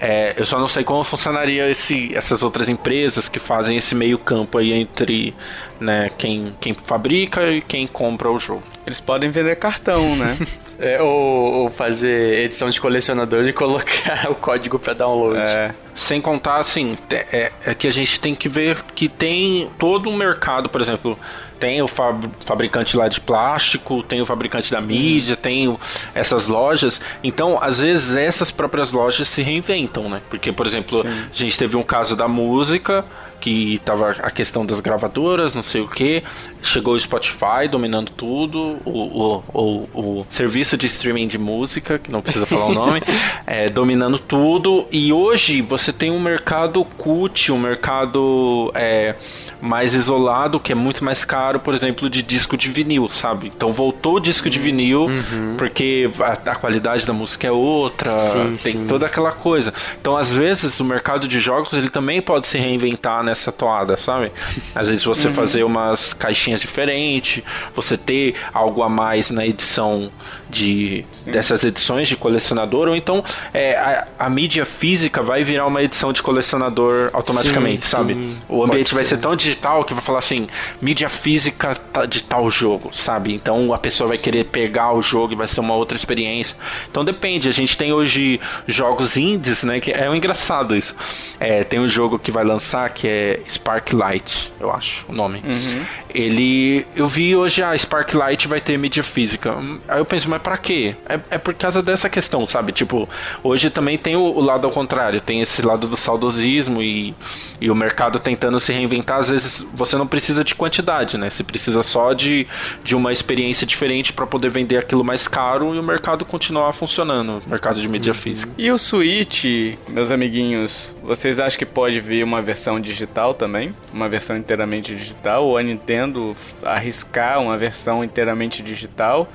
É, 0.00 0.34
eu 0.36 0.44
só 0.44 0.58
não 0.58 0.68
sei 0.68 0.84
como 0.84 1.02
funcionaria 1.04 1.70
esse, 1.70 2.14
essas 2.14 2.42
outras 2.42 2.68
empresas 2.68 3.28
que 3.28 3.38
fazem 3.38 3.76
esse 3.76 3.94
meio 3.94 4.18
campo 4.18 4.58
aí 4.58 4.72
entre 4.72 5.34
né, 5.80 6.10
quem, 6.18 6.54
quem 6.60 6.74
fabrica 6.74 7.50
e 7.50 7.60
quem 7.60 7.86
compra 7.86 8.30
o 8.30 8.38
jogo. 8.38 8.62
Eles 8.86 9.00
podem 9.00 9.30
vender 9.30 9.56
cartão, 9.56 10.16
né? 10.16 10.36
É, 10.76 11.00
ou, 11.00 11.08
ou, 11.08 11.70
fazer 11.70 12.40
edição 12.40 12.68
de 12.68 12.80
colecionador 12.80 13.46
e 13.46 13.52
colocar 13.52 14.26
o 14.30 14.34
código 14.34 14.76
para 14.76 14.92
download. 14.92 15.38
É. 15.38 15.72
Sem 15.94 16.20
contar, 16.20 16.56
assim, 16.56 16.98
é, 17.10 17.52
é, 17.64 17.74
que 17.74 17.86
a 17.86 17.92
gente 17.92 18.18
tem 18.18 18.34
que 18.34 18.48
ver 18.48 18.82
que 18.82 19.08
tem 19.08 19.70
todo 19.78 20.10
um 20.10 20.16
mercado, 20.16 20.68
por 20.68 20.80
exemplo, 20.80 21.16
tem 21.58 21.82
o 21.82 21.88
fab, 21.88 22.28
fabricante 22.44 22.96
lá 22.96 23.08
de 23.08 23.20
plástico, 23.20 24.02
tem 24.02 24.20
o 24.20 24.26
fabricante 24.26 24.70
da 24.70 24.80
mídia, 24.80 25.36
tem 25.36 25.68
o, 25.68 25.78
essas 26.14 26.46
lojas. 26.46 27.00
Então, 27.22 27.58
às 27.60 27.80
vezes, 27.80 28.16
essas 28.16 28.50
próprias 28.50 28.92
lojas 28.92 29.28
se 29.28 29.42
reinventam, 29.42 30.08
né? 30.08 30.20
Porque, 30.28 30.52
por 30.52 30.66
exemplo, 30.66 31.02
Sim. 31.02 31.08
a 31.08 31.34
gente 31.34 31.58
teve 31.58 31.76
um 31.76 31.82
caso 31.82 32.14
da 32.16 32.28
música 32.28 33.04
que 33.40 33.80
tava 33.84 34.10
a 34.10 34.30
questão 34.30 34.64
das 34.64 34.80
gravadoras, 34.80 35.54
não 35.54 35.62
sei 35.62 35.80
o 35.80 35.88
que. 35.88 36.22
Chegou 36.62 36.94
o 36.94 37.00
Spotify 37.00 37.68
dominando 37.70 38.10
tudo, 38.10 38.78
o, 38.84 38.90
o, 38.90 39.44
o, 39.52 40.20
o, 40.20 40.26
serviço 40.28 40.76
de 40.76 40.86
streaming 40.86 41.28
de 41.28 41.38
música, 41.38 41.98
que 41.98 42.10
não 42.10 42.22
precisa 42.22 42.46
falar 42.46 42.66
o 42.66 42.74
nome, 42.74 43.02
é, 43.46 43.68
dominando 43.68 44.18
tudo. 44.18 44.86
E 44.90 45.12
hoje 45.12 45.60
você 45.60 45.92
tem 45.92 46.10
um 46.10 46.20
mercado 46.20 46.84
cult, 46.84 47.52
um 47.52 47.58
mercado 47.58 48.72
é, 48.74 49.14
mais 49.60 49.94
isolado, 49.94 50.60
que 50.60 50.72
é 50.72 50.74
muito 50.74 51.04
mais 51.04 51.24
caro, 51.24 51.58
por 51.60 51.74
exemplo, 51.74 52.08
de 52.08 52.22
disco 52.22 52.56
de 52.56 52.70
vinil, 52.70 53.08
sabe? 53.10 53.52
Então 53.54 53.72
voltou 53.72 54.16
o 54.16 54.20
disco 54.20 54.48
de 54.48 54.58
vinil, 54.58 55.06
uhum. 55.06 55.54
porque 55.58 56.10
a, 56.20 56.32
a, 56.50 56.54
qualidade 56.54 57.06
da 57.06 57.12
música 57.12 57.46
é 57.46 57.50
outra, 57.50 58.18
sim, 58.18 58.56
tem 58.62 58.72
sim. 58.72 58.86
toda 58.86 59.06
aquela 59.06 59.32
coisa. 59.32 59.72
Então, 60.00 60.16
às 60.16 60.32
vezes, 60.32 60.78
o 60.80 60.84
mercado 60.84 61.26
de 61.26 61.40
jogos 61.40 61.72
ele 61.72 61.88
também 61.88 62.20
pode 62.20 62.46
se 62.46 62.58
reinventar? 62.58 63.23
Nessa 63.24 63.50
toada, 63.50 63.96
sabe? 63.96 64.30
Às 64.74 64.88
vezes 64.88 65.04
você 65.04 65.28
uhum. 65.28 65.34
fazer 65.34 65.64
umas 65.64 66.12
caixinhas 66.12 66.60
diferentes, 66.60 67.42
você 67.74 67.96
ter 67.96 68.36
algo 68.52 68.82
a 68.82 68.88
mais 68.88 69.30
na 69.30 69.46
edição 69.46 70.10
de 70.54 71.04
dessas 71.26 71.64
edições 71.64 72.06
de 72.06 72.16
colecionador, 72.16 72.88
ou 72.88 72.94
então 72.94 73.24
é, 73.52 73.76
a, 73.76 74.06
a, 74.18 74.30
mídia 74.30 74.64
física 74.64 75.22
vai 75.22 75.42
virar 75.42 75.66
uma 75.66 75.82
edição 75.82 76.12
de 76.12 76.22
colecionador 76.22 77.10
automaticamente, 77.12 77.84
sim, 77.84 77.90
sabe? 77.90 78.14
Sim. 78.14 78.38
O 78.48 78.62
ambiente 78.62 78.90
Pode 78.90 78.94
vai 78.94 79.04
ser. 79.04 79.16
ser 79.16 79.22
tão 79.22 79.34
digital 79.34 79.84
que 79.84 79.92
vai 79.92 80.02
falar 80.02 80.20
assim, 80.20 80.46
mídia 80.80 81.08
física 81.08 81.76
de 82.08 82.22
tal 82.22 82.48
jogo, 82.50 82.90
sabe? 82.92 83.34
Então 83.34 83.74
a 83.74 83.78
pessoa 83.78 84.08
vai 84.08 84.18
sim. 84.18 84.24
querer 84.24 84.44
pegar 84.44 84.92
o 84.92 85.02
jogo 85.02 85.32
e 85.32 85.36
vai 85.36 85.48
ser 85.48 85.60
uma 85.60 85.74
outra 85.74 85.96
experiência. 85.96 86.56
Então 86.88 87.04
depende, 87.04 87.48
a 87.48 87.52
gente 87.52 87.76
tem 87.76 87.92
hoje 87.92 88.40
jogos 88.66 89.16
indies, 89.16 89.64
né? 89.64 89.80
Que 89.80 89.90
é 89.90 90.08
um 90.08 90.14
engraçado 90.14 90.76
isso. 90.76 90.94
É, 91.40 91.64
tem 91.64 91.80
um 91.80 91.88
jogo 91.88 92.18
que 92.18 92.30
vai 92.30 92.44
lançar 92.44 92.88
que 92.90 93.08
é 93.08 93.40
Sparklight, 93.48 94.52
eu 94.60 94.70
acho 94.72 95.04
o 95.08 95.12
nome. 95.12 95.42
Uhum. 95.44 95.84
Ele. 96.14 96.86
Eu 96.94 97.08
vi 97.08 97.34
hoje 97.34 97.62
a 97.62 97.70
ah, 97.70 97.78
Sparklight 97.78 98.46
vai 98.46 98.60
ter 98.60 98.78
mídia 98.78 99.02
física. 99.02 99.56
Aí 99.88 99.98
eu 99.98 100.04
penso, 100.04 100.28
mas 100.28 100.40
pra 100.44 100.58
quê? 100.58 100.94
É, 101.08 101.18
é 101.30 101.38
por 101.38 101.54
causa 101.54 101.82
dessa 101.82 102.08
questão, 102.10 102.46
sabe? 102.46 102.70
Tipo, 102.70 103.08
hoje 103.42 103.70
também 103.70 103.96
tem 103.96 104.14
o, 104.14 104.20
o, 104.20 104.40
lado 104.40 104.66
ao 104.66 104.72
contrário, 104.72 105.18
tem 105.20 105.40
esse 105.40 105.62
lado 105.62 105.88
do 105.88 105.96
saudosismo 105.96 106.82
e, 106.82 107.14
e 107.58 107.70
o 107.70 107.74
mercado 107.74 108.20
tentando 108.20 108.60
se 108.60 108.70
reinventar. 108.70 109.18
Às 109.18 109.30
vezes 109.30 109.66
você 109.72 109.96
não 109.96 110.06
precisa 110.06 110.44
de 110.44 110.54
quantidade, 110.54 111.16
né? 111.16 111.30
Você 111.30 111.42
precisa 111.42 111.82
só 111.82 112.12
de, 112.12 112.46
de 112.84 112.94
uma 112.94 113.10
experiência 113.10 113.66
diferente 113.66 114.12
para 114.12 114.26
poder 114.26 114.50
vender 114.50 114.76
aquilo 114.76 115.02
mais 115.02 115.26
caro 115.26 115.74
e 115.74 115.78
o 115.78 115.82
mercado 115.82 116.26
continuar 116.26 116.74
funcionando, 116.74 117.42
o 117.44 117.50
mercado 117.50 117.80
de 117.80 117.88
mídia 117.88 118.12
física. 118.12 118.52
E 118.58 118.70
o 118.70 118.76
Switch, 118.76 119.44
meus 119.88 120.10
amiguinhos, 120.10 120.94
vocês 121.02 121.40
acham 121.40 121.58
que 121.58 121.64
pode 121.64 121.98
vir 122.00 122.22
uma 122.22 122.42
versão 122.42 122.78
digital 122.78 123.32
também? 123.32 123.74
Uma 123.92 124.10
versão 124.10 124.36
inteiramente 124.36 124.94
digital? 124.94 125.46
Ou 125.46 125.56
a 125.56 125.62
Nintendo 125.62 126.36
arriscar 126.62 127.40
uma 127.40 127.56
versão 127.56 128.04
inteiramente 128.04 128.62
digital? 128.62 129.26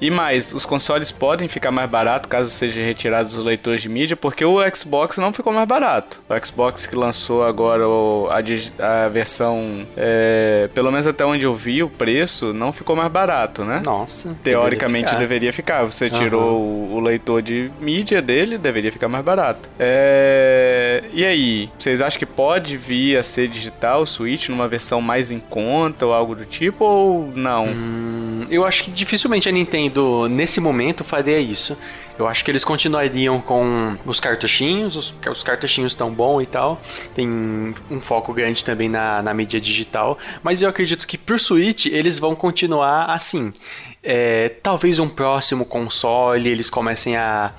E 0.00 0.10
mais, 0.10 0.52
os 0.52 0.64
consoles 0.64 1.10
podem 1.10 1.48
ficar 1.48 1.70
mais 1.70 1.88
baratos 1.88 2.28
caso 2.28 2.50
sejam 2.50 2.82
retirados 2.82 3.36
os 3.36 3.44
leitores 3.44 3.82
de 3.82 3.88
mídia, 3.88 4.16
porque 4.16 4.44
o 4.44 4.58
Xbox 4.74 5.16
não 5.18 5.32
ficou 5.32 5.52
mais 5.52 5.66
barato. 5.66 6.20
O 6.28 6.46
Xbox 6.46 6.86
que 6.86 6.94
lançou 6.94 7.44
agora 7.44 7.84
a, 7.84 9.04
a 9.04 9.08
versão, 9.08 9.86
é, 9.96 10.68
pelo 10.74 10.90
menos 10.90 11.06
até 11.06 11.24
onde 11.24 11.44
eu 11.44 11.54
vi, 11.54 11.82
o 11.82 11.88
preço 11.88 12.52
não 12.52 12.72
ficou 12.72 12.96
mais 12.96 13.10
barato, 13.10 13.64
né? 13.64 13.82
Nossa. 13.84 14.36
Teoricamente 14.42 15.14
deveria 15.16 15.16
ficar. 15.16 15.36
Deveria 15.36 15.52
ficar. 15.52 15.84
Você 15.84 16.06
uhum. 16.06 16.10
tirou 16.10 16.60
o, 16.60 16.94
o, 16.94 17.00
leitor 17.00 17.42
de 17.42 17.70
mídia 17.80 18.22
dele, 18.22 18.58
deveria 18.58 18.92
ficar 18.92 19.08
mais 19.08 19.24
barato. 19.24 19.68
É, 19.78 21.02
e 21.12 21.24
aí, 21.24 21.70
vocês 21.78 22.00
acham 22.00 22.18
que 22.18 22.26
pode 22.26 22.76
vir 22.76 23.16
a 23.16 23.22
ser 23.22 23.48
digital 23.48 24.02
o 24.02 24.06
Switch 24.06 24.48
numa 24.48 24.68
versão 24.68 25.00
mais 25.00 25.30
em 25.30 25.40
conta 25.40 26.06
ou 26.06 26.12
algo 26.12 26.34
do 26.34 26.44
tipo, 26.44 26.84
ou 26.84 27.32
não? 27.34 27.66
Hum, 27.66 28.46
eu 28.50 28.64
acho 28.64 28.84
que 28.84 28.90
dificilmente 28.90 29.48
a 29.48 29.52
Nintendo 29.52 29.85
Nesse 30.28 30.60
momento, 30.60 31.04
faria 31.04 31.38
isso. 31.38 31.76
Eu 32.18 32.26
acho 32.26 32.44
que 32.44 32.50
eles 32.50 32.64
continuariam 32.64 33.40
com 33.40 33.96
os 34.06 34.18
cartuchinhos, 34.18 34.96
os, 34.96 35.14
os 35.30 35.42
cartuchinhos 35.42 35.92
estão 35.92 36.10
bons 36.10 36.42
e 36.42 36.46
tal. 36.46 36.80
Tem 37.14 37.28
um 37.90 38.00
foco 38.00 38.32
grande 38.32 38.64
também 38.64 38.88
na, 38.88 39.22
na 39.22 39.34
mídia 39.34 39.60
digital. 39.60 40.18
Mas 40.42 40.62
eu 40.62 40.68
acredito 40.68 41.06
que 41.06 41.18
pro 41.18 41.38
Switch 41.38 41.86
eles 41.86 42.18
vão 42.18 42.34
continuar 42.34 43.10
assim. 43.10 43.52
É, 44.02 44.48
talvez 44.62 44.98
um 44.98 45.08
próximo 45.08 45.66
console 45.66 46.48
eles 46.48 46.70
comecem 46.70 47.16
a 47.16 47.52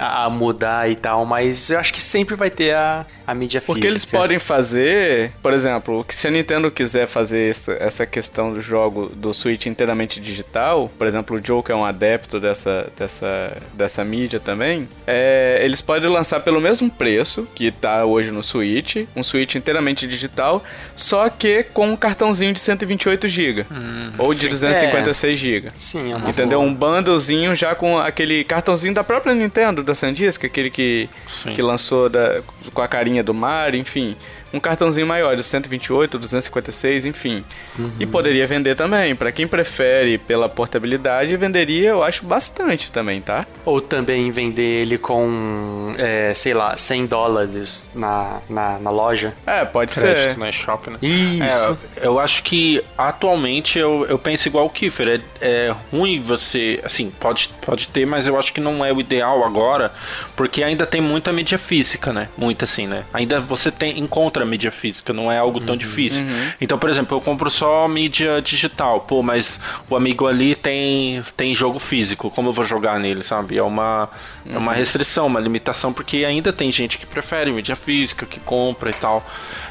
a, 0.00 0.30
mudar 0.30 0.90
e 0.90 0.96
tal, 0.96 1.26
mas 1.26 1.70
eu 1.70 1.78
acho 1.78 1.92
que 1.92 2.00
sempre 2.00 2.34
vai 2.34 2.50
ter 2.50 2.74
a, 2.74 3.04
a 3.26 3.34
mídia 3.34 3.60
Porque 3.60 3.82
física. 3.82 4.00
Porque 4.00 4.16
eles 4.16 4.22
podem 4.22 4.38
fazer, 4.38 5.32
por 5.42 5.52
exemplo, 5.52 6.04
que 6.04 6.14
se 6.14 6.26
a 6.26 6.30
Nintendo 6.30 6.70
quiser 6.70 7.06
fazer 7.06 7.50
essa, 7.50 7.72
essa 7.72 8.06
questão 8.06 8.52
do 8.52 8.60
jogo 8.60 9.06
do 9.14 9.34
Switch 9.34 9.66
inteiramente 9.66 10.20
digital, 10.20 10.90
por 10.96 11.06
exemplo, 11.06 11.36
o 11.36 11.44
Joe 11.44 11.62
que 11.62 11.70
é 11.70 11.74
um 11.74 11.84
adepto 11.84 12.40
dessa, 12.40 12.90
dessa, 12.96 13.56
dessa 13.74 14.04
mídia 14.04 14.40
também, 14.40 14.88
é, 15.06 15.60
eles 15.62 15.80
podem 15.80 16.08
lançar 16.08 16.40
pelo 16.40 16.60
mesmo 16.60 16.90
preço 16.90 17.46
que 17.54 17.70
tá 17.70 18.04
hoje 18.04 18.30
no 18.30 18.42
Switch, 18.42 19.06
um 19.14 19.22
Switch 19.22 19.54
inteiramente 19.56 20.06
digital, 20.06 20.62
só 20.96 21.28
que 21.28 21.64
com 21.64 21.90
um 21.90 21.96
cartãozinho 21.96 22.52
de 22.52 22.60
128 22.60 23.28
GB 23.28 23.66
hum, 23.70 24.12
ou 24.18 24.32
de 24.32 24.42
sim. 24.42 24.48
256 24.48 25.32
é. 25.32 25.36
GB. 25.36 25.68
Sim, 25.76 26.12
é 26.12 26.16
uma 26.16 26.30
Entendeu? 26.30 26.60
Boa. 26.60 26.70
Um 26.70 26.74
bundlezinho 26.74 27.54
já 27.54 27.74
com 27.74 27.98
aquele 27.98 28.44
cartãozinho 28.44 28.94
da 28.94 29.04
própria 29.04 29.34
Nintendo 29.34 29.89
da 29.90 29.94
SanDisk, 29.94 30.44
aquele 30.44 30.70
que, 30.70 31.08
que 31.54 31.62
lançou 31.62 32.08
da, 32.08 32.42
com 32.72 32.80
a 32.80 32.88
carinha 32.88 33.22
do 33.22 33.34
Mario, 33.34 33.80
enfim 33.80 34.16
um 34.52 34.60
cartãozinho 34.60 35.06
maior, 35.06 35.36
de 35.36 35.42
128, 35.42 36.18
256, 36.18 37.06
enfim. 37.06 37.44
Uhum. 37.78 37.90
E 38.00 38.06
poderia 38.06 38.46
vender 38.46 38.74
também. 38.74 39.14
Para 39.14 39.32
quem 39.32 39.46
prefere 39.46 40.18
pela 40.18 40.48
portabilidade, 40.48 41.36
venderia, 41.36 41.90
eu 41.90 42.02
acho, 42.02 42.24
bastante 42.24 42.90
também, 42.90 43.20
tá? 43.20 43.46
Ou 43.64 43.80
também 43.80 44.30
vender 44.30 44.82
ele 44.82 44.98
com, 44.98 45.94
é, 45.98 46.32
sei 46.34 46.54
lá, 46.54 46.76
100 46.76 47.06
dólares 47.06 47.88
na, 47.94 48.40
na, 48.48 48.78
na 48.78 48.90
loja. 48.90 49.34
É, 49.46 49.64
pode 49.64 49.94
Crédito 49.94 50.34
ser. 50.34 50.38
na 50.38 50.52
shop, 50.52 50.90
né? 50.90 50.98
Isso. 51.02 51.78
É, 51.96 52.06
eu 52.06 52.18
acho 52.18 52.42
que 52.42 52.82
atualmente 52.96 53.78
eu, 53.78 54.06
eu 54.08 54.18
penso 54.18 54.48
igual 54.48 54.66
o 54.66 54.70
Kiefer. 54.70 55.20
É, 55.40 55.40
é 55.40 55.74
ruim 55.90 56.20
você, 56.20 56.80
assim, 56.84 57.10
pode, 57.10 57.50
pode 57.60 57.88
ter, 57.88 58.06
mas 58.06 58.26
eu 58.26 58.38
acho 58.38 58.52
que 58.52 58.60
não 58.60 58.84
é 58.84 58.92
o 58.92 59.00
ideal 59.00 59.44
agora, 59.44 59.92
porque 60.36 60.62
ainda 60.62 60.86
tem 60.86 61.00
muita 61.00 61.32
mídia 61.32 61.58
física, 61.58 62.12
né? 62.12 62.28
Muita 62.36 62.64
assim, 62.64 62.86
né? 62.86 63.04
Ainda 63.12 63.40
você 63.40 63.70
tem 63.70 63.98
encontra 63.98 64.39
compra 64.40 64.44
mídia 64.46 64.72
física, 64.72 65.12
não 65.12 65.30
é 65.30 65.38
algo 65.38 65.60
tão 65.60 65.74
uhum, 65.74 65.78
difícil. 65.78 66.22
Uhum. 66.22 66.52
Então, 66.60 66.78
por 66.78 66.88
exemplo, 66.88 67.16
eu 67.16 67.20
compro 67.20 67.50
só 67.50 67.86
mídia 67.86 68.40
digital, 68.40 69.00
pô, 69.00 69.22
mas 69.22 69.60
o 69.88 69.96
amigo 69.96 70.26
ali 70.26 70.54
tem, 70.54 71.22
tem 71.36 71.54
jogo 71.54 71.78
físico, 71.78 72.30
como 72.30 72.48
eu 72.48 72.52
vou 72.52 72.64
jogar 72.64 72.98
nele, 72.98 73.22
sabe? 73.22 73.58
É 73.58 73.62
uma, 73.62 74.08
uhum. 74.44 74.54
é 74.54 74.58
uma 74.58 74.72
uhum. 74.72 74.78
restrição, 74.78 75.26
uma 75.26 75.40
limitação, 75.40 75.92
porque 75.92 76.24
ainda 76.24 76.52
tem 76.52 76.72
gente 76.72 76.98
que 76.98 77.06
prefere 77.06 77.52
mídia 77.52 77.76
física, 77.76 78.26
que 78.26 78.40
compra 78.40 78.90
e 78.90 78.94
tal. 78.94 79.24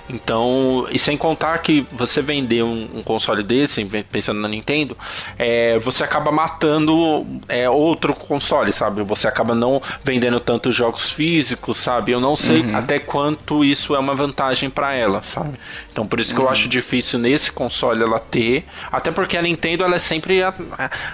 Então, 0.10 0.88
e 0.92 0.98
sem 0.98 1.16
contar 1.16 1.60
que 1.60 1.86
você 1.92 2.22
vender 2.22 2.64
um, 2.64 2.90
um 2.96 3.04
console 3.04 3.44
desse, 3.44 3.86
pensando 4.12 4.40
na 4.40 4.48
Nintendo, 4.48 4.98
é, 5.38 5.78
você 5.80 6.04
acaba 6.04 6.32
matando 6.32 7.26
é, 7.48 7.70
outro 7.70 8.16
console, 8.16 8.74
sabe? 8.74 9.04
Você 9.04 9.28
acaba 9.28 9.54
não 9.54 9.80
vendendo 10.04 10.40
tantos 10.40 10.76
jogos 10.76 11.12
físicos, 11.12 11.78
sabe? 11.78 12.12
Eu 12.12 12.20
não 12.20 12.36
sei 12.36 12.62
uhum. 12.62 12.76
até 12.76 12.98
quanto 12.98 13.64
isso 13.64 13.96
é 13.96 14.00
uma 14.00 14.16
vantagem 14.16 14.59
para 14.68 14.96
ela, 14.96 15.22
sabe? 15.22 15.60
Então, 15.92 16.08
por 16.08 16.20
isso 16.20 16.34
que 16.34 16.40
uhum. 16.40 16.48
eu 16.48 16.52
acho 16.52 16.68
difícil 16.68 17.20
nesse 17.20 17.52
console 17.52 18.02
ela 18.02 18.20
ter, 18.20 18.66
até 18.92 19.12
porque 19.12 19.38
a 19.38 19.42
Nintendo 19.44 19.84
ela 19.84 19.96
é 19.96 20.00
sempre 20.00 20.42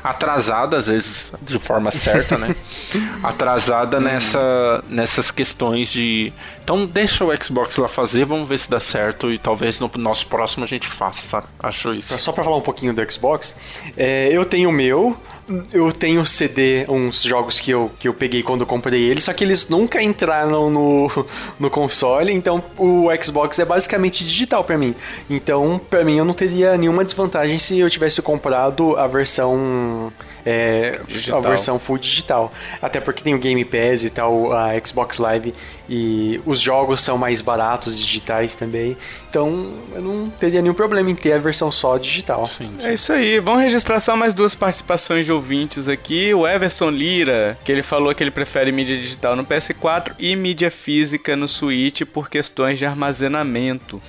atrasada, 0.01 0.77
às 0.77 0.87
vezes 0.87 1.33
de 1.41 1.59
forma 1.59 1.91
certa, 1.91 2.37
né? 2.37 2.55
atrasada 3.21 3.97
uhum. 3.97 4.03
nessa, 4.03 4.83
nessas 4.87 5.31
questões 5.31 5.89
de 5.89 6.31
então 6.63 6.87
deixa 6.87 7.23
o 7.23 7.43
Xbox 7.43 7.77
lá 7.77 7.87
fazer, 7.87 8.25
vamos 8.25 8.49
ver 8.49 8.57
se 8.57 8.67
dá 8.67 8.79
certo 8.79 9.31
e 9.31 9.37
talvez 9.37 9.79
no 9.79 9.91
nosso 9.97 10.25
próximo 10.25 10.63
a 10.63 10.67
gente 10.67 10.87
faça, 10.87 11.21
sabe? 11.21 11.47
Acho 11.59 11.93
isso. 11.93 12.17
Só 12.17 12.31
para 12.31 12.43
falar 12.43 12.57
um 12.57 12.61
pouquinho 12.61 12.91
do 12.91 13.11
Xbox, 13.11 13.55
é, 13.95 14.29
eu 14.31 14.43
tenho 14.45 14.69
o 14.69 14.71
meu, 14.71 15.15
eu 15.71 15.91
tenho 15.91 16.25
CD, 16.25 16.85
uns 16.89 17.21
jogos 17.21 17.59
que 17.59 17.71
eu, 17.71 17.91
que 17.99 18.07
eu 18.07 18.13
peguei 18.13 18.41
quando 18.41 18.65
comprei 18.65 19.03
ele, 19.03 19.21
só 19.21 19.31
que 19.31 19.43
eles 19.43 19.69
nunca 19.69 20.01
entraram 20.01 20.69
no, 20.69 21.27
no 21.59 21.69
console, 21.69 22.33
então 22.33 22.63
o 22.77 23.07
Xbox 23.21 23.59
é 23.59 23.65
basicamente 23.65 24.23
digital 24.23 24.63
para 24.63 24.77
mim. 24.77 24.95
Então, 25.29 25.79
para 25.89 26.03
mim, 26.03 26.17
eu 26.17 26.25
não 26.25 26.33
teria 26.33 26.77
nenhuma 26.77 27.03
desvantagem 27.03 27.59
se 27.59 27.79
eu 27.79 27.89
tivesse 27.89 28.21
comprado 28.21 28.97
a 28.97 29.07
versão 29.07 30.11
é, 30.45 30.99
a 31.33 31.39
versão 31.39 31.79
full 31.79 31.97
digital. 31.97 32.53
Até 32.81 32.99
porque 32.99 33.23
tem 33.23 33.33
o 33.33 33.39
Game 33.39 33.63
Pass 33.65 34.03
e 34.03 34.09
tal, 34.09 34.53
a 34.53 34.71
Xbox 34.85 35.17
Live 35.17 35.53
e 35.89 36.39
os 36.45 36.59
jogos 36.59 37.01
são 37.01 37.17
mais 37.17 37.41
baratos 37.41 37.97
digitais 37.97 38.53
também. 38.55 38.95
Então 39.29 39.73
eu 39.93 40.01
não 40.01 40.29
teria 40.29 40.61
nenhum 40.61 40.73
problema 40.73 41.09
em 41.09 41.15
ter 41.15 41.33
a 41.33 41.39
versão 41.39 41.71
só 41.71 41.97
digital. 41.97 42.45
Sim, 42.45 42.71
sim. 42.79 42.87
É 42.87 42.93
isso 42.93 43.11
aí. 43.11 43.39
Vamos 43.39 43.63
registrar 43.63 43.99
só 43.99 44.15
mais 44.15 44.33
duas 44.33 44.53
participações 44.53 45.25
de 45.25 45.31
ouvintes 45.31 45.87
aqui. 45.89 46.33
O 46.33 46.47
Everson 46.47 46.89
Lira, 46.89 47.57
que 47.63 47.71
ele 47.71 47.83
falou 47.83 48.13
que 48.13 48.23
ele 48.23 48.31
prefere 48.31 48.71
mídia 48.71 48.97
digital 48.97 49.35
no 49.35 49.45
PS4 49.45 50.13
e 50.19 50.35
mídia 50.35 50.69
física 50.69 51.35
no 51.35 51.47
Switch 51.47 52.03
por 52.03 52.29
questões 52.29 52.77
de 52.77 52.85
armazenamento. 52.85 54.01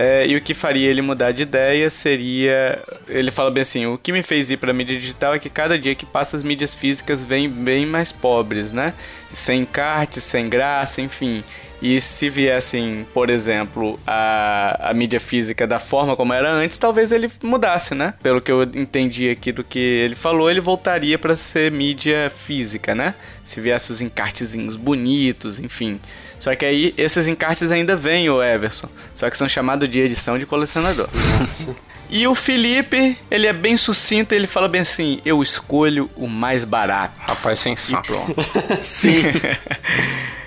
É, 0.00 0.24
e 0.28 0.36
o 0.36 0.40
que 0.40 0.54
faria 0.54 0.88
ele 0.88 1.02
mudar 1.02 1.32
de 1.32 1.42
ideia 1.42 1.90
seria. 1.90 2.80
Ele 3.08 3.32
fala 3.32 3.50
bem 3.50 3.62
assim: 3.62 3.84
o 3.86 3.98
que 3.98 4.12
me 4.12 4.22
fez 4.22 4.48
ir 4.48 4.56
para 4.56 4.72
mídia 4.72 4.96
digital 4.96 5.34
é 5.34 5.40
que 5.40 5.50
cada 5.50 5.76
dia 5.76 5.92
que 5.92 6.06
passa 6.06 6.36
as 6.36 6.44
mídias 6.44 6.72
físicas 6.72 7.20
vêm 7.20 7.48
bem 7.48 7.84
mais 7.84 8.12
pobres, 8.12 8.70
né? 8.70 8.94
Sem 9.32 9.62
encarte, 9.62 10.20
sem 10.20 10.48
graça, 10.48 11.02
enfim. 11.02 11.42
E 11.80 12.00
se 12.00 12.28
viessem, 12.28 13.06
por 13.14 13.30
exemplo, 13.30 13.98
a, 14.06 14.90
a 14.90 14.94
mídia 14.94 15.20
física 15.20 15.66
da 15.66 15.78
forma 15.78 16.16
como 16.16 16.32
era 16.32 16.50
antes, 16.50 16.78
talvez 16.78 17.12
ele 17.12 17.30
mudasse, 17.42 17.94
né? 17.94 18.14
Pelo 18.22 18.40
que 18.40 18.50
eu 18.50 18.62
entendi 18.62 19.30
aqui 19.30 19.52
do 19.52 19.62
que 19.62 19.78
ele 19.78 20.16
falou, 20.16 20.50
ele 20.50 20.60
voltaria 20.60 21.16
para 21.18 21.36
ser 21.36 21.70
mídia 21.70 22.32
física, 22.44 22.94
né? 22.94 23.14
Se 23.44 23.60
viesse 23.60 23.92
os 23.92 24.00
encartezinhos 24.00 24.74
bonitos, 24.74 25.60
enfim. 25.60 26.00
Só 26.38 26.54
que 26.54 26.64
aí 26.64 26.94
esses 26.96 27.28
encartes 27.28 27.70
ainda 27.70 27.94
vêm, 27.94 28.28
o 28.28 28.42
Everson. 28.42 28.88
Só 29.14 29.30
que 29.30 29.36
são 29.36 29.48
chamados 29.48 29.88
de 29.88 30.00
edição 30.00 30.38
de 30.38 30.46
colecionador. 30.46 31.08
Nossa. 31.38 31.74
E 32.10 32.26
o 32.26 32.34
Felipe, 32.34 33.18
ele 33.30 33.46
é 33.46 33.52
bem 33.52 33.76
sucinto, 33.76 34.34
ele 34.34 34.46
fala 34.46 34.66
bem 34.66 34.80
assim: 34.80 35.20
eu 35.24 35.42
escolho 35.42 36.10
o 36.16 36.26
mais 36.26 36.64
barato. 36.64 37.20
Rapaz, 37.20 37.60
sem 37.60 37.74
E 37.74 38.02
pronto. 38.02 38.34
Sim. 38.82 39.22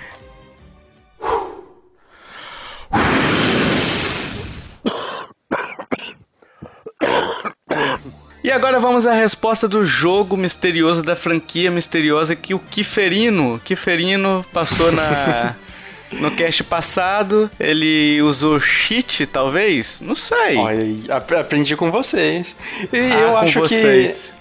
E 8.52 8.54
agora 8.54 8.78
vamos 8.78 9.06
à 9.06 9.14
resposta 9.14 9.66
do 9.66 9.82
jogo 9.82 10.36
misterioso 10.36 11.02
da 11.02 11.16
franquia 11.16 11.70
misteriosa 11.70 12.36
que 12.36 12.52
o 12.52 12.58
Kiferino, 12.58 13.58
Kiferino 13.64 14.44
passou 14.52 14.92
na 14.92 15.56
No 16.20 16.30
cast 16.32 16.62
passado, 16.62 17.50
ele 17.58 18.20
usou 18.20 18.60
cheat, 18.60 19.24
talvez? 19.24 20.02
Não 20.02 20.14
sei. 20.14 20.58
Olha, 20.58 21.16
aprendi 21.40 21.74
com 21.74 21.90
vocês. 21.90 22.54
E 22.92 22.98
ah, 22.98 23.20
eu 23.20 23.38
acho 23.38 23.58
vocês. 23.58 24.34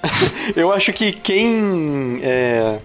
que. 0.53 0.59
eu 0.59 0.73
acho 0.73 0.91
que 0.91 1.13
quem. 1.13 2.19
É, 2.21 2.79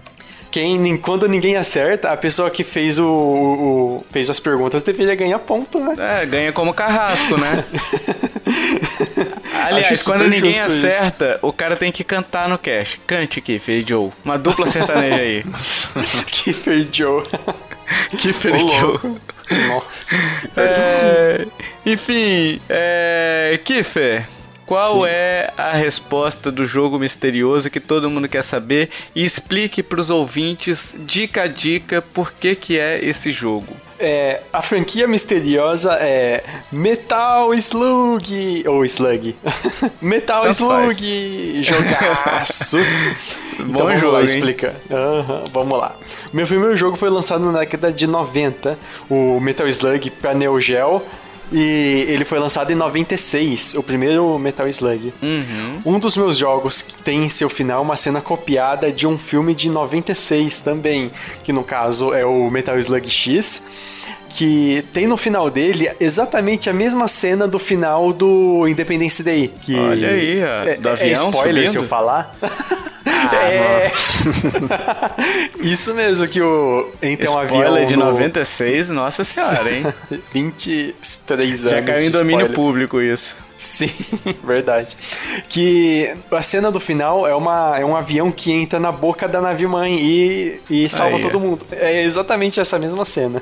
quem, 0.49 0.95
quando 0.95 1.27
ninguém 1.27 1.57
acerta, 1.57 2.09
a 2.09 2.15
pessoa 2.15 2.49
que 2.49 2.63
fez 2.63 2.97
o, 2.97 3.05
o, 3.05 4.05
fez 4.09 4.29
as 4.29 4.39
perguntas 4.39 4.81
deveria 4.81 5.13
ganhar 5.13 5.39
ponto, 5.39 5.77
né? 5.77 6.21
É, 6.21 6.25
ganha 6.25 6.53
como 6.53 6.73
carrasco, 6.73 7.37
né? 7.37 7.65
Aliás, 9.65 10.03
quando 10.03 10.27
ninguém 10.27 10.59
acerta, 10.59 11.35
isso. 11.37 11.47
o 11.47 11.53
cara 11.53 11.75
tem 11.75 11.91
que 11.91 12.03
cantar 12.03 12.47
no 12.49 12.57
cast. 12.57 12.99
Cante 13.05 13.39
aqui, 13.39 13.59
Fei 13.59 13.85
Joe. 13.87 14.11
Uma 14.23 14.37
dupla 14.37 14.67
sertaneja 14.67 15.15
aí. 15.15 15.43
que 16.27 16.53
Fei 16.53 16.87
Joe. 16.91 17.23
Kiffer 18.17 18.57
Joe. 18.57 19.17
Nossa. 19.67 20.15
É, 20.57 21.47
enfim, 21.85 22.59
é, 22.69 23.59
Kiffer, 23.63 24.27
qual 24.67 25.03
Sim. 25.03 25.07
é 25.07 25.53
a 25.57 25.71
resposta 25.71 26.51
do 26.51 26.65
jogo 26.65 26.99
misterioso 26.99 27.69
que 27.69 27.79
todo 27.79 28.09
mundo 28.09 28.27
quer 28.27 28.43
saber? 28.43 28.89
E 29.15 29.23
explique 29.23 29.81
pros 29.81 30.09
ouvintes, 30.09 30.93
dica 30.99 31.43
a 31.43 31.47
dica, 31.47 32.01
por 32.01 32.33
que 32.33 32.53
que 32.53 32.77
é 32.77 33.03
esse 33.03 33.31
jogo. 33.31 33.73
É, 33.97 34.41
a 34.51 34.61
franquia 34.61 35.07
misteriosa 35.07 35.93
é 35.93 36.43
Metal 36.69 37.53
Slug. 37.53 38.67
Ou 38.67 38.83
Slug. 38.83 39.37
Metal 40.01 40.41
Tanto 40.43 40.51
Slug. 40.51 41.63
Jogaço. 41.63 42.77
então 43.53 43.67
Bom 43.67 43.77
vamos 43.85 44.01
jogo, 44.01 44.13
lá 44.13 44.19
hein? 44.19 44.25
explicar. 44.25 44.73
Aham, 44.91 45.43
vamos 45.51 45.79
lá. 45.79 45.95
Meu 46.33 46.45
primeiro 46.45 46.75
jogo 46.75 46.97
foi 46.97 47.09
lançado 47.09 47.49
na 47.49 47.59
década 47.59 47.89
de 47.89 48.05
90, 48.05 48.77
o 49.09 49.39
Metal 49.39 49.67
Slug 49.67 50.11
pra 50.11 50.33
Neo 50.33 50.59
Geo. 50.59 51.01
E 51.51 52.05
ele 52.09 52.25
foi 52.25 52.39
lançado 52.39 52.71
em 52.71 52.75
96, 52.75 53.75
o 53.75 53.83
primeiro 53.83 54.37
Metal 54.37 54.67
Slug. 54.67 55.13
Uhum. 55.21 55.81
Um 55.85 55.99
dos 55.99 56.17
meus 56.17 56.37
jogos 56.37 56.93
tem 57.03 57.23
em 57.23 57.29
seu 57.29 57.49
final 57.49 57.81
uma 57.81 57.95
cena 57.95 58.19
copiada 58.19 58.91
de 58.91 59.07
um 59.07 59.17
filme 59.17 59.55
de 59.55 59.69
96 59.69 60.59
também, 60.59 61.09
que 61.43 61.53
no 61.53 61.63
caso 61.63 62.13
é 62.13 62.25
o 62.25 62.49
Metal 62.49 62.77
Slug 62.77 63.09
X, 63.09 63.63
que 64.29 64.83
tem 64.93 65.07
no 65.07 65.17
final 65.17 65.49
dele 65.49 65.89
exatamente 65.99 66.69
a 66.69 66.73
mesma 66.73 67.07
cena 67.07 67.47
do 67.47 67.57
final 67.59 68.11
do 68.13 68.67
Independence 68.67 69.23
Day. 69.23 69.51
Que 69.61 69.75
Olha 69.75 70.09
aí, 70.09 70.39
é, 70.39 70.75
do 70.79 70.89
é 70.89 70.91
avião 70.91 71.29
spoiler 71.29 71.63
se 71.63 71.73
subindo? 71.73 71.83
eu 71.85 71.89
falar. 71.89 72.35
Ah, 73.05 73.35
é. 73.49 73.91
Isso 75.61 75.93
mesmo 75.93 76.27
que 76.27 76.41
o 76.41 76.89
entra 77.01 77.31
um 77.31 77.37
avião 77.37 77.59
Spoiler 77.61 77.87
de 77.87 77.95
no- 77.95 78.05
96, 78.05 78.89
nossa 78.89 79.23
senhora, 79.23 79.71
hein? 79.71 79.85
23 80.33 81.65
anos. 81.65 81.71
Já 81.71 81.81
caiu 81.81 82.07
em 82.07 82.11
domínio 82.11 82.45
spoiler. 82.47 82.55
público 82.55 83.01
isso. 83.01 83.35
Sim, 83.57 83.89
verdade. 84.45 84.95
Que 85.49 86.15
a 86.31 86.41
cena 86.43 86.71
do 86.71 86.79
final 86.79 87.27
é, 87.27 87.33
uma, 87.35 87.77
é 87.77 87.83
um 87.83 87.95
avião 87.95 88.31
que 88.31 88.51
entra 88.51 88.79
na 88.79 88.91
boca 88.91 89.27
da 89.27 89.41
nave-mãe 89.41 89.97
e, 89.99 90.61
e 90.69 90.87
salva 90.87 91.17
Aí. 91.17 91.23
todo 91.23 91.39
mundo. 91.39 91.65
É 91.71 92.03
exatamente 92.03 92.59
essa 92.59 92.77
mesma 92.77 93.03
cena. 93.03 93.41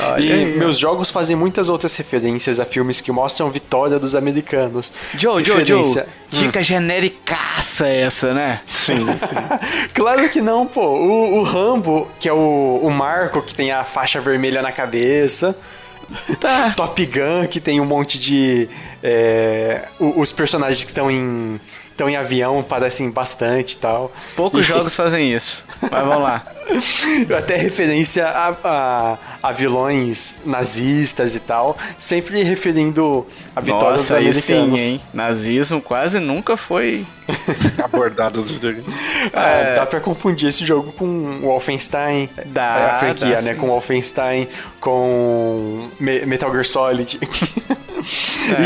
Olha 0.00 0.24
e 0.24 0.32
aí, 0.32 0.56
meus 0.56 0.78
jogos 0.78 1.10
fazem 1.10 1.36
muitas 1.36 1.68
outras 1.68 1.94
referências 1.96 2.58
a 2.58 2.64
filmes 2.64 3.02
que 3.02 3.12
mostram 3.12 3.46
a 3.46 3.50
vitória 3.50 3.98
dos 3.98 4.16
americanos. 4.16 4.90
Joe, 5.18 5.44
Joe, 5.44 5.66
Joe, 5.66 6.04
dica 6.30 6.62
genericaça 6.62 7.86
essa, 7.86 8.32
né? 8.32 8.62
Sim, 8.66 9.04
Claro 9.92 10.30
que 10.30 10.40
não, 10.40 10.66
pô. 10.66 10.80
O, 10.80 11.40
o 11.40 11.42
Rambo, 11.42 12.08
que 12.18 12.26
é 12.26 12.32
o, 12.32 12.80
o 12.82 12.90
Marco, 12.90 13.42
que 13.42 13.54
tem 13.54 13.70
a 13.70 13.84
faixa 13.84 14.18
vermelha 14.18 14.62
na 14.62 14.72
cabeça. 14.72 15.54
Tá. 16.40 16.72
Top 16.76 17.04
Gun, 17.06 17.46
que 17.48 17.60
tem 17.60 17.80
um 17.80 17.84
monte 17.84 18.18
de. 18.18 18.68
é, 19.02 19.82
os 19.98 20.32
personagens 20.32 20.82
que 20.84 20.90
estão 20.90 21.10
em. 21.10 21.60
Estão 21.90 22.08
em 22.08 22.16
avião, 22.16 22.62
parecem 22.62 23.10
bastante 23.10 23.72
e 23.74 23.76
tal. 23.76 24.10
Poucos 24.34 24.60
E- 24.60 24.68
jogos 24.68 24.96
fazem 24.96 25.30
isso. 25.32 25.62
Mas 25.90 26.04
vamos 26.04 26.22
lá. 26.22 26.44
Até 27.36 27.56
referência 27.56 28.26
a, 28.28 28.54
a, 28.64 29.18
a 29.42 29.52
vilões 29.52 30.38
nazistas 30.46 31.34
e 31.34 31.40
tal, 31.40 31.76
sempre 31.98 32.42
referindo 32.42 33.26
a 33.54 33.60
vitória 33.60 33.90
Nossa, 33.92 34.20
dos 34.20 34.36
sim, 34.36 34.52
americanos. 34.54 34.80
hein? 34.82 35.00
Nazismo 35.12 35.80
quase 35.82 36.18
nunca 36.20 36.56
foi. 36.56 37.04
abordado 37.82 38.42
dos. 38.42 38.58
Ah, 39.32 39.48
É. 39.48 39.74
Dá 39.76 39.86
pra 39.86 40.00
confundir 40.00 40.48
esse 40.48 40.64
jogo 40.64 40.92
com 40.92 41.04
o 41.06 41.40
Wolfenstein. 41.42 42.28
Dá, 42.46 42.62
É, 42.78 42.90
a 42.90 42.98
franquia, 43.00 43.36
dá 43.36 43.42
né? 43.42 43.54
sim. 43.54 43.60
Com 43.60 43.66
Wolfenstein, 43.68 44.48
com 44.80 45.88
Me- 45.98 46.24
Metal 46.26 46.50
Gear 46.52 46.64
Solid. 46.66 47.18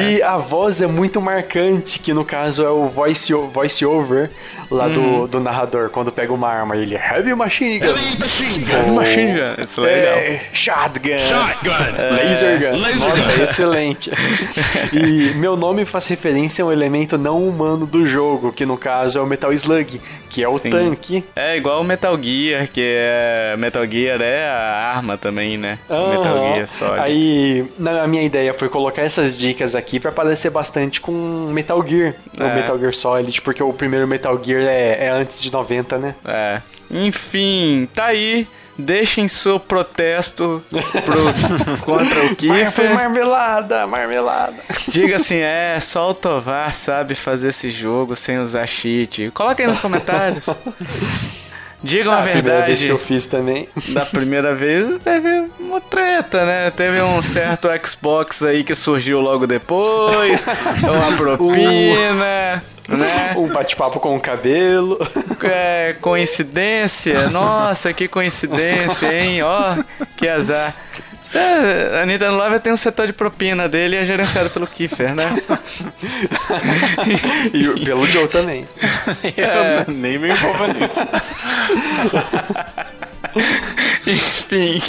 E 0.09 0.23
a 0.23 0.37
voz 0.37 0.81
é 0.83 0.87
muito 0.87 1.21
marcante, 1.21 1.99
que 1.99 2.13
no 2.13 2.25
caso 2.25 2.65
é 2.65 2.71
o 2.71 2.87
voice, 2.89 3.33
o- 3.35 3.47
voice 3.49 3.85
over 3.85 4.31
lá 4.71 4.87
Uhum. 4.87 5.21
do, 5.23 5.29
do 5.29 5.41
narrador, 5.41 5.91
quando 5.91 6.11
pega 6.11 6.33
uma 6.33 6.49
arma. 6.49 6.77
Ele 6.77 6.95
Heavy 6.95 7.35
Machine 7.35 7.79
Gun. 7.79 7.87
Heavy 7.87 8.91
Machine 8.91 9.33
Gun, 9.35 9.63
isso 9.63 9.85
é 9.85 9.95
legal. 9.95 10.19
É, 10.19 10.41
shotgun. 10.53 12.17
Laser 12.17 12.59
gun. 12.59 12.79
Nossa, 12.99 13.43
excelente. 13.43 14.11
e 14.93 15.35
meu 15.37 15.57
nome 15.57 15.85
faz 15.85 16.07
referência 16.07 16.65
a 16.65 16.69
um 16.69 16.73
elemento 16.73 17.17
não 17.19 17.47
humano 17.47 17.87
do 17.87 18.07
jogo, 18.07 18.53
que 18.53 18.65
no 18.67 18.77
caso 18.77 19.19
é 19.19 19.23
o 19.23 19.27
Metal 19.27 19.53
Slug, 19.53 20.01
que 20.29 20.43
é 20.43 20.49
o 20.49 20.59
Sim. 20.59 20.71
tanque. 20.71 21.25
É 21.35 21.57
igual 21.57 21.81
o 21.81 21.85
Metal 21.85 22.17
Gear, 22.21 22.69
que 22.69 22.81
é. 22.83 23.55
Metal 23.59 23.85
Gear 23.87 24.21
é 24.21 24.49
a 24.49 24.93
arma 24.97 25.17
também, 25.17 25.57
né? 25.57 25.79
Metal 25.89 26.53
Gear 26.55 26.67
Solid. 26.67 27.01
Aí, 27.01 27.65
na, 27.79 28.03
a 28.03 28.07
minha 28.07 28.23
ideia 28.23 28.53
foi 28.53 28.69
colocar 28.69 29.03
essas 29.03 29.26
dicas 29.39 29.75
aqui 29.75 29.99
pra 29.99 30.13
parecer 30.13 30.51
bastante 30.51 31.01
com 31.01 31.49
Metal 31.51 31.83
Gear, 31.87 32.15
É. 32.39 32.45
o 32.45 32.55
Metal 32.55 32.79
Gear 32.79 32.93
Solid, 32.93 33.41
porque 33.41 33.63
o 33.63 33.73
primeiro 33.73 34.07
Metal 34.07 34.39
Gear 34.45 34.63
é, 34.65 35.07
é 35.07 35.09
antes 35.09 35.41
de 35.41 35.51
90, 35.51 35.97
né? 35.97 36.15
É. 36.23 36.61
Enfim, 36.91 37.89
tá 37.95 38.07
aí. 38.07 38.47
Deixem 38.79 39.27
seu 39.27 39.59
protesto 39.59 40.63
pro, 40.71 41.81
contra 41.81 42.27
o 42.27 42.37
Kiefer. 42.37 42.93
marmelada, 42.93 43.87
marmelada. 43.87 44.57
Diga 44.89 45.17
assim, 45.17 45.37
é, 45.41 45.79
só 45.81 46.11
o 46.11 46.15
Tovar 46.15 46.75
sabe 46.75 47.15
fazer 47.15 47.49
esse 47.49 47.71
jogo 47.71 48.15
sem 48.15 48.39
usar 48.39 48.67
cheat. 48.67 49.31
Coloca 49.33 49.63
aí 49.63 49.67
nos 49.67 49.81
comentários. 49.81 50.45
Digam 51.87 52.13
a 52.13 52.19
Ah, 52.19 52.23
primeira 52.23 52.67
vez 52.67 52.81
que 52.81 52.87
verdade. 52.87 52.89
eu 52.89 52.99
fiz 52.99 53.27
também. 53.27 53.69
Da 53.89 54.05
primeira 54.05 54.55
vez 54.55 55.01
teve 55.03 55.45
uma 55.61 55.81
treta, 55.81 56.45
né? 56.45 56.71
Teve 56.71 57.01
um 57.03 57.23
certo 57.23 57.69
Xbox 57.87 58.43
aí 58.43 58.63
que 58.65 58.75
surgiu 58.75 59.21
logo 59.21 59.47
depois, 59.47 60.45
uma 60.83 61.17
propina, 61.17 62.15
né? 62.15 62.63
Um 63.37 63.49
bate-papo 63.49 63.99
com 63.99 64.15
o 64.17 64.21
cabelo. 64.21 64.97
É, 65.43 65.97
coincidência? 66.01 67.29
Nossa, 67.31 67.93
que 67.93 68.07
coincidência, 68.07 69.13
hein? 69.13 69.43
Ó, 69.43 69.77
que 70.17 70.29
azar. 70.29 70.73
Cê- 71.31 71.39
A 72.03 72.07
Nintendo 72.07 72.37
Live 72.37 72.61
tem 72.61 72.73
um 72.73 72.77
setor 72.77 73.07
de 73.07 73.13
propina 73.13 73.69
dele 73.69 73.97
e 73.97 73.99
é 73.99 74.05
gerenciado 74.05 74.51
pelo 74.51 74.67
Kiefer, 74.67 75.15
né? 75.15 75.25
e 77.53 77.69
o- 77.69 77.85
pelo 77.85 78.07
Joe 78.07 78.29
também. 78.29 78.67
Eu 79.37 79.93
nem 79.95 80.19
me 80.19 80.31
envolvo 80.31 80.67
nisso. 80.69 81.01
Enfim. 84.07 84.83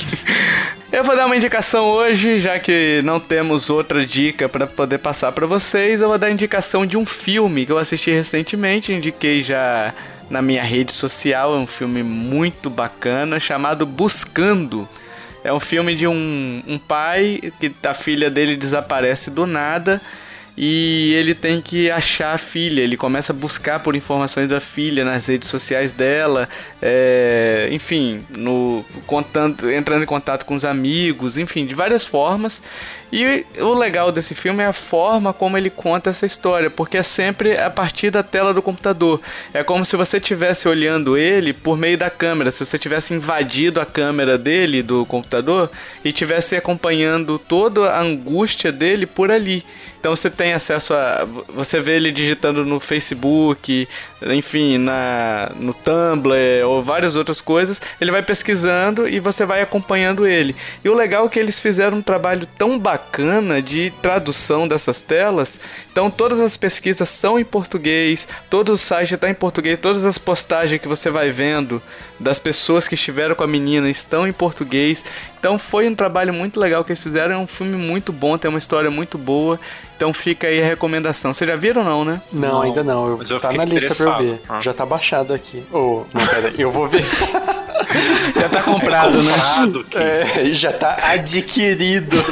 Eu 0.91 1.03
vou 1.03 1.15
dar 1.15 1.25
uma 1.25 1.35
indicação 1.35 1.85
hoje, 1.85 2.39
já 2.39 2.57
que 2.59 3.01
não 3.03 3.19
temos 3.19 3.69
outra 3.69 4.05
dica 4.05 4.47
pra 4.47 4.65
poder 4.65 4.99
passar 4.99 5.31
pra 5.31 5.45
vocês. 5.45 6.01
Eu 6.01 6.07
vou 6.07 6.17
dar 6.17 6.27
a 6.27 6.31
indicação 6.31 6.85
de 6.85 6.97
um 6.97 7.05
filme 7.05 7.65
que 7.65 7.71
eu 7.71 7.77
assisti 7.77 8.11
recentemente, 8.11 8.93
indiquei 8.93 9.43
já 9.43 9.93
na 10.29 10.41
minha 10.41 10.63
rede 10.63 10.93
social. 10.93 11.53
É 11.55 11.57
um 11.57 11.67
filme 11.67 12.03
muito 12.03 12.69
bacana 12.69 13.39
chamado 13.39 13.85
Buscando. 13.85 14.87
É 15.47 15.53
um 15.53 15.61
filme 15.61 15.95
de 15.95 16.05
um, 16.05 16.61
um 16.67 16.77
pai 16.77 17.39
que 17.57 17.71
a 17.87 17.93
filha 17.93 18.29
dele 18.29 18.57
desaparece 18.57 19.31
do 19.31 19.47
nada 19.47 20.01
e 20.57 21.13
ele 21.13 21.33
tem 21.33 21.61
que 21.61 21.89
achar 21.89 22.33
a 22.33 22.37
filha. 22.37 22.81
Ele 22.81 22.97
começa 22.97 23.31
a 23.31 23.35
buscar 23.35 23.79
por 23.79 23.95
informações 23.95 24.49
da 24.49 24.59
filha 24.59 25.05
nas 25.05 25.27
redes 25.27 25.47
sociais 25.47 25.93
dela, 25.93 26.49
é, 26.81 27.69
enfim, 27.71 28.25
no 28.35 28.83
contando, 29.05 29.71
entrando 29.71 30.03
em 30.03 30.05
contato 30.05 30.43
com 30.43 30.53
os 30.53 30.65
amigos, 30.65 31.37
enfim, 31.37 31.65
de 31.65 31.73
várias 31.73 32.05
formas. 32.05 32.61
E 33.11 33.45
o 33.59 33.73
legal 33.73 34.11
desse 34.11 34.35
filme 34.35 34.61
é 34.61 34.65
a 34.65 34.73
forma 34.73 35.31
como 35.31 35.57
ele 35.57 35.69
conta 35.69 36.09
essa 36.09 36.25
história, 36.25 36.69
porque 36.69 36.97
é 36.97 37.03
sempre 37.03 37.57
a 37.57 37.69
partir 37.69 38.09
da 38.09 38.21
tela 38.21 38.53
do 38.53 38.61
computador. 38.61 39.21
É 39.53 39.63
como 39.63 39.85
se 39.85 39.95
você 39.95 40.17
estivesse 40.17 40.67
olhando 40.67 41.17
ele 41.17 41.53
por 41.53 41.77
meio 41.77 41.97
da 41.97 42.09
câmera, 42.09 42.51
se 42.51 42.65
você 42.65 42.77
tivesse 42.77 43.13
invadido 43.13 43.79
a 43.79 43.85
câmera 43.85 44.37
dele 44.37 44.83
do 44.83 45.05
computador 45.05 45.71
e 46.03 46.11
tivesse 46.11 46.55
acompanhando 46.57 47.39
toda 47.39 47.91
a 47.91 48.01
angústia 48.01 48.73
dele 48.73 49.05
por 49.05 49.31
ali. 49.31 49.63
Então 49.99 50.15
você 50.15 50.29
tem 50.29 50.53
acesso 50.53 50.93
a. 50.93 51.25
Você 51.49 51.79
vê 51.79 51.95
ele 51.95 52.11
digitando 52.11 52.63
no 52.63 52.79
Facebook, 52.79 53.87
enfim, 54.21 54.77
na, 54.77 55.51
no 55.55 55.73
Tumblr 55.73 56.35
ou 56.65 56.83
várias 56.83 57.15
outras 57.15 57.41
coisas. 57.41 57.81
Ele 57.99 58.11
vai 58.11 58.21
pesquisando 58.21 59.07
e 59.07 59.19
você 59.19 59.43
vai 59.43 59.61
acompanhando 59.61 60.27
ele. 60.27 60.55
E 60.83 60.89
o 60.89 60.93
legal 60.93 61.25
é 61.25 61.29
que 61.29 61.39
eles 61.39 61.59
fizeram 61.59 61.97
um 61.97 62.01
trabalho 62.01 62.47
tão 62.57 62.77
bacana 62.77 62.96
de 63.63 63.91
tradução 64.01 64.67
dessas 64.67 65.01
telas. 65.01 65.59
Então 65.91 66.09
todas 66.09 66.39
as 66.39 66.55
pesquisas 66.57 67.09
são 67.09 67.39
em 67.39 67.45
português, 67.45 68.27
todo 68.49 68.73
o 68.73 68.77
site 68.77 69.15
está 69.15 69.29
em 69.29 69.33
português, 69.33 69.79
todas 69.79 70.05
as 70.05 70.17
postagens 70.17 70.81
que 70.81 70.87
você 70.87 71.09
vai 71.09 71.31
vendo 71.31 71.81
das 72.19 72.39
pessoas 72.39 72.87
que 72.87 72.95
estiveram 72.95 73.35
com 73.35 73.43
a 73.43 73.47
menina 73.47 73.89
estão 73.89 74.27
em 74.27 74.33
português. 74.33 75.03
Então 75.39 75.59
foi 75.59 75.87
um 75.87 75.95
trabalho 75.95 76.33
muito 76.33 76.59
legal 76.59 76.83
que 76.83 76.91
eles 76.91 77.01
fizeram. 77.01 77.35
É 77.35 77.37
um 77.37 77.47
filme 77.47 77.77
muito 77.77 78.11
bom, 78.11 78.37
tem 78.37 78.49
uma 78.49 78.59
história 78.59 78.89
muito 78.89 79.17
boa. 79.17 79.59
Então 79.95 80.13
fica 80.13 80.47
aí 80.47 80.61
a 80.61 80.65
recomendação. 80.65 81.33
Vocês 81.33 81.49
já 81.49 81.55
viram 81.55 81.81
ou 81.81 81.87
não, 81.87 82.05
né? 82.05 82.21
Não, 82.31 82.49
Não, 82.49 82.61
ainda 82.61 82.83
não. 82.83 83.07
Eu, 83.07 83.17
mas 83.17 83.29
eu 83.29 83.39
tá 83.39 83.51
na 83.53 83.65
lista 83.65 83.95
pra 83.95 84.05
eu 84.05 84.17
ver. 84.17 84.41
Ah. 84.49 84.59
Já 84.61 84.73
tá 84.73 84.85
baixado 84.85 85.33
aqui. 85.33 85.63
Oh, 85.71 86.03
não, 86.13 86.25
pera 86.27 86.47
aí, 86.49 86.59
eu 86.61 86.71
vou 86.71 86.87
ver. 86.87 87.05
já 88.35 88.49
tá 88.49 88.61
comprado, 88.61 89.21
né? 89.23 89.31
Comprado, 89.31 89.83
que- 89.85 89.97
É, 89.97 90.49
já 90.53 90.73
tá 90.73 90.97
adquirido. 91.03 92.17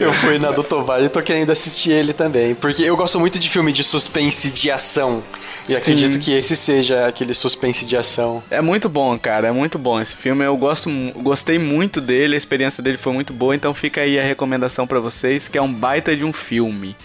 eu 0.00 0.12
fui 0.14 0.38
na 0.38 0.50
do 0.50 0.62
Tovar 0.62 1.02
e 1.02 1.08
tô 1.08 1.20
querendo 1.22 1.50
assistir 1.50 1.92
ele 1.92 2.12
também. 2.12 2.54
Porque 2.54 2.82
eu 2.82 2.96
gosto 2.96 3.18
muito 3.18 3.38
de 3.38 3.48
filme 3.48 3.72
de 3.72 3.82
suspense 3.84 4.50
de 4.50 4.70
ação. 4.70 5.22
E 5.68 5.76
acredito 5.76 6.18
que 6.18 6.32
esse 6.32 6.56
seja 6.56 7.06
aquele 7.06 7.34
suspense 7.34 7.84
de 7.84 7.96
ação. 7.96 8.42
É 8.50 8.60
muito 8.60 8.88
bom, 8.88 9.18
cara, 9.18 9.48
é 9.48 9.52
muito 9.52 9.78
bom 9.78 10.00
esse 10.00 10.14
filme. 10.14 10.44
Eu 10.44 10.56
gosto, 10.56 10.90
gostei 11.16 11.58
muito 11.58 12.00
dele, 12.00 12.34
a 12.34 12.38
experiência 12.38 12.82
dele 12.82 12.96
foi 12.96 13.12
muito 13.12 13.32
boa, 13.32 13.54
então 13.54 13.74
fica 13.74 14.00
aí 14.00 14.18
a 14.18 14.22
recomendação 14.22 14.86
pra 14.86 14.98
vocês, 14.98 15.46
que 15.46 15.58
é 15.58 15.62
um 15.62 15.72
baita 15.72 16.16
de 16.16 16.24
um 16.24 16.32
filme. 16.32 16.96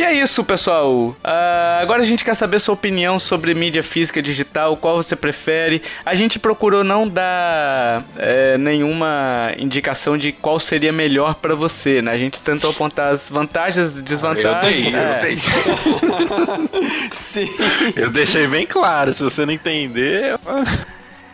E 0.00 0.02
é 0.02 0.14
isso, 0.14 0.42
pessoal. 0.42 1.14
Ah, 1.22 1.78
agora 1.82 2.00
a 2.00 2.06
gente 2.06 2.24
quer 2.24 2.34
saber 2.34 2.58
sua 2.58 2.72
opinião 2.72 3.18
sobre 3.18 3.52
mídia 3.52 3.82
física 3.82 4.18
e 4.18 4.22
digital, 4.22 4.74
qual 4.74 4.96
você 4.96 5.14
prefere. 5.14 5.82
A 6.06 6.14
gente 6.14 6.38
procurou 6.38 6.82
não 6.82 7.06
dar 7.06 8.02
é, 8.16 8.56
nenhuma 8.56 9.52
indicação 9.58 10.16
de 10.16 10.32
qual 10.32 10.58
seria 10.58 10.90
melhor 10.90 11.34
pra 11.34 11.54
você, 11.54 12.00
né? 12.00 12.12
A 12.12 12.16
gente 12.16 12.40
tentou 12.40 12.70
apontar 12.70 13.12
as 13.12 13.28
vantagens 13.28 13.96
e 13.96 13.98
Eu 13.98 14.02
desvantagens. 14.04 14.84
dei, 14.86 14.94
eu 14.94 14.98
É. 14.98 15.20
dei. 15.20 15.36
Sim. 17.12 17.50
Eu 17.94 18.10
deixei 18.10 18.46
bem 18.46 18.66
claro, 18.66 19.12
se 19.12 19.22
você 19.22 19.44
não 19.44 19.52
entender. 19.52 20.38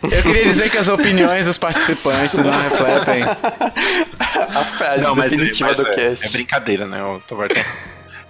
Eu 0.03 0.21
queria 0.23 0.43
dizer 0.43 0.69
que 0.69 0.77
as 0.77 0.89
opiniões 0.89 1.45
dos 1.45 1.57
participantes 1.57 2.35
não 2.35 2.51
refletem. 2.51 3.23
A 3.23 4.63
frase 4.77 5.05
Não, 5.05 5.15
mas, 5.15 5.29
definitiva 5.31 5.69
mas 5.69 5.77
do 5.77 5.87
é, 5.87 5.95
cast. 5.95 6.27
é 6.27 6.29
brincadeira, 6.31 6.85
né? 6.85 7.01
O 7.01 7.21
Tovar 7.25 7.47
tem- 7.47 7.63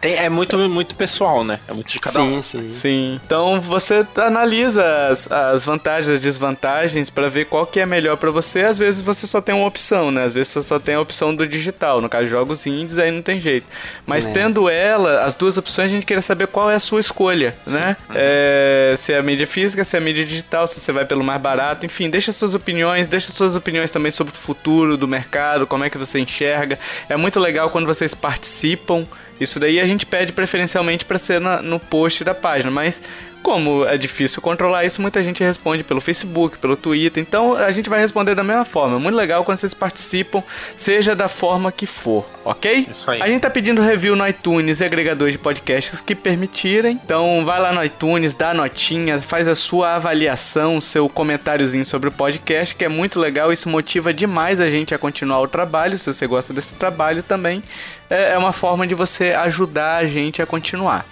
tem- 0.02 0.16
é 0.16 0.30
muito, 0.30 0.58
muito 0.70 0.96
pessoal, 0.96 1.44
né? 1.44 1.60
É 1.68 1.74
muito 1.74 1.92
de 1.92 2.00
cada 2.00 2.22
um. 2.22 2.42
Sim, 2.42 2.62
sim. 2.62 2.68
Sim. 2.68 3.22
Então 3.26 3.60
você 3.62 4.06
analisa 4.16 5.08
as, 5.10 5.32
as 5.32 5.66
vantagens 5.66 6.08
e 6.10 6.14
as 6.14 6.22
desvantagens 6.22 7.10
pra 7.10 7.28
ver 7.30 7.46
qual 7.46 7.66
que 7.66 7.80
é 7.80 7.86
melhor 7.86 8.18
pra 8.18 8.30
você. 8.32 8.62
Às 8.62 8.78
vezes 8.78 9.02
você 9.02 9.26
só 9.28 9.42
tem 9.42 9.54
uma 9.56 9.68
opção, 9.68 10.12
né? 10.12 10.24
Às 10.26 10.34
vezes 10.34 10.54
você 10.54 10.62
só 10.62 10.80
tem 10.80 10.96
a 10.96 11.02
opção 11.02 11.36
do 11.36 11.46
digital. 11.48 12.02
No 12.02 12.10
caso, 12.10 12.28
jogos 12.28 12.66
indies, 12.66 12.98
aí 12.98 13.12
não 13.12 13.22
tem 13.22 13.40
jeito. 13.40 13.66
Mas 14.06 14.26
É. 14.26 14.32
tendo 14.32 14.70
ela, 14.70 15.24
as 15.24 15.36
duas 15.36 15.58
opções, 15.58 15.88
a 15.88 15.94
gente 15.94 16.06
queria 16.06 16.22
saber 16.22 16.48
qual 16.48 16.70
é 16.70 16.76
a 16.76 16.80
sua 16.80 17.00
escolha, 17.00 17.56
né? 17.66 17.98
É, 18.14 18.94
se 18.98 19.14
é 19.14 19.18
a 19.18 19.22
mídia 19.24 19.48
física, 19.48 19.84
se 19.84 19.96
é 19.96 20.00
a 20.00 20.02
mídia 20.02 20.26
digital, 20.26 20.68
se 20.68 20.80
você 20.80 20.92
vai 20.92 21.06
pelo 21.06 21.24
mais 21.24 21.42
barato. 21.42 21.86
Enfim, 21.86 22.10
deixa 22.10 22.32
suas 22.32 22.54
opiniões, 22.54 23.08
deixa 23.08 23.32
suas 23.32 23.56
opiniões 23.56 23.92
também 23.92 24.12
sobre 24.12 24.34
o 24.34 24.38
futuro 24.38 24.98
do 24.98 25.08
mercado, 25.08 25.66
como 25.68 25.84
é 25.84 25.90
que 25.90 25.98
você 25.98 26.20
enxerga. 26.20 26.78
É 27.10 27.16
muito 27.18 27.40
legal 27.40 27.70
quando 27.70 27.86
vocês 27.86 28.14
participam. 28.14 29.06
Isso 29.40 29.60
daí 29.60 29.80
a 29.80 29.86
gente 29.86 30.06
pede 30.06 30.32
preferencialmente 30.32 31.06
para 31.06 31.20
ser 31.20 31.40
na- 31.42 31.62
no 31.62 31.80
post 31.80 32.24
da 32.24 32.34
página, 32.34 32.72
mas 32.72 33.02
como 33.48 33.86
é 33.86 33.98
difícil 33.98 34.42
controlar 34.42 34.84
isso, 34.84 35.02
muita 35.02 35.24
gente 35.24 35.42
responde 35.42 35.82
pelo 35.82 36.02
Facebook, 36.02 36.58
pelo 36.58 36.76
Twitter, 36.76 37.24
então 37.26 37.56
a 37.56 37.72
gente 37.72 37.90
vai 37.90 37.98
responder 37.98 38.36
da 38.36 38.44
mesma 38.44 38.66
forma. 38.66 38.98
É 38.98 39.00
muito 39.00 39.16
legal 39.16 39.46
quando 39.46 39.58
vocês 39.58 39.74
participam, 39.74 40.44
seja 40.76 41.16
da 41.16 41.30
forma 41.30 41.72
que 41.72 41.86
for, 41.86 42.26
ok? 42.44 42.90
Isso 42.92 43.10
aí. 43.10 43.22
A 43.22 43.28
gente 43.30 43.40
tá 43.40 43.50
pedindo 43.50 43.82
review 43.82 44.18
no 44.18 44.28
iTunes 44.28 44.82
e 44.82 44.84
agregadores 44.84 45.32
de 45.32 45.38
podcasts 45.38 46.02
que 46.02 46.14
permitirem. 46.14 47.00
Então 47.02 47.46
vai 47.46 47.58
lá 47.62 47.72
no 47.72 47.82
iTunes, 47.82 48.34
dá 48.34 48.54
notinha, 48.54 49.22
faz 49.22 49.48
a 49.48 49.56
sua 49.56 49.96
avaliação, 49.96 50.82
seu 50.82 51.08
comentáriozinho 51.08 51.86
sobre 51.86 52.10
o 52.10 52.12
podcast, 52.12 52.76
que 52.76 52.84
é 52.84 52.90
muito 52.90 53.18
legal. 53.18 53.54
Isso 53.54 53.70
motiva 53.70 54.14
demais 54.14 54.60
a 54.60 54.70
gente 54.70 54.94
a 54.94 54.98
continuar 54.98 55.40
o 55.40 55.48
trabalho. 55.48 55.98
Se 55.98 56.12
você 56.12 56.28
gosta 56.28 56.54
desse 56.54 56.74
trabalho 56.74 57.24
também, 57.24 57.64
é 58.10 58.34
é 58.34 58.38
uma 58.38 58.52
forma 58.52 58.86
de 58.86 58.94
você 58.94 59.32
ajudar 59.32 59.98
a 59.98 60.06
gente 60.06 60.42
a 60.42 60.46
continuar. 60.46 61.06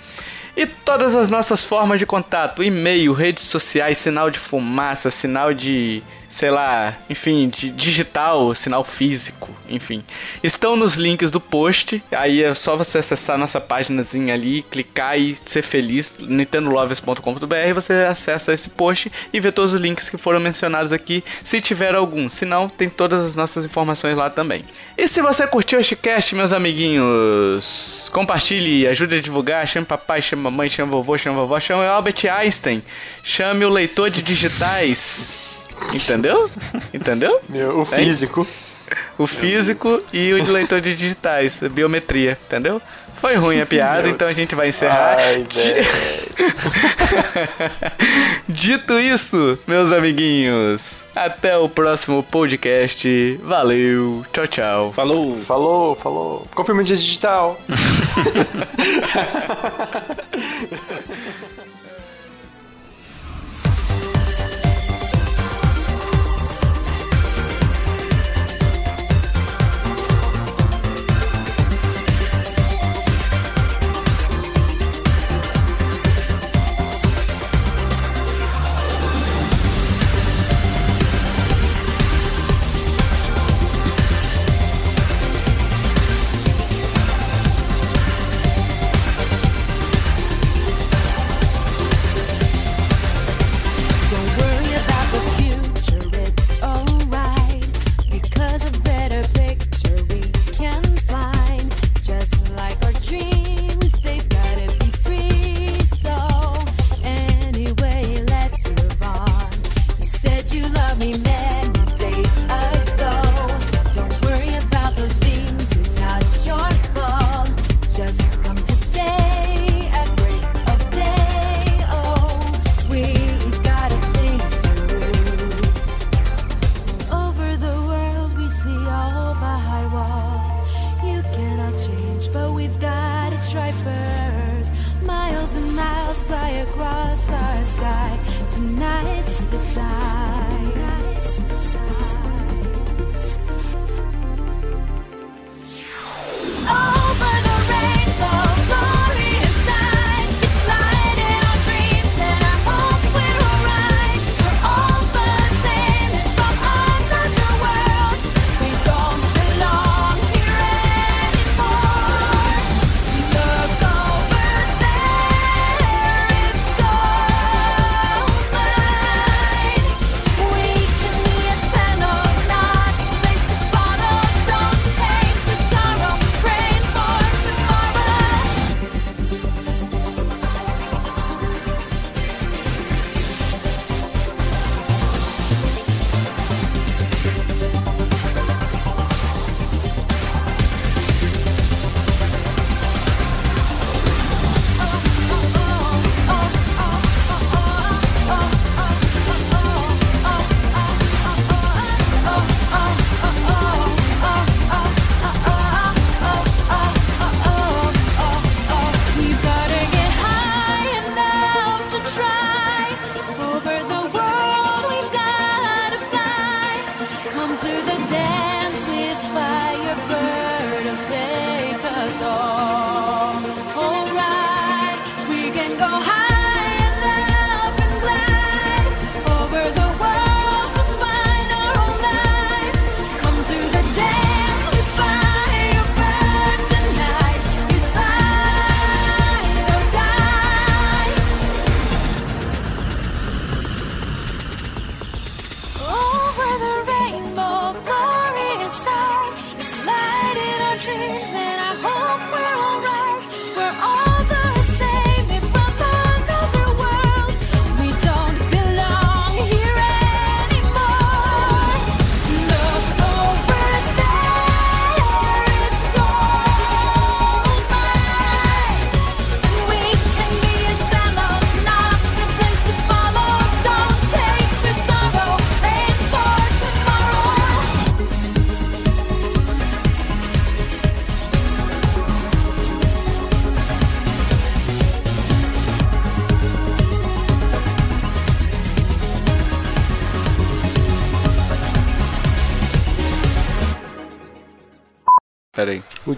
E 0.55 0.65
todas 0.65 1.13
as 1.15 1.29
nossas 1.29 1.63
formas 1.63 1.99
de 1.99 2.05
contato, 2.05 2.63
e-mail, 2.63 3.11
redes 3.11 3.43
sociais, 3.43 3.97
sinal 3.97 4.29
de 4.29 4.39
fumaça, 4.39 5.11
sinal 5.11 5.53
de, 5.53 6.01
sei 6.35 6.51
lá, 6.51 6.93
enfim, 7.09 7.47
de 7.47 7.69
digital, 7.69 8.53
sinal 8.53 8.83
físico, 8.83 9.49
enfim, 9.69 10.03
estão 10.43 10.75
nos 10.75 10.95
links 10.95 11.31
do 11.31 11.39
post. 11.39 12.03
Aí 12.11 12.43
é 12.43 12.53
só 12.53 12.75
você 12.75 12.97
acessar 12.97 13.37
nossa 13.37 13.61
páginazinha 13.61 14.33
ali, 14.33 14.61
clicar 14.63 15.17
e 15.17 15.33
ser 15.33 15.61
feliz, 15.61 16.17
nintendolovers.com.br, 16.19 17.73
você 17.73 17.93
acessa 17.93 18.51
esse 18.51 18.69
post 18.69 19.09
e 19.31 19.39
vê 19.39 19.49
todos 19.49 19.73
os 19.73 19.79
links 19.79 20.09
que 20.09 20.17
foram 20.17 20.41
mencionados 20.41 20.91
aqui, 20.91 21.23
se 21.41 21.61
tiver 21.61 21.95
algum. 21.95 22.29
Se 22.29 22.43
não, 22.43 22.67
tem 22.67 22.89
todas 22.89 23.23
as 23.23 23.33
nossas 23.33 23.63
informações 23.63 24.17
lá 24.17 24.29
também. 24.29 24.65
E 24.97 25.07
se 25.07 25.21
você 25.21 25.47
curtiu 25.47 25.79
este 25.79 25.95
cast, 25.95 26.35
meus 26.35 26.51
amiguinhos, 26.51 28.11
compartilhe, 28.11 28.85
ajude 28.87 29.19
a 29.19 29.21
divulgar, 29.21 29.65
chame 29.65 29.85
papai, 29.85 30.21
chame 30.21 30.41
mamãe, 30.41 30.67
chame 30.67 30.91
vovô, 30.91 31.17
chame 31.17 31.37
vovó, 31.37 31.57
chame 31.61 31.85
Albert 31.85 32.25
Einstein, 32.29 32.83
chame 33.23 33.63
o 33.63 33.69
leitor 33.69 34.09
de 34.09 34.21
digitais. 34.21 35.44
Entendeu? 35.93 36.49
Entendeu? 36.93 37.39
Meu, 37.49 37.79
o 37.79 37.85
físico. 37.85 38.47
O 39.17 39.25
físico 39.25 40.01
e 40.13 40.33
o 40.33 40.41
de 40.41 40.51
leitor 40.51 40.79
de 40.79 40.95
digitais, 40.95 41.59
biometria, 41.71 42.37
entendeu? 42.45 42.79
Foi 43.19 43.35
ruim 43.35 43.61
a 43.61 43.65
piada, 43.65 44.07
então 44.07 44.27
a 44.27 44.33
gente 44.33 44.53
vai 44.53 44.69
encerrar. 44.69 45.17
Ai. 45.17 45.47
Dito 48.47 48.99
isso, 48.99 49.57
meus 49.65 49.91
amiguinhos, 49.91 51.03
até 51.15 51.57
o 51.57 51.67
próximo 51.69 52.21
podcast. 52.23 53.39
Valeu, 53.43 54.25
tchau, 54.33 54.47
tchau. 54.47 54.93
Falou! 54.93 55.37
Falou, 55.37 55.95
falou. 55.95 56.47
Compre 56.53 56.73
mídia 56.73 56.95
digital. 56.95 57.57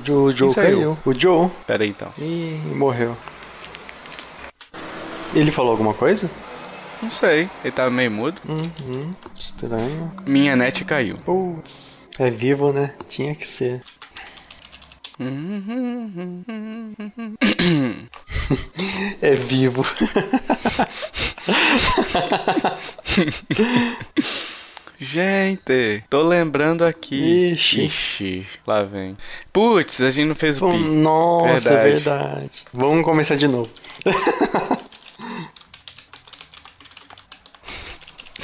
O 0.10 0.32
Joe, 0.32 0.54
caiu. 0.54 0.98
O 1.06 1.14
Joe. 1.14 1.50
pera 1.66 1.84
aí 1.84 1.90
então. 1.90 2.12
Ih, 2.18 2.62
morreu. 2.76 3.16
Ele 5.34 5.52
falou 5.52 5.72
alguma 5.72 5.94
coisa? 5.94 6.30
Não 7.02 7.10
sei, 7.10 7.50
ele 7.64 7.72
tava 7.72 7.92
meio 7.92 8.10
mudo. 8.10 8.42
Uhum, 8.48 9.14
estranho. 9.36 10.12
Minha 10.26 10.56
net 10.56 10.84
caiu. 10.86 11.18
Putz. 11.18 12.08
É 12.18 12.30
vivo, 12.30 12.72
né? 12.72 12.94
Tinha 13.08 13.36
que 13.36 13.46
ser. 13.46 13.84
é 19.22 19.34
vivo. 19.34 19.86
Gente, 25.00 26.04
tô 26.10 26.22
lembrando 26.24 26.84
aqui. 26.84 27.52
Ixi. 27.52 27.86
Ixi, 27.86 28.48
lá 28.66 28.84
vem. 28.84 29.16
Putz, 29.54 30.02
a 30.02 30.10
gente 30.10 30.28
não 30.28 30.36
fez 30.36 30.60
o 30.62 30.72
pi. 30.72 30.78
Nossa, 30.78 31.70
Verdade. 31.70 31.76
é 31.76 31.94
verdade. 31.94 32.64
Vamos 32.74 33.06
começar 33.06 33.36
de 33.36 33.48
novo. 33.48 33.70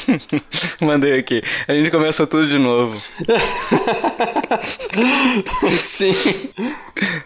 Mandei 0.81 1.17
aqui. 1.17 1.41
A 1.67 1.73
gente 1.73 1.89
começa 1.91 2.25
tudo 2.27 2.47
de 2.47 2.57
novo. 2.57 3.01
Sim. 5.77 6.13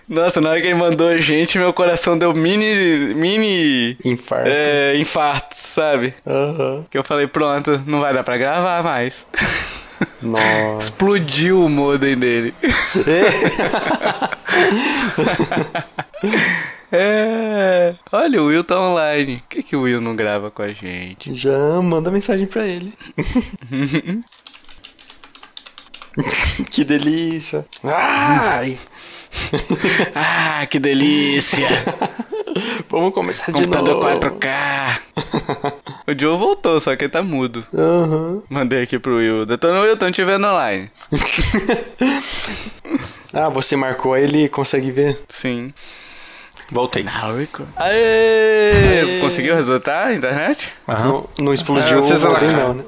Nossa, 0.08 0.40
na 0.42 0.50
hora 0.50 0.62
que 0.62 0.68
ele 0.68 0.76
mandou 0.76 1.08
a 1.08 1.18
gente, 1.18 1.58
meu 1.58 1.74
coração 1.74 2.18
deu 2.18 2.34
mini. 2.34 3.14
mini. 3.14 3.98
Infarto. 4.04 4.50
É, 4.50 4.98
infarto, 4.98 5.56
sabe? 5.56 6.14
Aham. 6.26 6.86
Que 6.90 6.98
eu 6.98 7.04
falei, 7.04 7.28
pronto, 7.28 7.82
não 7.86 8.02
vai 8.02 8.14
dar 8.14 8.24
pra 8.24 8.38
gravar 8.38 8.84
mais. 8.84 9.26
Nossa. 10.22 10.80
Explodiu 10.80 11.66
o 11.66 11.70
modem 11.70 12.18
dele. 12.18 12.54
é. 13.08 14.28
Olha, 18.12 18.42
o 18.42 18.46
Will 18.48 18.64
tá 18.64 18.80
online. 18.80 19.38
Por 19.40 19.48
que, 19.50 19.64
que 19.64 19.76
o 19.76 19.82
Will 19.82 20.00
não 20.02 20.16
grava 20.16 20.50
com 20.50 20.62
a 20.62 20.70
gente? 20.72 21.34
Já 21.36 21.82
manda 21.82 22.10
mensagem 22.12 22.46
pra 22.48 22.66
ele. 22.66 22.94
que 26.72 26.84
delícia. 26.84 27.66
Ai, 27.84 28.80
Ah, 30.16 30.66
que 30.70 30.80
delícia! 30.80 31.68
vamos 32.90 33.14
começar 33.14 33.48
de 33.52 33.64
Computador 33.64 34.04
novo. 34.04 34.20
4K. 34.20 35.02
o 36.08 36.20
Joe 36.20 36.38
voltou, 36.38 36.80
só 36.80 36.96
que 36.96 37.04
ele 37.04 37.12
tá 37.12 37.22
mudo. 37.22 37.66
Aham. 37.74 38.42
Mandei 38.50 38.84
aqui 38.84 38.98
pro 38.98 39.18
Will. 39.18 39.46
Detona 39.46 39.82
Will, 39.82 39.98
tão 39.98 40.12
te 40.12 40.24
vendo 40.24 40.48
online. 40.48 40.90
Ah, 43.34 43.50
você 43.50 43.76
marcou 43.76 44.18
ele 44.18 44.48
consegue 44.48 44.90
ver. 44.90 45.20
Sim. 45.30 45.72
Voltei. 46.72 47.06
Aê! 47.76 49.00
Aê! 49.02 49.20
Conseguiu 49.22 49.56
resetar 49.56 50.08
a 50.08 50.14
internet? 50.14 50.72
Aham. 50.88 51.08
Não, 51.08 51.30
não 51.40 51.54
explodiu 51.54 51.98
É, 51.98 52.00
às 52.02 52.10
vezes 52.10 52.24
o 52.24 52.28
ela 52.28 52.34
modem 52.40 52.50
cai. 52.56 52.64
não, 52.66 52.74
né? 52.74 52.84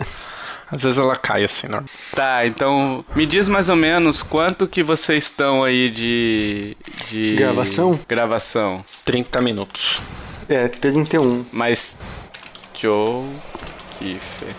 Às 0.72 0.84
vezes 0.84 0.97
ela 0.99 1.15
cai 1.15 1.43
assim, 1.43 1.68
não. 1.68 1.84
Tá, 2.14 2.45
então 2.45 3.03
me 3.15 3.26
diz 3.26 3.47
mais 3.47 3.69
ou 3.69 3.76
menos 3.76 4.22
quanto 4.22 4.68
que 4.68 4.84
vocês 4.84 5.23
estão 5.23 5.64
aí 5.64 5.89
de. 5.89 6.77
de. 7.10 7.35
Gravação? 7.35 7.99
Gravação. 8.07 8.85
30 9.03 9.41
minutos. 9.41 9.99
É, 10.47 10.68
31. 10.68 11.45
Mas. 11.51 11.97
Joe 12.80 13.26
Kiefer. 13.97 14.56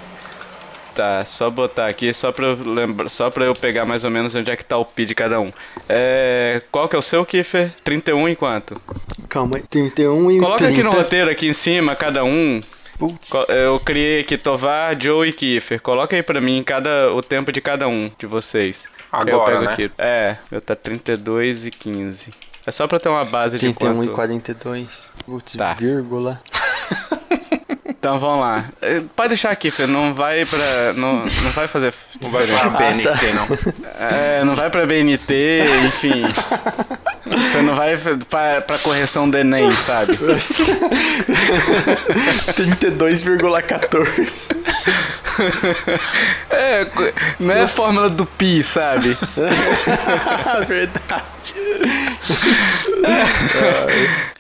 Tá, 0.95 1.25
só 1.25 1.49
botar 1.49 1.87
aqui, 1.87 2.13
só 2.13 2.33
pra, 2.33 2.47
eu 2.49 2.59
lembra, 2.65 3.09
só 3.09 3.31
pra 3.31 3.45
eu 3.45 3.55
pegar 3.55 3.85
mais 3.85 4.05
ou 4.05 4.11
menos 4.11 4.35
onde 4.35 4.51
é 4.51 4.57
que 4.57 4.65
tá 4.65 4.77
o 4.77 4.85
pi 4.85 5.07
de 5.07 5.15
cada 5.15 5.41
um. 5.41 5.53
É, 5.89 6.61
qual 6.71 6.89
que 6.89 6.97
é 6.97 6.99
o 6.99 7.03
seu, 7.03 7.25
Kiefer? 7.25 7.73
31 7.85 8.29
e 8.29 8.37
quanto? 8.37 8.75
Calma 9.29 9.57
aí, 9.57 9.63
31 9.63 10.31
e 10.33 10.39
Coloca 10.41 10.59
30. 10.59 10.73
aqui 10.73 10.83
no 10.83 10.91
roteiro, 10.91 11.31
aqui 11.31 11.47
em 11.49 11.53
cima, 11.53 11.95
cada 11.95 12.25
um. 12.25 12.61
Putz. 12.99 13.33
Eu 13.49 13.81
criei 13.81 14.21
aqui 14.21 14.37
Tovar, 14.37 15.01
Joe 15.01 15.29
e 15.29 15.33
Kiefer. 15.33 15.81
Coloca 15.81 16.15
aí 16.15 16.23
pra 16.23 16.41
mim 16.41 16.63
cada, 16.63 17.13
o 17.15 17.23
tempo 17.23 17.51
de 17.51 17.61
cada 17.61 17.89
um 17.89 18.11
de 18.19 18.27
vocês. 18.27 18.87
Agora, 19.11 19.31
eu 19.31 19.41
pego 19.45 19.65
né? 19.65 19.73
aqui. 19.73 19.91
É, 19.97 20.37
meu 20.51 20.61
tá 20.61 20.77
32 20.77 21.67
e 21.67 21.71
15. 21.71 22.35
É 22.67 22.71
só 22.71 22.87
pra 22.87 23.01
ter 23.01 23.09
uma 23.09 23.25
base 23.25 23.59
de 23.59 23.73
31 23.73 23.97
quanto... 23.97 24.11
e 24.11 24.15
42. 24.15 25.13
Putz, 25.25 25.55
Tá. 25.55 25.73
vírgula. 25.75 26.41
Então 28.01 28.19
vamos 28.19 28.41
lá. 28.41 28.65
Eh, 28.81 29.03
Pode 29.15 29.29
deixar 29.29 29.51
aqui, 29.51 29.71
Fê. 29.71 29.87
Não 29.87 30.15
vai 30.15 30.47
pra. 30.47 30.95
Não, 30.97 31.17
não 31.27 31.51
vai 31.51 31.69
fazer. 31.69 31.93
Não 32.19 32.31
vai 32.31 32.47
pra 32.47 32.71
BNT, 32.71 33.33
não. 33.35 33.47
É, 34.09 34.43
não 34.43 34.57
vai 34.57 34.71
pra 34.71 34.87
BNT, 34.87 35.63
enfim. 35.85 36.23
Você 37.27 37.61
não 37.61 37.75
vai 37.75 37.99
pra, 38.29 38.63
pra 38.63 38.79
correção 38.79 39.29
do 39.29 39.37
Enem, 39.37 39.75
sabe? 39.75 40.17
32,14. 42.57 44.57
É, 46.51 46.87
não 47.39 47.55
é 47.55 47.63
a 47.65 47.69
fórmula 47.69 48.09
do 48.09 48.25
pi, 48.25 48.63
sabe? 48.63 49.17
Verdade. 50.67 51.55
É, 53.05 54.31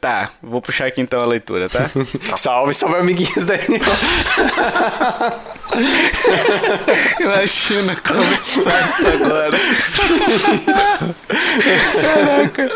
tá, 0.00 0.30
vou 0.42 0.62
puxar 0.62 0.86
aqui 0.86 1.00
então 1.00 1.22
a 1.22 1.26
leitura, 1.26 1.68
tá? 1.68 1.90
Salve, 2.36 2.72
salve, 2.72 2.96
amiguinhos 2.96 3.44
da 3.44 3.56
Daniel. 3.56 3.82
Imagina 7.20 7.96
começar 7.96 8.88
isso 8.88 9.08
agora. 9.24 9.58
Caraca. 12.00 12.70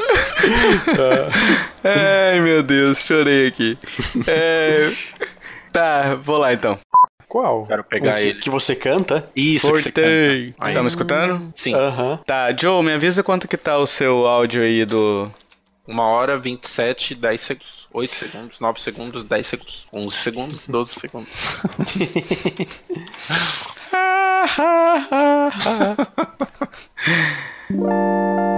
Ai, 1.85 2.40
meu 2.40 2.62
Deus, 2.62 3.01
chorei 3.01 3.47
aqui. 3.47 3.78
É, 4.27 4.90
Tá, 5.77 6.15
vou 6.15 6.39
lá 6.39 6.55
então. 6.55 6.78
Qual? 7.28 7.66
Quero 7.66 7.85
pegar 7.85 8.15
que, 8.15 8.23
ele. 8.23 8.39
Que 8.39 8.48
você 8.48 8.74
canta? 8.74 9.28
Isso, 9.36 9.66
que 9.66 9.73
você 9.77 9.93
Cortei. 9.93 10.53
canta. 10.53 10.66
Aí. 10.66 10.74
Tá 10.74 10.81
me 10.81 10.89
escutando? 10.89 11.53
Sim. 11.55 11.74
Tá, 12.24 12.57
Joe, 12.59 12.82
me 12.82 12.94
avisa 12.94 13.23
quanto 13.23 13.47
que 13.47 13.59
tá 13.59 13.77
o 13.77 13.86
seu 13.86 14.27
áudio 14.27 14.62
aí 14.62 14.86
do. 14.86 15.31
Uma 15.87 16.03
hora, 16.05 16.37
27, 16.37 17.15
10 17.15 17.41
segundos. 17.41 17.89
8 17.93 18.15
segundos, 18.15 18.61
9 18.61 18.81
segundos, 18.81 19.25
10 19.25 19.47
segundos. 19.47 19.87
11 19.93 20.17
segundos, 20.17 20.69
12 20.69 20.95
segundos. 21.01 21.31